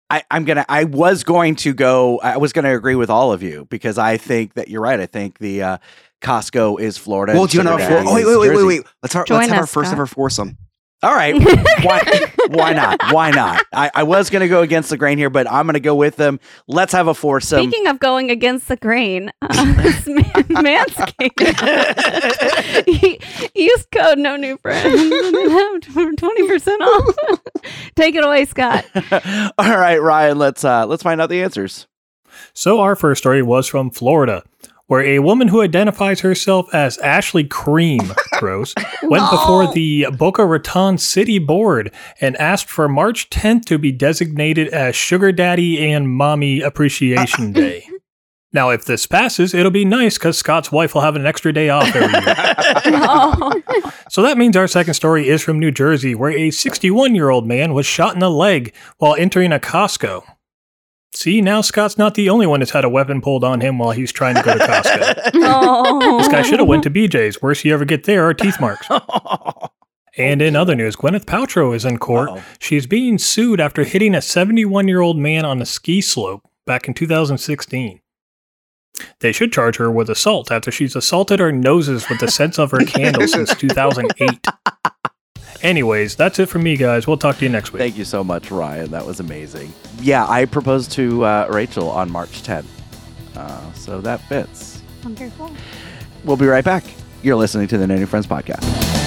I, 0.09 0.23
I'm 0.29 0.43
gonna. 0.43 0.65
I 0.67 0.83
was 0.83 1.23
going 1.23 1.55
to 1.57 1.73
go. 1.73 2.19
I 2.19 2.35
was 2.37 2.51
gonna 2.51 2.75
agree 2.75 2.95
with 2.95 3.09
all 3.09 3.31
of 3.31 3.41
you 3.41 3.65
because 3.69 3.97
I 3.97 4.17
think 4.17 4.55
that 4.55 4.67
you're 4.67 4.81
right. 4.81 4.99
I 4.99 5.05
think 5.05 5.39
the 5.39 5.63
uh, 5.63 5.77
Costco 6.21 6.81
is 6.81 6.97
Florida. 6.97 7.31
Well, 7.33 7.43
and 7.43 7.51
do 7.51 7.57
you 7.59 7.63
know? 7.63 7.77
Sugar 7.77 7.97
Our 7.99 8.03
oh, 8.07 8.13
wait, 8.15 8.25
wait, 8.25 8.37
wait, 8.37 8.55
wait, 8.57 8.65
wait. 8.65 8.81
Let's, 9.01 9.13
have- 9.13 9.29
let's 9.29 9.47
have 9.47 9.59
our 9.59 9.65
first 9.65 9.87
Scott. 9.89 9.93
ever 9.97 10.05
foursome. 10.05 10.57
All 11.03 11.13
right. 11.15 11.33
Why, 11.83 12.01
why 12.49 12.73
not? 12.73 13.01
Why 13.11 13.31
not? 13.31 13.65
I, 13.73 13.89
I 13.95 14.03
was 14.03 14.29
going 14.29 14.41
to 14.41 14.47
go 14.47 14.61
against 14.61 14.91
the 14.91 14.97
grain 14.97 15.17
here, 15.17 15.31
but 15.31 15.49
I'm 15.51 15.65
going 15.65 15.73
to 15.73 15.79
go 15.79 15.95
with 15.95 16.15
them. 16.15 16.39
Let's 16.67 16.93
have 16.93 17.07
a 17.07 17.13
foursome. 17.15 17.69
Speaking 17.71 17.87
of 17.87 17.99
going 17.99 18.29
against 18.29 18.67
the 18.67 18.75
grain, 18.75 19.31
uh, 19.41 19.73
this 19.81 20.05
man- 20.05 20.23
Manscaped. 20.51 21.41
Use 23.55 23.85
code 23.91 24.17
no 24.19 24.35
new 24.35 24.57
friends 24.57 24.91
twenty 26.17 26.47
percent 26.47 26.81
off. 26.81 27.15
Take 27.95 28.15
it 28.15 28.23
away, 28.23 28.45
Scott. 28.45 28.85
All 29.57 29.77
right, 29.77 29.97
Ryan. 30.01 30.37
Let's 30.37 30.63
uh 30.63 30.85
let's 30.85 31.03
find 31.03 31.19
out 31.21 31.29
the 31.29 31.41
answers. 31.41 31.87
So, 32.53 32.79
our 32.79 32.95
first 32.95 33.19
story 33.21 33.41
was 33.41 33.67
from 33.67 33.89
Florida, 33.91 34.43
where 34.91 35.05
a 35.05 35.19
woman 35.19 35.47
who 35.47 35.61
identifies 35.61 36.19
herself 36.19 36.67
as 36.73 36.97
Ashley 36.97 37.45
Cream, 37.45 38.11
gross, 38.33 38.75
went 39.03 39.31
before 39.31 39.71
the 39.71 40.07
Boca 40.17 40.45
Raton 40.45 40.97
City 40.97 41.39
Board 41.39 41.93
and 42.19 42.35
asked 42.35 42.69
for 42.69 42.89
March 42.89 43.29
10th 43.29 43.63
to 43.67 43.77
be 43.77 43.93
designated 43.93 44.67
as 44.67 44.93
Sugar 44.93 45.31
Daddy 45.31 45.93
and 45.93 46.09
Mommy 46.09 46.59
Appreciation 46.59 47.51
uh, 47.51 47.53
Day. 47.53 47.87
Now, 48.53 48.71
if 48.71 48.83
this 48.83 49.07
passes, 49.07 49.53
it'll 49.53 49.71
be 49.71 49.85
nice 49.85 50.17
because 50.17 50.37
Scott's 50.37 50.73
wife 50.73 50.93
will 50.93 50.99
have 50.99 51.15
an 51.15 51.25
extra 51.25 51.53
day 51.53 51.69
off 51.69 51.95
every 51.95 52.11
year. 52.11 52.35
Oh. 52.93 53.61
So 54.09 54.21
that 54.23 54.37
means 54.37 54.57
our 54.57 54.67
second 54.67 54.95
story 54.95 55.29
is 55.29 55.41
from 55.41 55.57
New 55.57 55.71
Jersey, 55.71 56.15
where 56.15 56.31
a 56.31 56.51
61 56.51 57.15
year 57.15 57.29
old 57.29 57.47
man 57.47 57.73
was 57.73 57.85
shot 57.85 58.13
in 58.13 58.19
the 58.19 58.29
leg 58.29 58.73
while 58.97 59.15
entering 59.15 59.53
a 59.53 59.59
Costco. 59.59 60.23
See, 61.13 61.41
now 61.41 61.61
Scott's 61.61 61.97
not 61.97 62.15
the 62.15 62.29
only 62.29 62.47
one 62.47 62.61
that's 62.61 62.71
had 62.71 62.85
a 62.85 62.89
weapon 62.89 63.21
pulled 63.21 63.43
on 63.43 63.59
him 63.59 63.77
while 63.77 63.91
he's 63.91 64.11
trying 64.11 64.35
to 64.35 64.41
go 64.43 64.57
to 64.57 64.63
Costco. 64.63 65.31
Oh. 65.43 66.17
this 66.19 66.27
guy 66.29 66.41
should 66.41 66.59
have 66.59 66.67
went 66.67 66.83
to 66.83 66.89
BJ's. 66.89 67.41
Worst 67.41 67.65
you 67.65 67.73
ever 67.73 67.85
get 67.85 68.05
there 68.05 68.25
are 68.27 68.33
teeth 68.33 68.59
marks. 68.59 68.87
And 70.17 70.41
in 70.41 70.57
other 70.57 70.75
news, 70.75 70.97
Gwyneth 70.97 71.23
Paltrow 71.23 71.73
is 71.73 71.85
in 71.85 71.97
court. 71.97 72.29
Uh-oh. 72.29 72.43
She's 72.59 72.85
being 72.85 73.17
sued 73.17 73.61
after 73.61 73.85
hitting 73.85 74.13
a 74.13 74.21
71 74.21 74.87
year 74.89 74.99
old 74.99 75.17
man 75.17 75.45
on 75.45 75.61
a 75.61 75.65
ski 75.65 76.01
slope 76.01 76.45
back 76.65 76.87
in 76.87 76.93
2016. 76.93 78.01
They 79.21 79.31
should 79.31 79.53
charge 79.53 79.77
her 79.77 79.89
with 79.89 80.09
assault 80.09 80.51
after 80.51 80.69
she's 80.69 80.97
assaulted 80.97 81.39
our 81.39 81.51
noses 81.53 82.09
with 82.09 82.19
the 82.19 82.29
scents 82.29 82.59
of 82.59 82.71
her 82.71 82.79
candle 82.85 83.25
since 83.25 83.55
2008. 83.55 84.47
Anyways, 85.61 86.15
that's 86.15 86.39
it 86.39 86.47
for 86.47 86.59
me, 86.59 86.75
guys. 86.75 87.05
We'll 87.07 87.17
talk 87.17 87.37
to 87.37 87.43
you 87.45 87.49
next 87.49 87.71
week. 87.71 87.79
Thank 87.81 87.97
you 87.97 88.05
so 88.05 88.23
much, 88.23 88.49
Ryan. 88.51 88.91
That 88.91 89.05
was 89.05 89.19
amazing. 89.19 89.71
Yeah, 89.99 90.27
I 90.27 90.45
proposed 90.45 90.91
to 90.93 91.23
uh, 91.23 91.47
Rachel 91.51 91.89
on 91.89 92.11
March 92.11 92.41
10th. 92.43 92.65
Uh, 93.35 93.73
so 93.73 94.01
that 94.01 94.21
fits. 94.21 94.81
Wonderful. 95.03 95.51
We'll 96.23 96.37
be 96.37 96.47
right 96.47 96.65
back. 96.65 96.83
You're 97.23 97.35
listening 97.35 97.67
to 97.69 97.77
the 97.77 97.87
No 97.87 97.95
New 97.95 98.05
Friends 98.07 98.27
podcast. 98.27 99.00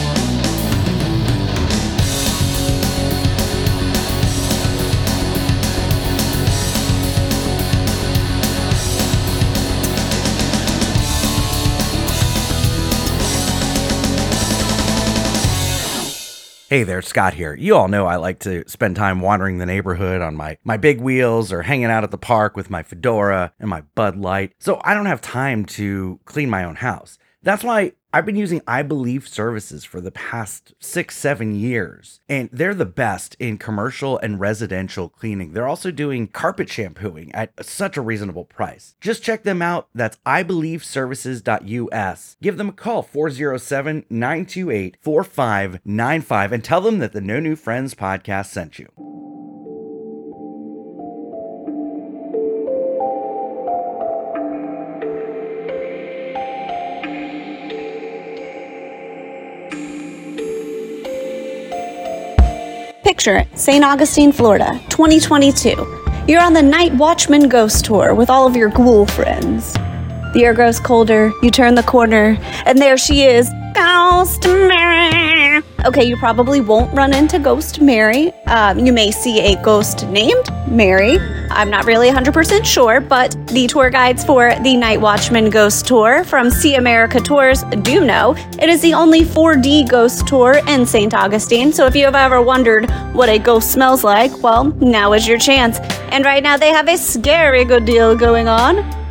Hey 16.75 16.83
there, 16.83 17.03
Scott 17.03 17.35
here. 17.35 17.55
You 17.55 17.77
all 17.77 17.87
know 17.87 18.07
I 18.07 18.17
like 18.17 18.41
to 18.41 18.69
spend 18.69 18.97
time 18.97 19.21
wandering 19.21 19.59
the 19.59 19.65
neighborhood 19.65 20.21
on 20.21 20.35
my, 20.35 20.59
my 20.65 20.77
big 20.77 21.01
wheels 21.01 21.53
or 21.53 21.63
hanging 21.63 21.85
out 21.85 22.03
at 22.03 22.11
the 22.11 22.19
park 22.19 22.57
with 22.57 22.69
my 22.69 22.83
fedora 22.83 23.53
and 23.61 23.71
my 23.71 23.83
Bud 23.95 24.17
Light. 24.17 24.55
So 24.59 24.81
I 24.83 24.93
don't 24.95 25.07
have 25.07 25.21
time 25.21 25.67
to 25.67 26.19
clean 26.25 26.51
my 26.51 26.65
own 26.65 26.75
house. 26.75 27.17
That's 27.45 27.63
why 27.63 27.93
I've 28.15 28.25
been 28.25 28.37
using 28.37 28.63
I 28.69 28.85
Believe 28.85 29.27
services 29.27 29.85
for 29.85 30.01
the 30.01 30.13
past 30.13 30.73
six, 30.79 31.17
seven 31.17 31.57
years. 31.57 32.21
And 32.29 32.49
they're 32.53 32.73
the 32.73 32.87
best 32.87 33.35
in 33.41 33.59
commercial 33.59 34.19
and 34.19 34.39
residential 34.39 35.09
cleaning. 35.09 35.53
They're 35.53 35.67
also 35.67 35.91
doing 35.91 36.29
carpet 36.29 36.69
shampooing 36.69 37.35
at 37.35 37.67
such 37.67 37.97
a 37.97 38.01
reasonable 38.01 38.45
price. 38.45 38.95
Just 39.01 39.25
check 39.25 39.43
them 39.43 39.61
out. 39.61 39.89
That's 39.97 40.19
ibelieveservices.us. 40.19 42.37
Give 42.41 42.57
them 42.57 42.69
a 42.69 42.73
call, 42.73 43.03
407 43.03 44.05
928 44.09 44.97
4595, 45.01 46.53
and 46.53 46.63
tell 46.63 46.83
them 46.83 47.01
that 47.01 47.15
the 47.15 47.21
No 47.21 47.41
New 47.41 47.57
Friends 47.57 47.97
podcast 47.97 48.47
sent 48.47 48.79
you. 48.79 49.14
Picture 63.05 63.45
St. 63.55 63.85
Augustine, 63.85 64.33
Florida, 64.33 64.81
2022. 64.89 65.77
You're 66.27 66.41
on 66.41 66.55
the 66.55 66.63
Night 66.63 66.95
Watchman 66.95 67.51
Ghost 67.51 67.85
Tour 67.85 68.15
with 68.15 68.31
all 68.31 68.47
of 68.47 68.57
your 68.57 68.71
ghoul 68.71 69.05
friends. 69.05 69.75
The 70.33 70.41
air 70.43 70.55
grows 70.55 70.81
colder, 70.81 71.31
you 71.43 71.51
turn 71.51 71.75
the 71.75 71.83
corner, 71.83 72.39
and 72.65 72.79
there 72.79 72.97
she 72.97 73.25
is, 73.25 73.51
Ghost 73.75 74.47
Mary. 74.47 75.63
Okay, 75.85 76.05
you 76.05 76.17
probably 76.17 76.63
won't 76.63 76.95
run 76.95 77.15
into 77.15 77.39
Ghost 77.39 77.83
Mary. 77.83 78.33
Um, 78.47 78.79
you 78.79 78.93
may 78.93 79.11
see 79.11 79.53
a 79.53 79.63
ghost 79.63 80.09
named 80.09 80.49
Mary, 80.67 81.19
I'm 81.55 81.71
not 81.71 81.85
really 81.85 82.11
100% 82.11 82.65
sure, 82.65 83.01
but 83.01 83.37
the 83.47 83.69
tour 83.69 83.89
guides 83.89 84.25
for 84.25 84.55
the 84.63 84.77
Night 84.77 85.01
Watchman 85.01 85.51
Ghost 85.51 85.87
Tour 85.87 86.25
from 86.25 86.51
See 86.51 86.75
America 86.75 87.21
Tours 87.21 87.63
do 87.83 88.05
know 88.05 88.35
it 88.61 88.69
is 88.69 88.83
the 88.83 88.93
only 88.93 89.23
4D 89.23 89.89
ghost 89.89 90.27
tour 90.27 90.61
in 90.67 90.85
St. 90.85 91.15
Augustine. 91.15 91.73
So 91.73 91.87
if 91.87 91.95
you 91.95 92.05
have 92.07 92.17
ever 92.17 92.43
wondered 92.43 92.91
what 93.13 93.29
a 93.29 93.39
ghost 93.39 93.71
smells 93.71 94.03
like, 94.03 94.43
well, 94.43 94.65
now 94.81 95.13
is 95.13 95.29
your 95.29 95.39
chance. 95.39 95.79
And 96.11 96.25
right 96.25 96.43
now 96.43 96.57
they 96.57 96.71
have 96.71 96.89
a 96.89 96.99
scary 96.99 97.65
good 97.65 97.85
deal 97.85 98.17
going 98.17 98.49
on. 98.49 99.04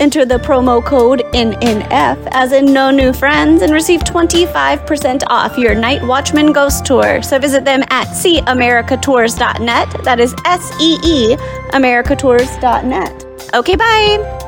Enter 0.00 0.24
the 0.24 0.38
promo 0.38 0.84
code 0.84 1.20
NNF 1.32 2.28
as 2.32 2.52
in 2.52 2.72
no 2.72 2.90
new 2.90 3.12
friends 3.12 3.62
and 3.62 3.72
receive 3.72 4.00
25% 4.00 5.22
off 5.28 5.56
your 5.56 5.74
Night 5.74 6.02
Watchman 6.04 6.52
Ghost 6.52 6.84
Tour. 6.84 7.22
So 7.22 7.38
visit 7.38 7.64
them 7.64 7.82
at 7.90 8.08
seeamericatours.net. 8.08 10.04
That 10.04 10.20
is 10.20 10.34
S 10.44 10.72
E 10.80 10.98
E 11.04 11.36
americatours.net. 11.72 13.24
Okay, 13.54 13.76
bye. 13.76 14.40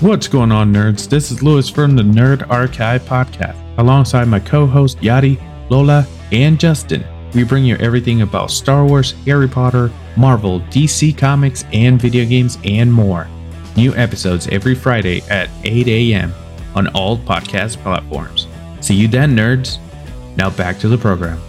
What's 0.00 0.28
going 0.28 0.52
on, 0.52 0.72
nerds? 0.72 1.08
This 1.08 1.32
is 1.32 1.42
Lewis 1.42 1.68
from 1.68 1.96
the 1.96 2.04
Nerd 2.04 2.48
Archive 2.48 3.02
podcast. 3.02 3.56
Alongside 3.78 4.28
my 4.28 4.38
co 4.38 4.64
host 4.64 4.98
Yadi, 4.98 5.40
Lola, 5.70 6.06
and 6.30 6.58
Justin, 6.58 7.04
we 7.34 7.44
bring 7.44 7.64
you 7.64 7.76
everything 7.76 8.22
about 8.22 8.50
Star 8.50 8.84
Wars, 8.84 9.12
Harry 9.24 9.48
Potter, 9.48 9.90
Marvel, 10.16 10.60
DC 10.70 11.16
Comics, 11.16 11.64
and 11.72 12.00
video 12.00 12.24
games, 12.24 12.58
and 12.64 12.92
more. 12.92 13.28
New 13.76 13.94
episodes 13.94 14.48
every 14.48 14.74
Friday 14.74 15.22
at 15.30 15.48
8 15.64 15.86
a.m. 15.88 16.32
on 16.74 16.88
all 16.88 17.18
podcast 17.18 17.76
platforms. 17.78 18.46
See 18.80 18.94
you 18.94 19.08
then, 19.08 19.36
nerds. 19.36 19.78
Now 20.36 20.50
back 20.50 20.78
to 20.80 20.88
the 20.88 20.98
program. 20.98 21.40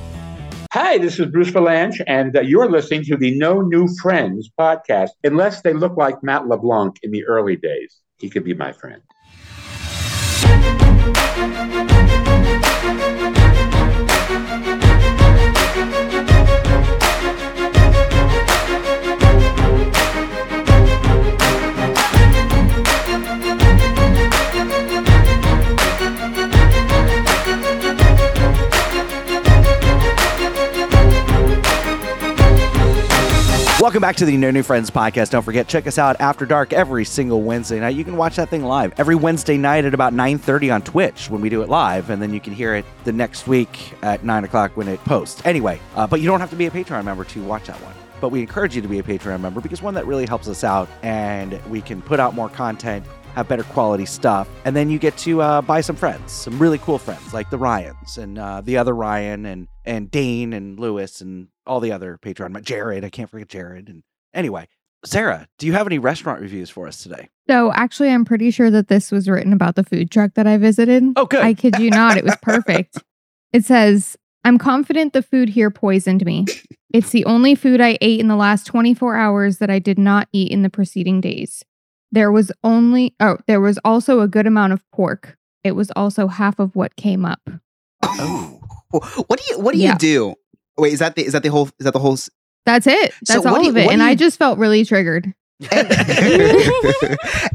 Hi, 0.72 1.00
this 1.00 1.20
is 1.20 1.26
Bruce 1.26 1.50
Vilanch, 1.50 2.00
and 2.06 2.38
uh, 2.38 2.42
you're 2.42 2.70
listening 2.70 3.04
to 3.06 3.18
the 3.18 3.36
No 3.38 3.62
New 3.62 3.88
Friends 4.02 4.52
podcast. 4.60 5.10
Unless 5.24 5.64
they 5.64 5.74
look 5.74 5.98
like 5.98 6.22
Matt 6.22 6.48
LeBlanc 6.48 6.98
in 7.02 7.10
the 7.10 7.26
early 7.26 7.56
days, 7.56 7.98
he 8.20 8.30
could 8.30 8.44
be 8.44 8.54
my 8.54 8.72
friend. 8.72 9.02
Welcome 33.80 34.02
back 34.02 34.18
to 34.18 34.26
the 34.26 34.36
No 34.36 34.52
New 34.52 34.62
Friends 34.62 34.92
podcast. 34.92 35.30
Don't 35.30 35.42
forget, 35.42 35.70
check 35.70 35.88
us 35.88 35.98
out 35.98 36.20
after 36.20 36.46
dark 36.46 36.74
every 36.74 37.06
single 37.06 37.44
Wednesday 37.44 37.80
night. 37.80 37.96
You 37.96 38.04
can 38.04 38.18
watch 38.18 38.36
that 38.36 38.50
thing 38.50 38.66
live 38.66 38.92
every 38.98 39.16
Wednesday 39.16 39.56
night 39.56 39.86
at 39.86 39.94
about 39.94 40.12
9.30 40.12 40.74
on 40.74 40.82
Twitch 40.82 41.30
when 41.30 41.40
we 41.40 41.48
do 41.48 41.62
it 41.62 41.70
live, 41.70 42.10
and 42.10 42.22
then 42.22 42.34
you 42.34 42.42
can 42.42 42.52
hear 42.52 42.76
it 42.76 42.84
the 43.06 43.14
next 43.14 43.48
week 43.48 43.94
at 44.02 44.26
9 44.26 44.44
o'clock 44.44 44.76
when 44.76 44.90
it 44.90 45.02
posts. 45.06 45.42
Anyway, 45.46 45.80
uh, 45.96 46.06
but 46.06 46.20
you 46.20 46.28
don't 46.28 46.42
have 46.42 46.50
to 46.50 46.58
be 46.58 46.66
a 46.66 46.70
Patreon 46.70 47.06
member 47.06 47.24
to 47.24 47.42
watch 47.44 47.68
that 47.68 47.82
one. 47.82 47.94
But 48.20 48.30
we 48.30 48.42
encourage 48.42 48.76
you 48.76 48.82
to 48.82 48.88
be 48.90 49.00
a 49.00 49.04
Patreon 49.04 49.40
member 49.40 49.62
because 49.62 49.82
one, 49.82 49.94
that 49.94 50.06
really 50.06 50.26
helps 50.26 50.50
us 50.50 50.66
out, 50.66 50.90
and 51.02 51.58
we 51.70 51.80
can 51.80 52.02
put 52.02 52.20
out 52.20 52.36
more 52.36 52.50
content, 52.50 53.06
have 53.34 53.48
better 53.48 53.64
quality 53.64 54.06
stuff, 54.06 54.50
and 54.66 54.76
then 54.76 54.90
you 54.90 55.00
get 55.00 55.18
to 55.20 55.42
uh, 55.42 55.62
buy 55.62 55.80
some 55.80 55.96
friends, 55.96 56.34
some 56.34 56.60
really 56.60 56.80
cool 56.80 56.98
friends 56.98 57.34
like 57.34 57.50
the 57.50 57.58
Ryans 57.58 58.18
and 58.18 58.40
uh, 58.40 58.60
the 58.60 58.76
other 58.76 58.94
Ryan 58.94 59.46
and 59.46 59.70
and 59.90 60.12
Dane 60.12 60.54
and 60.54 60.80
Lewis 60.80 61.20
and 61.20 61.48
all 61.66 61.80
the 61.80 61.92
other 61.92 62.20
Patreon, 62.22 62.62
Jared. 62.62 63.04
I 63.04 63.10
can't 63.10 63.30
forget 63.30 63.50
Jared. 63.50 63.90
And 63.90 64.04
anyway, 64.34 64.68
Sarah, 65.04 65.48
do 65.58 65.66
you 65.66 65.74
have 65.74 65.88
any 65.88 65.98
restaurant 65.98 66.42
reviews 66.42 66.70
for 66.70 66.88
us 66.88 67.02
today? 67.02 67.30
So 67.50 67.74
actually, 67.74 68.12
I'm 68.12 68.24
pretty 68.24 68.52
sure 68.52 68.70
that 68.70 68.88
this 68.88 69.12
was 69.12 69.28
written 69.28 69.52
about 69.52 69.76
the 69.76 69.84
food 69.84 70.12
truck 70.12 70.36
that 70.36 70.46
I 70.46 70.58
visited. 70.58 71.04
Oh, 71.16 71.26
good. 71.26 71.42
I 71.42 71.56
kid 71.56 71.80
you 71.80 71.90
not. 71.90 72.18
It 72.18 72.24
was 72.24 72.36
perfect. 72.42 73.00
it 73.54 73.66
says, 73.66 74.16
I'm 74.46 74.60
confident 74.60 75.14
the 75.14 75.24
food 75.24 75.50
here 75.50 75.72
poisoned 75.72 76.24
me. 76.24 76.46
It's 76.94 77.10
the 77.10 77.26
only 77.26 77.56
food 77.56 77.82
I 77.82 77.98
ate 78.02 78.20
in 78.20 78.28
the 78.28 78.36
last 78.36 78.66
24 78.66 79.16
hours 79.16 79.58
that 79.58 79.70
I 79.70 79.80
did 79.80 79.98
not 79.98 80.28
eat 80.32 80.52
in 80.52 80.62
the 80.62 80.70
preceding 80.70 81.22
days. 81.22 81.64
There 82.12 82.32
was 82.32 82.52
only, 82.64 83.16
oh, 83.20 83.38
there 83.48 83.62
was 83.62 83.80
also 83.84 84.22
a 84.22 84.28
good 84.28 84.48
amount 84.48 84.74
of 84.74 84.84
pork. 84.92 85.38
It 85.64 85.74
was 85.74 85.92
also 85.96 86.28
half 86.28 86.58
of 86.58 86.76
what 86.76 86.96
came 86.96 87.26
up. 87.26 87.48
Oh. 88.04 88.59
What 88.92 89.40
do 89.40 89.44
you 89.50 89.60
what 89.60 89.74
do 89.74 89.80
Yeah. 89.80 89.94
you 89.94 89.98
do? 90.00 90.36
Wait, 90.78 90.94
is 90.94 91.00
that 91.00 91.16
the 91.16 91.26
is 91.26 91.34
that 91.34 91.44
the 91.44 91.50
whole 91.50 91.66
is 91.80 91.86
that 91.86 91.94
the 91.94 92.00
whole 92.00 92.18
That's 92.66 92.88
it. 92.88 93.14
That's 93.28 93.44
what 93.46 93.54
all 93.54 93.64
you- 93.64 93.70
of 93.70 93.78
it. 93.78 93.90
And 93.92 94.00
do 94.02 94.06
I 94.06 94.16
just 94.16 94.38
felt 94.38 94.58
really 94.60 94.84
triggered. 94.86 95.34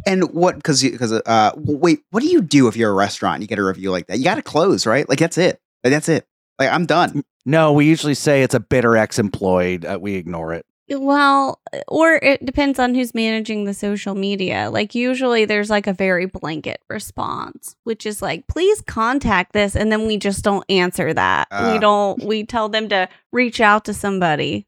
and 0.06 0.24
what 0.32 0.56
because 0.56 0.82
because 0.82 1.12
uh 1.12 1.52
wait 1.56 2.00
what 2.10 2.22
do 2.22 2.28
you 2.28 2.42
do 2.42 2.68
if 2.68 2.76
you're 2.76 2.90
a 2.90 2.94
restaurant 2.94 3.36
and 3.36 3.42
you 3.42 3.48
get 3.48 3.58
a 3.58 3.64
review 3.64 3.90
like 3.90 4.06
that 4.08 4.18
you 4.18 4.24
gotta 4.24 4.42
close 4.42 4.84
right 4.86 5.08
like 5.08 5.18
that's 5.18 5.38
it 5.38 5.58
like 5.82 5.90
that's 5.90 6.08
it 6.10 6.26
like 6.58 6.70
i'm 6.70 6.84
done 6.84 7.22
No, 7.46 7.72
we 7.72 7.86
usually 7.86 8.14
say 8.14 8.42
it's 8.42 8.54
a 8.54 8.60
bitter 8.60 8.96
ex-employed. 8.96 9.84
Uh, 9.84 9.98
we 10.00 10.14
ignore 10.14 10.54
it. 10.54 10.64
Well, 10.90 11.60
or 11.88 12.14
it 12.14 12.44
depends 12.44 12.78
on 12.78 12.94
who's 12.94 13.14
managing 13.14 13.64
the 13.64 13.74
social 13.74 14.14
media. 14.14 14.68
Like 14.70 14.94
usually 14.94 15.44
there's 15.44 15.70
like 15.70 15.86
a 15.86 15.92
very 15.94 16.26
blanket 16.26 16.80
response, 16.90 17.74
which 17.84 18.04
is 18.04 18.20
like, 18.20 18.46
please 18.48 18.80
contact 18.82 19.52
this 19.52 19.74
and 19.76 19.90
then 19.90 20.06
we 20.06 20.16
just 20.18 20.44
don't 20.44 20.64
answer 20.68 21.14
that. 21.14 21.48
Ah. 21.50 21.72
we 21.72 21.78
don't 21.78 22.22
we 22.24 22.44
tell 22.44 22.68
them 22.68 22.88
to 22.90 23.08
reach 23.32 23.60
out 23.60 23.84
to 23.86 23.94
somebody. 23.94 24.66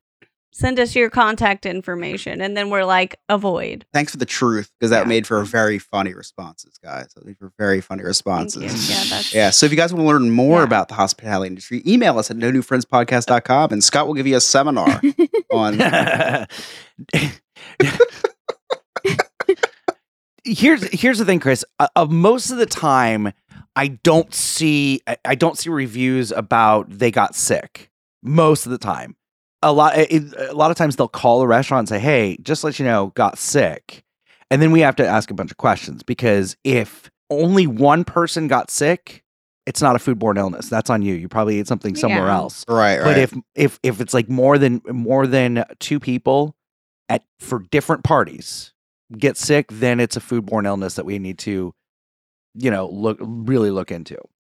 Send 0.53 0.81
us 0.81 0.97
your 0.97 1.11
contact 1.11 1.67
information 1.67 2.41
and 2.41 2.57
then 2.57 2.71
we're 2.71 2.87
like 2.87 3.17
avoid. 3.29 3.85
thanks 3.93 4.13
for 4.13 4.17
the 4.17 4.25
truth 4.25 4.71
because 4.81 4.89
that 4.89 5.07
made 5.07 5.27
for 5.27 5.45
very 5.45 5.79
funny 5.79 6.15
responses 6.15 6.79
guys 6.83 7.13
that 7.15 7.27
made 7.27 7.37
for 7.37 7.53
very 7.59 7.83
funny 7.83 8.03
responses 8.03 8.89
Yeah, 8.89 9.05
that's 9.11 9.35
yeah 9.35 9.51
so 9.51 9.67
if 9.67 9.73
you 9.73 9.77
guys 9.77 9.93
want 9.93 10.05
to 10.05 10.09
learn 10.09 10.31
more 10.31 10.63
about 10.63 10.89
the 10.89 10.95
hospitality 10.95 11.49
industry 11.49 11.83
email 11.87 12.19
us 12.19 12.31
at 12.31 12.39
no 12.39 12.51
new 12.51 12.63
friends 12.63 12.87
podcast.com 12.87 13.71
and 13.71 13.85
scott 13.85 14.07
will 14.07 14.15
give 14.15 14.27
you 14.27 14.35
a 14.37 14.41
seminar 14.41 15.03
on 15.53 15.79
here's 20.47 20.83
here's 21.01 21.19
the 21.19 21.25
thing, 21.25 21.41
Chris. 21.41 21.65
Uh, 21.79 22.07
most 22.09 22.51
of 22.51 22.59
the 22.59 22.67
time, 22.67 23.33
I 23.75 23.89
don't 23.89 24.33
see 24.35 25.01
I, 25.07 25.17
I 25.25 25.35
don't 25.35 25.59
see 25.59 25.71
reviews 25.71 26.33
about 26.33 26.91
they 26.91 27.11
got 27.11 27.35
sick. 27.35 27.91
Most 28.23 28.67
of 28.67 28.73
the 28.73 28.79
time, 28.79 29.17
a 29.63 29.73
lot 29.73 29.97
it, 29.97 30.35
a 30.39 30.55
lot 30.55 30.71
of 30.71 30.77
times 30.77 30.97
they'll 30.97 31.09
call 31.09 31.43
a 31.43 31.47
restaurant 31.47 31.81
and 31.81 31.89
say, 31.89 31.99
"Hey, 31.99 32.37
just 32.43 32.65
let 32.65 32.79
you 32.79 32.85
know, 32.85 33.13
got 33.15 33.39
sick," 33.39 34.05
and 34.51 34.63
then 34.63 34.73
we 34.73 34.81
have 34.81 34.97
to 34.97 35.07
ask 35.07 35.31
a 35.31 35.35
bunch 35.35 35.51
of 35.51 35.57
questions 35.57 36.03
because 36.03 36.57
if 36.65 37.11
only 37.31 37.67
one 37.67 38.05
person 38.05 38.49
got 38.49 38.71
sick. 38.71 39.23
It's 39.67 39.83
not 39.83 39.97
a 39.97 39.99
foodborne 39.99 40.39
illness. 40.39 40.69
That's 40.69 40.91
on 40.91 41.03
you. 41.03 41.15
You 41.15 41.29
probably 41.29 41.59
ate 41.59 41.67
something 41.67 41.97
somewhere 41.97 42.27
Yeah. 42.27 42.37
else. 42.37 42.65
Right, 42.69 42.99
right. 42.99 43.05
But 43.05 43.19
if 43.19 43.35
if 43.55 43.81
if 43.83 44.01
it's 44.01 44.15
like 44.15 44.29
more 44.29 44.59
than 44.59 44.81
more 44.89 45.27
than 45.27 45.65
two 45.81 45.99
people 46.01 46.57
at 47.09 47.25
for 47.41 47.59
different 47.71 48.05
parties 48.05 48.73
get 49.19 49.37
sick, 49.37 49.67
then 49.71 49.99
it's 50.01 50.17
a 50.17 50.21
foodborne 50.21 50.67
illness 50.67 50.95
that 50.95 51.05
we 51.05 51.19
need 51.19 51.39
to, 51.39 51.75
you 52.55 52.71
know, 52.71 52.89
look 52.89 53.19
really 53.21 53.71
look 53.71 53.91
into. 53.91 54.17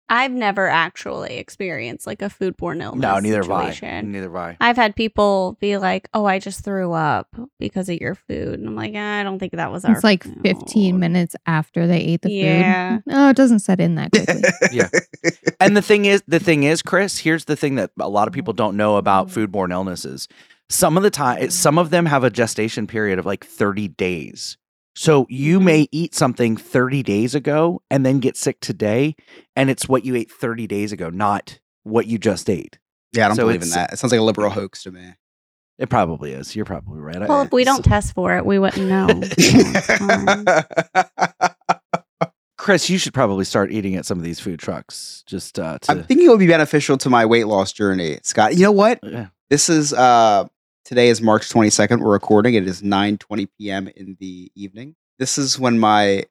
I've 0.10 0.32
never 0.32 0.68
actually 0.68 1.38
experienced 1.38 2.08
like 2.08 2.22
a 2.22 2.26
foodborne 2.26 2.82
illness. 2.82 3.02
no, 3.02 3.20
neither 3.20 3.44
have 3.44 3.52
I. 3.52 4.02
Neither 4.02 4.24
have 4.24 4.36
I. 4.36 4.58
I've 4.60 4.76
had 4.76 4.96
people 4.96 5.58
be 5.60 5.78
like, 5.78 6.10
"Oh, 6.14 6.26
I 6.26 6.40
just 6.40 6.64
threw 6.64 6.94
up 6.94 7.28
because 7.60 7.90
of 7.90 7.98
your 7.98 8.16
food," 8.16 8.60
and 8.60 8.68
I'm 8.68 8.76
like, 8.76 8.96
"I 8.96 9.24
don't 9.24 9.38
think 9.40 9.54
that 9.54 9.72
was 9.72 9.86
our." 9.86 9.92
It's 9.94 10.04
like 10.04 10.24
15 10.42 11.00
minutes 11.00 11.36
after 11.46 11.86
they 11.86 12.00
ate 12.00 12.24
the 12.24 12.32
Yeah. 12.32 12.96
food. 12.98 13.04
No, 13.06 13.30
it 13.30 13.36
doesn't 13.36 13.60
set 13.60 13.80
in 13.80 13.96
that 13.96 14.12
quickly. 14.12 14.42
yeah. 14.72 14.90
And 15.60 15.78
the 15.78 15.82
thing 15.82 16.06
is, 16.06 16.24
the 16.28 16.40
thing 16.40 16.64
is, 16.64 16.82
Chris, 16.82 17.20
here's 17.20 17.46
the 17.46 17.56
thing 17.56 17.76
that 17.76 17.92
a 18.00 18.10
lot 18.10 18.28
of 18.28 18.34
people 18.34 18.54
don't 18.54 18.76
know 18.76 18.98
about 18.98 19.28
mm. 19.28 19.48
foodborne 19.48 19.72
illnesses. 19.72 20.28
Some 20.70 20.98
of 20.98 21.04
the 21.04 21.10
time, 21.10 21.50
some 21.50 21.78
of 21.78 21.90
them 21.90 22.06
have 22.06 22.24
a 22.24 22.30
gestation 22.30 22.88
period 22.88 23.20
of 23.20 23.26
like 23.26 23.46
30 23.46 23.88
days. 23.90 24.58
So 24.96 25.26
you 25.30 25.60
may 25.60 25.88
eat 25.92 26.14
something 26.16 26.58
30 26.58 27.04
days 27.04 27.34
ago 27.36 27.82
and 27.90 28.06
then 28.06 28.20
get 28.20 28.36
sick 28.36 28.60
today, 28.60 29.16
and 29.56 29.70
it's 29.70 29.88
what 29.88 30.04
you 30.04 30.16
ate 30.16 30.30
30 30.32 30.68
days 30.68 30.92
ago, 30.92 31.10
not 31.10 31.60
what 31.84 32.06
you 32.08 32.18
just 32.18 32.50
ate. 32.50 32.78
yeah 33.14 33.26
i 33.26 33.28
don't 33.30 33.38
So 33.38 33.44
believe 33.46 33.62
in 33.64 33.70
that 33.70 33.94
it 33.94 33.98
sounds 34.00 34.12
like 34.12 34.20
a 34.20 34.24
liberal 34.24 34.50
hoax 34.52 34.84
to 34.84 34.92
me 34.92 35.14
It 35.78 35.90
probably 35.90 36.34
is. 36.34 36.56
You're 36.56 36.66
probably 36.66 37.00
right. 37.00 37.16
I- 37.22 37.26
Well, 37.28 37.44
if 37.44 37.52
we 37.54 37.64
don't 37.64 37.84
test 37.86 38.14
for 38.14 38.36
it, 38.36 38.46
we 38.46 38.60
wouldn't 38.60 38.88
know. 38.90 39.08
Chris, 42.58 42.90
you 42.90 42.98
should 42.98 43.14
probably 43.14 43.46
start 43.46 43.72
eating 43.72 43.96
at 43.96 44.06
some 44.06 44.18
of 44.18 44.24
these 44.24 44.40
food 44.42 44.60
trucks. 44.60 45.24
Just 45.26 45.58
uh, 45.58 45.80
to 45.80 45.92
I'm 45.92 46.04
thinking 46.04 46.26
it 46.28 46.30
would 46.30 46.40
be 46.40 46.48
beneficial 46.48 46.98
to 46.98 47.10
my 47.10 47.26
weight 47.26 47.48
loss 47.48 47.72
journey, 47.72 48.20
Scott. 48.24 48.56
You 48.58 48.64
know 48.64 48.72
what? 48.74 49.00
Yeah. 49.02 49.28
This 49.50 49.70
is 49.70 49.94
uh 49.94 50.46
today 50.90 51.10
is 51.10 51.22
March 51.22 51.48
22nd. 51.48 52.00
We're 52.00 52.12
recording. 52.12 52.56
It 52.56 52.68
is 52.68 52.82
9:20 52.82 53.48
p.m. 53.60 53.90
in 53.96 54.18
the 54.20 54.52
evening. 54.56 54.96
This 55.20 55.38
is 55.38 55.60
when 55.60 55.78
my 55.78 56.24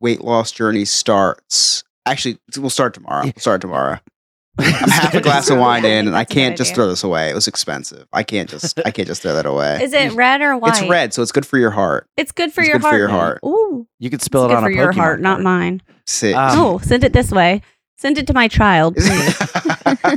weight 0.00 0.22
loss 0.22 0.52
journey 0.52 0.86
starts. 0.86 1.84
Actually, 2.06 2.38
we'll 2.56 2.70
start 2.70 2.94
tomorrow. 2.94 3.24
We'll 3.24 3.34
start 3.36 3.60
tomorrow. 3.60 4.00
I'm 4.58 4.88
half 4.88 5.14
a 5.14 5.20
glass 5.20 5.50
of 5.50 5.58
wine 5.58 5.84
in, 5.84 6.06
and 6.06 6.16
I 6.16 6.20
That's 6.20 6.32
a 6.32 6.34
good 6.34 6.40
can't 6.40 6.56
just 6.56 6.70
idea. 6.70 6.76
throw 6.76 6.88
this 6.88 7.04
away. 7.04 7.28
It 7.28 7.34
was 7.34 7.46
expensive. 7.46 8.08
I 8.10 8.22
can't 8.22 8.48
just 8.48 8.80
I 8.86 8.90
can't 8.90 9.06
just 9.06 9.20
throw 9.20 9.34
that 9.34 9.44
away. 9.44 9.80
Is 9.82 9.92
it 9.92 10.14
red 10.14 10.40
or 10.40 10.56
white? 10.56 10.78
It's 10.80 10.88
red, 10.88 11.12
so 11.12 11.20
it's 11.20 11.30
good 11.32 11.44
for 11.44 11.58
your 11.58 11.70
heart. 11.70 12.08
It's 12.16 12.32
good 12.32 12.54
for 12.54 12.62
It's 12.62 12.68
your 12.68 12.78
good 12.78 12.82
for 12.84 12.88
heart. 12.88 12.98
your 12.98 13.08
heart. 13.10 13.40
Ooh, 13.44 13.86
You 13.98 14.08
could 14.08 14.22
spill 14.22 14.46
it's 14.46 14.52
it 14.52 14.54
good 14.54 14.56
on 14.56 14.62
for 14.64 14.70
a 14.70 14.74
your 14.74 14.92
Pokemon 14.94 14.96
heart, 14.96 15.20
not 15.20 15.42
mine. 15.42 15.82
Sit. 16.06 16.34
Um, 16.34 16.58
oh, 16.58 16.78
send 16.78 17.04
it 17.04 17.12
this 17.12 17.30
way. 17.30 17.60
Send 17.98 18.16
it 18.16 18.26
to 18.28 18.32
my 18.32 18.48
child. 18.48 18.96
please. 18.98 19.38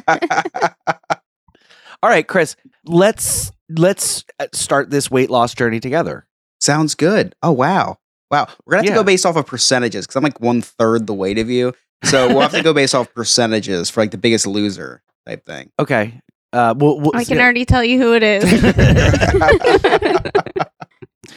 All 2.02 2.10
right, 2.10 2.26
Chris, 2.28 2.56
let's 2.86 3.52
let's 3.78 4.24
uh, 4.40 4.48
start 4.54 4.90
this 4.90 5.10
weight 5.12 5.30
loss 5.30 5.54
journey 5.54 5.80
together. 5.80 6.26
Sounds 6.62 6.96
good. 6.96 7.36
Oh 7.44 7.52
wow, 7.52 7.98
wow. 8.32 8.48
We're 8.66 8.72
gonna 8.74 8.78
have 8.84 8.86
to 8.86 8.92
Yeah. 8.92 8.96
go 8.96 9.04
based 9.04 9.26
off 9.26 9.36
of 9.36 9.46
percentages 9.46 10.06
because 10.06 10.16
I'm 10.16 10.24
like 10.24 10.40
one 10.40 10.62
third 10.62 11.08
the 11.08 11.14
weight 11.14 11.38
of 11.40 11.50
you. 11.50 11.74
So 12.04 12.28
we'll 12.28 12.42
have 12.42 12.52
to 12.52 12.62
go 12.64 12.74
based 12.74 12.94
off 12.96 13.14
percentages 13.14 13.90
for 13.90 14.02
like 14.02 14.12
the 14.12 14.18
biggest 14.18 14.46
loser 14.48 15.02
type 15.26 15.46
thing. 15.46 15.72
Okay. 15.80 16.20
Uh, 16.52 16.74
we'll, 16.78 17.00
we'll, 17.00 17.16
I 17.16 17.24
can 17.24 17.40
already 17.40 17.66
tell 17.66 17.84
you 17.84 18.00
who 18.00 18.14
it 18.14 18.22
is. 18.22 18.44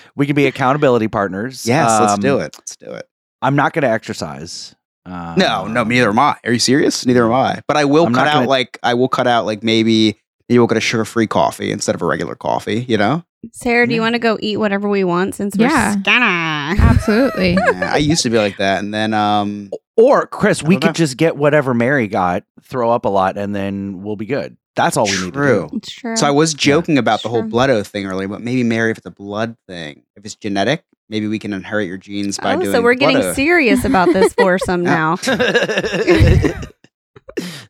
we 0.17 0.27
can 0.27 0.35
be 0.37 0.47
accountability 0.47 1.09
partners. 1.09 1.65
Yes, 1.67 2.01
let's 2.01 2.19
do 2.19 2.35
Um, 2.37 2.43
it. 2.43 2.55
Let's 2.59 2.77
do 2.77 2.91
it. 2.93 3.09
I'm 3.43 3.57
not 3.57 3.73
going 3.73 3.83
to 3.83 3.89
exercise. 3.91 4.75
Uh, 5.07 5.35
No, 5.39 5.67
no, 5.67 5.85
neither 5.85 6.09
am 6.11 6.19
I. 6.19 6.37
Are 6.45 6.53
you 6.53 6.59
serious? 6.59 7.07
Neither 7.07 7.25
am 7.25 7.33
I. 7.33 7.61
But 7.69 7.77
I 7.79 7.85
will 7.87 8.07
I'm 8.07 8.13
cut 8.15 8.27
out 8.27 8.35
gonna- 8.35 8.49
like 8.49 8.79
I 8.83 8.95
will 8.95 9.09
cut 9.09 9.27
out 9.27 9.47
like 9.47 9.63
maybe 9.63 10.21
maybe 10.49 10.59
we'll 10.59 10.67
get 10.67 10.79
a 10.79 10.81
sugar 10.81 11.05
free 11.05 11.27
coffee 11.27 11.71
instead 11.73 11.95
of 11.95 12.03
a 12.03 12.07
regular 12.07 12.35
coffee. 12.35 12.85
You 12.89 12.99
know? 12.99 13.25
Sarah, 13.53 13.87
do 13.87 13.95
you 13.95 14.01
want 14.01 14.15
to 14.15 14.19
go 14.19 14.37
eat 14.41 14.57
whatever 14.59 14.89
we 14.89 15.05
want 15.05 15.35
since 15.35 15.55
Yeah. 15.57 15.95
we're 15.95 16.01
scanner? 16.03 16.83
Absolutely. 16.83 17.53
Yeah, 17.55 17.93
I 17.93 17.99
used 17.99 18.23
to 18.25 18.31
be 18.31 18.39
like 18.39 18.57
that, 18.57 18.81
and 18.83 18.93
then 18.93 19.15
um, 19.15 19.71
Or 19.97 20.27
Chris, 20.27 20.63
we 20.63 20.75
don't 20.75 20.81
could 20.81 20.87
know. 20.89 20.93
just 20.95 21.17
get 21.17 21.37
whatever 21.37 21.73
Mary 21.75 22.09
got, 22.09 22.43
throw 22.63 22.91
up 22.91 23.05
a 23.05 23.09
lot, 23.09 23.37
and 23.39 23.55
then 23.55 24.03
we'll 24.03 24.17
be 24.17 24.27
good. 24.27 24.57
That's 24.75 24.97
all 24.97 25.05
we 25.07 25.13
need 25.13 25.25
to 25.27 25.31
True. 25.33 25.69
do. 25.71 25.77
It's 25.79 25.91
true. 25.91 26.17
So 26.17 26.27
I 26.27 26.31
was 26.33 26.53
joking 26.55 26.99
about 26.99 27.23
the 27.23 27.29
whole 27.31 27.43
blood 27.43 27.71
oath 27.71 27.87
thing 27.87 28.05
earlier, 28.07 28.29
but 28.29 28.41
maybe 28.43 28.63
Mary, 28.65 28.91
if 28.91 28.99
it's 28.99 29.07
a 29.07 29.11
blood 29.11 29.57
thing, 29.69 30.03
if 30.17 30.25
it's 30.27 30.35
genetic, 30.35 30.85
maybe 31.09 31.29
we 31.29 31.39
can 31.39 31.53
inherit 31.55 31.87
your 31.89 31.97
genes 31.97 32.37
by 32.39 32.57
oh, 32.57 32.61
doing. 32.61 32.73
so 32.73 32.83
we're 32.83 32.93
getting 32.95 33.17
oath. 33.19 33.35
serious 33.37 33.85
about 33.85 34.13
this 34.13 34.35
foursome 34.35 34.83
now. 34.85 35.17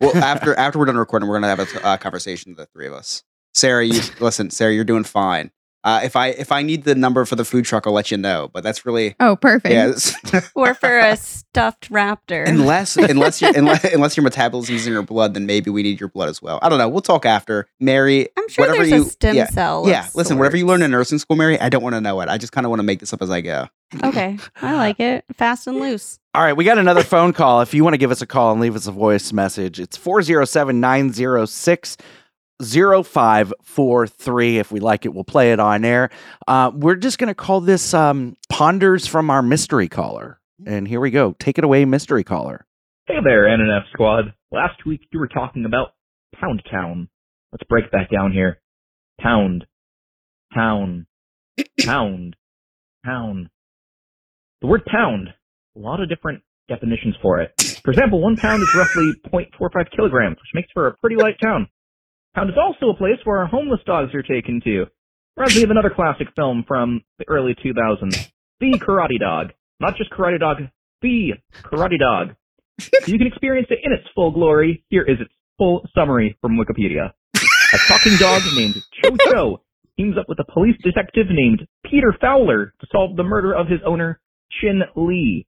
Well, 0.00 0.16
after 0.16 0.54
after 0.54 0.78
we're 0.78 0.84
done 0.86 0.96
recording, 0.98 1.28
we're 1.28 1.36
gonna 1.40 1.54
have 1.54 1.60
a 1.74 1.86
uh, 1.86 1.96
conversation, 1.96 2.52
with 2.52 2.58
the 2.58 2.66
three 2.66 2.86
of 2.86 2.92
us. 2.92 3.22
Sarah, 3.54 3.84
you 3.84 4.00
listen. 4.20 4.50
Sarah, 4.50 4.72
you're 4.72 4.84
doing 4.84 5.04
fine. 5.04 5.50
Uh, 5.84 6.00
if 6.02 6.16
I 6.16 6.28
if 6.28 6.50
I 6.50 6.62
need 6.62 6.82
the 6.82 6.96
number 6.96 7.24
for 7.24 7.36
the 7.36 7.44
food 7.44 7.64
truck, 7.64 7.86
I'll 7.86 7.92
let 7.92 8.10
you 8.10 8.16
know. 8.16 8.50
But 8.52 8.64
that's 8.64 8.84
really 8.84 9.14
Oh, 9.20 9.36
perfect. 9.36 9.72
yeah. 9.72 9.86
it's- 9.88 10.50
or 10.56 10.74
for 10.74 10.98
a 10.98 11.16
stuffed 11.16 11.90
raptor. 11.90 12.44
unless 12.46 12.96
unless 12.96 13.40
you 13.40 13.52
unless, 13.54 13.84
unless 13.94 14.16
your 14.16 14.24
metabolism 14.24 14.74
is 14.74 14.86
in 14.88 14.92
your 14.92 15.02
blood, 15.02 15.34
then 15.34 15.46
maybe 15.46 15.70
we 15.70 15.84
need 15.84 16.00
your 16.00 16.08
blood 16.08 16.28
as 16.28 16.42
well. 16.42 16.58
I 16.60 16.68
don't 16.68 16.78
know. 16.78 16.88
We'll 16.88 17.02
talk 17.02 17.24
after. 17.24 17.68
Mary, 17.78 18.28
I'm 18.36 18.48
sure 18.48 18.64
whatever 18.66 18.84
there's 18.84 19.00
you 19.00 19.06
a 19.06 19.10
stem 19.10 19.36
yeah, 19.36 19.46
cell. 19.46 19.84
Yeah, 19.86 20.08
listen. 20.14 20.38
Whatever 20.38 20.56
you 20.56 20.62
sorts. 20.62 20.70
learn 20.80 20.82
in 20.82 20.90
nursing 20.90 21.18
school, 21.18 21.36
Mary, 21.36 21.58
I 21.60 21.68
don't 21.68 21.84
want 21.84 21.94
to 21.94 22.00
know 22.00 22.20
it. 22.20 22.28
I 22.28 22.36
just 22.36 22.52
kind 22.52 22.66
of 22.66 22.70
want 22.70 22.80
to 22.80 22.84
make 22.84 22.98
this 22.98 23.12
up 23.12 23.22
as 23.22 23.30
I 23.30 23.40
go. 23.40 23.68
Okay, 24.02 24.38
I 24.60 24.74
like 24.74 24.98
it. 24.98 25.24
Fast 25.36 25.68
and 25.68 25.78
loose. 25.78 26.18
All 26.36 26.42
right, 26.42 26.52
we 26.52 26.64
got 26.64 26.76
another 26.76 27.02
phone 27.02 27.32
call. 27.32 27.62
If 27.62 27.72
you 27.72 27.82
want 27.82 27.94
to 27.94 27.98
give 27.98 28.10
us 28.10 28.20
a 28.20 28.26
call 28.26 28.52
and 28.52 28.60
leave 28.60 28.76
us 28.76 28.86
a 28.86 28.92
voice 28.92 29.32
message, 29.32 29.80
it's 29.80 29.96
407 29.96 30.78
906 30.78 31.96
0543. 32.60 34.58
If 34.58 34.70
we 34.70 34.78
like 34.78 35.06
it, 35.06 35.14
we'll 35.14 35.24
play 35.24 35.52
it 35.52 35.60
on 35.60 35.82
air. 35.82 36.10
Uh, 36.46 36.72
we're 36.74 36.96
just 36.96 37.16
going 37.16 37.28
to 37.28 37.34
call 37.34 37.62
this 37.62 37.94
um, 37.94 38.36
Ponders 38.52 39.06
from 39.06 39.30
our 39.30 39.40
mystery 39.40 39.88
caller. 39.88 40.38
And 40.66 40.86
here 40.86 41.00
we 41.00 41.10
go. 41.10 41.34
Take 41.38 41.56
it 41.56 41.64
away, 41.64 41.86
mystery 41.86 42.22
caller. 42.22 42.66
Hey 43.06 43.16
there, 43.24 43.44
NNF 43.44 43.88
squad. 43.94 44.34
Last 44.52 44.84
week 44.84 45.08
you 45.10 45.18
were 45.18 45.28
talking 45.28 45.64
about 45.64 45.94
Pound 46.38 46.62
Town. 46.70 47.08
Let's 47.50 47.64
break 47.66 47.90
that 47.92 48.10
down 48.12 48.32
here. 48.32 48.60
Pound. 49.18 49.64
Town. 50.52 51.06
Pound. 51.80 52.36
Town. 53.06 53.48
The 54.60 54.66
word 54.66 54.84
pound, 54.84 55.30
a 55.76 55.78
lot 55.78 56.00
of 56.00 56.08
different 56.08 56.42
definitions 56.68 57.14
for 57.20 57.40
it. 57.40 57.52
For 57.84 57.90
example, 57.90 58.20
one 58.20 58.36
pound 58.36 58.62
is 58.62 58.74
roughly 58.74 59.12
0.45 59.32 59.90
kilograms, 59.94 60.36
which 60.36 60.54
makes 60.54 60.68
for 60.72 60.88
a 60.88 60.96
pretty 60.96 61.16
light 61.16 61.36
town. 61.42 61.68
Pound 62.34 62.50
is 62.50 62.56
also 62.56 62.90
a 62.90 62.96
place 62.96 63.18
where 63.24 63.38
our 63.38 63.46
homeless 63.46 63.80
dogs 63.86 64.14
are 64.14 64.22
taken 64.22 64.60
to. 64.64 64.86
Reminds 65.36 65.56
me 65.56 65.62
of 65.62 65.70
another 65.70 65.90
classic 65.94 66.28
film 66.34 66.64
from 66.66 67.02
the 67.18 67.28
early 67.28 67.54
2000s, 67.54 68.30
The 68.60 68.78
Karate 68.78 69.18
Dog. 69.20 69.52
Not 69.80 69.96
just 69.96 70.10
Karate 70.10 70.40
Dog, 70.40 70.62
The 71.02 71.34
Karate 71.62 71.98
Dog. 71.98 72.34
You 73.06 73.18
can 73.18 73.26
experience 73.26 73.68
it 73.70 73.78
in 73.84 73.92
its 73.92 74.04
full 74.14 74.32
glory. 74.32 74.84
Here 74.88 75.02
is 75.02 75.20
its 75.20 75.32
full 75.58 75.86
summary 75.94 76.36
from 76.40 76.58
Wikipedia. 76.58 77.12
A 77.36 77.78
talking 77.88 78.16
dog 78.18 78.42
named 78.54 78.76
Cho 79.02 79.16
Cho 79.30 79.60
teams 79.98 80.16
up 80.18 80.26
with 80.28 80.38
a 80.38 80.52
police 80.52 80.76
detective 80.82 81.26
named 81.30 81.66
Peter 81.84 82.14
Fowler 82.20 82.74
to 82.80 82.86
solve 82.92 83.16
the 83.16 83.22
murder 83.22 83.54
of 83.54 83.66
his 83.66 83.80
owner, 83.86 84.20
Chin 84.60 84.82
Lee. 84.94 85.46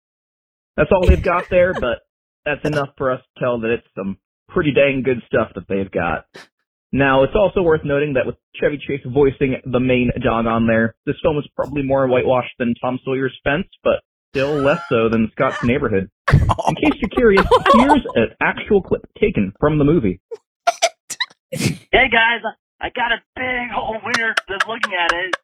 That's 0.79 0.91
all 0.93 1.05
they've 1.05 1.21
got 1.21 1.51
there, 1.51 1.75
but 1.75 2.03
that's 2.45 2.65
enough 2.65 2.91
for 2.97 3.11
us 3.11 3.21
to 3.21 3.41
tell 3.41 3.59
that 3.63 3.71
it's 3.73 3.87
some 3.97 4.17
pretty 4.49 4.73
dang 4.73 5.03
good 5.03 5.21
stuff 5.27 5.51
that 5.57 5.65
they've 5.69 5.91
got. 5.91 6.27
Now, 6.93 7.25
it's 7.25 7.35
also 7.35 7.63
worth 7.63 7.81
noting 7.85 8.15
that 8.15 8.27
with 8.27 8.37
Chevy 8.55 8.79
Chase 8.79 9.05
voicing 9.05 9.57
the 9.65 9.81
main 9.81 10.13
dog 10.23 10.47
on 10.47 10.69
there, 10.69 10.95
this 11.05 11.17
film 11.21 11.37
is 11.37 11.49
probably 11.57 11.83
more 11.83 12.07
whitewashed 12.07 12.55
than 12.61 12.77
Tom 12.81 13.01
Sawyer's 13.05 13.37
Fence, 13.43 13.67
but 13.83 14.05
still 14.33 14.55
less 14.55 14.81
so 14.89 15.09
than 15.09 15.29
Scott's 15.33 15.65
Neighborhood. 15.65 16.11
In 16.33 16.39
case 16.77 16.95
you're 17.01 17.11
curious, 17.11 17.45
here's 17.75 18.07
an 18.15 18.29
actual 18.41 18.81
clip 18.81 19.03
taken 19.21 19.53
from 19.59 19.79
the 19.79 19.85
movie. 19.85 20.21
Hey 21.51 22.09
guys, 22.09 22.41
I 22.81 22.91
got 22.91 23.11
a 23.11 23.19
big 23.35 23.77
old 23.77 23.97
winner 24.05 24.33
just 24.49 24.69
looking 24.69 24.93
at 24.95 25.13
it. 25.13 25.35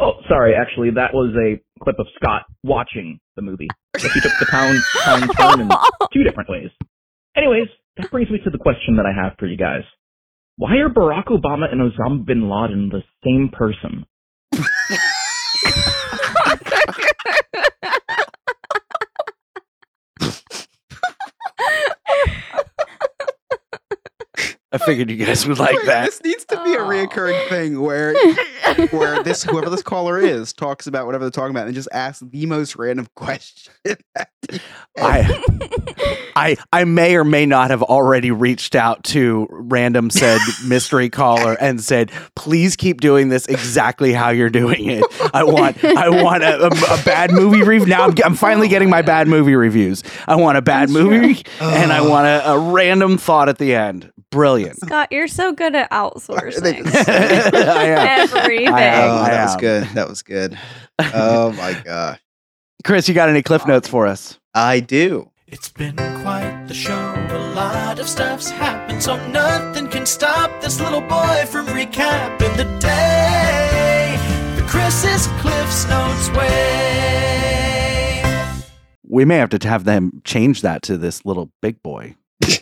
Oh, 0.00 0.12
sorry, 0.28 0.54
actually, 0.54 0.90
that 0.94 1.12
was 1.12 1.34
a 1.34 1.60
clip 1.82 1.96
of 1.98 2.06
Scott 2.14 2.42
watching 2.62 3.18
the 3.34 3.42
movie. 3.42 3.66
But 3.92 4.02
he 4.02 4.20
took 4.20 4.32
the 4.38 4.46
pound, 4.46 4.78
pound 5.04 5.30
turn 5.36 5.60
in 5.60 5.68
two 6.12 6.22
different 6.22 6.48
ways. 6.48 6.70
Anyways, 7.36 7.68
that 7.96 8.10
brings 8.10 8.30
me 8.30 8.38
to 8.44 8.50
the 8.50 8.58
question 8.58 8.96
that 8.96 9.06
I 9.06 9.12
have 9.12 9.32
for 9.38 9.46
you 9.46 9.56
guys. 9.56 9.82
Why 10.56 10.76
are 10.76 10.88
Barack 10.88 11.26
Obama 11.26 11.70
and 11.70 11.80
Osama 11.80 12.24
bin 12.24 12.48
Laden 12.48 12.90
the 12.90 13.02
same 13.24 13.50
person? 13.52 14.04
I 24.70 24.78
figured 24.78 25.10
you 25.10 25.16
guys 25.16 25.46
would 25.46 25.58
like 25.58 25.78
that. 25.86 26.06
This 26.06 26.22
needs 26.22 26.44
to 26.46 26.62
be 26.62 26.74
a 26.74 26.80
reoccurring 26.80 27.48
thing 27.48 27.80
where 27.80 28.12
where 28.86 29.22
this 29.22 29.42
whoever 29.42 29.70
this 29.70 29.82
caller 29.82 30.18
is 30.18 30.52
talks 30.52 30.86
about 30.86 31.06
whatever 31.06 31.24
they're 31.24 31.30
talking 31.30 31.50
about 31.50 31.66
and 31.66 31.74
just 31.74 31.88
asks 31.92 32.22
the 32.30 32.46
most 32.46 32.76
random 32.76 33.06
question. 33.14 33.72
I, 34.96 35.42
I, 36.36 36.56
I 36.72 36.84
may 36.84 37.16
or 37.16 37.24
may 37.24 37.46
not 37.46 37.70
have 37.70 37.82
already 37.82 38.30
reached 38.30 38.74
out 38.74 39.04
to 39.04 39.46
random 39.50 40.10
said 40.10 40.40
mystery 40.66 41.10
caller 41.10 41.56
and 41.60 41.80
said, 41.80 42.10
please 42.34 42.76
keep 42.76 43.00
doing 43.00 43.28
this 43.28 43.46
exactly 43.46 44.12
how 44.12 44.30
you're 44.30 44.50
doing 44.50 44.86
it. 44.86 45.04
I 45.34 45.44
want, 45.44 45.82
I 45.84 46.08
want 46.08 46.42
a, 46.42 46.64
a, 46.64 46.68
a 46.68 47.02
bad 47.04 47.32
movie 47.32 47.62
review. 47.62 47.88
Now 47.88 48.06
I'm, 48.06 48.14
I'm 48.24 48.34
finally 48.34 48.68
getting 48.68 48.90
my 48.90 49.02
bad 49.02 49.28
movie 49.28 49.54
reviews. 49.54 50.02
I 50.26 50.36
want 50.36 50.58
a 50.58 50.62
bad 50.62 50.90
movie 50.90 51.42
and 51.60 51.92
I 51.92 52.00
want 52.00 52.26
a, 52.26 52.50
a 52.52 52.58
random 52.58 53.18
thought 53.18 53.48
at 53.48 53.58
the 53.58 53.74
end. 53.74 54.12
Brilliant. 54.30 54.78
Scott, 54.80 55.08
you're 55.10 55.26
so 55.28 55.52
good 55.52 55.74
at 55.74 55.90
outsourcing 55.90 56.86
I 57.08 57.86
am. 57.86 58.28
everything. 58.28 58.68
I 58.68 58.80
am. 58.82 59.10
Oh, 59.10 59.16
I 59.22 59.30
that 59.30 59.44
was 59.44 59.56
good. 59.56 59.84
That 59.94 60.08
was 60.08 60.22
good. 60.22 60.58
Oh 60.98 61.52
my 61.52 61.80
god. 61.84 62.20
Chris, 62.84 63.08
you 63.08 63.14
got 63.14 63.28
any 63.30 63.42
cliff 63.42 63.66
notes 63.66 63.88
for 63.88 64.06
us? 64.06 64.38
I 64.54 64.80
do. 64.80 65.30
It's 65.46 65.70
been 65.70 65.96
quite 65.96 66.66
the 66.68 66.74
show. 66.74 67.14
A 67.30 67.54
lot 67.54 67.98
of 67.98 68.06
stuff's 68.08 68.50
happened, 68.50 69.02
so 69.02 69.16
nothing 69.28 69.88
can 69.88 70.04
stop 70.04 70.50
this 70.60 70.78
little 70.78 71.00
boy 71.00 71.44
from 71.46 71.66
recapping 71.66 72.54
the 72.56 72.64
day. 72.78 74.18
The 74.56 74.62
Chris's 74.68 75.26
Cliff's 75.40 75.88
Notes 75.88 76.28
way. 76.36 78.22
We 79.08 79.24
may 79.24 79.38
have 79.38 79.48
to 79.50 79.68
have 79.68 79.84
them 79.84 80.20
change 80.24 80.60
that 80.60 80.82
to 80.82 80.98
this 80.98 81.24
little 81.24 81.50
big 81.62 81.82
boy. 81.82 82.14
Do 82.42 82.58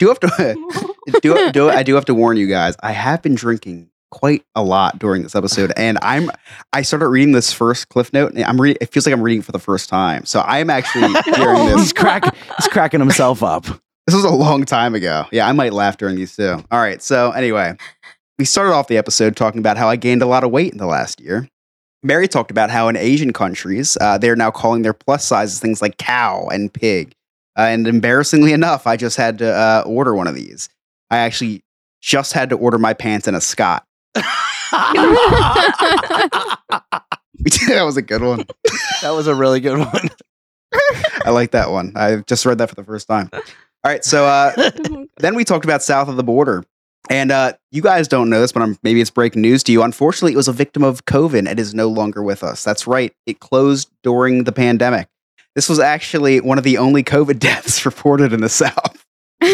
you 0.00 0.08
have 0.08 0.20
to 0.20 0.84
do 1.22 1.50
do 1.52 1.70
I 1.70 1.82
do 1.82 1.94
have 1.94 2.04
to 2.06 2.14
warn 2.14 2.36
you 2.36 2.46
guys. 2.46 2.76
I 2.82 2.92
have 2.92 3.22
been 3.22 3.34
drinking 3.34 3.90
quite 4.10 4.44
a 4.54 4.62
lot 4.62 4.98
during 4.98 5.22
this 5.22 5.34
episode, 5.34 5.72
and 5.76 5.98
I'm 6.02 6.30
I 6.72 6.82
started 6.82 7.08
reading 7.08 7.32
this 7.32 7.52
first 7.52 7.88
cliff 7.88 8.12
note, 8.12 8.32
and 8.32 8.44
I'm 8.44 8.60
reading. 8.60 8.78
It 8.80 8.92
feels 8.92 9.06
like 9.06 9.12
I'm 9.12 9.22
reading 9.22 9.40
it 9.40 9.44
for 9.44 9.52
the 9.52 9.58
first 9.58 9.88
time. 9.88 10.24
So 10.24 10.40
I'm 10.40 10.70
actually 10.70 11.12
hearing 11.34 11.66
this. 11.66 11.80
He's 11.80 11.92
crack. 11.92 12.34
He's 12.56 12.68
cracking 12.68 13.00
himself 13.00 13.42
up. 13.42 13.64
This 14.06 14.14
was 14.14 14.24
a 14.24 14.30
long 14.30 14.64
time 14.64 14.94
ago. 14.94 15.26
Yeah, 15.30 15.46
I 15.48 15.52
might 15.52 15.72
laugh 15.72 15.96
during 15.96 16.16
these 16.16 16.34
too. 16.34 16.64
All 16.70 16.80
right. 16.80 17.00
So 17.00 17.30
anyway, 17.30 17.76
we 18.38 18.44
started 18.44 18.72
off 18.72 18.88
the 18.88 18.96
episode 18.96 19.36
talking 19.36 19.60
about 19.60 19.76
how 19.76 19.88
I 19.88 19.96
gained 19.96 20.22
a 20.22 20.26
lot 20.26 20.42
of 20.44 20.50
weight 20.50 20.72
in 20.72 20.78
the 20.78 20.86
last 20.86 21.20
year. 21.20 21.48
Mary 22.02 22.26
talked 22.26 22.50
about 22.50 22.70
how 22.70 22.88
in 22.88 22.96
Asian 22.96 23.32
countries 23.32 23.98
uh, 24.00 24.16
they're 24.16 24.34
now 24.34 24.50
calling 24.50 24.82
their 24.82 24.94
plus 24.94 25.24
sizes 25.24 25.60
things 25.60 25.82
like 25.82 25.98
cow 25.98 26.48
and 26.48 26.72
pig. 26.72 27.12
Uh, 27.58 27.62
and 27.62 27.86
embarrassingly 27.86 28.52
enough, 28.52 28.86
I 28.86 28.96
just 28.96 29.16
had 29.16 29.38
to 29.38 29.52
uh, 29.52 29.82
order 29.84 30.14
one 30.14 30.26
of 30.26 30.34
these. 30.34 30.68
I 31.10 31.18
actually 31.18 31.64
just 32.00 32.32
had 32.32 32.50
to 32.50 32.56
order 32.56 32.78
my 32.78 32.94
pants 32.94 33.28
in 33.28 33.34
a 33.34 33.40
Scott. 33.40 33.84
that 34.14 34.24
was 37.84 37.96
a 37.96 38.02
good 38.02 38.22
one. 38.22 38.44
that 39.02 39.10
was 39.10 39.26
a 39.26 39.34
really 39.34 39.60
good 39.60 39.78
one. 39.78 40.10
I 41.24 41.30
like 41.30 41.52
that 41.52 41.70
one. 41.70 41.92
I 41.96 42.16
just 42.26 42.46
read 42.46 42.58
that 42.58 42.68
for 42.68 42.74
the 42.74 42.84
first 42.84 43.08
time. 43.08 43.30
All 43.32 43.90
right, 43.90 44.04
so 44.04 44.26
uh, 44.26 44.70
then 45.18 45.34
we 45.34 45.44
talked 45.44 45.64
about 45.64 45.82
south 45.82 46.08
of 46.08 46.16
the 46.16 46.22
border, 46.22 46.64
and 47.08 47.32
uh, 47.32 47.54
you 47.70 47.82
guys 47.82 48.08
don't 48.08 48.28
know 48.28 48.40
this, 48.40 48.52
but 48.52 48.62
I'm, 48.62 48.78
maybe 48.82 49.00
it's 49.00 49.10
breaking 49.10 49.42
news 49.42 49.62
to 49.64 49.72
you. 49.72 49.82
Unfortunately, 49.82 50.32
it 50.32 50.36
was 50.36 50.48
a 50.48 50.52
victim 50.52 50.84
of 50.84 51.06
COVID 51.06 51.48
and 51.48 51.58
is 51.58 51.74
no 51.74 51.88
longer 51.88 52.22
with 52.22 52.44
us. 52.44 52.62
That's 52.62 52.86
right, 52.86 53.14
it 53.26 53.40
closed 53.40 53.90
during 54.02 54.44
the 54.44 54.52
pandemic. 54.52 55.08
This 55.54 55.68
was 55.68 55.80
actually 55.80 56.40
one 56.40 56.58
of 56.58 56.64
the 56.64 56.78
only 56.78 57.02
COVID 57.02 57.38
deaths 57.38 57.84
reported 57.86 58.32
in 58.32 58.40
the 58.40 58.48
South. 58.48 58.99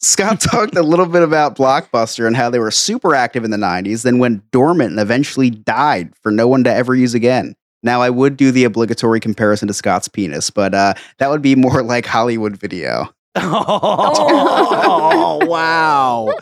Scott 0.00 0.40
talked 0.40 0.76
a 0.76 0.82
little 0.82 1.06
bit 1.06 1.22
about 1.22 1.56
Blockbuster 1.56 2.26
and 2.26 2.36
how 2.36 2.50
they 2.50 2.58
were 2.58 2.70
super 2.70 3.14
active 3.14 3.44
in 3.44 3.50
the 3.50 3.56
90s, 3.56 4.02
then 4.02 4.18
went 4.18 4.48
dormant 4.50 4.90
and 4.90 5.00
eventually 5.00 5.50
died 5.50 6.12
for 6.22 6.30
no 6.30 6.46
one 6.46 6.64
to 6.64 6.72
ever 6.72 6.94
use 6.94 7.14
again. 7.14 7.54
Now, 7.82 8.00
I 8.00 8.10
would 8.10 8.36
do 8.36 8.50
the 8.50 8.64
obligatory 8.64 9.20
comparison 9.20 9.68
to 9.68 9.74
Scott's 9.74 10.08
penis, 10.08 10.50
but 10.50 10.74
uh, 10.74 10.94
that 11.18 11.30
would 11.30 11.42
be 11.42 11.54
more 11.54 11.82
like 11.84 12.06
Hollywood 12.06 12.56
video. 12.56 13.12
Oh, 13.40 15.38
wow. 15.46 16.34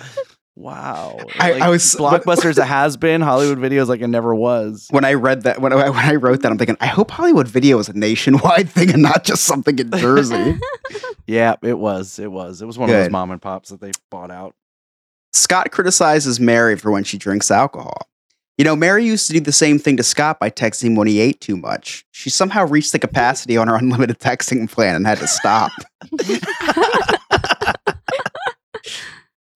Wow. 0.57 1.19
I- 1.39 1.53
Like, 1.53 1.63
I 1.63 1.69
was- 1.69 1.95
Blockbuster's 1.95 2.57
a 2.59 2.65
has 2.65 2.97
been, 2.97 3.21
Hollywood 3.21 3.59
videos 3.59 3.87
like 3.89 4.01
it 4.01 4.09
never 4.09 4.35
was. 4.35 4.89
When 4.91 5.05
I 5.05 5.13
read 5.15 5.43
that, 5.43 5.61
when 5.61 5.73
I, 5.73 5.91
when 5.91 5.99
I 6.05 6.15
wrote 6.15 6.43
that, 6.43 6.51
I'm 6.51 6.59
thinking, 6.59 6.77
I 6.81 6.87
hope 6.87 7.11
Hollywood 7.11 7.47
video 7.47 7.79
is 7.79 7.89
a 7.89 7.93
nationwide 7.93 8.69
thing 8.71 8.91
and 8.91 9.03
not 9.03 9.23
just 9.25 9.45
something 9.45 9.79
in 9.79 9.91
Jersey. 9.93 10.59
Yeah, 11.27 11.57
it 11.63 11.79
was. 11.79 12.19
It 12.19 12.31
was. 12.33 12.63
It 12.63 12.67
was 12.67 12.79
one 12.79 12.89
of 12.89 12.97
those 12.97 13.11
mom 13.11 13.31
and 13.31 13.41
pops 13.43 13.69
that 13.69 13.81
they 13.81 13.93
bought 14.11 14.31
out. 14.31 14.55
Scott 15.33 15.71
criticizes 15.71 16.41
Mary 16.41 16.77
for 16.77 16.91
when 16.91 17.05
she 17.05 17.19
drinks 17.19 17.51
alcohol. 17.51 18.09
You 18.57 18.65
know, 18.65 18.75
Mary 18.75 19.05
used 19.05 19.27
to 19.27 19.35
do 19.35 19.41
the 19.41 19.53
same 19.53 19.79
thing 19.79 19.99
to 19.99 20.03
Scott 20.03 20.41
by 20.41 20.49
texting 20.49 20.85
him 20.85 20.95
when 20.97 21.07
he 21.09 21.21
ate 21.21 21.43
too 21.43 21.59
much. 21.59 22.07
She 22.13 22.31
somehow 22.31 22.65
reached 22.67 22.93
the 22.93 22.99
capacity 22.99 23.59
on 23.59 23.69
her 23.69 23.75
unlimited 23.77 24.19
texting 24.19 24.71
plan 24.71 24.95
and 24.95 25.07
had 25.07 25.19
to 25.19 25.27
stop. 25.27 25.73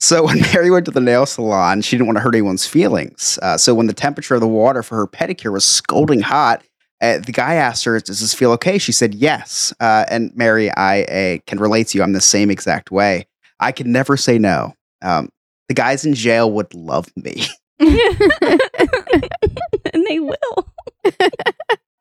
So 0.00 0.24
when 0.26 0.40
Mary 0.52 0.70
went 0.70 0.86
to 0.86 0.90
the 0.90 1.00
nail 1.00 1.26
salon, 1.26 1.82
she 1.82 1.96
didn't 1.96 2.06
want 2.06 2.16
to 2.16 2.22
hurt 2.22 2.34
anyone's 2.34 2.66
feelings. 2.66 3.38
Uh, 3.42 3.56
so 3.56 3.74
when 3.74 3.86
the 3.86 3.92
temperature 3.92 4.34
of 4.34 4.40
the 4.40 4.48
water 4.48 4.82
for 4.82 4.96
her 4.96 5.06
pedicure 5.06 5.52
was 5.52 5.64
scalding 5.64 6.20
hot, 6.20 6.62
uh, 7.00 7.18
the 7.18 7.32
guy 7.32 7.54
asked 7.54 7.84
her, 7.84 7.98
"Does 8.00 8.20
this 8.20 8.34
feel 8.34 8.52
okay?" 8.52 8.78
She 8.78 8.92
said, 8.92 9.14
"Yes." 9.14 9.72
Uh, 9.80 10.04
and 10.10 10.30
Mary, 10.34 10.70
I 10.76 11.02
uh, 11.02 11.38
can 11.46 11.58
relate 11.58 11.88
to 11.88 11.98
you. 11.98 12.04
I'm 12.04 12.12
the 12.12 12.20
same 12.20 12.50
exact 12.50 12.90
way. 12.90 13.26
I 13.58 13.72
can 13.72 13.90
never 13.92 14.16
say 14.16 14.38
no. 14.38 14.74
Um, 15.02 15.30
the 15.68 15.74
guys 15.74 16.04
in 16.04 16.14
jail 16.14 16.50
would 16.50 16.74
love 16.74 17.08
me. 17.16 17.46
and 17.78 17.98
they 20.08 20.18
will. 20.18 20.72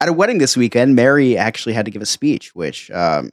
At 0.02 0.10
a 0.10 0.14
wedding 0.14 0.38
this 0.38 0.58
weekend, 0.58 0.96
Mary 0.96 1.38
actually 1.38 1.74
had 1.74 1.86
to 1.86 1.92
give 1.92 2.02
a 2.02 2.06
speech, 2.06 2.56
which 2.56 2.90
um, 2.92 3.30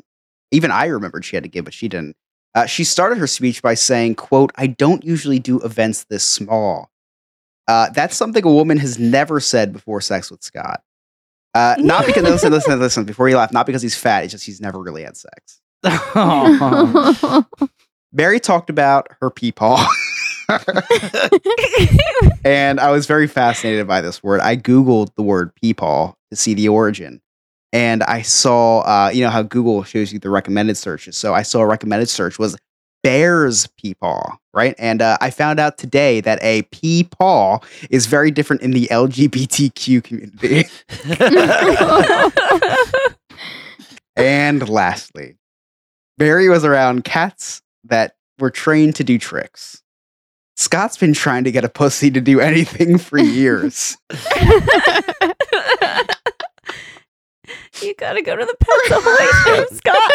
even 0.50 0.70
I 0.70 0.86
remembered 0.86 1.24
she 1.24 1.36
had 1.36 1.42
to 1.44 1.48
give, 1.48 1.64
but 1.64 1.74
she 1.74 1.88
didn't. 1.88 2.16
Uh, 2.56 2.66
she 2.66 2.82
started 2.84 3.18
her 3.18 3.26
speech 3.26 3.62
by 3.62 3.74
saying, 3.74 4.14
"quote 4.16 4.50
I 4.56 4.66
don't 4.66 5.04
usually 5.04 5.38
do 5.38 5.60
events 5.60 6.04
this 6.04 6.24
small." 6.24 6.90
Uh, 7.68 7.90
that's 7.90 8.16
something 8.16 8.44
a 8.44 8.50
woman 8.50 8.78
has 8.78 8.98
never 8.98 9.40
said 9.40 9.72
before 9.72 10.00
sex 10.00 10.30
with 10.30 10.42
Scott. 10.42 10.82
Uh, 11.54 11.74
not 11.78 12.06
because 12.06 12.24
listen, 12.24 12.50
listen, 12.52 12.80
listen. 12.80 13.04
Before 13.04 13.28
you 13.28 13.36
laugh, 13.36 13.52
not 13.52 13.66
because 13.66 13.82
he's 13.82 13.96
fat. 13.96 14.24
It's 14.24 14.32
just 14.32 14.44
he's 14.44 14.60
never 14.60 14.80
really 14.80 15.02
had 15.02 15.16
sex. 15.16 15.60
Mary 18.12 18.40
talked 18.40 18.70
about 18.70 19.08
her 19.20 19.30
peepaw. 19.30 19.86
and 22.44 22.80
I 22.80 22.90
was 22.90 23.06
very 23.06 23.26
fascinated 23.26 23.86
by 23.86 24.00
this 24.00 24.22
word. 24.22 24.40
I 24.40 24.56
Googled 24.56 25.14
the 25.16 25.22
word 25.22 25.52
peepaw 25.62 26.14
to 26.30 26.36
see 26.36 26.54
the 26.54 26.68
origin. 26.68 27.20
And 27.72 28.02
I 28.04 28.22
saw, 28.22 28.80
uh, 28.80 29.10
you 29.12 29.22
know, 29.22 29.30
how 29.30 29.42
Google 29.42 29.82
shows 29.82 30.12
you 30.12 30.18
the 30.18 30.30
recommended 30.30 30.76
searches. 30.76 31.16
So 31.16 31.34
I 31.34 31.42
saw 31.42 31.60
a 31.60 31.66
recommended 31.66 32.08
search 32.08 32.38
was 32.38 32.56
bear's 33.02 33.68
peepaw, 33.80 34.36
right? 34.52 34.74
And 34.78 35.00
uh, 35.00 35.16
I 35.20 35.30
found 35.30 35.60
out 35.60 35.78
today 35.78 36.20
that 36.22 36.40
a 36.42 36.62
peepaw 36.64 37.62
is 37.88 38.06
very 38.06 38.32
different 38.32 38.62
in 38.62 38.72
the 38.72 38.88
LGBTQ 38.90 40.02
community. 40.02 40.64
and 44.16 44.68
lastly, 44.68 45.36
Barry 46.18 46.48
was 46.48 46.64
around 46.64 47.04
cats 47.04 47.62
that 47.84 48.16
were 48.38 48.50
trained 48.50 48.96
to 48.96 49.04
do 49.04 49.18
tricks. 49.18 49.82
Scott's 50.56 50.96
been 50.96 51.12
trying 51.12 51.44
to 51.44 51.52
get 51.52 51.64
a 51.64 51.68
pussy 51.68 52.10
to 52.10 52.20
do 52.20 52.40
anything 52.40 52.98
for 52.98 53.18
years. 53.18 53.96
you 57.82 57.94
gotta 57.94 58.22
go 58.22 58.36
to 58.36 58.44
the 58.44 58.56
Pets 58.60 58.90
Ahoy 58.90 59.26
show, 59.44 59.66
Scott. 59.76 60.12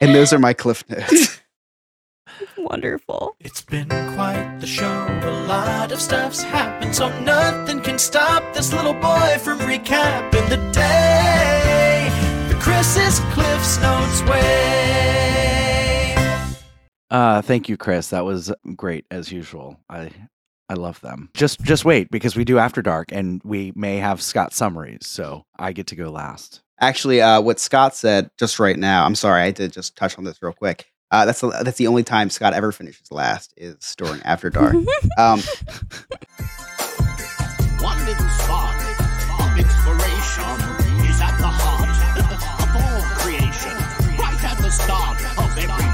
and 0.00 0.14
those 0.14 0.32
are 0.32 0.38
my 0.38 0.52
cliff 0.52 0.84
notes. 0.88 1.40
Wonderful. 2.56 3.36
It's 3.40 3.62
been 3.62 3.88
quite 3.88 4.58
the 4.60 4.66
show. 4.66 5.06
A 5.22 5.46
lot 5.46 5.92
of 5.92 6.00
stuff's 6.00 6.42
happened, 6.42 6.94
so 6.94 7.08
nothing 7.20 7.80
can 7.80 7.98
stop 7.98 8.42
this 8.54 8.72
little 8.72 8.94
boy 8.94 9.36
from 9.40 9.58
recapping 9.60 10.48
the 10.48 10.56
day. 10.72 12.10
The 12.48 12.54
Chris's 12.60 13.20
Cliff's 13.32 13.80
Notes 13.80 14.22
way. 14.22 16.14
Uh, 17.10 17.42
thank 17.42 17.68
you, 17.68 17.76
Chris. 17.76 18.10
That 18.10 18.24
was 18.24 18.52
great 18.74 19.04
as 19.10 19.30
usual. 19.30 19.78
I 19.88 20.10
I 20.68 20.74
love 20.74 21.00
them. 21.00 21.30
Just 21.34 21.60
just 21.60 21.84
wait 21.84 22.10
because 22.10 22.36
we 22.36 22.44
do 22.44 22.58
after 22.58 22.80
dark 22.82 23.12
and 23.12 23.40
we 23.44 23.72
may 23.76 23.96
have 23.98 24.22
Scott 24.22 24.52
summaries, 24.52 25.06
so 25.06 25.44
I 25.58 25.72
get 25.72 25.86
to 25.88 25.96
go 25.96 26.10
last. 26.10 26.62
Actually, 26.80 27.20
uh, 27.20 27.40
what 27.40 27.60
Scott 27.60 27.94
said 27.94 28.30
just 28.38 28.58
right 28.58 28.78
now, 28.78 29.04
I'm 29.04 29.14
sorry, 29.14 29.42
I 29.42 29.50
did 29.50 29.72
just 29.72 29.96
touch 29.96 30.18
on 30.18 30.24
this 30.24 30.42
real 30.42 30.52
quick. 30.52 30.86
Uh, 31.10 31.24
that's 31.24 31.40
the, 31.40 31.48
that's 31.62 31.78
the 31.78 31.86
only 31.86 32.02
time 32.02 32.28
Scott 32.30 32.54
ever 32.54 32.72
finishes 32.72 33.12
last 33.12 33.54
is 33.56 33.94
during 33.96 34.20
After 34.22 34.50
Dark. 34.50 34.74
um, 35.18 35.40
One 37.80 37.98
little 38.06 38.28
spark 38.30 38.80
of 39.38 39.58
inspiration 39.58 40.56
is 41.06 41.20
at 41.20 41.36
the 41.38 41.46
heart 41.46 41.90
of 42.18 42.76
all 42.76 43.02
creation. 43.20 43.76
Right 44.18 44.44
at 44.44 44.58
the 44.58 44.70
start 44.70 45.20
of 45.38 45.58
everything 45.58 45.93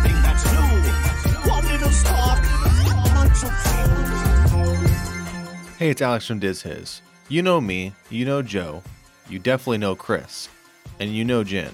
Hey, 5.80 5.88
it's 5.88 6.02
Alex 6.02 6.26
from 6.26 6.40
Diz 6.40 6.60
His. 6.60 7.00
You 7.30 7.40
know 7.40 7.58
me, 7.58 7.94
you 8.10 8.26
know 8.26 8.42
Joe, 8.42 8.82
you 9.30 9.38
definitely 9.38 9.78
know 9.78 9.94
Chris, 9.94 10.50
and 10.98 11.10
you 11.10 11.24
know 11.24 11.42
Jen. 11.42 11.72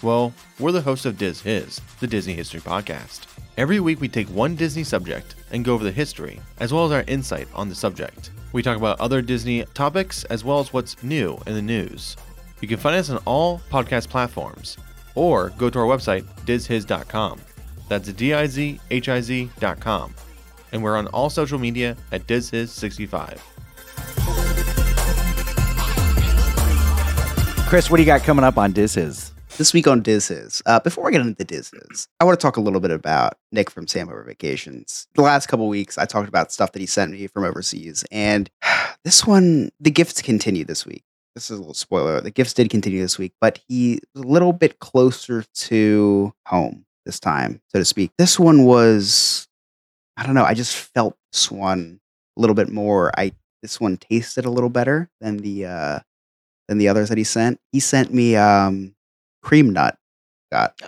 Well, 0.00 0.32
we're 0.58 0.72
the 0.72 0.80
hosts 0.80 1.04
of 1.04 1.18
Diz 1.18 1.42
His, 1.42 1.78
the 2.00 2.06
Disney 2.06 2.32
History 2.32 2.60
Podcast. 2.60 3.26
Every 3.58 3.78
week 3.78 4.00
we 4.00 4.08
take 4.08 4.28
one 4.28 4.56
Disney 4.56 4.84
subject 4.84 5.34
and 5.50 5.66
go 5.66 5.74
over 5.74 5.84
the 5.84 5.92
history, 5.92 6.40
as 6.60 6.72
well 6.72 6.86
as 6.86 6.92
our 6.92 7.04
insight 7.06 7.46
on 7.52 7.68
the 7.68 7.74
subject. 7.74 8.30
We 8.54 8.62
talk 8.62 8.78
about 8.78 8.98
other 8.98 9.20
Disney 9.20 9.66
topics, 9.74 10.24
as 10.30 10.44
well 10.44 10.58
as 10.58 10.72
what's 10.72 11.02
new 11.02 11.38
in 11.46 11.52
the 11.52 11.60
news. 11.60 12.16
You 12.62 12.68
can 12.68 12.78
find 12.78 12.96
us 12.96 13.10
on 13.10 13.18
all 13.26 13.60
podcast 13.70 14.08
platforms, 14.08 14.78
or 15.14 15.50
go 15.58 15.68
to 15.68 15.78
our 15.78 15.84
website, 15.84 16.24
dizhiz.com. 16.46 17.38
That's 17.90 18.10
D-I-Z-H-I-Z.com. 18.14 18.54
And 20.72 20.82
we're 20.82 20.96
on 20.96 21.06
all 21.08 21.30
social 21.30 21.58
media 21.58 21.96
at 22.10 22.26
dizhiz65. 22.26 23.38
Chris, 27.68 27.90
what 27.90 27.98
do 27.98 28.02
you 28.02 28.06
got 28.06 28.22
coming 28.22 28.44
up 28.44 28.58
on 28.58 28.72
Diz's? 28.72 29.32
this 29.58 29.72
week 29.72 29.86
on 29.86 30.00
Diz 30.00 30.28
His. 30.28 30.62
Uh, 30.66 30.80
before 30.80 31.06
I 31.08 31.10
get 31.10 31.20
into 31.20 31.44
Diz 31.44 31.70
His, 31.70 32.08
I 32.20 32.24
want 32.24 32.38
to 32.38 32.42
talk 32.42 32.56
a 32.56 32.60
little 32.60 32.80
bit 32.80 32.90
about 32.90 33.34
Nick 33.50 33.70
from 33.70 33.86
Sandpiper 33.86 34.24
Vacations. 34.24 35.06
The 35.14 35.22
last 35.22 35.46
couple 35.46 35.68
weeks, 35.68 35.98
I 35.98 36.04
talked 36.04 36.28
about 36.28 36.52
stuff 36.52 36.72
that 36.72 36.80
he 36.80 36.86
sent 36.86 37.12
me 37.12 37.26
from 37.26 37.44
overseas, 37.44 38.04
and 38.10 38.50
this 39.04 39.26
one, 39.26 39.70
the 39.80 39.90
gifts 39.90 40.22
continue 40.22 40.64
this 40.64 40.86
week. 40.86 41.04
This 41.34 41.50
is 41.50 41.56
a 41.56 41.60
little 41.60 41.74
spoiler. 41.74 42.20
The 42.20 42.30
gifts 42.30 42.52
did 42.52 42.70
continue 42.70 43.00
this 43.00 43.18
week, 43.18 43.32
but 43.40 43.58
he 43.68 44.00
was 44.14 44.24
a 44.24 44.28
little 44.28 44.52
bit 44.52 44.80
closer 44.80 45.44
to 45.54 46.34
home 46.46 46.84
this 47.06 47.18
time, 47.18 47.60
so 47.68 47.78
to 47.78 47.84
speak. 47.84 48.10
This 48.18 48.38
one 48.38 48.64
was, 48.64 49.48
I 50.16 50.24
don't 50.26 50.34
know. 50.34 50.44
I 50.44 50.54
just 50.54 50.76
felt 50.76 51.16
this 51.32 51.50
one 51.50 52.00
a 52.36 52.40
little 52.40 52.54
bit 52.54 52.68
more. 52.70 53.10
I 53.18 53.32
this 53.62 53.80
one 53.80 53.96
tasted 53.96 54.44
a 54.44 54.50
little 54.50 54.70
better 54.70 55.08
than 55.20 55.38
the 55.38 55.66
uh 55.66 55.98
than 56.68 56.78
the 56.78 56.88
others 56.88 57.08
that 57.08 57.18
he 57.18 57.24
sent. 57.24 57.60
He 57.72 57.80
sent 57.80 58.12
me 58.12 58.36
um 58.36 58.94
cream 59.42 59.70
nut. 59.70 59.96
Got 60.50 60.80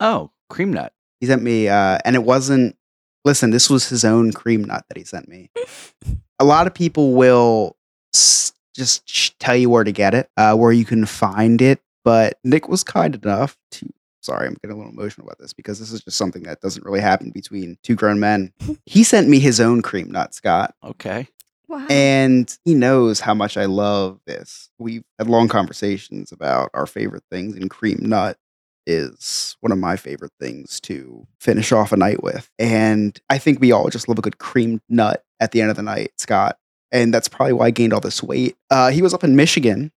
oh 0.00 0.30
cream 0.48 0.72
nut. 0.72 0.92
He 1.20 1.26
sent 1.26 1.42
me, 1.42 1.68
uh, 1.68 1.98
and 2.04 2.16
it 2.16 2.24
wasn't. 2.24 2.76
Listen, 3.24 3.50
this 3.50 3.70
was 3.70 3.88
his 3.88 4.04
own 4.04 4.32
cream 4.32 4.64
nut 4.64 4.84
that 4.88 4.96
he 4.98 5.04
sent 5.04 5.28
me. 5.28 5.50
a 6.40 6.44
lot 6.44 6.66
of 6.66 6.74
people 6.74 7.12
will 7.12 7.76
s- 8.12 8.52
just 8.74 9.08
sh- 9.08 9.30
tell 9.38 9.54
you 9.54 9.70
where 9.70 9.84
to 9.84 9.92
get 9.92 10.14
it, 10.14 10.28
uh, 10.36 10.56
where 10.56 10.72
you 10.72 10.84
can 10.84 11.06
find 11.06 11.62
it. 11.62 11.80
But 12.04 12.38
Nick 12.42 12.68
was 12.68 12.82
kind 12.82 13.14
enough 13.14 13.56
to. 13.72 13.88
Sorry, 14.22 14.46
I'm 14.46 14.54
getting 14.54 14.72
a 14.72 14.76
little 14.76 14.92
emotional 14.92 15.26
about 15.26 15.38
this 15.38 15.52
because 15.52 15.78
this 15.78 15.92
is 15.92 16.02
just 16.02 16.16
something 16.16 16.44
that 16.44 16.60
doesn't 16.60 16.84
really 16.84 17.00
happen 17.00 17.30
between 17.30 17.76
two 17.82 17.96
grown 17.96 18.20
men. 18.20 18.52
he 18.86 19.04
sent 19.04 19.28
me 19.28 19.38
his 19.38 19.60
own 19.60 19.82
cream 19.82 20.10
nut, 20.10 20.34
Scott. 20.34 20.74
Okay. 20.82 21.28
Wow. 21.68 21.86
And 21.88 22.56
he 22.64 22.74
knows 22.74 23.20
how 23.20 23.34
much 23.34 23.56
I 23.56 23.64
love 23.64 24.20
this. 24.26 24.70
We've 24.78 25.04
had 25.18 25.28
long 25.28 25.48
conversations 25.48 26.30
about 26.30 26.70
our 26.74 26.86
favorite 26.86 27.24
things, 27.30 27.56
and 27.56 27.70
cream 27.70 27.98
nut 28.02 28.38
is 28.86 29.56
one 29.60 29.72
of 29.72 29.78
my 29.78 29.96
favorite 29.96 30.32
things 30.40 30.80
to 30.80 31.26
finish 31.40 31.72
off 31.72 31.92
a 31.92 31.96
night 31.96 32.22
with. 32.22 32.50
And 32.58 33.18
I 33.30 33.38
think 33.38 33.60
we 33.60 33.72
all 33.72 33.88
just 33.88 34.08
love 34.08 34.18
a 34.18 34.22
good 34.22 34.38
cream 34.38 34.80
nut 34.88 35.24
at 35.40 35.52
the 35.52 35.60
end 35.60 35.70
of 35.70 35.76
the 35.76 35.82
night, 35.82 36.12
Scott. 36.18 36.58
And 36.90 37.12
that's 37.12 37.28
probably 37.28 37.54
why 37.54 37.66
I 37.66 37.70
gained 37.70 37.92
all 37.92 38.00
this 38.00 38.22
weight. 38.22 38.56
Uh, 38.70 38.90
he 38.90 39.02
was 39.02 39.14
up 39.14 39.24
in 39.24 39.34
Michigan 39.34 39.92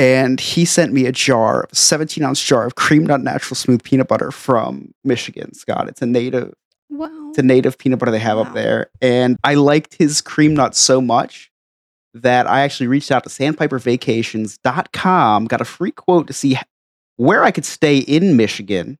and 0.00 0.40
he 0.40 0.64
sent 0.64 0.94
me 0.94 1.04
a 1.04 1.12
jar, 1.12 1.68
a 1.70 1.76
17 1.76 2.24
ounce 2.24 2.42
jar 2.42 2.64
of 2.64 2.74
cream 2.74 3.04
nut 3.04 3.20
natural 3.20 3.54
smooth 3.54 3.82
peanut 3.82 4.08
butter 4.08 4.30
from 4.30 4.94
Michigan, 5.04 5.52
Scott. 5.52 5.88
It's 5.88 6.00
a 6.00 6.06
native 6.06 6.54
Wow. 6.88 7.28
it's 7.28 7.36
a 7.38 7.42
native 7.42 7.76
peanut 7.78 7.98
butter 7.98 8.10
they 8.10 8.18
have 8.18 8.38
up 8.38 8.54
there. 8.54 8.88
And 9.02 9.36
I 9.44 9.52
liked 9.54 9.96
his 9.98 10.22
cream 10.22 10.54
nut 10.54 10.74
so 10.74 11.02
much 11.02 11.50
that 12.14 12.46
I 12.48 12.62
actually 12.62 12.86
reached 12.88 13.12
out 13.12 13.22
to 13.24 13.30
sandpipervacations.com, 13.30 15.44
got 15.44 15.60
a 15.60 15.66
free 15.66 15.92
quote 15.92 16.26
to 16.28 16.32
see 16.32 16.56
where 17.16 17.44
I 17.44 17.50
could 17.50 17.66
stay 17.66 17.98
in 17.98 18.36
Michigan. 18.36 18.96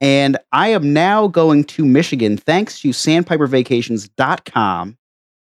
And 0.00 0.36
I 0.52 0.68
am 0.68 0.92
now 0.92 1.26
going 1.28 1.64
to 1.64 1.84
Michigan 1.86 2.36
thanks 2.36 2.78
to 2.80 2.90
sandpipervacations.com 2.90 4.98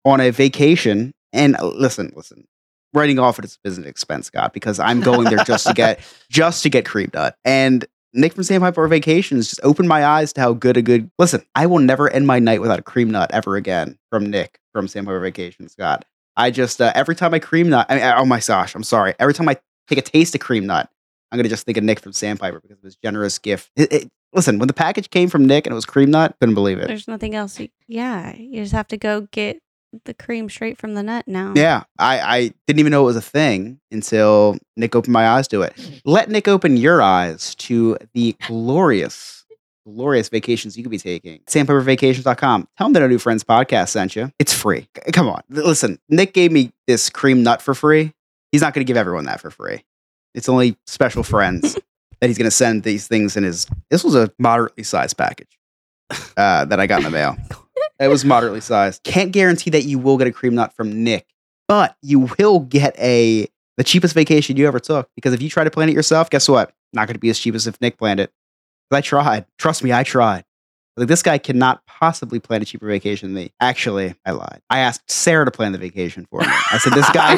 on 0.06 0.22
a 0.22 0.30
vacation. 0.32 1.12
And 1.34 1.58
uh, 1.58 1.66
listen, 1.68 2.14
listen, 2.16 2.48
writing 2.96 3.20
off 3.20 3.38
at 3.40 3.46
it 3.46 3.58
is 3.64 3.78
an 3.78 3.86
expense, 3.86 4.28
Scott, 4.28 4.54
because 4.54 4.80
I'm 4.80 5.02
going 5.02 5.26
there 5.26 5.44
just 5.44 5.68
to 5.68 5.74
get 5.74 6.00
just 6.30 6.64
to 6.64 6.70
get 6.70 6.86
cream 6.86 7.12
nut. 7.14 7.38
And 7.46 7.86
Nick 8.14 8.34
from 8.34 8.44
Sandpiper 8.44 8.88
Vacations 8.88 9.50
just 9.50 9.60
opened 9.64 9.90
my 9.90 10.06
eyes 10.06 10.32
to 10.34 10.42
how 10.42 10.54
good 10.54 10.78
a 10.78 10.82
good. 10.82 11.12
Listen, 11.20 11.44
I 11.54 11.66
will 11.66 11.80
never 11.80 12.10
end 12.10 12.26
my 12.26 12.40
night 12.40 12.62
without 12.62 12.80
a 12.80 12.84
cream 12.84 13.12
nut 13.12 13.30
ever 13.34 13.56
again. 13.58 13.98
From 14.10 14.30
Nick 14.30 14.60
from 14.74 14.88
Sandpiper 14.88 15.20
Vacations, 15.20 15.74
Scott. 15.74 16.06
I 16.38 16.52
just 16.52 16.82
uh, 16.82 16.92
every 16.96 17.16
time 17.16 17.34
I 17.34 17.40
cream 17.40 17.70
nut. 17.70 17.86
I 17.90 17.96
mean, 17.96 18.04
oh 18.18 18.26
my 18.26 18.40
gosh, 18.40 18.74
I'm 18.76 18.84
sorry. 18.84 19.14
Every 19.20 19.34
time 19.34 19.50
I 19.50 19.58
take 19.88 20.00
a 20.00 20.02
taste 20.02 20.34
of 20.36 20.42
cream 20.42 20.66
nut, 20.66 20.90
I'm 21.32 21.38
gonna 21.38 21.50
just 21.50 21.66
think 21.66 21.78
of 21.78 21.84
Nick 21.84 22.00
from 22.00 22.14
Sandpiper 22.14 22.60
because 22.62 22.78
of 22.78 22.84
his 22.84 22.96
generous 22.96 23.38
gift. 23.38 23.70
It- 23.76 23.92
it- 23.92 24.10
listen, 24.34 24.60
when 24.60 24.68
the 24.68 24.74
package 24.74 25.10
came 25.10 25.30
from 25.30 25.46
Nick 25.46 25.66
and 25.66 25.72
it 25.72 25.76
was 25.76 25.86
cream 25.86 26.12
nut, 26.12 26.36
couldn't 26.40 26.56
believe 26.56 26.78
it. 26.78 26.88
There's 26.88 27.08
nothing 27.08 27.36
else. 27.36 27.58
You, 27.60 27.70
yeah, 27.88 28.36
you 28.36 28.62
just 28.64 28.74
have 28.74 28.88
to 28.90 28.98
go 28.98 29.28
get 29.32 29.60
the 30.06 30.14
cream 30.14 30.50
straight 30.50 30.78
from 30.78 30.94
the 30.94 31.04
nut 31.04 31.28
now. 31.28 31.54
Yeah, 31.56 31.84
I, 31.98 32.20
I 32.20 32.54
didn't 32.68 32.80
even 32.80 32.92
know 32.92 33.04
it 33.04 33.06
was 33.06 33.16
a 33.16 33.22
thing 33.22 33.80
until 33.92 34.58
Nick 34.76 34.96
opened 34.96 35.14
my 35.14 35.28
eyes 35.28 35.48
to 35.50 35.62
it. 35.62 35.74
Let 36.06 36.30
Nick 36.30 36.48
open 36.48 36.78
your 36.78 37.02
eyes 37.02 37.56
to 37.56 37.98
the 38.14 38.36
glorious, 38.48 39.46
glorious 39.86 40.30
vacations 40.30 40.78
you 40.78 40.84
could 40.84 40.92
be 40.92 40.98
taking. 40.98 41.40
Sandpipervacations.com. 41.48 42.68
Tell 42.78 42.86
them 42.86 42.94
that 42.94 43.02
our 43.02 43.10
new 43.10 43.20
friends 43.20 43.44
podcast 43.44 43.90
sent 43.90 44.16
you. 44.16 44.32
It's 44.40 44.54
free. 44.54 44.88
Come 45.14 45.28
on. 45.28 45.42
Listen, 45.50 46.00
Nick 46.10 46.34
gave 46.34 46.52
me 46.52 46.72
this 46.88 47.10
cream 47.10 47.44
nut 47.44 47.62
for 47.62 47.74
free. 47.74 48.14
He's 48.52 48.62
not 48.62 48.74
going 48.74 48.86
to 48.86 48.88
give 48.88 48.98
everyone 48.98 49.26
that 49.26 49.42
for 49.42 49.52
free. 49.52 49.84
It's 50.34 50.50
only 50.50 50.78
special 50.86 51.24
friends 51.24 51.74
that 52.20 52.28
he's 52.28 52.38
going 52.38 52.46
to 52.46 52.52
send 52.52 52.84
these 52.84 53.08
things 53.08 53.38
in 53.38 53.44
his. 53.44 53.68
This 53.90 54.04
was 54.04 54.16
a 54.16 54.32
moderately 54.38 54.84
sized 54.84 55.18
package 55.18 55.58
uh, 56.38 56.66
that 56.66 56.80
I 56.80 56.88
got 56.88 57.00
in 57.00 57.04
the 57.06 57.10
mail. 57.12 57.38
It 58.00 58.08
was 58.08 58.26
moderately 58.26 58.62
sized. 58.62 59.04
Can't 59.04 59.32
guarantee 59.32 59.70
that 59.72 59.84
you 59.84 60.00
will 60.00 60.18
get 60.18 60.28
a 60.28 60.32
cream 60.32 60.56
nut 60.56 60.74
from 60.74 61.04
Nick, 61.04 61.28
but 61.68 61.96
you 62.02 62.28
will 62.38 62.60
get 62.60 62.98
a 63.00 63.48
the 63.78 63.84
cheapest 63.84 64.14
vacation 64.14 64.58
you 64.58 64.68
ever 64.68 64.80
took. 64.80 65.10
Because 65.16 65.34
if 65.34 65.42
you 65.42 65.50
try 65.50 65.64
to 65.64 65.72
plan 65.72 65.90
it 65.90 65.96
yourself, 65.96 66.30
guess 66.30 66.48
what? 66.48 66.74
Not 66.94 67.08
going 67.08 67.16
to 67.16 67.20
be 67.20 67.30
as 67.30 67.40
cheap 67.40 67.56
as 67.56 67.68
if 67.68 67.80
Nick 67.82 67.98
planned 67.98 68.20
it. 68.20 68.32
But 68.90 68.98
I 68.98 69.02
tried. 69.02 69.46
Trust 69.58 69.84
me, 69.84 69.92
I 69.92 70.04
tried. 70.04 70.46
Like 70.98 71.10
this 71.10 71.24
guy 71.24 71.38
cannot 71.38 71.86
possibly 71.86 72.40
plan 72.40 72.62
a 72.62 72.66
cheaper 72.66 72.88
vacation 72.88 73.34
than 73.34 73.44
me. 73.44 73.52
Actually, 73.60 74.16
I 74.26 74.32
lied. 74.32 74.62
I 74.70 74.80
asked 74.80 75.12
Sarah 75.12 75.44
to 75.44 75.52
plan 75.52 75.74
the 75.74 75.78
vacation 75.78 76.26
for 76.30 76.40
me. 76.40 76.48
I 76.50 76.78
said 76.78 76.94
this 76.94 77.10
guy 77.10 77.36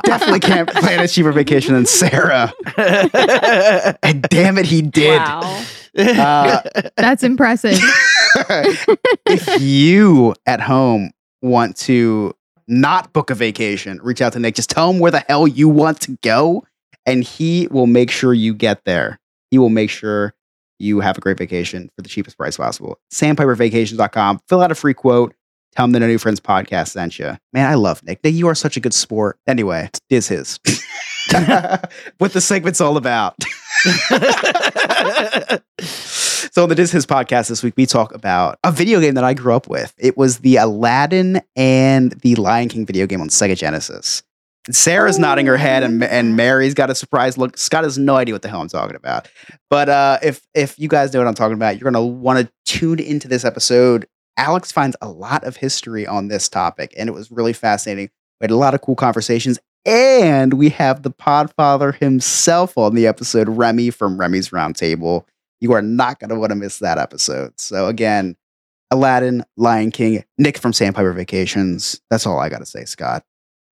definitely 0.04 0.38
can't 0.38 0.68
plan 0.68 1.00
a 1.00 1.08
cheaper 1.08 1.32
vacation 1.32 1.74
than 1.74 1.86
Sarah. 1.86 2.52
and 2.76 4.22
damn 4.22 4.56
it, 4.56 4.66
he 4.66 4.82
did. 4.82 5.18
Wow. 5.18 5.64
Uh, 5.98 6.62
That's 6.96 7.24
impressive. 7.24 7.80
If 9.26 9.60
you 9.60 10.34
at 10.46 10.60
home 10.60 11.10
want 11.40 11.76
to 11.76 12.34
not 12.68 13.12
book 13.12 13.30
a 13.30 13.34
vacation, 13.34 14.00
reach 14.02 14.22
out 14.22 14.32
to 14.34 14.38
Nick. 14.38 14.54
Just 14.54 14.70
tell 14.70 14.90
him 14.90 14.98
where 14.98 15.10
the 15.10 15.24
hell 15.28 15.46
you 15.46 15.68
want 15.68 16.00
to 16.02 16.16
go, 16.22 16.64
and 17.06 17.24
he 17.24 17.68
will 17.70 17.86
make 17.86 18.10
sure 18.10 18.32
you 18.32 18.54
get 18.54 18.84
there. 18.84 19.18
He 19.50 19.58
will 19.58 19.68
make 19.68 19.90
sure 19.90 20.34
you 20.78 21.00
have 21.00 21.16
a 21.16 21.20
great 21.20 21.38
vacation 21.38 21.90
for 21.94 22.02
the 22.02 22.08
cheapest 22.08 22.36
price 22.36 22.56
possible. 22.56 22.98
Sandpipervacations.com. 23.12 24.40
Fill 24.48 24.62
out 24.62 24.72
a 24.72 24.74
free 24.74 24.94
quote. 24.94 25.34
Tell 25.74 25.86
him 25.86 25.92
that 25.92 26.02
a 26.02 26.06
new 26.06 26.18
friends 26.18 26.40
podcast 26.40 26.88
sent 26.88 27.18
you. 27.18 27.36
Man, 27.52 27.70
I 27.70 27.74
love 27.74 28.02
Nick. 28.02 28.22
Nick, 28.22 28.34
you 28.34 28.48
are 28.48 28.54
such 28.54 28.76
a 28.76 28.80
good 28.80 28.92
sport. 28.92 29.38
Anyway, 29.46 29.88
is 30.10 30.28
his. 30.28 30.58
what 32.18 32.32
the 32.32 32.40
segment's 32.40 32.80
all 32.80 32.96
about. 32.96 33.36
so 36.50 36.62
on 36.62 36.68
the 36.68 36.74
Diz 36.74 36.90
His 36.90 37.06
podcast 37.06 37.48
this 37.48 37.62
week, 37.62 37.74
we 37.76 37.86
talk 37.86 38.14
about 38.14 38.58
a 38.64 38.72
video 38.72 39.00
game 39.00 39.14
that 39.14 39.24
I 39.24 39.34
grew 39.34 39.54
up 39.54 39.68
with. 39.68 39.94
It 39.98 40.16
was 40.16 40.38
the 40.38 40.56
Aladdin 40.56 41.40
and 41.56 42.12
the 42.22 42.34
Lion 42.36 42.68
King 42.68 42.86
video 42.86 43.06
game 43.06 43.20
on 43.20 43.28
Sega 43.28 43.56
Genesis. 43.56 44.22
And 44.66 44.76
Sarah's 44.76 45.18
nodding 45.18 45.46
her 45.46 45.56
head, 45.56 45.82
and, 45.82 46.02
and 46.04 46.36
Mary's 46.36 46.74
got 46.74 46.90
a 46.90 46.94
surprise 46.94 47.36
look. 47.36 47.56
Scott 47.56 47.84
has 47.84 47.98
no 47.98 48.16
idea 48.16 48.34
what 48.34 48.42
the 48.42 48.48
hell 48.48 48.60
I'm 48.60 48.68
talking 48.68 48.96
about. 48.96 49.28
But 49.70 49.88
uh, 49.88 50.18
if 50.22 50.46
if 50.54 50.78
you 50.78 50.88
guys 50.88 51.12
know 51.12 51.20
what 51.20 51.28
I'm 51.28 51.34
talking 51.34 51.54
about, 51.54 51.78
you're 51.78 51.90
gonna 51.90 52.04
want 52.04 52.38
to 52.38 52.52
tune 52.64 53.00
into 53.00 53.28
this 53.28 53.44
episode. 53.44 54.06
Alex 54.36 54.72
finds 54.72 54.96
a 55.02 55.08
lot 55.08 55.44
of 55.44 55.56
history 55.56 56.06
on 56.06 56.28
this 56.28 56.48
topic, 56.48 56.94
and 56.96 57.08
it 57.08 57.12
was 57.12 57.30
really 57.30 57.52
fascinating. 57.52 58.10
We 58.40 58.44
had 58.44 58.50
a 58.50 58.56
lot 58.56 58.74
of 58.74 58.80
cool 58.80 58.96
conversations, 58.96 59.58
and 59.84 60.54
we 60.54 60.68
have 60.70 61.02
the 61.02 61.10
Podfather 61.10 61.94
himself 61.94 62.78
on 62.78 62.94
the 62.94 63.06
episode, 63.06 63.48
Remy 63.48 63.90
from 63.90 64.18
Remy's 64.18 64.50
Roundtable. 64.50 65.24
You 65.62 65.72
are 65.74 65.82
not 65.82 66.18
going 66.18 66.30
to 66.30 66.36
want 66.36 66.50
to 66.50 66.56
miss 66.56 66.80
that 66.80 66.98
episode. 66.98 67.52
So, 67.60 67.86
again, 67.86 68.34
Aladdin, 68.90 69.44
Lion 69.56 69.92
King, 69.92 70.24
Nick 70.36 70.58
from 70.58 70.72
Sandpiper 70.72 71.12
Vacations. 71.12 72.00
That's 72.10 72.26
all 72.26 72.40
I 72.40 72.48
got 72.48 72.58
to 72.58 72.66
say, 72.66 72.84
Scott. 72.84 73.22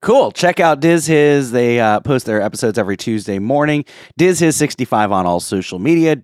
Cool. 0.01 0.31
Check 0.31 0.61
out 0.61 0.79
Diz 0.79 1.05
His. 1.05 1.51
They 1.51 1.81
uh, 1.81 1.99
post 1.99 2.25
their 2.25 2.41
episodes 2.41 2.79
every 2.79 2.95
Tuesday 2.95 3.39
morning. 3.39 3.83
Diz 4.17 4.39
His 4.39 4.55
65 4.55 5.11
on 5.11 5.25
all 5.25 5.41
social 5.41 5.79
media, 5.79 6.15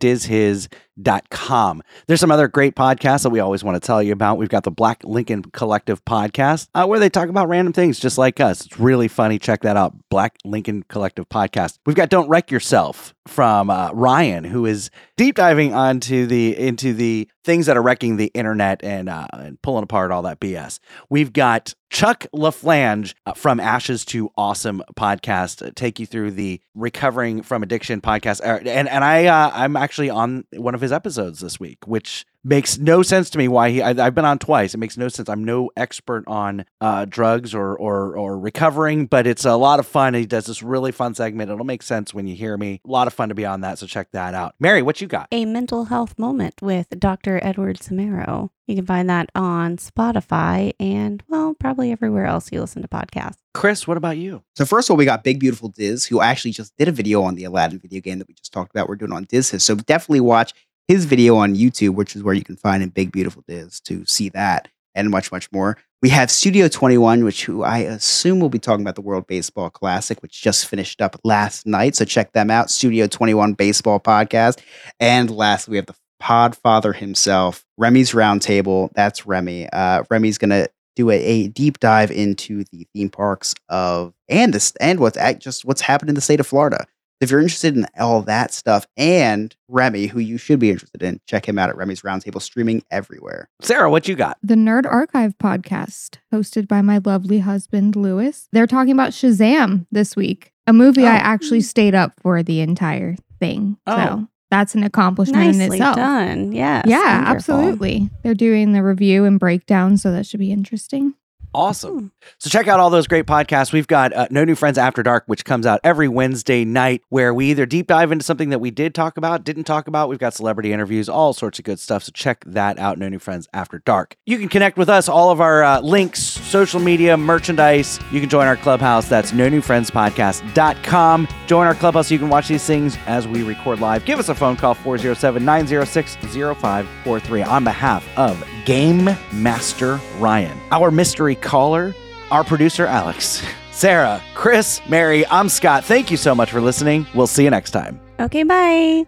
dizhiz.com. 0.97 1.81
There's 2.07 2.19
some 2.19 2.31
other 2.31 2.47
great 2.47 2.75
podcasts 2.75 3.23
that 3.23 3.29
we 3.29 3.39
always 3.39 3.63
want 3.63 3.81
to 3.81 3.85
tell 3.85 4.01
you 4.01 4.13
about. 4.13 4.37
We've 4.37 4.49
got 4.49 4.63
the 4.63 4.71
Black 4.71 5.03
Lincoln 5.03 5.43
Collective 5.43 6.03
podcast 6.05 6.67
uh, 6.73 6.85
where 6.85 6.99
they 6.99 7.09
talk 7.09 7.29
about 7.29 7.47
random 7.47 7.73
things 7.73 7.99
just 7.99 8.17
like 8.17 8.39
us. 8.39 8.65
It's 8.65 8.79
really 8.79 9.07
funny. 9.07 9.39
Check 9.39 9.61
that 9.61 9.77
out. 9.77 9.95
Black 10.09 10.37
Lincoln 10.45 10.83
Collective 10.89 11.27
podcast. 11.29 11.77
We've 11.85 11.95
got 11.95 12.09
Don't 12.09 12.29
Wreck 12.29 12.51
Yourself 12.51 13.13
from 13.27 13.69
uh, 13.69 13.91
Ryan, 13.93 14.43
who 14.45 14.65
is 14.65 14.89
deep 15.17 15.35
diving 15.35 15.73
onto 15.73 16.25
the 16.25 16.57
into 16.57 16.93
the 16.93 17.29
things 17.43 17.65
that 17.65 17.77
are 17.77 17.81
wrecking 17.81 18.17
the 18.17 18.27
internet 18.33 18.83
and 18.83 19.09
uh, 19.09 19.27
and 19.33 19.61
pulling 19.61 19.83
apart 19.83 20.11
all 20.11 20.21
that 20.23 20.39
BS. 20.39 20.79
We've 21.09 21.33
got 21.33 21.73
Chuck 21.89 22.25
LaFlange 22.33 23.13
uh, 23.25 23.33
from 23.33 23.59
Ashes 23.59 24.05
to 24.05 24.29
Awesome 24.37 24.81
podcast 24.97 25.65
uh, 25.65 25.71
take 25.75 25.99
you 25.99 26.05
through 26.05 26.31
the 26.31 26.61
recovering 26.75 27.41
from 27.41 27.63
addiction 27.63 28.01
podcast, 28.01 28.41
Uh, 28.41 28.59
and 28.67 28.87
and 28.87 29.03
I 29.03 29.25
uh, 29.25 29.51
I'm 29.53 29.75
actually 29.75 30.09
on 30.09 30.45
one 30.53 30.73
of 30.75 30.81
his 30.81 30.86
episodes 30.91 31.39
this 31.39 31.59
week, 31.59 31.79
which 31.85 32.25
makes 32.43 32.77
no 32.77 33.03
sense 33.03 33.29
to 33.31 33.37
me 33.37 33.47
why 33.47 33.69
he 33.69 33.81
I, 33.81 33.89
I've 33.89 34.15
been 34.15 34.25
on 34.25 34.39
twice. 34.39 34.73
It 34.73 34.77
makes 34.77 34.97
no 34.97 35.09
sense. 35.09 35.29
I'm 35.29 35.43
no 35.43 35.69
expert 35.75 36.23
on 36.27 36.65
uh, 36.81 37.05
drugs 37.05 37.53
or 37.53 37.75
or 37.75 38.15
or 38.15 38.39
recovering, 38.39 39.05
but 39.05 39.27
it's 39.27 39.45
a 39.45 39.55
lot 39.55 39.79
of 39.79 39.87
fun. 39.87 40.13
He 40.13 40.25
does 40.25 40.45
this 40.45 40.63
really 40.63 40.91
fun 40.91 41.13
segment. 41.13 41.51
It'll 41.51 41.65
make 41.65 41.83
sense 41.83 42.13
when 42.13 42.27
you 42.27 42.35
hear 42.35 42.57
me. 42.57 42.81
A 42.85 42.89
lot 42.89 43.07
of 43.07 43.13
fun 43.13 43.29
to 43.29 43.35
be 43.35 43.45
on 43.45 43.61
that. 43.61 43.79
So 43.79 43.87
check 43.87 44.11
that 44.11 44.33
out. 44.33 44.55
Mary, 44.59 44.81
what 44.81 45.01
you 45.01 45.07
got? 45.07 45.27
A 45.31 45.45
mental 45.45 45.85
health 45.85 46.17
moment 46.17 46.61
with 46.61 46.87
Dr. 46.97 47.39
Edward 47.43 47.77
Samaro. 47.79 48.49
You 48.67 48.75
can 48.75 48.85
find 48.85 49.09
that 49.09 49.29
on 49.33 49.77
Spotify 49.77 50.73
and, 50.77 51.23
well, 51.29 51.53
probably 51.53 51.93
everywhere 51.93 52.25
else 52.25 52.51
you 52.51 52.59
listen 52.59 52.81
to 52.81 52.87
podcasts. 52.89 53.37
Chris, 53.53 53.87
what 53.87 53.95
about 53.95 54.17
you? 54.17 54.43
So 54.57 54.65
first 54.65 54.89
of 54.89 54.91
all, 54.91 54.97
we 54.97 55.05
got 55.05 55.23
Big 55.23 55.39
Beautiful 55.39 55.69
Diz, 55.69 56.05
who 56.05 56.21
actually 56.21 56.51
just 56.51 56.75
did 56.75 56.89
a 56.89 56.91
video 56.91 57.23
on 57.23 57.35
the 57.35 57.45
Aladdin 57.45 57.79
video 57.79 58.01
game 58.01 58.19
that 58.19 58.27
we 58.27 58.33
just 58.33 58.51
talked 58.51 58.71
about. 58.71 58.89
We're 58.89 58.97
doing 58.97 59.13
on 59.13 59.23
Diz 59.23 59.47
So 59.63 59.75
definitely 59.75 60.19
watch 60.19 60.53
his 60.87 61.05
video 61.05 61.35
on 61.35 61.55
YouTube, 61.55 61.95
which 61.95 62.15
is 62.15 62.23
where 62.23 62.33
you 62.33 62.43
can 62.43 62.55
find 62.55 62.81
in 62.81 62.89
Big 62.89 63.11
Beautiful 63.11 63.43
Diz 63.47 63.79
to 63.81 64.05
see 64.05 64.29
that 64.29 64.69
and 64.95 65.09
much, 65.09 65.31
much 65.31 65.51
more. 65.51 65.77
We 66.01 66.09
have 66.09 66.29
Studio 66.29 66.67
21, 66.67 67.23
which 67.23 67.45
who 67.45 67.63
I 67.63 67.79
assume 67.79 68.39
will 68.39 68.49
be 68.49 68.59
talking 68.59 68.83
about 68.83 68.95
the 68.95 69.01
World 69.01 69.25
Baseball 69.27 69.69
Classic, 69.69 70.21
which 70.21 70.41
just 70.41 70.67
finished 70.67 71.01
up 71.01 71.19
last 71.23 71.65
night. 71.65 71.95
So 71.95 72.05
check 72.05 72.33
them 72.33 72.51
out. 72.51 72.69
Studio 72.69 73.07
21 73.07 73.53
Baseball 73.53 73.99
Podcast. 73.99 74.59
And 74.99 75.31
lastly, 75.31 75.71
we 75.71 75.77
have 75.77 75.87
the 75.87 75.95
Podfather 76.21 76.95
himself, 76.95 77.63
Remy's 77.77 78.11
Roundtable. 78.11 78.89
That's 78.93 79.25
Remy. 79.25 79.69
Uh, 79.71 80.03
Remy's 80.09 80.37
gonna 80.37 80.67
do 80.95 81.11
a, 81.11 81.15
a 81.15 81.47
deep 81.49 81.79
dive 81.79 82.09
into 82.09 82.63
the 82.71 82.87
theme 82.93 83.09
parks 83.09 83.53
of 83.69 84.13
and 84.27 84.53
this 84.53 84.73
and 84.79 84.99
what's 84.99 85.17
act, 85.17 85.41
just 85.41 85.63
what's 85.63 85.81
happened 85.81 86.09
in 86.09 86.15
the 86.15 86.21
state 86.21 86.39
of 86.39 86.47
Florida. 86.47 86.85
If 87.19 87.31
you're 87.31 87.39
interested 87.39 87.75
in 87.75 87.87
all 87.99 88.21
that 88.23 88.53
stuff 88.53 88.85
and 88.95 89.55
Remy, 89.67 90.07
who 90.07 90.19
you 90.19 90.37
should 90.37 90.59
be 90.59 90.69
interested 90.69 91.01
in, 91.01 91.19
check 91.25 91.47
him 91.47 91.57
out 91.57 91.69
at 91.69 91.75
Remy's 91.75 92.01
Roundtable, 92.01 92.41
streaming 92.41 92.83
everywhere. 92.91 93.49
Sarah, 93.61 93.89
what 93.89 94.07
you 94.07 94.15
got? 94.15 94.37
The 94.43 94.53
Nerd 94.53 94.85
Archive 94.85 95.35
podcast, 95.39 96.17
hosted 96.31 96.67
by 96.67 96.83
my 96.83 96.99
lovely 97.03 97.39
husband, 97.39 97.95
Lewis. 97.95 98.47
They're 98.51 98.67
talking 98.67 98.93
about 98.93 99.11
Shazam 99.11 99.87
this 99.91 100.15
week, 100.15 100.53
a 100.67 100.73
movie 100.73 101.07
I 101.07 101.15
oh. 101.15 101.21
actually 101.23 101.61
stayed 101.61 101.95
up 101.95 102.13
for 102.21 102.43
the 102.43 102.61
entire 102.61 103.15
thing. 103.39 103.77
Oh. 103.87 103.97
So 103.97 104.27
that's 104.51 104.75
an 104.75 104.83
accomplishment 104.83 105.43
in 105.43 105.57
Nicely 105.57 105.77
itself. 105.77 105.95
done. 105.95 106.51
Yes, 106.51 106.85
Yeah, 106.87 106.97
wonderful. 106.99 107.35
absolutely. 107.35 108.09
They're 108.23 108.35
doing 108.35 108.73
the 108.73 108.83
review 108.83 109.25
and 109.25 109.39
breakdown, 109.39 109.97
so 109.97 110.11
that 110.11 110.27
should 110.27 110.39
be 110.39 110.51
interesting. 110.51 111.15
Awesome. 111.57 112.11
So 112.37 112.51
check 112.51 112.67
out 112.67 112.79
all 112.79 112.91
those 112.91 113.07
great 113.07 113.25
podcasts. 113.25 113.73
We've 113.73 113.87
got 113.87 114.13
uh, 114.13 114.27
No 114.29 114.43
New 114.43 114.53
Friends 114.53 114.77
After 114.77 115.01
Dark, 115.01 115.23
which 115.25 115.43
comes 115.43 115.65
out 115.65 115.79
every 115.83 116.07
Wednesday 116.07 116.63
night, 116.65 117.01
where 117.09 117.33
we 117.33 117.47
either 117.49 117.65
deep 117.65 117.87
dive 117.87 118.11
into 118.11 118.23
something 118.23 118.49
that 118.49 118.59
we 118.59 118.69
did 118.69 118.93
talk 118.93 119.17
about, 119.17 119.43
didn't 119.43 119.63
talk 119.63 119.87
about. 119.87 120.07
We've 120.07 120.19
got 120.19 120.35
celebrity 120.35 120.71
interviews, 120.71 121.09
all 121.09 121.33
sorts 121.33 121.57
of 121.57 121.65
good 121.65 121.79
stuff. 121.79 122.03
So 122.03 122.11
check 122.13 122.43
that 122.45 122.77
out. 122.77 122.99
No 122.99 123.09
New 123.09 123.17
Friends 123.17 123.47
After 123.55 123.79
Dark. 123.79 124.17
You 124.27 124.37
can 124.37 124.49
connect 124.49 124.77
with 124.77 124.87
us. 124.87 125.09
All 125.09 125.31
of 125.31 125.41
our 125.41 125.63
uh, 125.63 125.81
links, 125.81 126.21
social 126.21 126.79
media, 126.79 127.17
merchandise. 127.17 127.99
You 128.11 128.19
can 128.19 128.29
join 128.29 128.45
our 128.45 128.57
clubhouse. 128.57 129.09
That's 129.09 129.33
No 129.33 129.49
New 129.49 129.61
Friends 129.61 129.89
Podcast.com. 129.89 131.27
Join 131.47 131.65
our 131.65 131.73
clubhouse 131.73 132.09
so 132.09 132.13
you 132.13 132.19
can 132.19 132.29
watch 132.29 132.47
these 132.47 132.65
things 132.65 132.99
as 133.07 133.27
we 133.27 133.41
record 133.41 133.79
live. 133.79 134.05
Give 134.05 134.19
us 134.19 134.29
a 134.29 134.35
phone 134.35 134.57
call 134.57 134.75
407 134.75 135.43
906 135.43 136.17
0543 136.17 137.41
on 137.41 137.63
behalf 137.63 138.07
of 138.15 138.47
Game 138.67 139.05
Master 139.31 139.97
Ryan, 140.19 140.59
our 140.71 140.91
mystery 140.91 141.35
caller, 141.35 141.95
our 142.31 142.43
producer 142.43 142.85
Alex, 142.85 143.41
Sarah, 143.71 144.21
Chris, 144.35 144.81
Mary, 144.89 145.25
I'm 145.27 145.47
Scott. 145.47 145.85
Thank 145.85 146.11
you 146.11 146.17
so 146.17 146.35
much 146.35 146.51
for 146.51 146.59
listening. 146.59 147.07
We'll 147.15 147.27
see 147.27 147.45
you 147.45 147.49
next 147.49 147.71
time. 147.71 147.97
Okay, 148.19 148.43
bye. 148.43 149.05